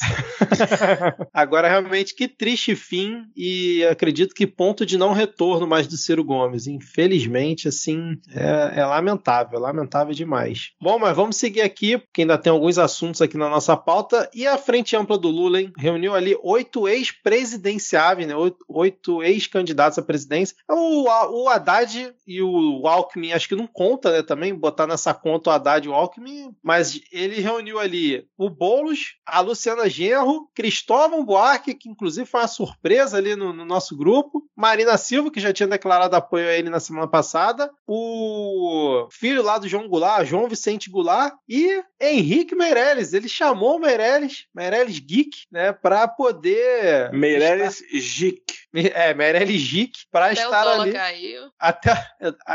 Agora, 1.32 1.68
realmente, 1.68 2.14
que 2.14 2.28
triste 2.28 2.74
fim 2.74 3.24
e 3.36 3.84
acredito 3.84 4.34
que 4.34 4.46
ponto 4.46 4.84
de 4.84 4.98
não 4.98 5.12
retorno 5.12 5.66
mais 5.66 5.86
do 5.86 5.96
Ciro 5.96 6.24
Gomes. 6.24 6.66
Infelizmente, 6.66 7.68
assim, 7.68 8.18
é, 8.34 8.80
é 8.80 8.84
lamentável, 8.84 9.58
lamentável 9.58 10.14
demais. 10.14 10.72
Bom, 10.80 10.98
mas 10.98 11.16
vamos 11.16 11.36
seguir 11.36 11.62
aqui, 11.62 11.98
porque 11.98 12.22
ainda 12.22 12.38
tem 12.38 12.52
alguns 12.52 12.78
assuntos 12.78 13.22
aqui 13.22 13.36
na 13.36 13.48
nossa 13.48 13.76
pauta. 13.76 14.28
E 14.34 14.46
a 14.46 14.58
frente 14.58 14.96
ampla 14.96 15.18
do 15.18 15.28
Lula, 15.28 15.60
hein? 15.60 15.72
Reuniu 15.76 16.14
ali 16.14 16.36
oito 16.42 16.88
ex-presidenciáveis, 16.88 18.28
né? 18.28 18.34
Oito, 18.68 19.22
ex-candidatos 19.22 19.98
à 19.98 20.02
presidência. 20.02 20.56
O, 20.68 21.04
o 21.04 21.48
Haddad 21.48 22.14
e 22.26 22.42
o 22.42 22.86
Alckmin, 22.86 23.32
acho 23.32 23.48
que 23.48 23.56
não 23.56 23.66
conta, 23.66 24.10
né? 24.10 24.22
Também 24.22 24.54
botar 24.54 24.86
nessa 24.86 25.14
conta 25.14 25.50
o 25.50 25.52
Haddad 25.52 25.86
e 25.86 25.90
o 25.90 25.94
Alckmin, 25.94 26.54
mas 26.62 27.00
ele 27.12 27.40
reuniu 27.40 27.78
ali 27.78 28.26
o 28.36 28.48
Boulos, 28.48 29.16
a 29.26 29.40
Luciana 29.52 29.88
Genro, 29.88 30.48
Cristóvão 30.54 31.24
Buarque, 31.24 31.74
que 31.74 31.88
inclusive 31.88 32.26
foi 32.26 32.40
uma 32.40 32.48
surpresa 32.48 33.18
ali 33.18 33.36
no, 33.36 33.52
no, 33.52 33.64
nosso 33.64 33.96
grupo, 33.96 34.42
Marina 34.56 34.96
Silva, 34.96 35.30
que 35.30 35.40
já 35.40 35.52
tinha 35.52 35.66
declarado 35.66 36.16
apoio 36.16 36.48
a 36.48 36.52
ele 36.52 36.70
na 36.70 36.80
semana 36.80 37.06
passada, 37.06 37.70
o 37.86 39.06
filho 39.10 39.42
lá 39.42 39.58
do 39.58 39.68
João 39.68 39.88
Goulart, 39.88 40.26
João 40.26 40.48
Vicente 40.48 40.90
Goulart, 40.90 41.34
e 41.48 41.82
Henrique 42.00 42.54
Meirelles. 42.54 43.12
Ele 43.12 43.28
chamou 43.28 43.76
o 43.76 43.80
Meirelles, 43.80 44.46
Meirelles 44.54 44.98
Geek, 44.98 45.46
né, 45.50 45.72
para 45.72 46.08
poder. 46.08 47.12
Meirelles 47.12 47.80
estar... 47.82 48.24
Geek. 48.24 48.62
É, 48.74 49.12
Meirelles 49.12 49.62
Geek, 49.70 50.06
para 50.10 50.32
estar 50.32 50.66
ali. 50.66 50.92
Caiu. 50.92 51.50
Até, 51.58 51.94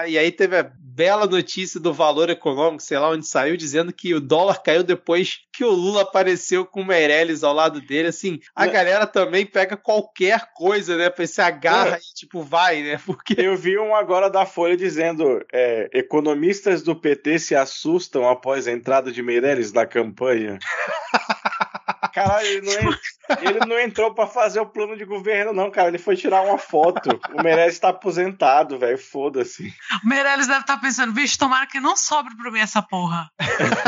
e 0.07 0.18
aí 0.18 0.32
teve 0.32 0.57
a 0.57 0.72
bela 0.80 1.28
notícia 1.28 1.80
do 1.80 1.94
valor 1.94 2.28
econômico, 2.32 2.82
sei 2.82 2.98
lá 2.98 3.10
onde 3.11 3.28
saiu, 3.28 3.56
dizendo 3.56 3.94
que 3.94 4.15
o 4.15 4.19
dólar 4.19 4.64
caiu 4.64 4.84
depois 4.84 5.41
que 5.53 5.64
o 5.64 5.69
Lula 5.69 6.02
apareceu 6.02 6.65
com 6.65 6.84
Meirelles 6.88 7.44
ao 7.44 7.54
lado 7.54 7.80
dele. 7.82 8.08
Assim, 8.08 8.40
a 8.56 8.66
galera 8.66 9.06
também 9.06 9.46
pega 9.46 9.78
qualquer 9.78 10.52
coisa, 10.54 10.98
né? 10.98 11.10
Pra 11.10 11.28
se 11.28 11.42
agarra 11.42 11.98
é. 11.98 12.00
e, 12.00 12.14
tipo, 12.16 12.42
vai, 12.42 12.82
né? 12.82 13.00
Porque. 13.06 13.36
Eu 13.38 13.56
vi 13.56 13.78
um 13.78 13.94
agora 13.94 14.30
da 14.30 14.46
Folha 14.46 14.76
dizendo: 14.76 15.46
é, 15.52 15.90
economistas 15.94 16.82
do 16.82 16.96
PT 16.96 17.40
se 17.40 17.56
assustam 17.56 18.28
após 18.28 18.68
a 18.68 18.72
entrada 18.72 19.12
de 19.12 19.22
Meirelles 19.22 19.72
na 19.72 19.86
campanha. 19.86 20.58
Caralho, 22.18 22.48
ele 22.48 22.61
não, 22.61 22.98
ele 23.44 23.60
não 23.68 23.80
entrou 23.80 24.11
para 24.11 24.26
fazer 24.26 24.60
o 24.60 24.65
plano 24.65 24.98
de 24.98 25.06
governo, 25.06 25.53
não, 25.53 25.69
cara. 25.69 25.89
Ele 25.89 25.99
foi 25.99 26.15
tirar 26.15 26.41
uma 26.41 26.57
foto. 26.57 27.10
O 27.31 27.44
Meirelles 27.44 27.77
tá 27.77 27.89
aposentado, 27.89 28.80
velho. 28.80 28.98
Foda-se. 28.98 29.72
O 30.03 30.07
Meirelles 30.07 30.48
deve 30.48 30.61
estar 30.61 30.77
tá 30.77 30.81
pensando, 30.81 31.14
bicho, 31.14 31.38
tomara 31.38 31.68
que 31.68 31.80
não 31.80 31.95
sobre 31.95 32.35
pra 32.35 32.49
mim 32.49 32.60
essa 32.60 32.81
porra. 32.81 33.30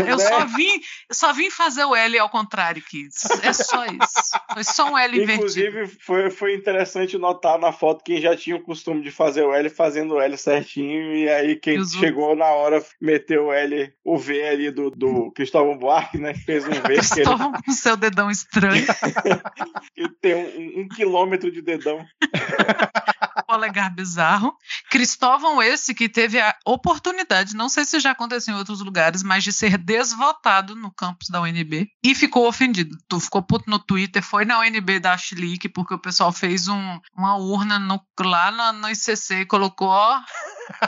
Eu 0.05 0.15
né? 0.15 0.23
só 0.23 0.45
vim, 0.45 0.79
eu 1.09 1.15
só 1.15 1.33
vim 1.33 1.49
fazer 1.49 1.85
o 1.85 1.95
L 1.95 2.19
ao 2.19 2.29
contrário 2.29 2.83
aqui. 2.85 3.07
É 3.41 3.51
só 3.51 3.83
isso. 3.85 4.39
Foi 4.53 4.63
só 4.63 4.91
um 4.91 4.97
L 4.97 5.15
invertido. 5.15 5.33
Inclusive, 5.33 5.87
foi, 6.05 6.29
foi 6.29 6.53
interessante 6.53 7.17
notar 7.17 7.57
na 7.57 7.71
foto 7.71 8.03
quem 8.03 8.21
já 8.21 8.37
tinha 8.37 8.57
o 8.57 8.63
costume 8.63 9.01
de 9.01 9.09
fazer 9.09 9.41
o 9.41 9.53
L 9.55 9.67
fazendo 9.71 10.15
o 10.15 10.21
L 10.21 10.37
certinho. 10.37 11.15
E 11.15 11.27
aí, 11.27 11.55
quem 11.55 11.83
chegou 11.83 12.35
na 12.35 12.45
hora 12.45 12.85
meteu 13.01 13.47
o 13.47 13.53
L, 13.53 13.91
o 14.03 14.19
V 14.19 14.47
ali 14.47 14.69
do, 14.69 14.91
do 14.91 15.31
Cristóvão 15.31 15.75
Buarque, 15.75 16.19
né? 16.19 16.35
Fez 16.35 16.67
um 16.67 16.71
V. 16.71 16.81
Cristóvão 16.81 17.53
ele... 17.55 17.63
com 17.63 17.71
seu 17.71 17.97
dedão 17.97 18.18
dedão 18.19 18.29
estranho. 18.29 18.85
que 19.95 20.09
tem 20.21 20.35
um, 20.35 20.81
um 20.81 20.87
quilômetro 20.89 21.51
de 21.51 21.61
dedão. 21.61 22.05
polegar 23.43 23.93
bizarro. 23.93 24.55
Cristóvão, 24.89 25.61
esse 25.61 25.93
que 25.93 26.09
teve 26.09 26.39
a 26.39 26.55
oportunidade, 26.65 27.55
não 27.55 27.69
sei 27.69 27.85
se 27.85 27.99
já 27.99 28.11
aconteceu 28.11 28.53
em 28.53 28.57
outros 28.57 28.81
lugares, 28.81 29.23
mas 29.23 29.43
de 29.43 29.51
ser 29.51 29.77
desvotado 29.77 30.75
no 30.75 30.91
campus 30.91 31.29
da 31.29 31.41
UNB 31.41 31.89
e 32.03 32.15
ficou 32.15 32.47
ofendido. 32.47 32.95
Tu 33.07 33.19
ficou 33.19 33.41
puto 33.41 33.69
no 33.69 33.79
Twitter, 33.79 34.23
foi 34.23 34.45
na 34.45 34.59
UNB 34.59 34.99
da 34.99 35.17
Chilique, 35.17 35.69
porque 35.69 35.93
o 35.93 35.99
pessoal 35.99 36.31
fez 36.31 36.67
um, 36.67 36.99
uma 37.15 37.35
urna 37.37 37.79
no, 37.79 38.01
lá 38.19 38.51
no, 38.51 38.81
no 38.81 38.89
ICC 38.89 39.41
e 39.41 39.45
colocou, 39.45 39.87
ó, 39.87 40.21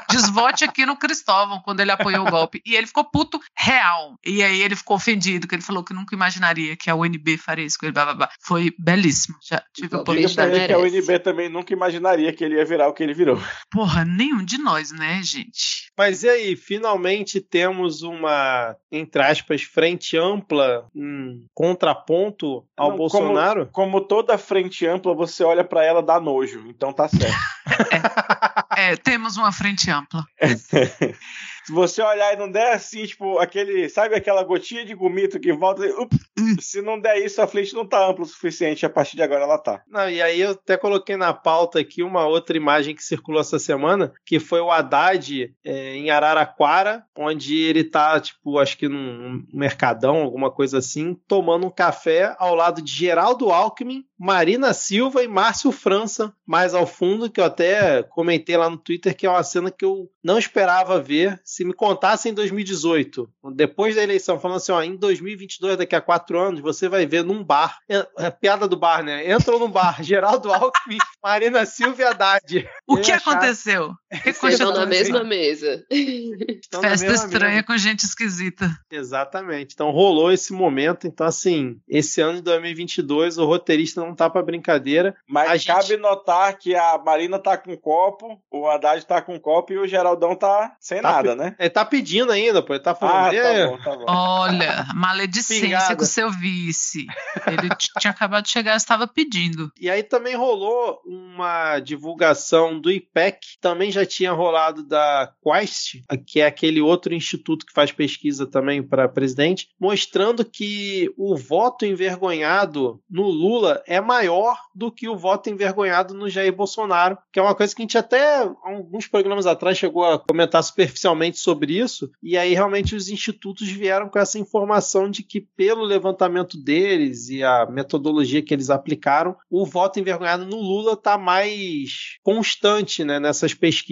desvote 0.10 0.64
aqui 0.64 0.86
no 0.86 0.96
Cristóvão 0.96 1.62
quando 1.62 1.80
ele 1.80 1.92
apoiou 1.92 2.28
o 2.28 2.32
golpe. 2.32 2.62
E 2.66 2.76
ele 2.76 2.88
ficou 2.88 3.04
puto 3.04 3.40
real. 3.58 4.18
E 4.26 4.44
aí 4.44 4.62
ele 4.62 4.76
ficou 4.76 4.96
ofendido, 4.96 5.48
que 5.48 5.56
ele 5.56 5.62
falou 5.62 5.84
que 5.84 5.94
nunca 5.94 6.16
imaginaria 6.16 6.76
que 6.76 6.90
a 6.90 6.96
UNB 6.96 7.38
faria 7.38 7.66
isso 7.66 7.78
com 7.80 7.86
ele. 7.86 7.94
Blá, 7.94 8.06
blá, 8.06 8.14
blá. 8.14 8.30
Foi 8.42 8.74
belíssimo. 8.78 9.38
Já 9.42 9.64
tive 9.74 9.96
a 9.96 10.00
oportunidade. 10.00 10.68
que 10.68 10.74
a 10.74 10.78
UNB 10.78 11.20
também 11.20 11.50
nunca 11.50 11.74
imaginaria 11.74 12.34
que 12.34 12.41
ele 12.44 12.56
ia 12.56 12.66
virar 12.66 12.88
o 12.88 12.94
que 12.94 13.04
ele 13.04 13.14
virou. 13.14 13.42
Porra, 13.70 14.06
nenhum 14.06 14.44
de 14.44 14.58
nós, 14.58 14.92
né, 14.92 15.22
gente? 15.24 15.92
Mas 15.98 16.24
e 16.24 16.30
aí, 16.30 16.56
finalmente 16.56 17.42
temos 17.42 18.02
uma, 18.02 18.76
entre 18.92 19.22
aspas, 19.22 19.62
frente 19.64 20.18
ampla, 20.18 20.88
um 20.96 21.46
contraponto 21.54 22.66
ao 22.76 22.92
Não, 22.92 22.98
Bolsonaro? 22.98 23.70
Como, 23.72 23.92
como, 23.92 24.08
toda 24.08 24.38
frente 24.38 24.86
ampla, 24.86 25.14
você 25.14 25.44
olha 25.44 25.64
para 25.64 25.84
ela 25.86 26.02
dá 26.02 26.20
nojo, 26.20 26.64
então 26.68 26.92
tá 26.94 27.08
certo. 27.08 27.36
é, 28.78 28.94
é, 28.94 28.96
temos 28.96 29.38
uma 29.38 29.52
frente 29.52 29.90
ampla. 29.90 30.26
Se 31.66 31.72
você 31.72 32.02
olhar 32.02 32.34
e 32.34 32.38
não 32.38 32.52
der 32.52 32.74
assim, 32.74 33.06
tipo, 33.06 33.38
aquele, 33.38 33.88
sabe 33.88 34.16
aquela 34.16 34.44
gotinha 34.44 34.84
de 34.84 34.96
gomito 34.96 35.40
que 35.40 35.54
volta, 35.54 35.84
ups, 36.02 36.20
se 36.60 36.82
não 36.82 37.00
der 37.00 37.18
isso, 37.24 37.42
a 37.42 37.48
frente 37.48 37.74
não 37.74 37.86
tá 37.86 38.08
ampla 38.08 38.24
o 38.24 38.28
suficiente, 38.28 38.86
a 38.86 38.90
partir 38.90 39.16
de 39.16 39.24
agora 39.24 39.44
ela 39.44 39.58
tá. 39.58 39.84
Não, 39.88 40.10
e 40.10 40.22
aí 40.22 40.42
eu 40.42 40.52
até 40.52 40.76
coloquei 40.76 41.16
na 41.16 41.34
pauta 41.34 41.80
aqui 41.80 42.02
uma 42.02 42.26
outra 42.26 42.58
imagem 42.58 42.96
que 42.96 43.04
circulou 43.04 43.42
essa 43.42 43.60
semana, 43.60 44.12
que 44.26 44.40
foi 44.40 44.60
o 44.60 44.72
Haddad 44.72 45.54
é, 45.64 45.96
em 45.96 46.10
Araraquara, 46.10 47.06
onde 47.16 47.58
ele 47.58 47.84
tá, 47.84 48.20
tipo, 48.20 48.58
acho 48.58 48.78
que 48.78 48.88
num 48.88 49.46
mercadão, 49.54 50.18
alguma 50.18 50.50
coisa 50.50 50.80
assim, 50.80 51.16
tomando 51.28 51.68
um 51.68 51.72
café 51.72 52.36
ao 52.40 52.56
lado 52.56 52.82
de 52.82 52.92
Geraldo 52.92 53.52
Alckmin, 53.52 54.04
Marina 54.18 54.74
Silva 54.74 55.24
e 55.24 55.28
Márcio 55.28 55.72
França, 55.72 56.34
mais 56.46 56.74
ao 56.74 56.86
fundo, 56.86 57.30
que 57.30 57.40
eu 57.40 57.46
até 57.46 58.04
comentei 58.04 58.58
lá 58.58 58.70
no 58.70 58.78
Twitter, 58.78 59.16
que 59.16 59.26
é 59.26 59.30
uma 59.30 59.44
cena 59.44 59.72
que 59.72 59.86
eu 59.86 60.10
não 60.24 60.38
esperava 60.38 61.00
ver 61.00 61.40
se 61.52 61.66
me 61.66 61.74
contasse 61.74 62.30
em 62.30 62.34
2018, 62.34 63.30
depois 63.54 63.94
da 63.94 64.02
eleição, 64.02 64.40
falando 64.40 64.56
assim, 64.56 64.72
ó, 64.72 64.82
em 64.82 64.96
2022, 64.96 65.76
daqui 65.76 65.94
a 65.94 66.00
quatro 66.00 66.40
anos, 66.40 66.62
você 66.62 66.88
vai 66.88 67.06
ver 67.06 67.26
num 67.26 67.44
bar, 67.44 67.78
é, 67.90 68.08
é 68.20 68.32
piada 68.32 68.70
do 68.70 68.78
bar, 68.78 69.04
né? 69.04 69.30
Entram 69.30 69.60
num 69.60 69.70
bar, 69.70 70.00
Geraldo 70.02 70.50
Alckmin, 70.50 70.98
Marina 71.22 71.66
Silva 71.66 72.04
e 72.04 72.06
Haddad. 72.06 72.70
O 72.88 72.96
que 72.96 73.12
aconteceu? 73.12 73.92
Estão 74.12 74.74
na 74.74 74.86
mesma 74.86 75.24
mesa. 75.24 75.86
Festa 76.82 77.14
estranha 77.14 77.56
mesa. 77.56 77.64
com 77.64 77.78
gente 77.78 78.04
esquisita. 78.04 78.70
Exatamente. 78.92 79.74
Então 79.74 79.92
rolou 79.92 80.32
esse 80.32 80.52
momento. 80.54 81.08
Então, 81.08 81.26
assim, 81.26 81.80
esse 81.88 82.22
ano 82.22 82.36
de 82.36 82.42
2022, 82.42 83.38
o 83.38 83.46
roteirista 83.46 84.02
não 84.02 84.16
tá 84.16 84.30
pra 84.30 84.42
brincadeira. 84.42 85.16
Mas 85.28 85.68
a 85.68 85.74
cabe 85.74 85.88
gente... 85.90 86.02
notar 86.02 86.58
que 86.58 86.76
a 86.76 86.98
Marina 86.98 87.40
tá 87.40 87.58
com 87.58 87.76
copo, 87.78 88.42
o 88.52 88.68
Haddad 88.68 89.06
tá 89.06 89.22
com 89.22 89.40
copo 89.40 89.74
e 89.74 89.78
o 89.78 89.88
Geraldão 89.88 90.36
tá 90.36 90.76
sem 90.80 91.02
tá 91.02 91.12
nada, 91.12 91.36
né? 91.36 91.42
né? 91.42 91.56
Ele 91.60 91.70
tá 91.70 91.86
pedindo 91.86 92.32
ainda, 92.32 92.62
pô. 92.62 92.74
Ele 92.74 92.84
tá 92.84 92.94
falando. 92.94 93.36
Ah, 93.36 93.42
tá 93.42 93.68
bom, 93.68 93.78
tá 93.78 93.96
bom. 93.96 94.06
Olha, 94.08 94.86
maledicência 94.94 95.66
Pingada. 95.66 95.96
com 95.96 96.06
seu 96.06 96.30
vice. 96.32 97.06
Ele 97.48 97.70
tinha 98.00 98.12
acabado 98.12 98.44
de 98.44 98.52
chegar 98.52 98.74
e 98.74 98.78
estava 98.78 99.08
pedindo. 99.08 99.72
E 99.80 99.90
aí 99.90 100.04
também 100.04 100.36
rolou 100.36 101.02
uma 101.06 101.80
divulgação 101.80 102.80
do 102.80 102.92
IPEC, 102.92 103.58
também 103.60 103.92
já 103.92 104.01
tinha 104.06 104.32
rolado 104.32 104.84
da 104.84 105.32
Quest, 105.44 106.02
que 106.26 106.42
é 106.42 106.46
aquele 106.46 106.82
outro 106.82 107.14
instituto 107.14 107.66
que 107.66 107.74
faz 107.74 107.92
pesquisa 107.92 108.46
também 108.46 108.82
para 108.82 109.08
presidente, 109.08 109.70
mostrando 109.80 110.46
que 110.46 111.12
o 111.18 111.36
voto 111.36 111.86
envergonhado 111.86 113.02
no 113.10 113.24
Lula 113.24 113.82
é 113.86 114.00
maior 114.00 114.58
do 114.74 114.92
que 114.92 115.08
o 115.08 115.18
voto 115.18 115.50
envergonhado 115.50 116.14
no 116.14 116.30
Jair 116.30 116.54
Bolsonaro, 116.54 117.18
que 117.32 117.40
é 117.40 117.42
uma 117.42 117.56
coisa 117.56 117.76
que 117.76 117.82
a 117.82 117.84
gente 117.84 117.98
até 117.98 118.50
alguns 118.64 119.08
programas 119.08 119.46
atrás 119.46 119.78
chegou 119.78 120.06
a 120.06 120.20
comentar 120.20 120.64
superficialmente 120.64 121.40
sobre 121.40 121.78
isso, 121.78 122.12
e 122.22 122.38
aí 122.38 122.54
realmente 122.54 122.96
os 122.96 123.10
institutos 123.10 123.68
vieram 123.70 124.10
com 124.10 124.20
essa 124.20 124.40
informação 124.40 125.10
de 125.10 125.24
que, 125.24 125.42
pelo 125.42 125.84
levantamento 125.84 126.58
deles 126.58 127.30
e 127.30 127.44
a 127.44 127.66
metodologia 127.66 128.42
que 128.42 128.54
eles 128.54 128.70
aplicaram, 128.70 129.36
o 129.50 129.66
voto 129.66 130.00
envergonhado 130.00 130.46
no 130.46 130.58
Lula 130.58 130.96
tá 130.96 131.18
mais 131.18 132.18
constante 132.24 133.04
né, 133.04 133.20
nessas 133.20 133.54
pesquisas. 133.54 133.91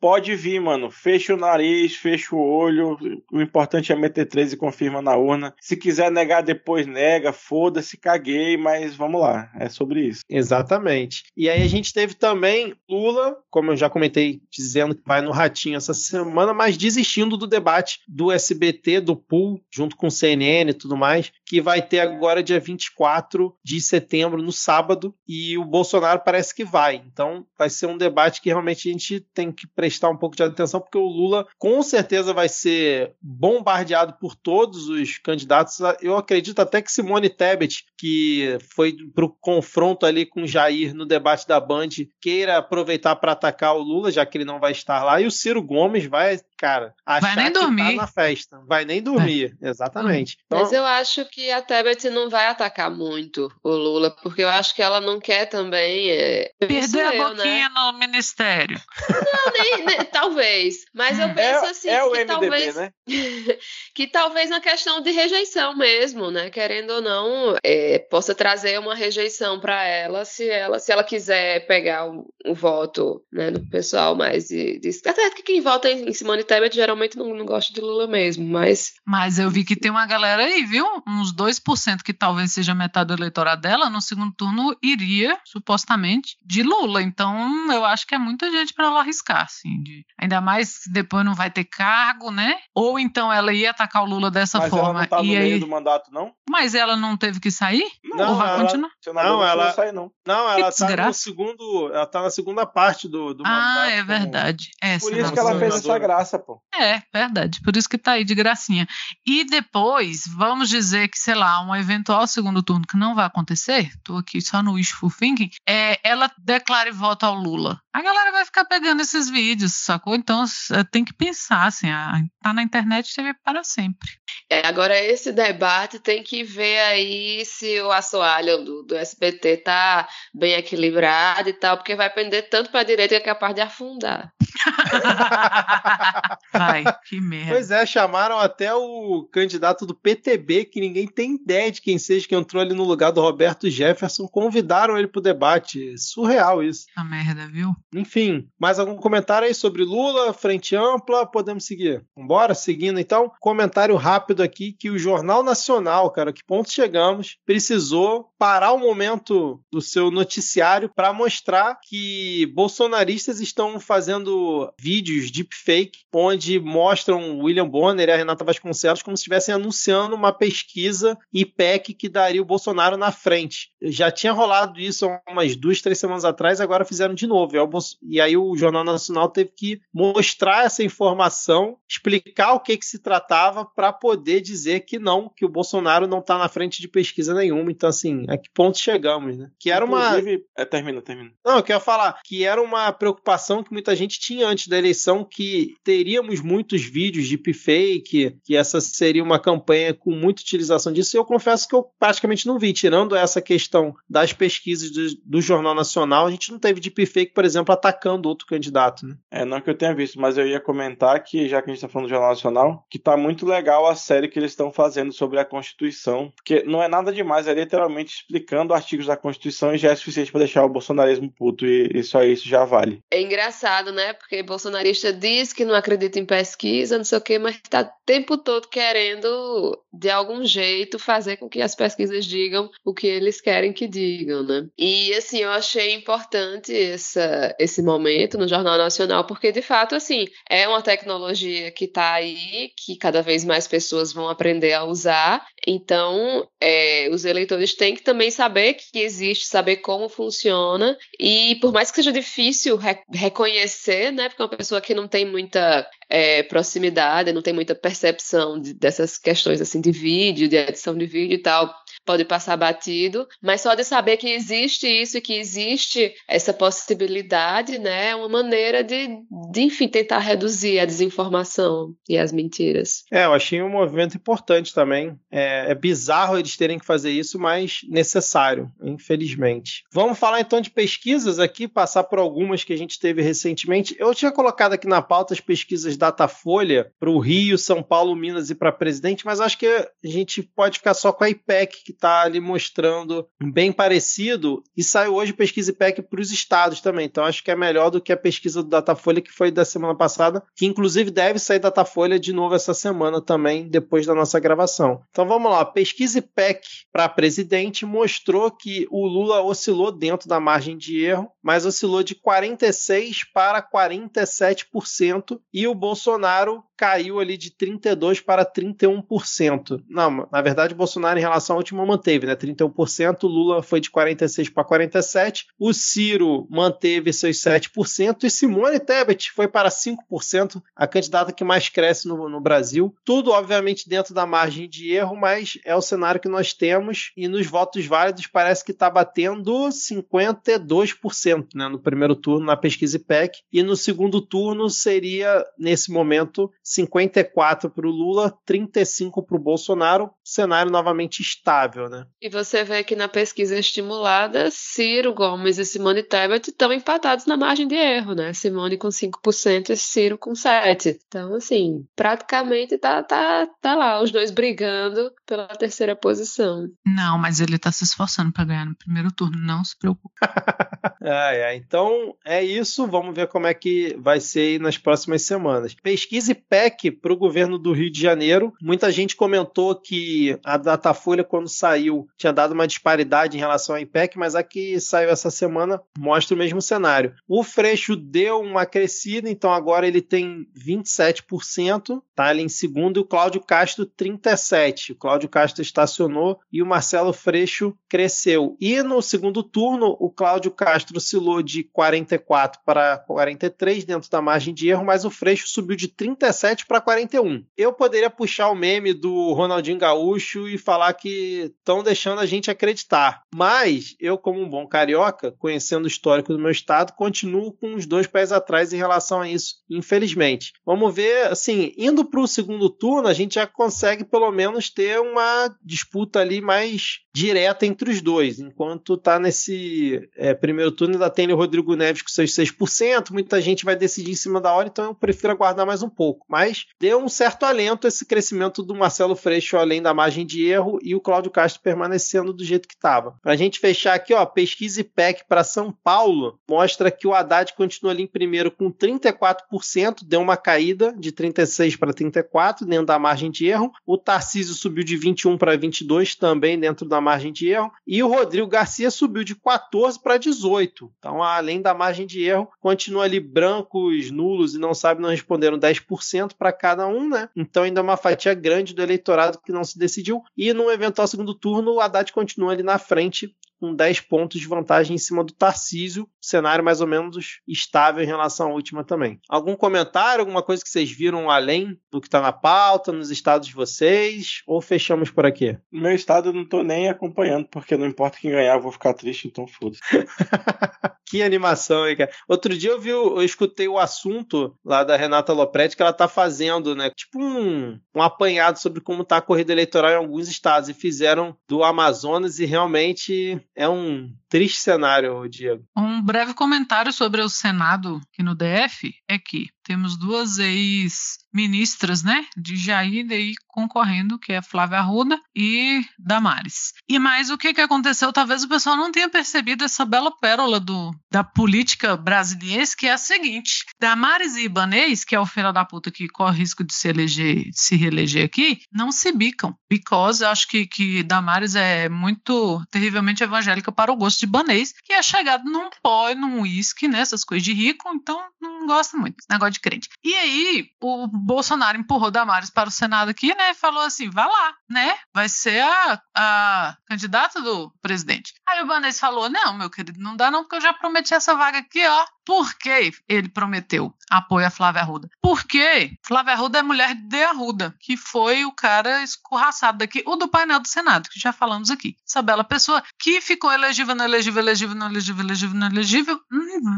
Pode 0.00 0.34
vir, 0.34 0.60
mano. 0.60 0.90
Fecha 0.90 1.34
o 1.34 1.36
nariz, 1.36 1.96
fecha 1.96 2.34
o 2.34 2.38
olho. 2.38 2.96
O 3.32 3.40
importante 3.40 3.92
é 3.92 3.96
meter 3.96 4.26
13 4.26 4.54
e 4.54 4.58
confirma 4.58 5.02
na 5.02 5.16
urna. 5.16 5.54
Se 5.60 5.76
quiser 5.76 6.10
negar 6.10 6.42
depois, 6.42 6.86
nega. 6.86 7.32
Foda-se, 7.32 7.96
caguei, 7.96 8.56
mas 8.56 8.94
vamos 8.94 9.20
lá. 9.20 9.50
É 9.58 9.68
sobre 9.68 10.06
isso. 10.06 10.22
Exatamente. 10.28 11.24
E 11.36 11.48
aí 11.48 11.62
a 11.62 11.68
gente 11.68 11.92
teve 11.92 12.14
também 12.14 12.74
Lula, 12.88 13.36
como 13.50 13.70
eu 13.70 13.76
já 13.76 13.88
comentei, 13.88 14.40
dizendo 14.50 14.94
que 14.94 15.02
vai 15.06 15.20
no 15.20 15.30
ratinho 15.30 15.76
essa 15.76 15.94
semana, 15.94 16.52
mas 16.52 16.76
desistindo 16.76 17.36
do 17.36 17.46
debate 17.46 18.00
do 18.08 18.30
SBT, 18.30 19.00
do 19.00 19.16
pool, 19.16 19.60
junto 19.72 19.96
com 19.96 20.08
o 20.08 20.10
CNN 20.10 20.70
e 20.70 20.74
tudo 20.74 20.96
mais, 20.96 21.32
que 21.50 21.60
vai 21.60 21.82
ter 21.82 21.98
agora 21.98 22.44
dia 22.44 22.60
24 22.60 23.52
de 23.64 23.80
setembro, 23.80 24.40
no 24.40 24.52
sábado, 24.52 25.12
e 25.26 25.58
o 25.58 25.64
Bolsonaro 25.64 26.22
parece 26.24 26.54
que 26.54 26.64
vai. 26.64 27.02
Então 27.04 27.44
vai 27.58 27.68
ser 27.68 27.86
um 27.86 27.98
debate 27.98 28.40
que 28.40 28.50
realmente 28.50 28.88
a 28.88 28.92
gente 28.92 29.18
tem 29.34 29.50
que 29.50 29.66
prestar 29.66 30.10
um 30.10 30.16
pouco 30.16 30.36
de 30.36 30.44
atenção, 30.44 30.80
porque 30.80 30.96
o 30.96 31.08
Lula 31.08 31.44
com 31.58 31.82
certeza 31.82 32.32
vai 32.32 32.48
ser 32.48 33.16
bombardeado 33.20 34.16
por 34.20 34.36
todos 34.36 34.88
os 34.88 35.18
candidatos. 35.18 35.78
Eu 36.00 36.16
acredito 36.16 36.60
até 36.60 36.80
que 36.80 36.92
Simone 36.92 37.28
Tebet, 37.28 37.84
que 37.98 38.56
foi 38.72 38.94
para 39.12 39.24
o 39.24 39.36
confronto 39.40 40.06
ali 40.06 40.24
com 40.24 40.46
Jair 40.46 40.94
no 40.94 41.04
debate 41.04 41.48
da 41.48 41.58
Band, 41.58 41.88
queira 42.20 42.58
aproveitar 42.58 43.16
para 43.16 43.32
atacar 43.32 43.74
o 43.74 43.82
Lula, 43.82 44.12
já 44.12 44.24
que 44.24 44.38
ele 44.38 44.44
não 44.44 44.60
vai 44.60 44.70
estar 44.70 45.02
lá, 45.02 45.20
e 45.20 45.26
o 45.26 45.32
Ciro 45.32 45.60
Gomes 45.60 46.06
vai 46.06 46.38
cara. 46.60 46.94
Vai 47.06 47.34
nem 47.36 47.50
tá 47.50 47.60
dormir. 47.60 47.96
Tá 47.96 48.02
na 48.02 48.06
festa. 48.06 48.62
Vai 48.68 48.84
nem 48.84 49.02
dormir, 49.02 49.56
é. 49.62 49.70
exatamente. 49.70 50.36
Então... 50.44 50.60
Mas 50.60 50.72
eu 50.72 50.84
acho 50.84 51.24
que 51.30 51.39
a 51.50 51.62
Tebet 51.62 52.10
não 52.10 52.28
vai 52.28 52.46
atacar 52.46 52.90
muito 52.90 53.50
o 53.62 53.70
Lula, 53.70 54.10
porque 54.22 54.42
eu 54.42 54.48
acho 54.48 54.74
que 54.74 54.82
ela 54.82 55.00
não 55.00 55.20
quer 55.20 55.46
também. 55.46 56.10
É... 56.10 56.50
Perder 56.58 57.04
a 57.04 57.10
né? 57.12 57.18
boquinha 57.18 57.68
né? 57.68 57.70
no 57.74 57.98
ministério. 57.98 58.80
Não, 59.08 59.52
nem, 59.52 59.84
nem, 59.84 60.04
talvez. 60.10 60.84
Mas 60.92 61.18
eu 61.18 61.32
penso 61.34 61.64
é, 61.64 61.70
assim 61.70 61.88
é 61.88 62.00
que 62.00 62.08
MDB, 62.08 62.26
talvez. 62.26 62.76
Né? 62.76 62.92
que 63.94 64.06
talvez 64.06 64.50
na 64.50 64.60
questão 64.60 65.00
de 65.00 65.10
rejeição 65.10 65.76
mesmo, 65.76 66.30
né? 66.30 66.50
Querendo 66.50 66.90
ou 66.90 67.00
não, 67.00 67.56
é, 67.62 67.98
possa 67.98 68.34
trazer 68.34 68.78
uma 68.78 68.94
rejeição 68.94 69.60
para 69.60 69.84
ela 69.84 70.24
se 70.24 70.48
ela 70.48 70.78
se 70.78 70.90
ela 70.92 71.04
quiser 71.04 71.66
pegar 71.66 72.08
o, 72.08 72.26
o 72.46 72.54
voto 72.54 73.22
né, 73.32 73.50
do 73.50 73.60
pessoal 73.68 74.14
mais 74.14 74.48
de, 74.48 74.78
de... 74.78 74.90
Até 75.06 75.30
que 75.30 75.42
quem 75.42 75.60
vota 75.60 75.88
em, 75.90 76.08
em 76.08 76.12
Simone 76.12 76.44
Tebet 76.44 76.74
geralmente 76.74 77.16
não, 77.16 77.34
não 77.34 77.46
gosta 77.46 77.72
de 77.72 77.80
Lula 77.80 78.06
mesmo, 78.06 78.46
mas. 78.46 78.94
Mas 79.06 79.38
eu 79.38 79.50
vi 79.50 79.64
que 79.64 79.76
tem 79.76 79.90
uma 79.90 80.06
galera 80.06 80.44
aí, 80.44 80.64
viu? 80.64 80.84
Uns 81.06 81.29
2% 81.32 82.02
que 82.02 82.12
talvez 82.12 82.52
seja 82.52 82.74
metade 82.74 83.08
do 83.08 83.14
eleitorado 83.14 83.62
dela, 83.62 83.90
no 83.90 84.00
segundo 84.00 84.32
turno 84.34 84.76
iria, 84.82 85.38
supostamente, 85.44 86.36
de 86.44 86.62
Lula. 86.62 87.02
Então 87.02 87.70
eu 87.72 87.84
acho 87.84 88.06
que 88.06 88.14
é 88.14 88.18
muita 88.18 88.50
gente 88.50 88.72
para 88.74 88.86
ela 88.86 89.00
arriscar, 89.00 89.42
assim. 89.42 89.82
De... 89.82 90.04
Ainda 90.18 90.40
mais 90.40 90.84
que 90.84 90.90
depois 90.90 91.24
não 91.24 91.34
vai 91.34 91.50
ter 91.50 91.64
cargo, 91.64 92.30
né? 92.30 92.56
Ou 92.74 92.98
então 92.98 93.32
ela 93.32 93.52
ia 93.52 93.70
atacar 93.70 94.02
o 94.02 94.06
Lula 94.06 94.30
dessa 94.30 94.58
Mas 94.58 94.70
forma. 94.70 94.90
Ela 94.90 95.00
não 95.00 95.06
tá 95.06 95.16
no 95.18 95.24
e 95.24 95.28
meio 95.28 95.54
aí... 95.54 95.60
do 95.60 95.68
mandato, 95.68 96.10
não? 96.12 96.32
Mas 96.48 96.74
ela 96.74 96.96
não 96.96 97.16
teve 97.16 97.40
que 97.40 97.50
sair? 97.50 97.84
Não, 98.04 98.30
Ou 98.30 98.36
vai 98.36 98.48
ela, 98.48 98.62
continuar? 98.62 98.90
Não, 99.06 99.44
ela 99.44 99.66
não, 99.66 99.74
sair, 99.74 99.92
não. 99.92 100.12
não 100.26 100.50
ela 100.50 100.72
que 100.72 100.78
tá 100.78 101.06
no 101.06 101.14
segundo. 101.14 101.90
Ela 101.92 102.06
tá 102.06 102.22
na 102.22 102.30
segunda 102.30 102.66
parte 102.66 103.08
do, 103.08 103.34
do 103.34 103.44
ah, 103.46 103.50
mandato. 103.50 103.78
Ah, 103.78 103.90
é 103.90 104.02
verdade. 104.02 104.70
É, 104.82 104.98
Por 104.98 105.16
isso 105.16 105.32
que 105.32 105.38
ela 105.38 105.58
fez 105.58 105.74
essa 105.76 105.98
graça, 105.98 106.38
pô. 106.38 106.60
É, 106.74 107.02
verdade. 107.12 107.60
Por 107.62 107.76
isso 107.76 107.88
que 107.88 107.98
tá 107.98 108.12
aí 108.12 108.24
de 108.24 108.34
gracinha. 108.34 108.86
E 109.26 109.44
depois, 109.44 110.24
vamos 110.26 110.68
dizer 110.68 111.08
que, 111.08 111.18
sei 111.20 111.34
lá, 111.34 111.60
um 111.60 111.76
eventual 111.76 112.26
segundo 112.26 112.62
turno 112.62 112.86
que 112.86 112.96
não 112.96 113.14
vai 113.14 113.26
acontecer, 113.26 113.92
tô 114.02 114.16
aqui 114.16 114.40
só 114.40 114.62
no 114.62 114.72
wishful 114.72 115.10
thinking, 115.10 115.50
é, 115.68 116.00
ela 116.02 116.30
declare 116.38 116.90
voto 116.90 117.24
ao 117.24 117.34
Lula. 117.34 117.80
A 117.92 118.02
galera 118.02 118.30
vai 118.30 118.44
ficar 118.44 118.64
pegando 118.64 119.02
esses 119.02 119.28
vídeos, 119.28 119.74
sacou? 119.74 120.14
Então 120.14 120.44
tem 120.92 121.04
que 121.04 121.12
pensar, 121.12 121.66
assim, 121.66 121.90
a, 121.90 122.22
tá 122.40 122.52
na 122.52 122.62
internet 122.62 123.12
TV 123.14 123.34
para 123.44 123.64
sempre. 123.64 124.08
É, 124.48 124.66
agora, 124.66 124.98
esse 124.98 125.32
debate 125.32 125.98
tem 125.98 126.22
que 126.22 126.44
ver 126.44 126.78
aí 126.80 127.44
se 127.44 127.80
o 127.80 127.90
assoalho 127.90 128.64
do, 128.64 128.82
do 128.84 128.96
SBT 128.96 129.58
tá 129.58 130.08
bem 130.32 130.54
equilibrado 130.54 131.48
e 131.48 131.52
tal, 131.52 131.76
porque 131.76 131.96
vai 131.96 132.10
pender 132.10 132.48
tanto 132.48 132.70
para 132.70 132.80
a 132.80 132.84
direita 132.84 133.16
que 133.16 133.22
é 133.22 133.24
capaz 133.24 133.54
de 133.54 133.60
afundar. 133.60 134.32
Vai, 136.52 136.84
que 137.06 137.20
merda. 137.20 137.52
Pois 137.52 137.70
é, 137.70 137.86
chamaram 137.86 138.38
até 138.38 138.74
o 138.74 139.28
candidato 139.32 139.86
do 139.86 139.94
PTB, 139.94 140.64
que 140.64 140.80
ninguém 140.80 141.06
tem 141.06 141.34
ideia 141.34 141.70
de 141.70 141.80
quem 141.80 141.98
seja, 141.98 142.26
que 142.26 142.34
entrou 142.34 142.60
ali 142.60 142.74
no 142.74 142.84
lugar 142.84 143.12
do 143.12 143.20
Roberto 143.20 143.70
Jefferson, 143.70 144.26
convidaram 144.26 144.98
ele 144.98 145.08
pro 145.08 145.20
debate. 145.20 145.96
Surreal 145.96 146.62
isso. 146.62 146.86
A 146.96 147.04
merda, 147.04 147.46
viu? 147.46 147.74
Enfim, 147.94 148.48
mais 148.58 148.78
algum 148.78 148.96
comentário 148.96 149.48
aí 149.48 149.54
sobre 149.54 149.84
Lula, 149.84 150.32
frente 150.32 150.76
ampla? 150.76 151.26
Podemos 151.26 151.64
seguir. 151.64 152.04
Vambora, 152.16 152.54
seguindo 152.54 153.00
então. 153.00 153.32
Comentário 153.40 153.96
rápido 153.96 154.42
aqui 154.42 154.72
que 154.72 154.90
o 154.90 154.98
Jornal 154.98 155.42
Nacional, 155.42 156.10
cara, 156.10 156.32
que 156.32 156.44
ponto 156.44 156.70
chegamos, 156.70 157.36
precisou 157.44 158.30
parar 158.38 158.72
o 158.72 158.78
momento 158.78 159.60
do 159.70 159.80
seu 159.80 160.10
noticiário 160.10 160.90
para 160.94 161.12
mostrar 161.12 161.78
que 161.82 162.46
bolsonaristas 162.54 163.40
estão 163.40 163.78
fazendo 163.80 164.72
vídeos 164.80 165.30
deepfake 165.30 166.00
onde 166.12 166.58
mostram 166.58 167.38
William 167.40 167.68
Bonner 167.68 168.08
e 168.08 168.12
a 168.12 168.16
Renata 168.16 168.44
Vasconcelos 168.44 169.02
como 169.02 169.16
se 169.16 169.20
estivessem 169.20 169.54
anunciando 169.54 170.14
uma 170.14 170.32
pesquisa 170.32 171.18
IPEC 171.32 171.94
que 171.94 172.08
daria 172.08 172.42
o 172.42 172.44
Bolsonaro 172.44 172.96
na 172.96 173.12
frente. 173.12 173.70
Já 173.82 174.10
tinha 174.10 174.32
rolado 174.32 174.78
isso 174.80 175.06
umas 175.28 175.56
duas, 175.56 175.80
três 175.80 175.98
semanas 175.98 176.24
atrás, 176.24 176.60
agora 176.60 176.84
fizeram 176.84 177.14
de 177.14 177.26
novo. 177.26 177.56
E 178.02 178.20
aí 178.20 178.36
o 178.36 178.56
Jornal 178.56 178.84
Nacional 178.84 179.28
teve 179.28 179.50
que 179.56 179.80
mostrar 179.92 180.64
essa 180.64 180.82
informação, 180.82 181.76
explicar 181.88 182.54
o 182.54 182.60
que, 182.60 182.76
que 182.76 182.86
se 182.86 182.98
tratava 182.98 183.64
para 183.64 183.92
poder 183.92 184.40
dizer 184.40 184.80
que 184.80 184.98
não, 184.98 185.28
que 185.28 185.44
o 185.44 185.48
Bolsonaro 185.48 186.06
não 186.06 186.20
está 186.20 186.38
na 186.38 186.48
frente 186.48 186.80
de 186.80 186.88
pesquisa 186.88 187.34
nenhuma. 187.34 187.70
Então, 187.70 187.88
assim, 187.88 188.24
a 188.28 188.36
que 188.36 188.48
ponto 188.54 188.78
chegamos, 188.78 189.36
né? 189.36 189.50
Que 189.58 189.70
era 189.70 189.84
Inclusive, 189.84 190.36
uma. 190.36 190.44
É, 190.56 190.64
termina, 190.64 191.02
termina. 191.02 191.32
Não, 191.44 191.56
eu 191.56 191.62
quero 191.62 191.80
falar 191.80 192.20
que 192.24 192.44
era 192.44 192.62
uma 192.62 192.92
preocupação 192.92 193.62
que 193.62 193.72
muita 193.72 193.94
gente 193.96 194.20
tinha 194.20 194.46
antes 194.46 194.68
da 194.68 194.78
eleição 194.78 195.24
que 195.24 195.74
teríamos 195.82 196.40
muitos 196.40 196.84
vídeos 196.84 197.26
de 197.26 197.36
deepfake, 197.36 198.36
que 198.44 198.56
essa 198.56 198.80
seria 198.80 199.22
uma 199.22 199.38
campanha 199.38 199.94
com 199.94 200.10
muita 200.10 200.42
utilização 200.42 200.92
disso. 200.92 201.16
E 201.16 201.18
eu 201.18 201.24
confesso 201.24 201.66
que 201.68 201.74
eu 201.74 201.84
praticamente 201.98 202.46
não 202.46 202.58
vi, 202.58 202.72
tirando 202.72 203.16
essa 203.16 203.40
questão 203.40 203.94
das 204.08 204.32
pesquisas 204.32 204.90
do, 204.90 205.06
do 205.24 205.40
Jornal 205.40 205.74
Nacional, 205.74 206.26
a 206.26 206.30
gente 206.30 206.52
não 206.52 206.58
teve 206.58 206.80
deepfake, 206.80 207.32
por 207.32 207.44
exemplo, 207.44 207.69
atacando 207.72 208.28
outro 208.28 208.46
candidato. 208.46 209.06
Né? 209.06 209.16
É, 209.30 209.44
não 209.44 209.60
que 209.60 209.70
eu 209.70 209.76
tenha 209.76 209.94
visto, 209.94 210.20
mas 210.20 210.38
eu 210.38 210.46
ia 210.46 210.60
comentar 210.60 211.22
que, 211.22 211.48
já 211.48 211.60
que 211.60 211.70
a 211.70 211.72
gente 211.72 211.78
está 211.78 211.88
falando 211.88 212.06
do 212.06 212.10
Jornal 212.10 212.30
Nacional, 212.30 212.86
que 212.90 212.98
tá 212.98 213.16
muito 213.16 213.46
legal 213.46 213.86
a 213.86 213.94
série 213.94 214.28
que 214.28 214.38
eles 214.38 214.52
estão 214.52 214.72
fazendo 214.72 215.12
sobre 215.12 215.38
a 215.38 215.44
Constituição, 215.44 216.32
porque 216.36 216.62
não 216.64 216.82
é 216.82 216.88
nada 216.88 217.12
demais, 217.12 217.46
é 217.46 217.54
literalmente 217.54 218.14
explicando 218.14 218.74
artigos 218.74 219.06
da 219.06 219.16
Constituição 219.16 219.74
e 219.74 219.78
já 219.78 219.90
é 219.90 219.96
suficiente 219.96 220.30
para 220.30 220.40
deixar 220.40 220.64
o 220.64 220.68
bolsonarismo 220.68 221.30
puto 221.30 221.66
e, 221.66 221.90
e 221.94 222.02
só 222.02 222.22
isso 222.22 222.48
já 222.48 222.64
vale. 222.64 223.02
É 223.10 223.20
engraçado, 223.20 223.92
né? 223.92 224.12
Porque 224.12 224.42
bolsonarista 224.42 225.12
diz 225.12 225.52
que 225.52 225.64
não 225.64 225.74
acredita 225.74 226.18
em 226.18 226.24
pesquisa, 226.24 226.96
não 226.96 227.04
sei 227.04 227.18
o 227.18 227.20
quê, 227.20 227.38
mas 227.38 227.56
está 227.56 227.82
o 227.82 227.90
tempo 228.04 228.36
todo 228.36 228.68
querendo, 228.68 229.78
de 229.92 230.10
algum 230.10 230.44
jeito, 230.44 230.98
fazer 230.98 231.36
com 231.36 231.48
que 231.48 231.62
as 231.62 231.74
pesquisas 231.74 232.24
digam 232.24 232.70
o 232.84 232.94
que 232.94 233.06
eles 233.06 233.40
querem 233.40 233.72
que 233.72 233.86
digam, 233.86 234.42
né? 234.42 234.66
E, 234.78 235.14
assim, 235.14 235.38
eu 235.38 235.50
achei 235.50 235.94
importante 235.94 236.74
essa, 236.74 237.54
esse 237.60 237.82
momento 237.82 238.38
no 238.38 238.48
Jornal 238.48 238.78
Nacional, 238.78 239.24
porque, 239.24 239.52
de 239.52 239.62
fato, 239.62 239.94
assim, 239.94 240.26
é 240.48 240.66
uma 240.66 240.82
tecnologia 240.82 241.70
que 241.70 241.84
está 241.84 242.14
aí, 242.14 242.70
que 242.76 242.96
cada 242.96 243.22
vez 243.22 243.44
mais 243.44 243.68
pessoas 243.68 244.12
vão 244.12 244.28
aprender 244.28 244.72
a 244.72 244.84
usar, 244.84 245.46
então 245.66 246.48
é, 246.60 247.08
os 247.12 247.24
eleitores 247.24 247.74
têm 247.74 247.94
que 247.94 248.02
também 248.02 248.30
saber 248.30 248.74
que 248.74 248.98
existe, 248.98 249.46
saber 249.46 249.76
como 249.76 250.08
funciona, 250.08 250.96
e 251.18 251.56
por 251.60 251.72
mais 251.72 251.90
que 251.90 251.96
seja 251.96 252.12
difícil 252.12 252.76
re 252.76 252.98
reconhecer, 253.12 254.10
né, 254.10 254.28
porque 254.28 254.42
é 254.42 254.44
uma 254.44 254.56
pessoa 254.56 254.80
que 254.80 254.94
não 254.94 255.06
tem 255.06 255.24
muita 255.24 255.86
é, 256.08 256.42
proximidade, 256.42 257.32
não 257.32 257.42
tem 257.42 257.52
muita 257.52 257.74
percepção 257.74 258.60
de, 258.60 258.74
dessas 258.74 259.18
questões 259.18 259.60
assim 259.60 259.80
de 259.80 259.92
vídeo, 259.92 260.48
de 260.48 260.56
edição 260.56 260.96
de 260.96 261.06
vídeo 261.06 261.34
e 261.34 261.42
tal, 261.42 261.72
pode 262.04 262.24
passar 262.24 262.56
batido, 262.56 263.26
mas 263.42 263.60
só 263.60 263.74
de 263.74 263.84
saber 263.84 264.16
que 264.16 264.28
existe 264.28 264.86
isso 264.86 265.18
e 265.18 265.20
que 265.20 265.34
existe 265.34 266.12
essa 266.28 266.52
possibilidade, 266.52 267.78
né, 267.78 268.10
é 268.10 268.16
uma 268.16 268.28
maneira 268.28 268.82
de, 268.82 269.08
de, 269.52 269.60
enfim, 269.62 269.88
tentar 269.88 270.18
reduzir 270.18 270.78
a 270.78 270.84
desinformação 270.84 271.94
e 272.08 272.18
as 272.18 272.32
mentiras. 272.32 273.04
É, 273.10 273.24
eu 273.24 273.32
achei 273.32 273.62
um 273.62 273.68
movimento 273.68 274.16
importante 274.16 274.74
também. 274.74 275.18
É, 275.30 275.70
é 275.70 275.74
bizarro 275.74 276.38
eles 276.38 276.56
terem 276.56 276.78
que 276.78 276.86
fazer 276.86 277.10
isso, 277.10 277.38
mas 277.38 277.80
necessário, 277.88 278.70
infelizmente. 278.82 279.84
Vamos 279.92 280.18
falar 280.18 280.40
então 280.40 280.60
de 280.60 280.70
pesquisas 280.70 281.38
aqui, 281.38 281.68
passar 281.68 282.04
por 282.04 282.18
algumas 282.18 282.64
que 282.64 282.72
a 282.72 282.78
gente 282.78 282.98
teve 282.98 283.22
recentemente. 283.22 283.94
Eu 283.98 284.14
tinha 284.14 284.32
colocado 284.32 284.72
aqui 284.72 284.86
na 284.86 285.02
pauta 285.02 285.34
as 285.34 285.40
pesquisas 285.40 285.96
Datafolha 285.96 286.92
para 286.98 287.10
o 287.10 287.18
Rio, 287.18 287.58
São 287.58 287.82
Paulo, 287.82 288.16
Minas 288.16 288.50
e 288.50 288.54
para 288.54 288.72
presidente, 288.72 289.24
mas 289.24 289.40
acho 289.40 289.58
que 289.58 289.66
a 289.66 289.88
gente 290.04 290.42
pode 290.42 290.78
ficar 290.78 290.94
só 290.94 291.12
com 291.12 291.24
a 291.24 291.30
IPEC, 291.30 291.89
que 291.90 291.96
está 291.96 292.22
ali 292.22 292.40
mostrando 292.40 293.26
bem 293.40 293.72
parecido, 293.72 294.62
e 294.76 294.82
saiu 294.82 295.14
hoje 295.14 295.32
pesquisa 295.32 295.72
IPEC 295.72 296.02
para 296.02 296.20
os 296.20 296.30
estados 296.30 296.80
também. 296.80 297.06
Então 297.06 297.24
acho 297.24 297.42
que 297.42 297.50
é 297.50 297.56
melhor 297.56 297.90
do 297.90 298.00
que 298.00 298.12
a 298.12 298.16
pesquisa 298.16 298.62
do 298.62 298.68
Datafolha, 298.68 299.20
que 299.20 299.32
foi 299.32 299.50
da 299.50 299.64
semana 299.64 299.94
passada, 299.94 300.42
que 300.54 300.66
inclusive 300.66 301.10
deve 301.10 301.38
sair 301.38 301.58
Datafolha 301.58 302.18
de 302.18 302.32
novo 302.32 302.54
essa 302.54 302.72
semana 302.72 303.20
também, 303.20 303.68
depois 303.68 304.06
da 304.06 304.14
nossa 304.14 304.38
gravação. 304.38 305.02
Então 305.10 305.26
vamos 305.26 305.50
lá, 305.50 305.64
pesquisa 305.64 306.18
IPEC 306.18 306.60
para 306.92 307.08
presidente 307.08 307.84
mostrou 307.84 308.50
que 308.50 308.86
o 308.90 309.06
Lula 309.06 309.42
oscilou 309.42 309.90
dentro 309.90 310.28
da 310.28 310.38
margem 310.38 310.76
de 310.76 311.04
erro, 311.04 311.30
mas 311.42 311.66
oscilou 311.66 312.02
de 312.02 312.14
46% 312.14 313.24
para 313.34 313.62
47%, 313.62 315.40
e 315.52 315.66
o 315.66 315.74
Bolsonaro 315.74 316.62
caiu 316.76 317.20
ali 317.20 317.36
de 317.36 317.50
32% 317.50 318.24
para 318.24 318.42
31%. 318.42 319.82
Não, 319.86 320.26
na 320.32 320.40
verdade, 320.40 320.72
o 320.72 320.76
Bolsonaro, 320.76 321.18
em 321.18 321.22
relação 321.22 321.56
à 321.56 321.58
última, 321.58 321.79
manteve, 321.86 322.26
né? 322.26 322.34
31%, 322.34 323.22
Lula 323.22 323.62
foi 323.62 323.80
de 323.80 323.90
46% 323.90 324.52
para 324.52 324.64
47%, 324.64 325.44
o 325.58 325.72
Ciro 325.72 326.46
manteve 326.50 327.12
seus 327.12 327.36
7%, 327.38 328.24
e 328.24 328.30
Simone 328.30 328.80
Tebet 328.80 329.30
foi 329.32 329.48
para 329.48 329.68
5%, 329.68 330.62
a 330.74 330.86
candidata 330.86 331.32
que 331.32 331.44
mais 331.44 331.68
cresce 331.68 332.08
no, 332.08 332.28
no 332.28 332.40
Brasil. 332.40 332.94
Tudo, 333.04 333.30
obviamente, 333.30 333.88
dentro 333.88 334.14
da 334.14 334.26
margem 334.26 334.68
de 334.68 334.92
erro, 334.92 335.16
mas 335.16 335.58
é 335.64 335.74
o 335.74 335.82
cenário 335.82 336.20
que 336.20 336.28
nós 336.28 336.52
temos, 336.52 337.12
e 337.16 337.28
nos 337.28 337.46
votos 337.46 337.86
válidos 337.86 338.26
parece 338.26 338.64
que 338.64 338.72
está 338.72 338.88
batendo 338.90 339.68
52% 339.68 341.48
né, 341.54 341.68
no 341.68 341.78
primeiro 341.78 342.14
turno, 342.14 342.46
na 342.46 342.56
pesquisa 342.56 342.96
IPEC, 342.96 343.40
e 343.52 343.62
no 343.62 343.76
segundo 343.76 344.20
turno 344.20 344.68
seria 344.68 345.44
nesse 345.58 345.90
momento, 345.90 346.50
54 346.62 347.70
para 347.70 347.86
o 347.86 347.90
Lula, 347.90 348.36
35 348.44 349.22
para 349.22 349.36
o 349.36 349.40
Bolsonaro, 349.40 350.10
cenário 350.24 350.70
novamente 350.70 351.20
estável, 351.20 351.69
né? 351.76 352.06
E 352.20 352.28
você 352.28 352.64
vê 352.64 352.82
que 352.82 352.96
na 352.96 353.08
pesquisa 353.08 353.58
estimulada, 353.58 354.48
Ciro 354.50 355.14
Gomes 355.14 355.58
e 355.58 355.64
Simone 355.64 356.02
Tebet 356.02 356.50
estão 356.50 356.72
empatados 356.72 357.26
na 357.26 357.36
margem 357.36 357.66
de 357.66 357.74
erro, 357.74 358.14
né? 358.14 358.32
Simone 358.32 358.76
com 358.76 358.88
5% 358.88 359.70
e 359.70 359.76
Ciro 359.76 360.18
com 360.18 360.32
7%. 360.32 360.98
Então, 361.06 361.34
assim, 361.34 361.84
praticamente 361.96 362.78
tá, 362.78 363.02
tá, 363.02 363.48
tá 363.60 363.74
lá, 363.74 364.02
os 364.02 364.10
dois 364.10 364.30
brigando 364.30 365.12
pela 365.26 365.46
terceira 365.48 365.94
posição. 365.94 366.68
Não, 366.84 367.18
mas 367.18 367.40
ele 367.40 367.58
tá 367.58 367.70
se 367.70 367.84
esforçando 367.84 368.32
para 368.32 368.44
ganhar 368.44 368.66
no 368.66 368.74
primeiro 368.76 369.12
turno, 369.12 369.38
não 369.38 369.64
se 369.64 369.78
preocupe. 369.78 370.14
ah, 371.02 371.34
é. 371.34 371.54
Então, 371.56 372.14
é 372.24 372.42
isso. 372.42 372.86
Vamos 372.86 373.14
ver 373.14 373.28
como 373.28 373.46
é 373.46 373.54
que 373.54 373.96
vai 373.98 374.20
ser 374.20 374.60
nas 374.60 374.78
próximas 374.78 375.22
semanas. 375.22 375.74
Pesquisa 375.74 376.32
IPEC 376.32 376.90
para 376.90 377.12
o 377.12 377.16
governo 377.16 377.58
do 377.58 377.72
Rio 377.72 377.90
de 377.90 378.00
Janeiro. 378.00 378.52
Muita 378.60 378.90
gente 378.90 379.16
comentou 379.16 379.74
que 379.74 380.38
a 380.44 380.56
Datafolha, 380.56 381.24
quando 381.24 381.48
saiu, 381.60 382.08
tinha 382.16 382.32
dado 382.32 382.52
uma 382.52 382.66
disparidade 382.66 383.36
em 383.36 383.40
relação 383.40 383.74
ao 383.74 383.80
IPEC, 383.80 384.18
mas 384.18 384.34
a 384.34 384.42
que 384.42 384.80
saiu 384.80 385.10
essa 385.10 385.30
semana 385.30 385.80
mostra 385.98 386.34
o 386.34 386.38
mesmo 386.38 386.60
cenário. 386.62 387.14
O 387.28 387.44
Freixo 387.44 387.94
deu 387.94 388.40
uma 388.40 388.64
crescida, 388.64 389.28
então 389.28 389.52
agora 389.52 389.86
ele 389.86 390.00
tem 390.00 390.46
27%, 390.56 392.02
tá 392.14 392.26
ali 392.26 392.42
em 392.42 392.48
segundo, 392.48 392.98
e 392.98 393.02
o 393.02 393.04
Cláudio 393.04 393.40
Castro 393.40 393.86
37%. 393.86 394.90
O 394.90 394.94
Cláudio 394.94 395.28
Castro 395.28 395.62
estacionou 395.62 396.38
e 396.52 396.62
o 396.62 396.66
Marcelo 396.66 397.12
Freixo 397.12 397.76
cresceu. 397.88 398.56
E 398.60 398.82
no 398.82 399.02
segundo 399.02 399.42
turno, 399.42 399.96
o 400.00 400.10
Cláudio 400.10 400.50
Castro 400.50 400.96
oscilou 400.96 401.42
de 401.42 401.64
44 401.64 402.60
para 402.64 402.98
43 402.98 403.84
dentro 403.84 404.10
da 404.10 404.22
margem 404.22 404.54
de 404.54 404.68
erro, 404.68 404.84
mas 404.84 405.04
o 405.04 405.10
Freixo 405.10 405.48
subiu 405.48 405.76
de 405.76 405.88
37 405.88 406.66
para 406.66 406.80
41. 406.80 407.44
Eu 407.56 407.72
poderia 407.72 408.10
puxar 408.10 408.50
o 408.50 408.54
meme 408.54 408.92
do 408.92 409.32
Ronaldinho 409.32 409.78
Gaúcho 409.78 410.48
e 410.48 410.56
falar 410.56 410.94
que 410.94 411.49
estão 411.58 411.82
deixando 411.82 412.20
a 412.20 412.26
gente 412.26 412.50
acreditar. 412.50 413.22
Mas 413.34 413.94
eu, 414.00 414.16
como 414.16 414.40
um 414.40 414.48
bom 414.48 414.66
carioca, 414.66 415.32
conhecendo 415.38 415.84
o 415.84 415.88
histórico 415.88 416.32
do 416.32 416.38
meu 416.38 416.50
estado, 416.50 416.92
continuo 416.92 417.52
com 417.52 417.74
os 417.74 417.86
dois 417.86 418.06
pés 418.06 418.32
atrás 418.32 418.72
em 418.72 418.76
relação 418.76 419.20
a 419.20 419.28
isso, 419.28 419.56
infelizmente. 419.68 420.52
Vamos 420.64 420.94
ver, 420.94 421.26
assim, 421.26 421.72
indo 421.76 422.04
para 422.04 422.20
o 422.20 422.26
segundo 422.26 422.68
turno, 422.70 423.08
a 423.08 423.12
gente 423.12 423.34
já 423.34 423.46
consegue 423.46 424.04
pelo 424.04 424.30
menos 424.30 424.70
ter 424.70 425.00
uma 425.00 425.54
disputa 425.62 426.20
ali 426.20 426.40
mais 426.40 427.00
direta 427.14 427.66
entre 427.66 427.90
os 427.90 428.00
dois. 428.00 428.38
Enquanto 428.38 428.96
tá 428.96 429.18
nesse 429.18 430.08
é, 430.16 430.34
primeiro 430.34 430.72
turno, 430.72 430.94
ainda 430.94 431.10
tem 431.10 431.30
o 431.32 431.36
Rodrigo 431.36 431.74
Neves 431.74 432.02
com 432.02 432.08
seus 432.08 432.32
6%, 432.34 433.10
muita 433.10 433.40
gente 433.40 433.64
vai 433.64 433.76
decidir 433.76 434.12
em 434.12 434.16
cima 434.16 434.40
da 434.40 434.52
hora, 434.52 434.68
então 434.68 434.86
eu 434.86 434.94
prefiro 434.94 435.32
aguardar 435.32 435.66
mais 435.66 435.82
um 435.82 435.88
pouco. 435.88 436.26
Mas 436.28 436.66
deu 436.78 437.02
um 437.02 437.08
certo 437.08 437.44
alento 437.44 437.86
esse 437.86 438.04
crescimento 438.04 438.62
do 438.62 438.74
Marcelo 438.74 439.16
Freixo 439.16 439.56
além 439.56 439.82
da 439.82 439.94
margem 439.94 440.24
de 440.24 440.44
erro 440.46 440.78
e 440.82 440.94
o 440.94 441.00
Cláudio 441.00 441.30
Castro 441.40 441.62
permanecendo 441.62 442.34
do 442.34 442.44
jeito 442.44 442.68
que 442.68 442.74
estava. 442.74 443.18
Para 443.22 443.32
a 443.32 443.36
gente 443.36 443.58
fechar 443.58 443.94
aqui, 443.94 444.12
ó, 444.12 444.26
pesquisa 444.26 444.82
IPEC 444.82 445.24
para 445.26 445.42
São 445.42 445.72
Paulo 445.72 446.38
mostra 446.48 446.90
que 446.90 447.06
o 447.06 447.14
Haddad 447.14 447.54
continua 447.54 447.92
ali 447.92 448.02
em 448.02 448.06
primeiro 448.06 448.50
com 448.50 448.70
34%, 448.70 450.04
deu 450.04 450.20
uma 450.20 450.36
caída 450.36 450.94
de 450.98 451.10
36 451.10 451.76
para 451.76 451.94
34 451.94 452.66
dentro 452.66 452.84
da 452.84 452.98
margem 452.98 453.30
de 453.30 453.46
erro. 453.46 453.72
O 453.86 453.96
Tarcísio 453.96 454.54
subiu 454.54 454.84
de 454.84 454.98
21 454.98 455.38
para 455.38 455.56
22 455.56 456.14
também 456.14 456.58
dentro 456.58 456.86
da 456.86 457.00
margem 457.00 457.32
de 457.32 457.48
erro 457.48 457.72
e 457.86 458.02
o 458.02 458.08
Rodrigo 458.08 458.46
Garcia 458.46 458.90
subiu 458.90 459.24
de 459.24 459.34
14 459.34 459.98
para 460.02 460.18
18. 460.18 460.92
Então, 460.98 461.22
além 461.22 461.62
da 461.62 461.72
margem 461.72 462.06
de 462.06 462.22
erro, 462.22 462.50
continua 462.60 463.04
ali 463.04 463.18
brancos, 463.18 464.10
nulos 464.10 464.54
e 464.54 464.58
não 464.58 464.74
sabe 464.74 465.00
não 465.00 465.08
responderam 465.08 465.58
10% 465.58 466.32
para 466.36 466.52
cada 466.52 466.86
um, 466.86 467.08
né? 467.08 467.30
Então 467.34 467.62
ainda 467.62 467.80
é 467.80 467.82
uma 467.82 467.96
fatia 467.96 468.34
grande 468.34 468.74
do 468.74 468.82
eleitorado 468.82 469.40
que 469.42 469.52
não 469.52 469.64
se 469.64 469.78
decidiu 469.78 470.22
e 470.36 470.52
no 470.52 470.70
eventual 470.70 471.08
segundo 471.08 471.29
turno 471.34 471.72
o 471.72 471.80
Haddad 471.80 472.12
continua 472.12 472.52
ali 472.52 472.62
na 472.62 472.78
frente 472.78 473.34
com 473.60 473.74
10 473.74 474.00
pontos 474.00 474.40
de 474.40 474.48
vantagem 474.48 474.94
em 474.94 474.98
cima 474.98 475.22
do 475.22 475.34
Tarcísio, 475.34 476.08
cenário 476.20 476.64
mais 476.64 476.80
ou 476.80 476.86
menos 476.86 477.40
estável 477.46 478.02
em 478.02 478.06
relação 478.06 478.50
à 478.50 478.54
última 478.54 478.82
também. 478.82 479.20
Algum 479.28 479.54
comentário, 479.54 480.20
alguma 480.20 480.42
coisa 480.42 480.62
que 480.62 480.70
vocês 480.70 480.90
viram 480.90 481.30
além 481.30 481.78
do 481.92 482.00
que 482.00 482.08
está 482.08 482.20
na 482.20 482.32
pauta, 482.32 482.90
nos 482.90 483.10
estados 483.10 483.46
de 483.46 483.54
vocês, 483.54 484.42
ou 484.46 484.62
fechamos 484.62 485.10
por 485.10 485.26
aqui? 485.26 485.58
No 485.70 485.82
meu 485.82 485.92
estado 485.92 486.30
eu 486.30 486.32
não 486.32 486.42
estou 486.42 486.64
nem 486.64 486.88
acompanhando, 486.88 487.46
porque 487.48 487.76
não 487.76 487.86
importa 487.86 488.18
quem 488.18 488.30
ganhar, 488.30 488.54
eu 488.54 488.62
vou 488.62 488.72
ficar 488.72 488.94
triste, 488.94 489.28
então 489.28 489.46
foda-se. 489.46 489.80
que 491.10 491.22
animação, 491.22 491.88
hein, 491.88 491.96
cara? 491.96 492.10
Outro 492.28 492.56
dia 492.56 492.70
eu 492.70 492.80
vi, 492.80 492.90
eu 492.90 493.22
escutei 493.22 493.66
o 493.66 493.78
assunto 493.78 494.56
lá 494.64 494.84
da 494.84 494.96
Renata 494.96 495.32
Lopretti 495.32 495.76
que 495.76 495.82
ela 495.82 495.92
tá 495.92 496.06
fazendo, 496.06 496.74
né? 496.74 496.90
Tipo 496.90 497.20
um, 497.20 497.78
um 497.94 498.00
apanhado 498.00 498.58
sobre 498.58 498.80
como 498.80 499.04
tá 499.04 499.16
a 499.16 499.22
corrida 499.22 499.52
eleitoral 499.52 499.90
em 499.90 499.96
alguns 499.96 500.28
estados 500.28 500.68
e 500.68 500.74
fizeram 500.74 501.36
do 501.48 501.64
Amazonas 501.64 502.38
e 502.38 502.46
realmente 502.46 503.40
é 503.54 503.68
um 503.68 504.14
triste 504.30 504.58
cenário, 504.58 505.28
Diego. 505.28 505.64
Um 505.76 506.00
breve 506.00 506.32
comentário 506.32 506.92
sobre 506.92 507.20
o 507.20 507.28
Senado 507.28 508.00
aqui 508.12 508.22
no 508.22 508.34
DF 508.34 508.94
é 509.08 509.18
que 509.18 509.48
temos 509.70 509.96
duas 509.96 510.38
ex-ministras, 510.38 512.02
né, 512.02 512.24
de 512.36 512.56
Jair 512.56 513.06
aí 513.10 513.34
concorrendo, 513.46 514.18
que 514.18 514.32
é 514.32 514.42
Flávia 514.42 514.78
Arruda 514.78 515.20
e 515.36 515.84
Damares. 515.98 516.72
E 516.88 516.98
mais 516.98 517.30
o 517.30 517.38
que, 517.38 517.54
que 517.54 517.60
aconteceu? 517.60 518.12
Talvez 518.12 518.42
o 518.42 518.48
pessoal 518.48 518.76
não 518.76 518.90
tenha 518.90 519.08
percebido 519.08 519.64
essa 519.64 519.84
bela 519.84 520.10
pérola 520.18 520.58
do, 520.58 520.90
da 521.10 521.22
política 521.22 521.96
brasileira, 521.96 522.64
que 522.76 522.86
é 522.86 522.92
a 522.92 522.98
seguinte: 522.98 523.64
Damares 523.80 524.34
e 524.34 524.44
Ibanês, 524.44 525.04
que 525.04 525.14
é 525.14 525.20
o 525.20 525.26
filho 525.26 525.52
da 525.52 525.64
puta 525.64 525.90
que 525.90 526.08
corre 526.08 526.40
risco 526.40 526.64
de 526.64 526.74
se 526.74 526.88
eleger, 526.88 527.50
de 527.50 527.60
se 527.60 527.76
reeleger 527.76 528.24
aqui, 528.24 528.60
não 528.72 528.90
se 528.90 529.12
bicam. 529.12 529.54
Because 529.68 530.24
eu 530.24 530.30
acho 530.30 530.48
que, 530.48 530.66
que 530.66 531.02
Damares 531.02 531.54
é 531.54 531.88
muito 531.88 532.60
terrivelmente 532.70 533.22
evangélica 533.22 533.70
para 533.70 533.92
o 533.92 533.96
gosto 533.96 534.19
de 534.20 534.26
Ibanês, 534.26 534.74
que 534.84 534.92
é 534.92 535.02
chegado 535.02 535.44
num 535.44 535.70
pó, 535.82 536.14
num 536.14 536.42
uísque, 536.42 536.88
né, 536.88 537.00
essas 537.00 537.24
coisas 537.24 537.44
de 537.44 537.52
rico, 537.52 537.90
então 537.92 538.22
não 538.40 538.66
gosta 538.66 538.96
muito. 538.96 539.16
Esse 539.18 539.30
negócio 539.30 539.52
de 539.52 539.60
crente. 539.60 539.88
E 540.04 540.14
aí, 540.14 540.70
o 540.80 541.06
Bolsonaro 541.06 541.78
empurrou 541.78 542.10
Damares 542.10 542.50
para 542.50 542.68
o 542.68 542.72
Senado 542.72 543.10
aqui, 543.10 543.34
né? 543.34 543.50
E 543.50 543.54
falou 543.54 543.82
assim: 543.82 544.08
vá 544.10 544.26
lá, 544.26 544.54
né? 544.68 544.96
Vai 545.12 545.28
ser 545.28 545.62
a, 545.62 546.02
a 546.14 546.76
candidata 546.86 547.40
do 547.40 547.70
presidente. 547.82 548.34
Aí 548.46 548.62
o 548.62 548.66
Banês 548.66 548.98
falou: 548.98 549.28
não, 549.28 549.54
meu 549.54 549.70
querido, 549.70 550.00
não 550.00 550.16
dá 550.16 550.30
não, 550.30 550.42
porque 550.42 550.56
eu 550.56 550.60
já 550.60 550.72
prometi 550.72 551.14
essa 551.14 551.34
vaga 551.34 551.58
aqui, 551.58 551.86
ó. 551.86 552.04
Por 552.24 552.54
que 552.54 552.92
ele 553.08 553.28
prometeu 553.28 553.92
apoio 554.08 554.46
a 554.46 554.50
Flávia 554.50 554.82
Arruda? 554.82 555.10
Porque 555.20 555.98
Flávia 556.06 556.34
Arruda 556.34 556.58
é 556.58 556.62
mulher 556.62 556.94
de 556.94 557.24
Arruda, 557.24 557.74
que 557.80 557.96
foi 557.96 558.44
o 558.44 558.52
cara 558.52 559.02
escorraçado 559.02 559.78
daqui, 559.78 560.02
o 560.06 560.14
do 560.14 560.28
painel 560.28 560.60
do 560.60 560.68
Senado, 560.68 561.08
que 561.08 561.18
já 561.18 561.32
falamos 561.32 561.70
aqui. 561.70 561.96
Essa 562.06 562.22
bela 562.22 562.44
pessoa 562.44 562.82
que 562.98 563.20
ficou 563.20 563.50
elegível, 563.50 563.94
não 563.94 564.04
elegível, 564.10 564.42
elegível, 564.42 564.76
não 564.76 564.88
elegível, 564.88 565.24
elegível, 565.24 565.56
não 565.56 565.66
elegível, 565.68 566.20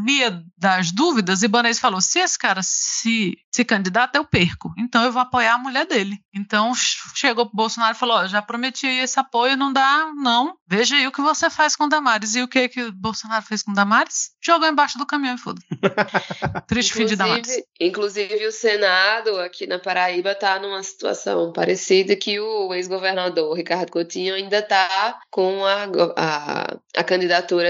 via 0.05 0.43
das 0.57 0.93
dúvidas, 0.93 1.43
Banês 1.53 1.79
falou: 1.79 2.01
se 2.01 2.19
esse 2.19 2.39
cara 2.39 2.63
se, 2.63 3.37
se 3.53 3.65
candidata, 3.65 4.19
eu 4.19 4.25
perco. 4.25 4.73
Então 4.79 5.05
eu 5.05 5.13
vou 5.13 5.21
apoiar 5.21 5.55
a 5.55 5.59
mulher 5.59 5.87
dele. 5.87 6.19
Então 6.35 6.73
chegou 7.15 7.47
pro 7.47 7.57
Bolsonaro 7.57 7.95
e 7.95 7.99
falou: 7.99 8.17
ó, 8.17 8.27
já 8.27 8.41
prometi 8.41 8.87
esse 8.87 9.21
apoio, 9.21 9.57
não 9.57 9.73
dá, 9.73 10.11
não. 10.17 10.55
Veja 10.67 10.97
aí 10.97 11.07
o 11.07 11.13
que 11.13 11.21
você 11.21 11.51
faz 11.51 11.77
com 11.77 11.89
Damares. 11.89 12.35
E 12.35 12.43
o 12.43 12.49
que 12.49 12.69
que 12.69 12.83
o 12.85 12.93
Bolsonaro 12.93 13.45
fez 13.45 13.63
com 13.63 13.73
Damares? 13.73 14.31
Jogou 14.43 14.67
embaixo 14.67 14.97
do 14.97 15.07
caminhão 15.07 15.35
e 15.35 15.39
foda. 15.39 15.61
Triste 16.67 16.95
fim 16.95 17.05
de 17.05 17.15
Damares. 17.15 17.63
Inclusive 17.79 18.47
o 18.47 18.53
Senado 18.53 19.39
aqui 19.41 19.67
na 19.67 19.79
Paraíba 19.79 20.35
tá 20.35 20.59
numa 20.59 20.83
situação 20.83 21.53
parecida 21.53 22.17
que 22.17 22.41
o 22.41 22.73
ex-governador 22.73 23.55
Ricardo 23.55 23.91
Coutinho 23.91 24.35
ainda 24.35 24.63
tá 24.63 25.21
com 25.31 25.65
a, 25.67 25.85
a, 26.17 26.77
a, 26.97 27.05
candidatura 27.05 27.22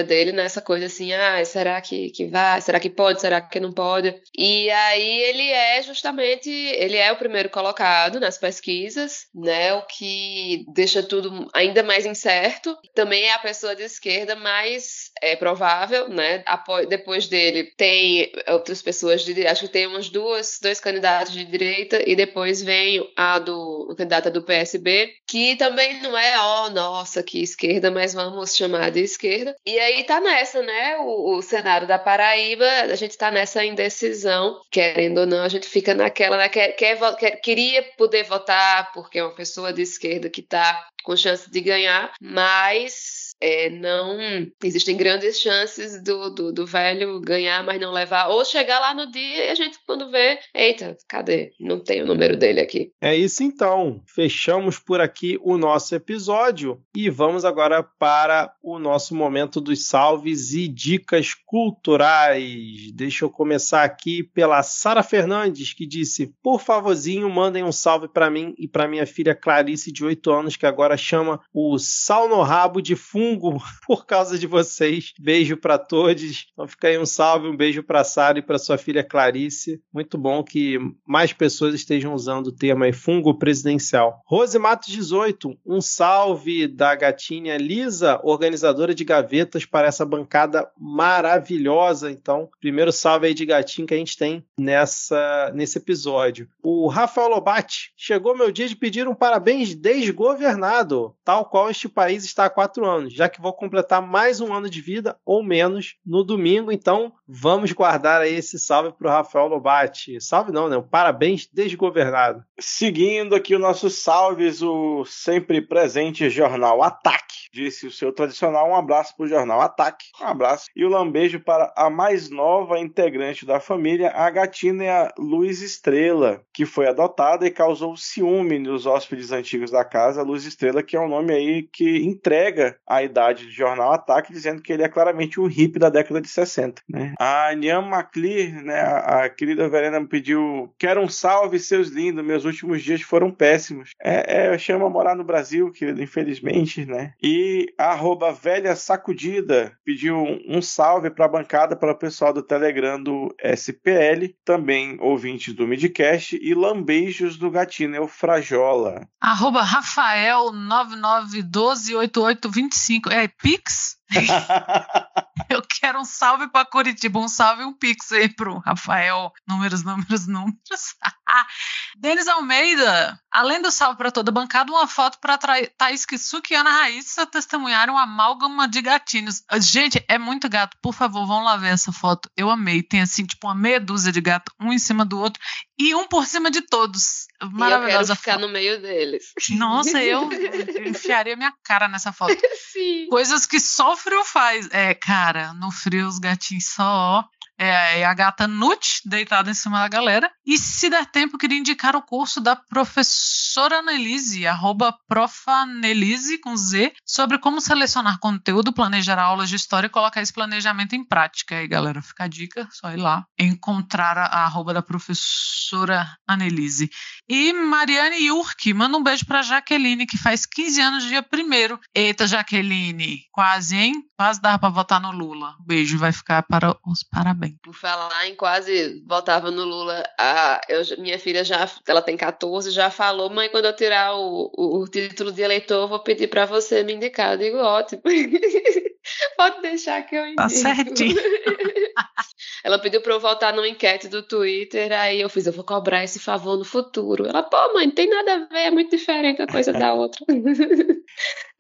dele 0.05 0.33
nessa 0.33 0.61
coisa 0.61 0.87
assim, 0.87 1.13
ah, 1.13 1.45
será 1.45 1.81
que, 1.81 2.11
que 2.11 2.27
vai? 2.27 2.61
Será 2.61 2.79
que 2.81 2.91
pode? 2.91 3.21
Será 3.21 3.41
que 3.41 3.61
não 3.61 3.73
pode? 3.73 4.15
E 4.37 4.71
aí 4.71 5.23
ele 5.23 5.51
é 5.51 5.83
justamente, 5.83 6.51
ele 6.51 6.97
é 6.97 7.11
o 7.13 7.17
primeiro 7.17 7.51
colocado 7.51 8.21
nas 8.21 8.39
pesquisas, 8.39 9.27
né? 9.35 9.75
O 9.75 9.83
que 9.83 10.65
deixa 10.69 11.03
tudo 11.03 11.49
ainda 11.53 11.83
mais 11.83 12.07
incerto. 12.07 12.77
Também 12.95 13.25
é 13.25 13.33
a 13.33 13.39
pessoa 13.39 13.75
de 13.75 13.83
esquerda 13.83 14.37
mais 14.37 15.11
é, 15.21 15.37
provável, 15.37 16.09
né? 16.09 16.45
Depois 16.89 17.27
dele 17.27 17.73
tem 17.77 18.33
outras 18.49 18.83
pessoas 18.83 19.25
de 19.25 19.47
acho 19.47 19.63
que 19.63 19.73
tem 19.73 19.87
umas 19.87 20.09
duas, 20.09 20.59
dois 20.61 20.81
candidatos 20.81 21.33
de 21.33 21.45
direita 21.45 22.03
e 22.07 22.15
depois 22.15 22.63
vem 22.63 23.03
a 23.17 23.39
do 23.39 23.73
o 23.91 23.97
candidata 23.97 24.31
do 24.31 24.43
PSB, 24.43 25.13
que 25.27 25.57
também 25.57 26.01
não 26.03 26.17
é, 26.17 26.39
ó, 26.39 26.67
oh, 26.67 26.71
nossa, 26.71 27.23
que 27.23 27.43
esquerda, 27.43 27.91
mas 27.91 28.15
vamos 28.15 28.55
chamar 28.57 28.91
de 28.91 29.01
esquerda. 29.01 29.42
E 29.67 29.79
aí 29.79 30.05
tá 30.05 30.21
nessa, 30.21 30.63
né? 30.63 30.97
O, 30.99 31.37
o 31.37 31.43
cenário 31.43 31.87
da 31.87 31.99
Paraíba, 31.99 32.67
a 32.67 32.95
gente 32.95 33.17
tá 33.17 33.31
nessa 33.31 33.65
indecisão, 33.65 34.61
querendo 34.71 35.19
ou 35.19 35.27
não, 35.27 35.43
a 35.43 35.49
gente 35.49 35.67
fica 35.67 35.95
naquela, 35.95 36.37
né, 36.37 36.49
quer, 36.49 36.73
quer, 36.73 36.99
quer, 37.17 37.31
queria 37.41 37.83
poder 37.97 38.25
votar 38.25 38.93
porque 38.93 39.19
é 39.19 39.25
uma 39.25 39.35
pessoa 39.35 39.73
de 39.73 39.83
esquerda 39.83 40.31
que 40.31 40.43
tá 40.43 40.87
com 41.03 41.17
chance 41.17 41.51
de 41.51 41.61
ganhar, 41.61 42.13
mas 42.21 43.32
é, 43.43 43.69
não 43.69 44.17
existem 44.63 44.97
grandes 44.97 45.41
chances 45.41 46.01
do, 46.01 46.31
do, 46.31 46.53
do, 46.53 46.65
velho 46.65 47.21
ganhar, 47.21 47.65
mas 47.65 47.81
não 47.81 47.91
levar, 47.91 48.29
ou 48.29 48.45
chegar 48.45 48.79
lá 48.79 48.95
no 48.95 49.11
dia 49.11 49.47
e 49.47 49.51
a 49.51 49.55
gente, 49.57 49.79
quando 49.85 50.13
vê, 50.13 50.39
eita, 50.55 50.97
cadê? 51.09 51.51
Não 51.59 51.83
tem 51.83 52.03
o 52.03 52.07
número 52.07 52.37
dele 52.37 52.61
aqui. 52.61 52.93
É 53.01 53.17
isso 53.17 53.43
então. 53.43 54.01
Fechamos 54.07 54.79
por 54.79 55.01
aqui 55.01 55.41
o 55.43 55.59
nosso 55.59 55.93
episódio 55.93 56.81
e 56.95 57.11
vamos 57.11 57.45
agora 57.45 57.83
para 57.83 58.55
o 58.63 58.79
nosso 58.79 59.13
momento 59.13 59.61
dos 59.61 59.89
salves 59.89 60.53
e 60.53 60.69
dicas 60.69 61.35
culturais. 61.35 62.93
Deixa 62.95 63.25
eu 63.25 63.31
começar 63.31 63.83
aqui 63.83 64.23
pela 64.23 64.63
Sara 64.63 65.03
Fernandes, 65.03 65.73
que 65.73 65.85
disse: 65.85 66.33
Por 66.41 66.61
favorzinho, 66.61 67.29
mandem 67.29 67.65
um 67.65 67.73
salve 67.73 68.07
para 68.07 68.31
mim 68.31 68.55
e 68.57 68.69
para 68.69 68.87
minha 68.87 69.07
filha 69.07 69.35
Clarice, 69.35 69.91
de 69.91 70.05
8 70.05 70.31
anos, 70.31 70.57
que 70.57 70.65
agora 70.65 70.97
chama 70.97 71.41
o 71.53 71.77
sal 71.77 72.29
no 72.29 72.41
rabo 72.43 72.81
de 72.81 72.95
fundo 72.95 73.32
fungo 73.33 73.63
por 73.87 74.07
causa 74.07 74.39
de 74.39 74.47
vocês. 74.47 75.13
Beijo 75.19 75.57
para 75.57 75.79
todos. 75.79 76.47
Então 76.53 76.69
fica 76.69 76.89
aí 76.89 76.99
um 76.99 77.07
salve, 77.07 77.49
um 77.49 77.57
beijo 77.57 77.83
para 77.83 78.05
Sara 78.05 78.39
e 78.39 78.43
para 78.43 78.59
sua 78.59 78.79
filha 78.79 79.05
Clarice. 79.05 79.83
Muito 79.93 80.19
bom 80.19 80.43
que 80.43 80.79
mais 81.07 81.33
pessoas 81.33 81.75
estejam 81.75 82.15
usando 82.15 82.49
o 82.49 82.53
termo 82.53 82.85
aí, 82.85 82.93
fungo 82.93 83.35
presidencial. 83.39 84.23
Rose 84.27 84.59
Matos 84.59 84.89
18, 84.89 85.57
um 85.65 85.81
salve 85.81 86.67
da 86.67 86.95
gatinha 86.95 87.57
Lisa, 87.57 88.21
organizadora 88.23 88.95
de 88.95 89.05
gavetas 89.05 89.65
para 89.65 89.89
essa 89.89 90.05
bancada 90.05 90.71
maravilhosa. 90.79 92.11
Então, 92.11 92.49
primeiro 92.61 92.93
salve 92.93 93.29
aí 93.29 93.35
de 93.35 93.47
gatinho 93.47 93.87
que 93.87 93.95
a 93.95 93.99
gente 93.99 94.17
tem 94.17 94.45
nessa 94.59 95.51
nesse 95.55 95.79
episódio. 95.79 96.49
O 96.63 96.89
Rafael 96.89 97.29
Lobate, 97.29 97.93
chegou 97.97 98.37
meu 98.37 98.51
dia 98.51 98.69
de 98.69 98.77
pedir 98.77 99.09
um 99.09 99.15
parabéns 99.15 99.75
desgovernado 99.75 101.15
tal 101.25 101.45
qual 101.47 101.71
este 101.71 101.89
país 101.89 102.25
está 102.25 102.47
há 102.47 102.51
quatro 102.51 102.87
anos, 102.87 103.15
já 103.23 103.29
que 103.29 103.41
vou 103.41 103.53
completar 103.53 104.03
mais 104.03 104.41
um 104.41 104.53
ano 104.53 104.69
de 104.69 104.81
vida 104.81 105.17
ou 105.25 105.45
menos 105.45 105.95
no 106.05 106.25
domingo. 106.25 106.73
Então, 106.73 107.13
vamos 107.29 107.71
guardar 107.71 108.21
aí 108.21 108.35
esse 108.35 108.59
salve 108.59 108.93
para 108.93 109.07
o 109.07 109.11
Rafael 109.11 109.47
Lobate. 109.47 110.21
Salve 110.21 110.51
não, 110.51 110.69
né? 110.69 110.83
Parabéns 110.91 111.47
desgovernado. 111.47 112.43
Seguindo 112.59 113.37
aqui 113.37 113.55
o 113.55 113.61
nosso 113.61 113.89
salves, 113.89 114.61
o 114.61 115.05
sempre 115.05 115.63
presente 115.63 116.29
jornal 116.29 116.83
Ataque. 116.83 117.23
Disse 117.53 117.87
o 117.87 117.93
seu 117.93 118.13
tradicional 118.13 118.69
um 118.71 118.75
abraço 118.75 119.15
para 119.17 119.27
o 119.27 119.29
jornal 119.29 119.61
Ataque. 119.61 120.07
Um 120.21 120.27
abraço. 120.27 120.67
E 120.75 120.85
o 120.85 120.89
um 120.89 120.91
lambejo 120.91 121.39
para 121.39 121.73
a 121.77 121.89
mais 121.89 122.29
nova 122.29 122.81
integrante 122.81 123.47
da 123.47 123.61
família, 123.61 124.11
a 124.11 124.29
gatinha 124.31 125.13
Luz 125.17 125.63
Estrela, 125.63 126.43
que 126.53 126.67
foi 126.67 126.89
adotada 126.89 127.47
e 127.47 127.51
causou 127.51 127.97
ciúme 127.97 128.59
nos 128.59 128.85
hóspedes 128.85 129.31
antigos 129.31 129.71
da 129.71 129.85
casa. 129.85 130.23
Luz 130.23 130.45
Estrela, 130.45 130.83
que 130.83 130.97
é 130.97 131.01
um 131.01 131.09
nome 131.09 131.33
aí 131.33 131.63
que 131.63 131.99
entrega 131.99 132.79
a 132.87 133.03
idade 133.13 133.45
do 133.45 133.53
jornal 133.53 133.93
Ataque, 133.93 134.33
dizendo 134.33 134.63
que 134.63 134.73
ele 134.73 134.83
é 134.83 134.89
claramente 134.89 135.39
um 135.39 135.47
hippie 135.47 135.79
da 135.79 135.91
década 135.91 136.21
de 136.21 136.29
60. 136.29 136.83
Né? 136.89 137.15
A 137.21 137.55
Niam 137.55 137.89
McLear, 137.89 138.63
né, 138.63 138.81
a, 138.81 139.25
a 139.25 139.29
querida 139.29 139.69
Verena, 139.69 140.01
me 140.01 140.09
pediu: 140.09 140.75
Quero 140.79 141.01
um 141.01 141.09
salve, 141.09 141.59
seus 141.59 141.89
lindos, 141.89 142.25
meus 142.25 142.45
últimos 142.45 142.83
dias 142.83 143.03
foram 143.03 143.31
péssimos. 143.31 143.91
É, 144.03 144.47
é 144.47 144.59
chama 144.59 144.89
morar 144.89 145.15
no 145.15 145.25
Brasil, 145.25 145.71
querido, 145.71 146.03
infelizmente, 146.03 146.87
né? 146.87 147.13
E 147.23 147.73
a 147.79 147.93
arroba 147.93 148.33
velha 148.33 148.75
sacudida 148.75 149.77
pediu 149.85 150.17
um 150.49 150.63
salve 150.63 151.11
para 151.11 151.27
a 151.27 151.29
bancada, 151.29 151.77
para 151.77 151.93
o 151.93 151.99
pessoal 151.99 152.33
do 152.33 152.43
Telegram 152.43 153.03
do 153.03 153.35
SPL, 153.43 154.33
também 154.45 154.97
ouvintes 155.01 155.55
do 155.55 155.67
Midcast, 155.67 156.39
e 156.41 156.55
lambeijos 156.55 157.37
do 157.37 157.51
gatinho 157.51 158.07
Frajola. 158.07 159.09
Arroba 159.21 159.63
Rafael 159.63 160.53
99128825. 160.53 162.92
É 163.11 163.29
Pix? 163.29 163.97
Eu 165.49 165.63
quero 165.63 166.01
um 166.01 166.05
salve 166.05 166.49
para 166.49 166.65
Curitiba, 166.65 167.19
um 167.19 167.29
salve 167.29 167.63
e 167.63 167.67
um 167.67 167.73
pix 167.73 168.13
aí 168.13 168.29
pro 168.29 168.59
Rafael. 168.59 169.33
Números, 169.47 169.83
números, 169.83 170.27
números. 170.27 170.95
Denis 171.97 172.29
Almeida, 172.29 173.19
além 173.31 173.61
do 173.61 173.71
salve 173.71 173.97
para 173.97 174.11
toda 174.11 174.31
a 174.31 174.35
bancada, 174.35 174.71
uma 174.73 174.87
foto 174.87 175.19
para 175.21 175.39
Thaís 175.77 176.05
Kisuki 176.07 176.55
e 176.55 176.57
Ana 176.57 176.71
Raíssa 176.71 177.27
testemunharam 177.27 177.95
um 177.95 177.99
amálgama 177.99 178.69
de 178.69 178.81
gatinhos. 178.83 179.43
Gente, 179.61 180.03
é 180.09 180.19
muito 180.19 180.49
gato. 180.49 180.77
Por 180.83 180.95
favor, 180.95 181.27
vão 181.27 181.43
lá 181.43 181.57
ver 181.57 181.69
essa 181.69 181.93
foto. 181.93 182.31
Eu 182.37 182.51
amei. 182.51 182.83
Tem 182.83 183.01
assim, 183.01 183.25
tipo, 183.25 183.47
uma 183.47 183.55
meia 183.55 183.81
dúzia 183.81 184.13
de 184.13 184.21
gato, 184.21 184.53
um 184.61 184.73
em 184.73 184.79
cima 184.79 185.05
do 185.05 185.19
outro 185.19 185.43
e 185.79 185.95
um 185.95 186.07
por 186.07 186.27
cima 186.27 186.51
de 186.51 186.63
todos. 186.63 187.27
Maravilhosa. 187.43 188.13
E 188.13 188.15
eu 188.15 188.17
ficar 188.17 188.33
foto. 188.35 188.43
no 188.43 188.49
meio 188.49 188.81
deles. 188.81 189.33
Nossa, 189.51 190.03
eu 190.03 190.31
enfiaria 190.87 191.37
minha 191.37 191.53
cara 191.65 191.89
nessa 191.89 192.13
foto. 192.13 192.37
Sim. 192.73 193.07
Coisas 193.09 193.47
que 193.47 193.59
só 193.59 193.97
frio 194.03 194.25
faz. 194.25 194.69
É, 194.71 194.93
cara, 194.95 195.53
no 195.55 195.71
frio 195.71 196.09
os 196.09 196.19
gatinhos 196.19 196.67
só 196.67 197.25
é, 197.63 198.05
a 198.05 198.13
gata 198.13 198.49
Nut, 198.49 199.03
deitada 199.05 199.51
em 199.51 199.55
cima 199.55 199.79
da 199.79 199.89
galera. 199.89 200.29
E 200.45 200.59
se 200.59 200.91
der 200.91 201.07
tempo, 201.07 201.39
queria 201.39 201.59
indicar 201.59 201.95
o 201.95 202.03
curso 202.03 202.41
da 202.41 202.57
professora 202.57 203.79
Annelise, 203.79 204.47
arroba 204.47 204.93
profanelise, 205.07 206.39
com 206.39 206.57
Z, 206.57 206.93
sobre 207.07 207.39
como 207.39 207.61
selecionar 207.61 208.19
conteúdo, 208.19 208.73
planejar 208.73 209.19
aulas 209.19 209.49
de 209.49 209.55
história 209.55 209.87
e 209.87 209.91
colocar 209.91 210.21
esse 210.21 210.33
planejamento 210.33 210.97
em 210.97 211.05
prática. 211.05 211.57
Aí, 211.57 211.69
galera, 211.69 212.03
fica 212.03 212.25
a 212.25 212.29
dica, 212.29 212.69
só 212.73 212.91
ir 212.91 212.97
lá 212.97 213.25
encontrar 213.39 214.19
a, 214.19 214.27
a 214.27 214.45
arroba 214.45 214.75
da 214.75 214.83
professora 214.83 216.17
Annelise. 216.27 216.91
E 217.29 217.53
Mariane 217.53 218.27
Yurk, 218.27 218.75
manda 218.75 218.97
um 218.99 219.03
beijo 219.03 219.25
pra 219.25 219.43
Jaqueline, 219.43 220.07
que 220.07 220.19
faz 220.19 220.45
15 220.47 220.81
anos 220.81 221.05
dia 221.05 221.23
primeiro. 221.23 221.79
Eita, 221.95 222.27
Jaqueline, 222.27 223.23
quase, 223.31 223.77
hein? 223.77 223.95
Quase 224.17 224.41
dava 224.41 224.59
pra 224.59 224.69
votar 224.69 225.01
no 225.01 225.13
Lula. 225.13 225.55
Beijo, 225.65 225.99
vai 225.99 226.13
ficar 226.13 226.43
para 226.43 226.77
os 226.85 227.03
parabéns. 227.03 227.52
Por 227.63 227.75
falar 227.75 228.29
em 228.29 228.35
quase 228.35 229.03
votava 229.07 229.51
no 229.51 229.65
Lula, 229.65 230.03
a, 230.19 230.61
eu, 230.69 230.83
minha 230.99 231.19
filha 231.19 231.45
já, 231.45 231.69
ela 231.87 232.03
tem 232.03 232.17
14, 232.17 232.71
já 232.71 232.91
falou, 232.91 233.29
mãe, 233.31 233.49
quando 233.49 233.67
eu 233.67 233.77
tirar 233.77 234.15
o, 234.15 234.51
o, 234.57 234.83
o 234.83 234.89
título 234.89 235.33
de 235.33 235.43
eleitor, 235.43 235.83
eu 235.83 235.89
vou 235.89 236.01
pedir 236.01 236.29
para 236.29 236.47
você 236.47 236.83
me 236.83 236.95
indicar. 236.95 237.33
Eu 237.33 237.39
digo, 237.39 237.59
ótimo. 237.59 238.03
Pode 239.37 239.63
deixar 239.63 240.03
que 240.03 240.15
eu 240.15 240.23
tá 240.23 240.29
indico. 240.29 240.43
Tá 240.43 240.49
certinho. 240.49 241.17
ela 242.65 242.79
pediu 242.79 243.01
para 243.01 243.15
eu 243.15 243.21
votar 243.21 243.53
numa 243.53 243.69
enquete 243.69 244.09
do 244.09 244.23
Twitter, 244.23 244.93
aí 244.93 245.21
eu 245.21 245.29
fiz, 245.29 245.47
eu 245.47 245.53
vou 245.53 245.65
cobrar 245.65 246.05
esse 246.05 246.19
favor 246.19 246.57
no 246.57 246.65
futuro. 246.65 247.27
Ela, 247.27 247.43
pô, 247.43 247.57
mãe, 247.75 247.87
não 247.87 247.95
tem 247.95 248.09
nada 248.09 248.35
a 248.35 248.39
ver, 248.47 248.61
é 248.61 248.71
muito 248.71 248.97
diferente 248.97 249.43
a 249.43 249.47
coisa 249.47 249.73
da 249.73 249.93
outra. 249.95 250.25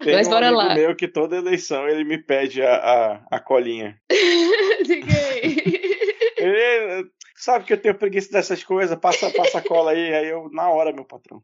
Tem 0.02 0.14
Mas 0.14 0.27
um 0.27 0.31
bora 0.31 0.51
lá. 0.51 0.74
meu 0.74 0.97
que 0.97 1.06
toda 1.06 1.36
eleição 1.36 1.86
ele 1.89 2.02
me 2.02 2.19
pede 2.19 2.60
a, 2.60 2.74
a, 2.74 3.36
a 3.36 3.40
colinha. 3.40 3.97
Diga 4.85 5.12
aí. 5.12 5.82
Ele, 6.43 7.10
sabe 7.36 7.64
que 7.64 7.73
eu 7.73 7.81
tenho 7.81 7.98
preguiça 7.98 8.31
dessas 8.31 8.62
coisas, 8.62 8.98
passa, 8.98 9.31
passa 9.31 9.59
a 9.59 9.62
cola 9.62 9.90
aí, 9.90 10.14
aí 10.14 10.28
eu, 10.28 10.48
na 10.52 10.69
hora, 10.70 10.93
meu 10.93 11.05
patrão. 11.05 11.43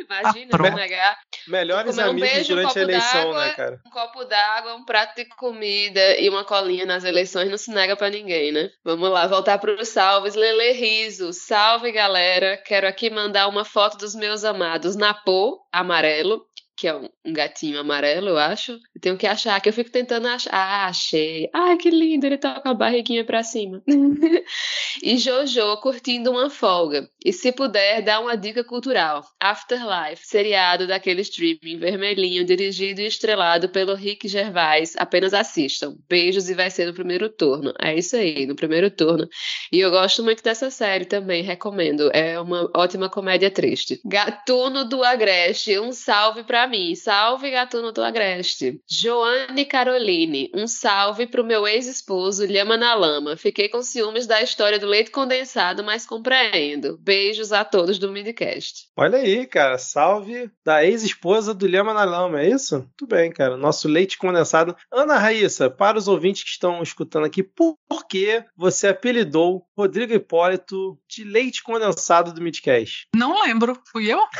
Imagina, 0.00 0.50
ah, 0.52 0.58
vou 0.58 0.70
negar. 0.72 1.18
Melhores 1.48 1.98
amigos 1.98 2.50
um 2.50 2.54
durante 2.54 2.78
um 2.78 2.80
a 2.80 2.82
eleição, 2.82 3.32
né, 3.34 3.52
cara? 3.54 3.80
Um 3.86 3.90
copo 3.90 4.24
d'água, 4.24 4.74
um 4.74 4.84
prato 4.84 5.16
de 5.16 5.24
comida 5.24 6.18
e 6.18 6.28
uma 6.28 6.44
colinha 6.44 6.84
nas 6.84 7.04
eleições 7.04 7.48
não 7.48 7.56
se 7.56 7.70
nega 7.70 7.96
para 7.96 8.10
ninguém, 8.10 8.52
né? 8.52 8.70
Vamos 8.84 9.10
lá, 9.10 9.26
voltar 9.26 9.58
para 9.58 9.72
os 9.72 9.88
salves. 9.88 10.34
Lele 10.34 10.72
Riso, 10.72 11.32
salve 11.32 11.92
galera. 11.92 12.56
Quero 12.58 12.86
aqui 12.86 13.08
mandar 13.08 13.48
uma 13.48 13.64
foto 13.64 13.96
dos 13.96 14.14
meus 14.14 14.44
amados 14.44 14.96
Napô, 14.96 15.60
amarelo, 15.72 16.44
que 16.80 16.88
é 16.88 16.96
um, 16.96 17.10
gatinho 17.26 17.78
amarelo, 17.78 18.30
eu 18.30 18.38
acho. 18.38 18.72
Eu 18.72 19.00
tenho 19.02 19.18
que 19.18 19.26
achar, 19.26 19.60
que 19.60 19.68
eu 19.68 19.72
fico 19.72 19.90
tentando 19.90 20.26
achar. 20.26 20.50
Ah, 20.50 20.86
achei. 20.86 21.50
Ai, 21.52 21.76
que 21.76 21.90
lindo, 21.90 22.24
ele 22.24 22.38
tá 22.38 22.58
com 22.58 22.70
a 22.70 22.74
barriguinha 22.74 23.22
pra 23.22 23.42
cima. 23.42 23.82
e 25.02 25.18
Jojo 25.18 25.76
curtindo 25.82 26.30
uma 26.30 26.48
folga. 26.48 27.06
E 27.22 27.34
se 27.34 27.52
puder, 27.52 28.00
dá 28.00 28.18
uma 28.18 28.34
dica 28.34 28.64
cultural. 28.64 29.22
Afterlife, 29.38 30.26
seriado 30.26 30.86
daquele 30.86 31.20
streaming 31.20 31.78
vermelhinho, 31.78 32.46
dirigido 32.46 33.02
e 33.02 33.06
estrelado 33.06 33.68
pelo 33.68 33.94
Rick 33.94 34.26
Gervais. 34.26 34.94
Apenas 34.96 35.34
assistam. 35.34 35.98
Beijos 36.08 36.48
e 36.48 36.54
vai 36.54 36.70
ser 36.70 36.86
no 36.86 36.94
primeiro 36.94 37.28
turno. 37.28 37.74
É 37.78 37.94
isso 37.94 38.16
aí, 38.16 38.46
no 38.46 38.56
primeiro 38.56 38.90
turno. 38.90 39.28
E 39.70 39.78
eu 39.80 39.90
gosto 39.90 40.24
muito 40.24 40.42
dessa 40.42 40.70
série 40.70 41.04
também, 41.04 41.42
recomendo. 41.42 42.10
É 42.14 42.40
uma 42.40 42.70
ótima 42.74 43.10
comédia 43.10 43.50
triste. 43.50 44.00
Gatuno 44.02 44.86
do 44.86 45.04
Agreste, 45.04 45.78
um 45.78 45.92
salve 45.92 46.42
pra 46.42 46.69
mim. 46.70 46.94
Salve, 46.94 47.50
gatuno 47.50 47.92
do 47.92 48.02
Agreste. 48.02 48.80
Joane 48.88 49.64
Caroline, 49.64 50.50
um 50.54 50.66
salve 50.66 51.26
pro 51.26 51.44
meu 51.44 51.66
ex-esposo, 51.66 52.46
Lhama 52.46 52.76
na 52.76 52.94
Lama. 52.94 53.36
Fiquei 53.36 53.68
com 53.68 53.82
ciúmes 53.82 54.26
da 54.26 54.40
história 54.40 54.78
do 54.78 54.86
leite 54.86 55.10
condensado, 55.10 55.82
mas 55.84 56.06
compreendo. 56.06 56.96
Beijos 56.98 57.52
a 57.52 57.64
todos 57.64 57.98
do 57.98 58.10
Midcast. 58.12 58.88
Olha 58.96 59.18
aí, 59.18 59.46
cara. 59.46 59.76
Salve 59.76 60.50
da 60.64 60.84
ex-esposa 60.84 61.52
do 61.52 61.66
Lhama 61.66 61.92
na 61.92 62.04
Lama, 62.04 62.40
é 62.40 62.48
isso? 62.48 62.76
Muito 62.76 63.06
bem, 63.06 63.30
cara. 63.32 63.56
Nosso 63.56 63.88
leite 63.88 64.16
condensado. 64.16 64.76
Ana 64.92 65.18
Raíssa, 65.18 65.68
para 65.68 65.98
os 65.98 66.06
ouvintes 66.06 66.44
que 66.44 66.50
estão 66.50 66.82
escutando 66.82 67.26
aqui, 67.26 67.42
por 67.42 67.76
que 68.08 68.44
você 68.56 68.88
apelidou 68.88 69.66
Rodrigo 69.76 70.12
Hipólito 70.12 70.98
de 71.08 71.24
leite 71.24 71.62
condensado 71.62 72.32
do 72.32 72.40
Midcast? 72.40 73.08
Não 73.14 73.42
lembro. 73.42 73.80
Fui 73.90 74.12
eu? 74.12 74.20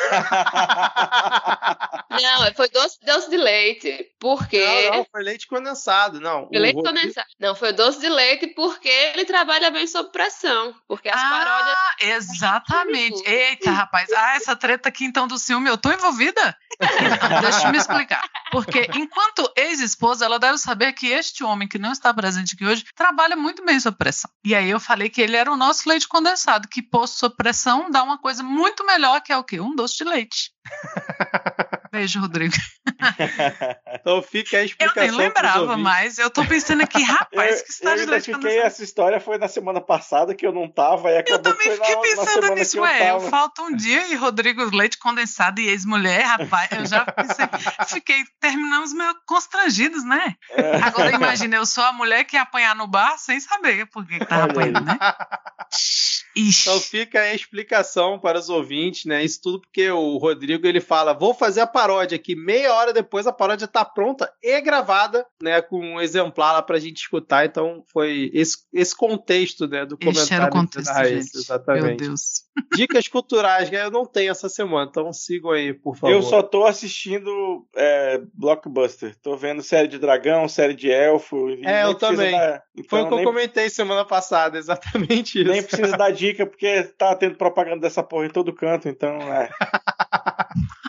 Não, 2.20 2.54
foi 2.54 2.68
doce, 2.68 2.98
doce 3.04 3.30
de 3.30 3.36
leite, 3.36 4.10
porque. 4.18 4.64
Não, 4.64 4.98
não, 4.98 5.06
foi 5.10 5.22
leite 5.22 5.46
condensado, 5.46 6.20
não. 6.20 6.48
Foi 6.48 6.58
leite 6.58 6.82
condensado. 6.82 7.26
Não, 7.38 7.54
foi 7.54 7.72
doce 7.72 8.00
de 8.00 8.08
leite 8.08 8.48
porque 8.48 8.88
ele 8.88 9.24
trabalha 9.24 9.70
bem 9.70 9.86
sob 9.86 10.10
pressão. 10.10 10.74
Porque 10.86 11.08
as 11.08 11.20
ah, 11.20 11.30
paródias. 11.30 11.76
Exatamente. 12.00 13.22
Eita, 13.28 13.70
rapaz. 13.70 14.10
Ah, 14.12 14.36
essa 14.36 14.56
treta 14.56 14.88
aqui 14.88 15.04
então 15.04 15.26
do 15.26 15.38
ciúme, 15.38 15.68
eu 15.68 15.78
tô 15.78 15.90
envolvida? 15.90 16.56
Deixa 17.42 17.66
eu 17.66 17.72
me 17.72 17.78
explicar. 17.78 18.22
Porque 18.50 18.88
enquanto 18.94 19.50
ex-esposa, 19.56 20.24
ela 20.24 20.38
deve 20.38 20.58
saber 20.58 20.92
que 20.92 21.08
este 21.08 21.44
homem 21.44 21.68
que 21.68 21.78
não 21.78 21.92
está 21.92 22.12
presente 22.12 22.54
aqui 22.54 22.64
hoje 22.64 22.84
trabalha 22.94 23.36
muito 23.36 23.64
bem 23.64 23.78
sob 23.78 23.96
pressão. 23.96 24.30
E 24.44 24.54
aí 24.54 24.70
eu 24.70 24.80
falei 24.80 25.08
que 25.08 25.20
ele 25.20 25.36
era 25.36 25.50
o 25.50 25.56
nosso 25.56 25.88
leite 25.88 26.08
condensado, 26.08 26.68
que 26.68 26.82
posto 26.82 27.18
sob 27.18 27.36
pressão 27.36 27.90
dá 27.90 28.02
uma 28.02 28.18
coisa 28.18 28.42
muito 28.42 28.84
melhor, 28.84 29.20
que 29.20 29.32
é 29.32 29.36
o 29.36 29.44
quê? 29.44 29.60
Um 29.60 29.74
doce 29.74 29.98
de 29.98 30.04
leite. 30.04 30.52
Beijo, 31.90 32.20
Rodrigo. 32.20 32.54
então 33.92 34.22
fica 34.22 34.58
a 34.58 34.64
explicação. 34.64 35.02
Eu 35.02 35.10
nem 35.10 35.20
lembrava 35.26 35.76
mais. 35.76 36.18
Eu 36.18 36.30
tô 36.30 36.44
pensando 36.44 36.82
aqui, 36.82 37.02
rapaz, 37.02 37.58
eu, 37.58 37.64
que 37.64 37.70
história 37.72 38.00
eu 38.00 38.04
identifiquei 38.04 38.58
essa 38.60 38.84
história 38.84 39.18
foi 39.18 39.38
na 39.38 39.48
semana 39.48 39.80
passada 39.80 40.34
que 40.34 40.46
eu 40.46 40.52
não 40.52 40.70
tava 40.70 41.10
e 41.10 41.18
acabou 41.18 41.36
Eu 41.36 41.42
também 41.42 41.72
fiquei 41.72 41.94
na, 41.96 42.00
pensando 42.00 42.48
na 42.48 42.54
nisso, 42.54 42.80
ué. 42.80 43.10
Eu 43.10 43.20
falta 43.22 43.62
um 43.62 43.74
dia 43.74 44.06
e 44.08 44.14
Rodrigo 44.14 44.64
Leite 44.74 44.98
condensado 44.98 45.60
e 45.60 45.68
ex-mulher, 45.68 46.22
rapaz. 46.22 46.70
Eu 46.70 46.86
já 46.86 47.04
pensei, 47.04 47.46
fiquei, 47.88 48.22
terminamos 48.40 48.92
meio 48.92 49.14
constrangidos, 49.26 50.04
né? 50.04 50.36
É. 50.50 50.76
Agora 50.76 51.10
imagina, 51.10 51.56
eu 51.56 51.66
sou 51.66 51.82
a 51.82 51.92
mulher 51.92 52.24
que 52.24 52.36
ia 52.36 52.42
apanhar 52.42 52.76
no 52.76 52.86
bar 52.86 53.18
sem 53.18 53.40
saber 53.40 53.86
por 53.86 54.06
que, 54.06 54.18
que 54.18 54.26
tava 54.26 54.44
apanhando, 54.44 54.84
né? 54.84 54.96
Ixi. 56.36 56.68
Então 56.68 56.80
fica 56.80 57.20
a 57.20 57.34
explicação 57.34 58.18
para 58.18 58.38
os 58.38 58.48
ouvintes, 58.48 59.04
né? 59.04 59.24
Isso 59.24 59.40
tudo 59.42 59.60
porque 59.60 59.90
o 59.90 60.16
Rodrigo 60.16 60.66
ele 60.66 60.80
fala: 60.80 61.12
vou 61.12 61.34
fazer 61.34 61.60
a 61.60 61.66
paródia 61.80 62.16
aqui. 62.16 62.36
Meia 62.36 62.74
hora 62.74 62.92
depois 62.92 63.26
a 63.26 63.32
paródia 63.32 63.66
tá 63.66 63.84
pronta 63.84 64.30
e 64.42 64.60
gravada, 64.60 65.26
né? 65.42 65.62
Com 65.62 65.80
um 65.80 66.00
exemplar 66.00 66.52
lá 66.52 66.62
pra 66.62 66.78
gente 66.78 66.98
escutar. 66.98 67.46
Então 67.46 67.82
foi 67.90 68.30
esse, 68.34 68.58
esse 68.72 68.94
contexto, 68.94 69.66
né? 69.66 69.86
Do 69.86 69.96
comentário. 69.96 70.24
Esse 70.24 70.34
era 70.34 70.46
o 70.46 70.50
contexto, 70.50 70.94
gente. 70.94 71.36
Exatamente. 71.36 71.86
Meu 71.86 71.96
Deus. 71.96 72.50
Dicas 72.76 73.08
culturais, 73.08 73.70
né? 73.70 73.84
Eu 73.84 73.90
não 73.90 74.04
tenho 74.04 74.30
essa 74.30 74.48
semana, 74.48 74.88
então 74.90 75.10
sigam 75.12 75.52
aí, 75.52 75.72
por 75.72 75.96
favor. 75.96 76.12
Eu 76.12 76.22
só 76.22 76.42
tô 76.42 76.66
assistindo 76.66 77.66
é, 77.74 78.20
Blockbuster. 78.34 79.16
Tô 79.22 79.36
vendo 79.36 79.62
série 79.62 79.88
de 79.88 79.98
dragão, 79.98 80.48
série 80.48 80.74
de 80.74 80.90
elfo. 80.90 81.48
É, 81.64 81.84
eu 81.84 81.94
também. 81.94 82.32
Dar... 82.32 82.62
Então, 82.76 82.88
Foi 82.88 83.00
o 83.02 83.04
que 83.04 83.10
nem... 83.10 83.20
eu 83.20 83.24
comentei 83.24 83.70
semana 83.70 84.04
passada, 84.04 84.58
exatamente 84.58 85.40
isso. 85.40 85.50
Nem 85.50 85.62
precisa 85.62 85.96
dar 85.96 86.10
dica, 86.10 86.44
porque 86.44 86.82
tá 86.98 87.14
tendo 87.14 87.36
propaganda 87.36 87.80
dessa 87.80 88.02
porra 88.02 88.26
em 88.26 88.30
todo 88.30 88.54
canto, 88.54 88.88
então 88.88 89.16
é. 89.32 89.48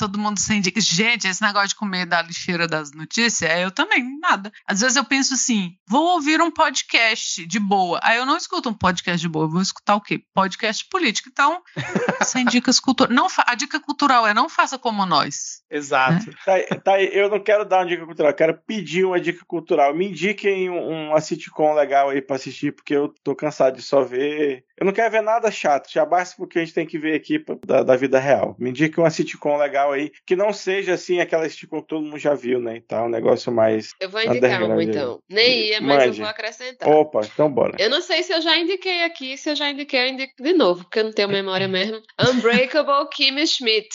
todo 0.00 0.18
mundo 0.18 0.40
sem 0.40 0.62
dica. 0.62 0.80
Gente, 0.80 1.28
esse 1.28 1.42
negócio 1.42 1.68
de 1.68 1.74
comer 1.74 2.06
da 2.06 2.22
lixeira 2.22 2.66
das 2.66 2.90
notícias, 2.92 3.50
é 3.50 3.62
eu 3.62 3.70
também, 3.70 4.18
nada. 4.18 4.50
Às 4.66 4.80
vezes 4.80 4.96
eu 4.96 5.04
penso 5.04 5.34
assim, 5.34 5.74
vou 5.86 6.14
ouvir 6.14 6.40
um 6.40 6.50
podcast 6.50 7.46
de 7.46 7.58
boa. 7.58 8.00
Aí 8.02 8.16
eu 8.16 8.24
não 8.24 8.36
escuto 8.36 8.70
um 8.70 8.74
podcast 8.74 9.20
de 9.20 9.28
boa, 9.28 9.44
eu 9.44 9.50
vou 9.50 9.60
escutar 9.60 9.96
o 9.96 10.00
quê? 10.00 10.22
Podcast 10.34 10.86
político. 10.90 11.28
Então, 11.30 11.60
sem 12.24 12.46
dicas 12.46 12.80
culturais. 12.80 13.14
Não 13.14 13.26
A 13.46 13.54
dica 13.54 13.78
cultural 13.78 14.26
é 14.26 14.32
não 14.32 14.48
faça 14.48 14.78
como 14.78 15.04
nós. 15.04 15.60
Exato. 15.70 16.26
Né? 16.26 16.34
Tá, 16.44 16.76
tá, 16.76 17.02
eu 17.02 17.28
não 17.28 17.40
quero 17.40 17.66
dar 17.66 17.80
uma 17.80 17.86
dica 17.86 18.06
cultural, 18.06 18.30
eu 18.30 18.36
quero 18.36 18.58
pedir 18.66 19.04
uma 19.04 19.20
dica 19.20 19.44
cultural. 19.46 19.94
Me 19.94 20.08
indiquem 20.08 20.70
uma 20.70 21.20
sitcom 21.20 21.74
legal 21.74 22.08
aí 22.08 22.22
pra 22.22 22.36
assistir, 22.36 22.72
porque 22.72 22.94
eu 22.96 23.12
tô 23.22 23.36
cansado 23.36 23.76
de 23.76 23.82
só 23.82 24.02
ver. 24.02 24.64
Eu 24.80 24.86
não 24.86 24.94
quero 24.94 25.10
ver 25.10 25.20
nada 25.20 25.50
chato, 25.50 25.92
já 25.92 26.06
basta 26.06 26.34
porque 26.38 26.58
a 26.58 26.64
gente 26.64 26.72
tem 26.72 26.86
que 26.86 26.98
ver 26.98 27.14
aqui 27.14 27.44
da, 27.66 27.82
da 27.82 27.96
vida 27.96 28.18
real. 28.18 28.56
Me 28.58 28.70
indiquem 28.70 29.04
uma 29.04 29.10
sitcom 29.10 29.58
legal 29.58 29.92
aí, 29.92 30.10
que 30.24 30.34
não 30.34 30.54
seja 30.54 30.94
assim 30.94 31.20
aquela 31.20 31.46
que 31.46 31.66
todo 31.66 32.02
mundo 32.02 32.16
já 32.16 32.32
viu, 32.34 32.58
né? 32.58 32.76
E 32.76 32.80
tal, 32.80 33.04
um 33.04 33.10
negócio 33.10 33.52
mais. 33.52 33.90
Eu 34.00 34.08
vou 34.08 34.22
indicar 34.22 34.62
uma 34.62 34.82
então. 34.82 35.20
Nem 35.28 35.66
ia, 35.66 35.82
mas 35.82 35.98
Mande. 35.98 36.18
eu 36.18 36.24
vou 36.24 36.30
acrescentar. 36.30 36.88
Opa, 36.88 37.20
então 37.22 37.52
bora. 37.52 37.76
Eu 37.78 37.90
não 37.90 38.00
sei 38.00 38.22
se 38.22 38.32
eu 38.32 38.40
já 38.40 38.56
indiquei 38.56 39.02
aqui, 39.02 39.36
se 39.36 39.50
eu 39.50 39.56
já 39.56 39.70
indiquei, 39.70 40.00
eu 40.00 40.08
indico 40.08 40.32
de 40.42 40.52
novo, 40.54 40.84
porque 40.84 41.00
eu 41.00 41.04
não 41.04 41.12
tenho 41.12 41.28
memória 41.28 41.68
mesmo. 41.68 42.00
Unbreakable 42.18 43.06
Kimmy 43.12 43.46
Schmidt 43.46 43.88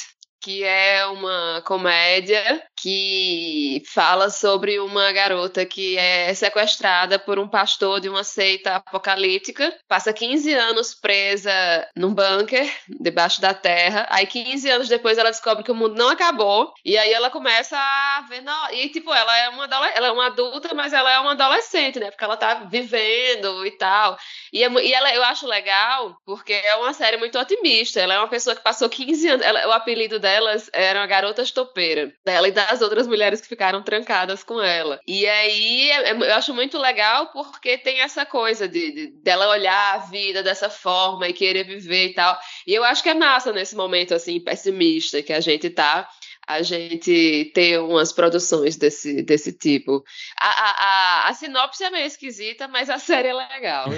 que 0.46 0.64
é 0.64 1.04
uma 1.08 1.64
comédia 1.66 2.62
que 2.78 3.82
fala 3.88 4.30
sobre 4.30 4.80
uma 4.80 5.12
garota 5.12 5.66
que 5.66 5.98
é 5.98 6.32
sequestrada 6.36 7.18
por 7.18 7.40
um 7.40 7.48
pastor 7.48 8.00
de 8.00 8.08
uma 8.08 8.24
seita 8.24 8.76
apocalíptica, 8.76 9.76
passa 9.88 10.14
15 10.14 10.54
anos 10.54 10.94
presa 10.94 11.52
num 11.96 12.14
bunker 12.14 12.72
debaixo 12.88 13.42
da 13.42 13.56
terra, 13.56 14.06
aí 14.08 14.28
15 14.28 14.70
anos 14.70 14.88
depois 14.88 15.18
ela 15.18 15.32
descobre 15.32 15.64
que 15.64 15.72
o 15.72 15.76
mundo 15.76 15.96
não 15.96 16.10
acabou, 16.10 16.72
e 16.86 16.96
aí 16.96 17.12
ela 17.12 17.32
começa 17.32 17.76
a 17.76 18.28
ver, 18.30 18.42
não, 18.42 18.72
e 18.72 18.90
tipo, 18.90 19.12
ela 19.12 19.36
é 19.40 19.50
uma 19.50 19.66
ela 19.96 20.08
é 20.08 20.12
uma 20.12 20.28
adulta, 20.28 20.76
mas 20.76 20.94
ela 20.94 21.12
é 21.12 21.20
uma 21.20 21.32
adolescente, 21.32 22.00
né? 22.00 22.12
Porque 22.12 22.24
ela 22.24 22.38
tá 22.38 22.54
vivendo 22.70 23.66
e 23.66 23.72
tal. 23.72 24.16
E, 24.54 24.64
é, 24.64 24.70
e 24.70 24.94
ela 24.94 25.14
eu 25.16 25.24
acho 25.24 25.48
legal 25.48 26.16
porque 26.24 26.54
é 26.54 26.76
uma 26.76 26.94
série 26.94 27.18
muito 27.18 27.40
otimista. 27.40 28.00
Ela 28.00 28.14
é 28.14 28.20
uma 28.20 28.28
pessoa 28.28 28.56
que 28.56 28.62
passou 28.62 28.88
15 28.88 29.28
anos, 29.28 29.46
ela, 29.46 29.68
o 29.68 29.72
apelido 29.72 30.20
dela 30.20 30.35
delas 30.36 30.70
eram 30.74 31.08
garotas 31.08 31.52
topeiras, 31.52 32.12
dela 32.26 32.48
e 32.48 32.52
das 32.52 32.82
outras 32.82 33.08
mulheres 33.08 33.40
que 33.40 33.48
ficaram 33.48 33.82
trancadas 33.82 34.44
com 34.44 34.62
ela. 34.62 35.00
E 35.08 35.26
aí 35.26 35.90
é, 35.92 36.10
é, 36.10 36.12
eu 36.12 36.34
acho 36.34 36.54
muito 36.54 36.78
legal 36.78 37.28
porque 37.32 37.78
tem 37.78 38.02
essa 38.02 38.26
coisa 38.26 38.68
de, 38.68 38.92
de 38.92 39.08
dela 39.24 39.50
olhar 39.50 39.96
a 39.96 39.98
vida 40.00 40.44
dessa 40.44 40.70
forma 40.70 41.28
e 41.28 41.34
querer 41.34 41.64
viver 41.64 42.08
e 42.08 42.14
tal. 42.14 42.38
E 42.68 42.74
eu 42.74 42.84
acho 42.84 43.02
que 43.02 43.10
é 43.10 43.14
massa 43.14 43.54
nesse 43.54 43.76
momento 43.76 44.14
assim 44.14 44.40
pessimista 44.40 45.24
que 45.24 45.32
a 45.32 45.40
gente 45.40 45.70
tá 45.70 46.08
a 46.48 46.62
gente 46.62 47.52
ter 47.54 47.80
umas 47.80 48.14
produções 48.14 48.76
desse, 48.76 49.24
desse 49.24 49.52
tipo. 49.52 50.04
A, 50.40 50.48
a, 50.48 50.70
a, 50.70 51.30
a 51.30 51.34
sinopse 51.34 51.84
é 51.84 51.90
meio 51.90 52.06
esquisita, 52.06 52.68
mas 52.68 52.88
a 52.90 53.00
série 53.00 53.30
é 53.30 53.34
legal. 53.34 53.88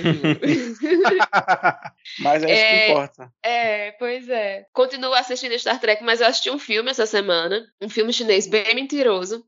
mas 2.20 2.44
é, 2.44 2.46
isso 2.46 2.56
que 2.56 2.62
é, 2.62 2.90
importa. 2.90 3.34
É, 3.44 3.92
pois 3.94 4.30
é. 4.30 4.66
Continuo 4.74 5.14
assistindo 5.14 5.58
Star 5.60 5.80
Trek, 5.80 6.04
mas 6.04 6.22
eu 6.22 6.28
assisti 6.28 6.50
um 6.50 6.60
filme 6.60 6.90
essa 6.90 7.06
semana, 7.06 7.66
um 7.82 7.90
filme 7.90 8.14
chinês 8.14 8.48
bem 8.48 8.76
mentiroso, 8.76 9.44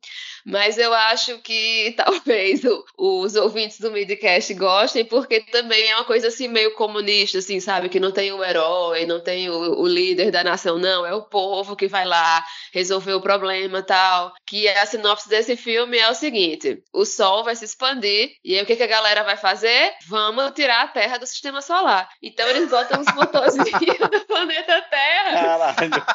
mas 0.45 0.77
eu 0.77 0.93
acho 0.93 1.37
que 1.39 1.93
talvez 1.97 2.63
o, 2.63 2.85
os 2.97 3.35
ouvintes 3.35 3.79
do 3.79 3.91
Midcast 3.91 4.53
gostem, 4.53 5.05
porque 5.05 5.41
também 5.41 5.89
é 5.89 5.95
uma 5.95 6.05
coisa 6.05 6.27
assim 6.27 6.47
meio 6.47 6.73
comunista, 6.75 7.39
assim, 7.39 7.59
sabe? 7.59 7.89
Que 7.89 7.99
não 7.99 8.11
tem 8.11 8.31
o 8.31 8.43
herói, 8.43 9.05
não 9.05 9.19
tem 9.19 9.49
o, 9.49 9.81
o 9.81 9.87
líder 9.87 10.31
da 10.31 10.43
nação, 10.43 10.77
não. 10.77 11.05
É 11.05 11.13
o 11.13 11.23
povo 11.23 11.75
que 11.75 11.87
vai 11.87 12.05
lá 12.05 12.43
resolver 12.73 13.13
o 13.13 13.21
problema 13.21 13.81
tal. 13.81 14.33
Que 14.45 14.67
a 14.67 14.85
sinopse 14.85 15.29
desse 15.29 15.55
filme 15.55 15.97
é 15.97 16.09
o 16.09 16.15
seguinte: 16.15 16.83
o 16.93 17.05
Sol 17.05 17.43
vai 17.43 17.55
se 17.55 17.65
expandir 17.65 18.31
e 18.43 18.55
aí 18.55 18.63
o 18.63 18.65
que, 18.65 18.75
que 18.75 18.83
a 18.83 18.87
galera 18.87 19.23
vai 19.23 19.37
fazer? 19.37 19.93
Vamos 20.07 20.51
tirar 20.51 20.83
a 20.83 20.87
Terra 20.87 21.17
do 21.17 21.25
sistema 21.25 21.61
solar. 21.61 22.09
Então 22.21 22.47
eles 22.47 22.69
botam 22.69 23.01
os 23.01 23.13
motorzinhos 23.13 23.69
do 24.11 24.25
planeta 24.25 24.81
Terra. 24.89 25.33
Caralho. 25.33 26.05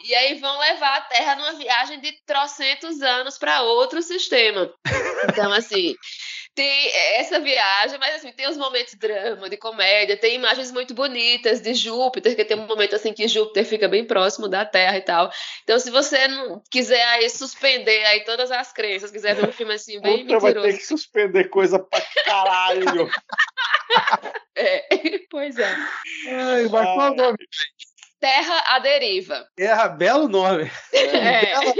E, 0.00 0.10
e 0.10 0.14
aí 0.14 0.34
vão 0.38 0.58
levar 0.58 0.98
a 0.98 1.00
Terra 1.02 1.36
numa 1.36 1.52
viagem 1.54 2.00
de 2.00 2.12
trocentos 2.26 3.00
anos 3.02 3.23
para 3.38 3.62
outro 3.62 4.02
sistema. 4.02 4.72
Então, 5.28 5.52
assim, 5.52 5.94
tem 6.54 6.90
essa 7.16 7.40
viagem, 7.40 7.98
mas 7.98 8.14
assim, 8.14 8.30
tem 8.30 8.48
os 8.48 8.56
momentos 8.56 8.92
de 8.92 8.98
drama, 8.98 9.50
de 9.50 9.56
comédia, 9.56 10.16
tem 10.16 10.36
imagens 10.36 10.70
muito 10.70 10.94
bonitas 10.94 11.60
de 11.60 11.74
Júpiter, 11.74 12.36
que 12.36 12.44
tem 12.44 12.56
um 12.56 12.66
momento 12.66 12.94
assim 12.94 13.12
que 13.12 13.26
Júpiter 13.26 13.64
fica 13.64 13.88
bem 13.88 14.04
próximo 14.04 14.48
da 14.48 14.64
Terra 14.64 14.96
e 14.96 15.00
tal. 15.00 15.30
Então, 15.64 15.78
se 15.80 15.90
você 15.90 16.28
não 16.28 16.62
quiser 16.70 17.02
aí 17.06 17.28
suspender 17.28 18.04
aí 18.04 18.24
todas 18.24 18.52
as 18.52 18.72
crenças, 18.72 19.10
quiser 19.10 19.34
ver 19.34 19.48
um 19.48 19.52
filme 19.52 19.74
assim 19.74 20.00
bem 20.00 20.24
Puta, 20.24 20.34
mentiroso. 20.34 20.54
vai 20.54 20.70
ter 20.70 20.78
que 20.78 20.86
suspender 20.86 21.44
coisa 21.48 21.80
pra 21.80 22.00
caralho. 22.24 23.10
é, 24.56 25.18
pois 25.28 25.58
é. 25.58 25.74
Ai, 26.28 26.62
mas 26.62 26.70
qual 26.70 27.12
o 27.12 27.16
nome, 27.16 27.38
Terra 28.24 28.74
à 28.74 28.78
Deriva. 28.78 29.46
Terra, 29.54 29.86
belo 29.88 30.28
nome. 30.28 30.70
É. 30.94 31.44
Bela, 31.44 31.74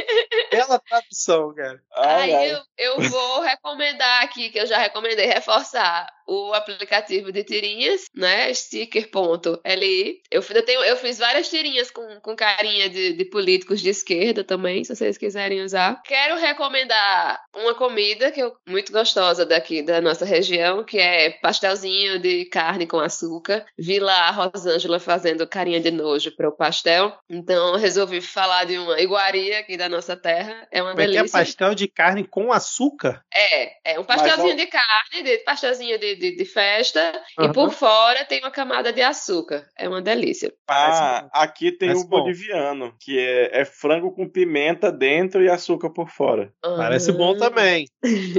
bela 0.50 0.78
tradução, 0.78 1.54
cara. 1.54 1.80
Ai, 1.96 2.34
Aí 2.34 2.50
Eu, 2.50 2.60
eu 2.76 3.00
vou 3.08 3.40
recomendar 3.40 4.22
aqui, 4.22 4.50
que 4.50 4.58
eu 4.58 4.66
já 4.66 4.76
recomendei, 4.76 5.24
reforçar 5.24 6.06
o 6.26 6.52
aplicativo 6.54 7.30
de 7.30 7.44
tirinhas, 7.44 8.04
né? 8.14 8.52
Sticker.li. 8.52 10.20
Eu, 10.30 10.42
eu, 10.42 10.64
tenho, 10.64 10.84
eu 10.84 10.96
fiz 10.96 11.18
várias 11.18 11.48
tirinhas 11.48 11.90
com, 11.90 12.20
com 12.20 12.36
carinha 12.36 12.88
de, 12.88 13.12
de 13.12 13.24
políticos 13.24 13.80
de 13.80 13.90
esquerda 13.90 14.42
também, 14.42 14.84
se 14.84 14.94
vocês 14.94 15.18
quiserem 15.18 15.62
usar. 15.62 16.02
Quero 16.04 16.36
recomendar 16.36 17.40
uma 17.54 17.74
comida 17.74 18.30
que 18.30 18.40
eu 18.40 18.54
muito 18.66 18.92
gostosa 18.92 19.44
daqui 19.44 19.82
da 19.82 20.00
nossa 20.00 20.24
região, 20.24 20.84
que 20.84 20.98
é 20.98 21.30
pastelzinho 21.30 22.18
de 22.18 22.44
carne 22.46 22.86
com 22.86 22.98
açúcar. 22.98 23.64
Vi 23.78 24.00
lá 24.00 24.28
a 24.28 24.30
Rosângela 24.30 24.98
fazendo 24.98 25.46
carinha 25.46 25.80
de 25.80 25.90
nojo 25.90 26.34
para 26.34 26.48
o 26.48 26.56
pastel. 26.56 27.16
Então 27.28 27.76
resolvi 27.76 28.20
falar 28.20 28.64
de 28.64 28.78
uma 28.78 29.00
iguaria 29.00 29.60
aqui 29.60 29.76
da 29.76 29.88
nossa 29.88 30.16
terra. 30.16 30.66
É 30.70 30.82
uma 30.82 30.92
Como 30.92 31.02
delícia. 31.02 31.20
É, 31.20 31.22
que 31.24 31.28
é 31.28 31.40
pastel 31.40 31.74
de 31.74 31.88
carne 31.88 32.24
com 32.24 32.52
açúcar? 32.52 33.22
É, 33.34 33.92
é 33.94 34.00
um 34.00 34.04
pastelzinho 34.04 34.48
Mas, 34.48 34.56
de 34.56 34.66
carne, 34.66 35.22
de 35.22 35.38
pastelzinho 35.38 35.98
de 35.98 36.13
de, 36.14 36.36
de 36.36 36.44
festa 36.44 37.00
uhum. 37.38 37.46
e 37.46 37.52
por 37.52 37.70
fora 37.70 38.24
tem 38.24 38.40
uma 38.40 38.50
camada 38.50 38.92
de 38.92 39.02
açúcar. 39.02 39.66
É 39.76 39.88
uma 39.88 40.02
delícia. 40.02 40.52
Ah, 40.68 41.28
aqui 41.32 41.72
tem 41.72 41.92
o 41.92 42.04
boliviano, 42.04 42.94
que 43.00 43.18
é, 43.18 43.60
é, 43.60 43.64
frango 43.64 44.12
com 44.12 44.28
pimenta 44.28 44.90
dentro 44.90 45.42
e 45.42 45.48
açúcar 45.48 45.90
por 45.90 46.08
fora. 46.08 46.52
Uhum. 46.64 46.76
Parece 46.76 47.12
bom 47.12 47.36
também. 47.36 47.86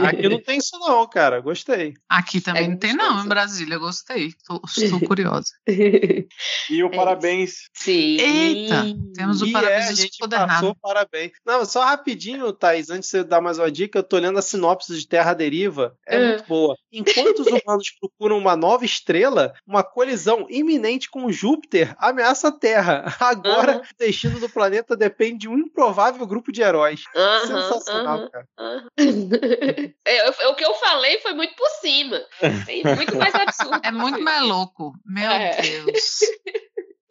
Aqui 0.08 0.30
não 0.30 0.42
tem 0.42 0.58
isso 0.58 0.78
não, 0.80 1.08
cara. 1.08 1.40
Gostei. 1.40 1.94
Aqui 2.10 2.42
também 2.42 2.66
é 2.66 2.68
não 2.68 2.78
tem 2.78 2.94
não, 2.94 3.24
em 3.24 3.28
Brasília. 3.28 3.78
Gostei. 3.78 4.30
Tô, 4.46 4.62
estou 4.78 5.00
curiosa. 5.02 5.52
e 5.68 6.84
o 6.84 6.88
é 6.88 6.96
parabéns. 6.96 7.70
Sim. 7.74 8.18
Eita, 8.20 8.86
temos 9.14 9.42
o 9.42 9.48
e 9.48 9.52
parabéns 9.52 9.86
é, 9.86 9.90
a 9.90 9.94
gente 9.94 10.18
passou 10.28 10.76
parabéns. 10.76 11.32
Não, 11.46 11.66
só 11.66 11.84
rapidinho, 11.84 12.52
Thaís, 12.54 12.90
antes 12.90 13.10
de 13.10 13.18
você 13.18 13.24
dar 13.24 13.42
mais 13.42 13.60
uma 13.60 13.72
dica, 13.72 14.00
eu 14.00 14.04
tô 14.04 14.18
lendo 14.18 14.40
a 14.40 14.42
sinopse 14.42 14.98
de 14.98 15.08
Terra 15.08 15.34
Deriva. 15.34 15.98
É, 16.08 16.16
é. 16.16 16.28
muito 16.30 16.48
boa. 16.48 16.76
Enquanto 16.92 17.40
os 17.40 17.48
humanos 17.66 17.92
procuram 18.00 18.38
uma 18.38 18.56
nova 18.56 18.86
estrela, 18.86 19.54
uma 19.66 19.84
colisão 19.84 20.46
iminente 20.50 21.10
com 21.10 21.32
Júpiter 21.32 21.96
ameaça 21.98 22.50
a 22.50 22.52
Terra. 22.52 23.16
Agora, 23.20 23.78
uhum. 23.78 23.82
o 23.82 23.98
destino 23.98 24.40
do 24.40 24.50
planeta 24.50 24.96
depende 24.96 25.40
de 25.40 25.50
um 25.50 25.58
improvável 25.58 26.26
grupo 26.26 26.52
de 26.52 26.62
heróis. 26.62 27.04
Uhum, 27.16 27.48
Sensacional, 27.48 28.20
uhum, 28.20 28.30
cara. 28.30 28.48
É, 30.06 30.30
o 30.48 30.56
que 30.56 30.64
eu 30.64 30.74
falei 30.76 31.20
foi 31.20 31.34
muito 31.34 31.56
por 31.56 31.68
cima. 31.82 32.22
Tem 32.66 32.84
muito 32.84 33.16
mais 33.18 33.34
absurdo. 33.34 33.82
É 33.84 33.92
muito 33.92 34.22
mais 34.22 34.42
louco. 34.44 34.94
Meu 35.06 35.30
é. 35.32 35.62
Deus. 35.62 36.20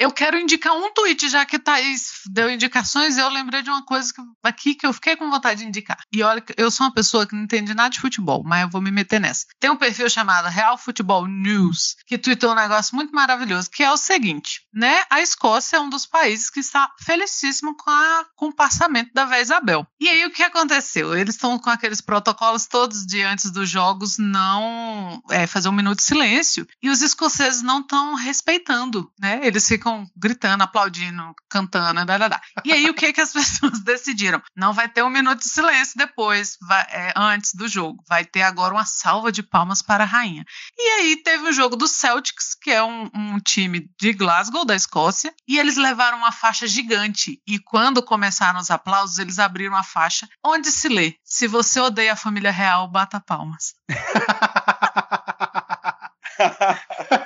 eu 0.04 0.12
quero 0.12 0.38
indicar 0.38 0.74
um 0.74 0.92
tweet, 0.92 1.30
já 1.30 1.46
que 1.46 1.58
Thaís 1.58 2.20
deu 2.30 2.50
indicações, 2.50 3.16
eu 3.16 3.28
lembrei 3.30 3.62
de 3.62 3.70
uma 3.70 3.82
coisa 3.84 4.12
que, 4.12 4.20
aqui 4.42 4.74
que 4.74 4.86
eu 4.86 4.92
fiquei 4.92 5.16
com 5.16 5.30
vontade 5.30 5.60
de 5.60 5.66
indicar. 5.66 5.96
E 6.12 6.22
olha, 6.22 6.44
eu 6.58 6.70
sou 6.70 6.86
uma 6.86 6.92
pessoa 6.92 7.26
que 7.26 7.34
não 7.34 7.44
entende 7.44 7.72
nada 7.72 7.88
de 7.88 8.00
futebol, 8.00 8.42
mas 8.44 8.62
eu 8.62 8.68
vou 8.68 8.82
me 8.82 8.90
meter 8.90 9.18
nessa. 9.18 9.46
Tem 9.58 9.70
um 9.70 9.76
perfil 9.76 10.10
chamado 10.10 10.48
Real 10.48 10.76
Futebol 10.76 11.26
News, 11.26 11.96
que 12.06 12.18
tweetou 12.18 12.52
um 12.52 12.54
negócio 12.54 12.94
muito 12.94 13.14
maravilhoso, 13.14 13.70
que 13.70 13.82
é 13.82 13.90
o 13.90 13.96
seguinte, 13.96 14.60
né? 14.74 15.04
A 15.08 15.22
Escócia 15.22 15.78
é 15.78 15.80
um 15.80 15.88
dos 15.88 16.04
países 16.04 16.50
que 16.50 16.60
está 16.60 16.90
felicíssimo 17.00 17.74
com, 17.74 17.90
a, 17.90 18.26
com 18.36 18.48
o 18.48 18.54
passamento 18.54 19.10
da 19.14 19.24
Véia 19.24 19.40
Isabel. 19.40 19.86
E 19.98 20.08
aí 20.08 20.26
o 20.26 20.30
que 20.30 20.42
aconteceu? 20.42 21.16
Eles 21.16 21.34
estão 21.34 21.58
com 21.58 21.70
aqueles 21.70 22.02
protocolos 22.02 22.66
todos 22.66 23.06
de 23.06 23.22
antes 23.22 23.50
dos 23.50 23.70
jogos 23.70 24.18
não 24.18 25.22
é, 25.30 25.46
fazer 25.46 25.70
um 25.70 25.72
minuto 25.72 25.98
de 25.98 26.04
silêncio 26.04 26.66
e 26.82 26.90
os 26.90 27.00
escoceses 27.00 27.62
não 27.62 27.80
estão 27.80 28.14
respeitando, 28.14 29.10
né? 29.18 29.40
Eles 29.42 29.66
ficam 29.66 29.93
gritando, 30.16 30.62
aplaudindo, 30.62 31.34
cantando, 31.48 32.04
da, 32.04 32.18
da, 32.18 32.28
da. 32.28 32.40
E 32.64 32.72
aí 32.72 32.88
o 32.88 32.94
que 32.94 33.12
que 33.12 33.20
as 33.20 33.32
pessoas 33.32 33.80
decidiram? 33.80 34.42
Não 34.56 34.72
vai 34.72 34.88
ter 34.88 35.02
um 35.02 35.10
minuto 35.10 35.40
de 35.40 35.48
silêncio 35.48 35.94
depois, 35.96 36.56
vai, 36.66 36.82
é, 36.90 37.12
antes 37.16 37.54
do 37.54 37.68
jogo. 37.68 38.02
Vai 38.08 38.24
ter 38.24 38.42
agora 38.42 38.74
uma 38.74 38.84
salva 38.84 39.30
de 39.30 39.42
palmas 39.42 39.82
para 39.82 40.04
a 40.04 40.06
rainha. 40.06 40.44
E 40.76 40.88
aí 41.00 41.22
teve 41.22 41.48
o 41.48 41.52
jogo 41.52 41.76
do 41.76 41.86
Celtics, 41.86 42.54
que 42.60 42.70
é 42.70 42.82
um, 42.82 43.10
um 43.14 43.38
time 43.38 43.88
de 44.00 44.12
Glasgow, 44.12 44.64
da 44.64 44.74
Escócia, 44.74 45.32
e 45.46 45.58
eles 45.58 45.76
levaram 45.76 46.18
uma 46.18 46.32
faixa 46.32 46.66
gigante. 46.66 47.40
E 47.46 47.58
quando 47.58 48.02
começaram 48.02 48.60
os 48.60 48.70
aplausos, 48.70 49.18
eles 49.18 49.38
abriram 49.38 49.76
a 49.76 49.82
faixa 49.82 50.28
onde 50.44 50.70
se 50.70 50.88
lê: 50.88 51.16
Se 51.24 51.46
você 51.46 51.80
odeia 51.80 52.14
a 52.14 52.16
família 52.16 52.50
real, 52.50 52.88
bata 52.88 53.20
palmas. 53.20 53.74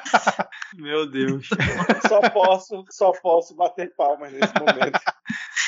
Meu 0.76 1.06
Deus. 1.06 1.48
só 2.08 2.20
posso, 2.30 2.84
só 2.90 3.12
posso 3.12 3.54
bater 3.54 3.94
palmas 3.96 4.32
nesse 4.32 4.52
momento. 4.58 5.00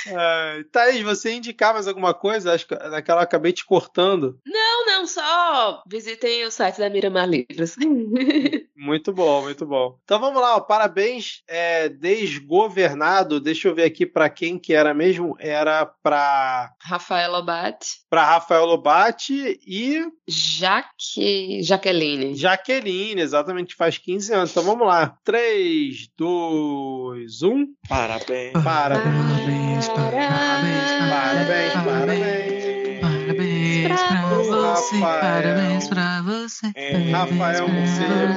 Uh, 0.07 0.65
Thaís, 0.71 1.03
você 1.03 1.33
indicar 1.33 1.75
mais 1.75 1.87
alguma 1.87 2.15
coisa? 2.15 2.55
Acho 2.55 2.67
que 2.67 2.75
naquela 2.75 3.21
eu 3.21 3.25
acabei 3.25 3.53
te 3.53 3.65
cortando. 3.65 4.39
Não, 4.47 4.87
não, 4.87 5.07
só 5.07 5.83
visitem 5.87 6.45
o 6.45 6.51
site 6.51 6.79
da 6.79 6.89
Miramar 6.89 7.29
Livros. 7.29 7.77
muito 8.77 9.13
bom, 9.13 9.43
muito 9.43 9.67
bom. 9.67 9.99
Então 10.05 10.19
vamos 10.19 10.41
lá, 10.41 10.57
ó, 10.57 10.61
parabéns. 10.61 11.43
É, 11.47 11.89
desgovernado, 11.89 13.41
deixa 13.41 13.69
eu 13.69 13.75
ver 13.75 13.85
aqui 13.85 14.07
para 14.07 14.31
quem 14.31 14.59
que 14.59 14.73
era 14.73 14.95
mesmo. 14.95 15.37
Era 15.39 15.85
para 15.85 16.73
Rafael 16.83 17.33
Lobate. 17.33 18.01
Para 18.09 18.25
Rafael 18.25 18.65
Lobate 18.65 19.61
e. 19.67 20.03
Jaque... 20.27 21.63
Jaqueline. 21.63 22.35
Jaqueline, 22.35 23.21
exatamente, 23.21 23.75
faz 23.75 23.99
15 23.99 24.30
anos. 24.31 24.51
Então 24.51 24.63
vamos 24.63 24.87
lá. 24.87 25.15
3, 25.25 26.09
2, 26.17 27.43
1. 27.43 27.67
Parabéns. 27.89 28.53
Parabéns. 28.65 29.89
Parabéns. 29.89 29.89
Parabéns, 29.89 31.73
parabéns, 31.73 31.73
parabéns. 31.73 32.61
Parabéns 33.01 34.03
pra 34.03 34.29
você, 34.29 35.01
parabéns 35.01 35.89
pra 35.89 36.23
você. 36.23 36.67
Rafael 37.11 37.69
Morcego. 37.69 38.35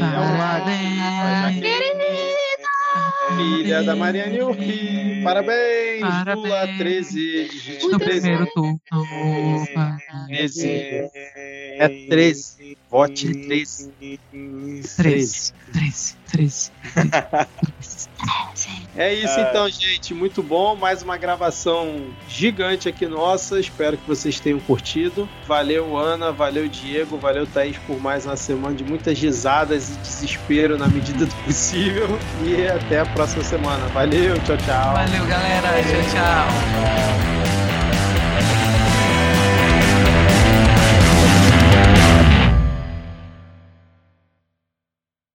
Parabéns. 0.00 1.60
Filha 3.36 3.82
da 3.82 3.94
Mariane 3.96 4.42
Urri. 4.42 5.22
Parabéns, 5.22 6.00
Parabéns. 6.00 6.36
Lula 6.36 6.66
13. 6.78 7.48
No 7.90 7.98
primeiro 7.98 8.46
turno. 8.54 8.80
13. 10.26 11.10
É 11.80 11.88
13. 11.88 12.76
Vote 12.90 13.32
13. 13.32 13.90
13. 14.98 15.54
13. 15.72 16.12
13. 16.30 16.72
É 18.94 19.14
isso 19.14 19.40
então, 19.40 19.66
gente. 19.70 20.12
Muito 20.12 20.42
bom. 20.42 20.76
Mais 20.76 21.02
uma 21.02 21.16
gravação 21.16 22.08
gigante 22.28 22.86
aqui 22.86 23.06
nossa. 23.06 23.58
Espero 23.58 23.96
que 23.96 24.06
vocês 24.06 24.38
tenham 24.38 24.60
curtido. 24.60 25.26
Valeu, 25.46 25.96
Ana. 25.96 26.30
Valeu, 26.30 26.68
Diego. 26.68 27.16
Valeu, 27.16 27.46
Thaís, 27.46 27.78
por 27.86 27.98
mais 27.98 28.26
uma 28.26 28.36
semana 28.36 28.74
de 28.74 28.84
muitas 28.84 29.18
risadas 29.18 29.88
e 29.88 29.92
desespero 30.00 30.76
na 30.76 30.86
medida 30.86 31.24
do 31.24 31.34
possível. 31.44 32.08
E 32.44 32.66
até 32.66 33.00
a 33.00 33.06
próxima 33.06 33.42
semana. 33.42 33.86
Valeu, 33.88 34.34
tchau, 34.40 34.58
tchau. 34.58 34.92
Valeu, 34.92 35.26
galera. 35.26 35.82
Tchau, 35.82 36.02
tchau. 36.12 37.59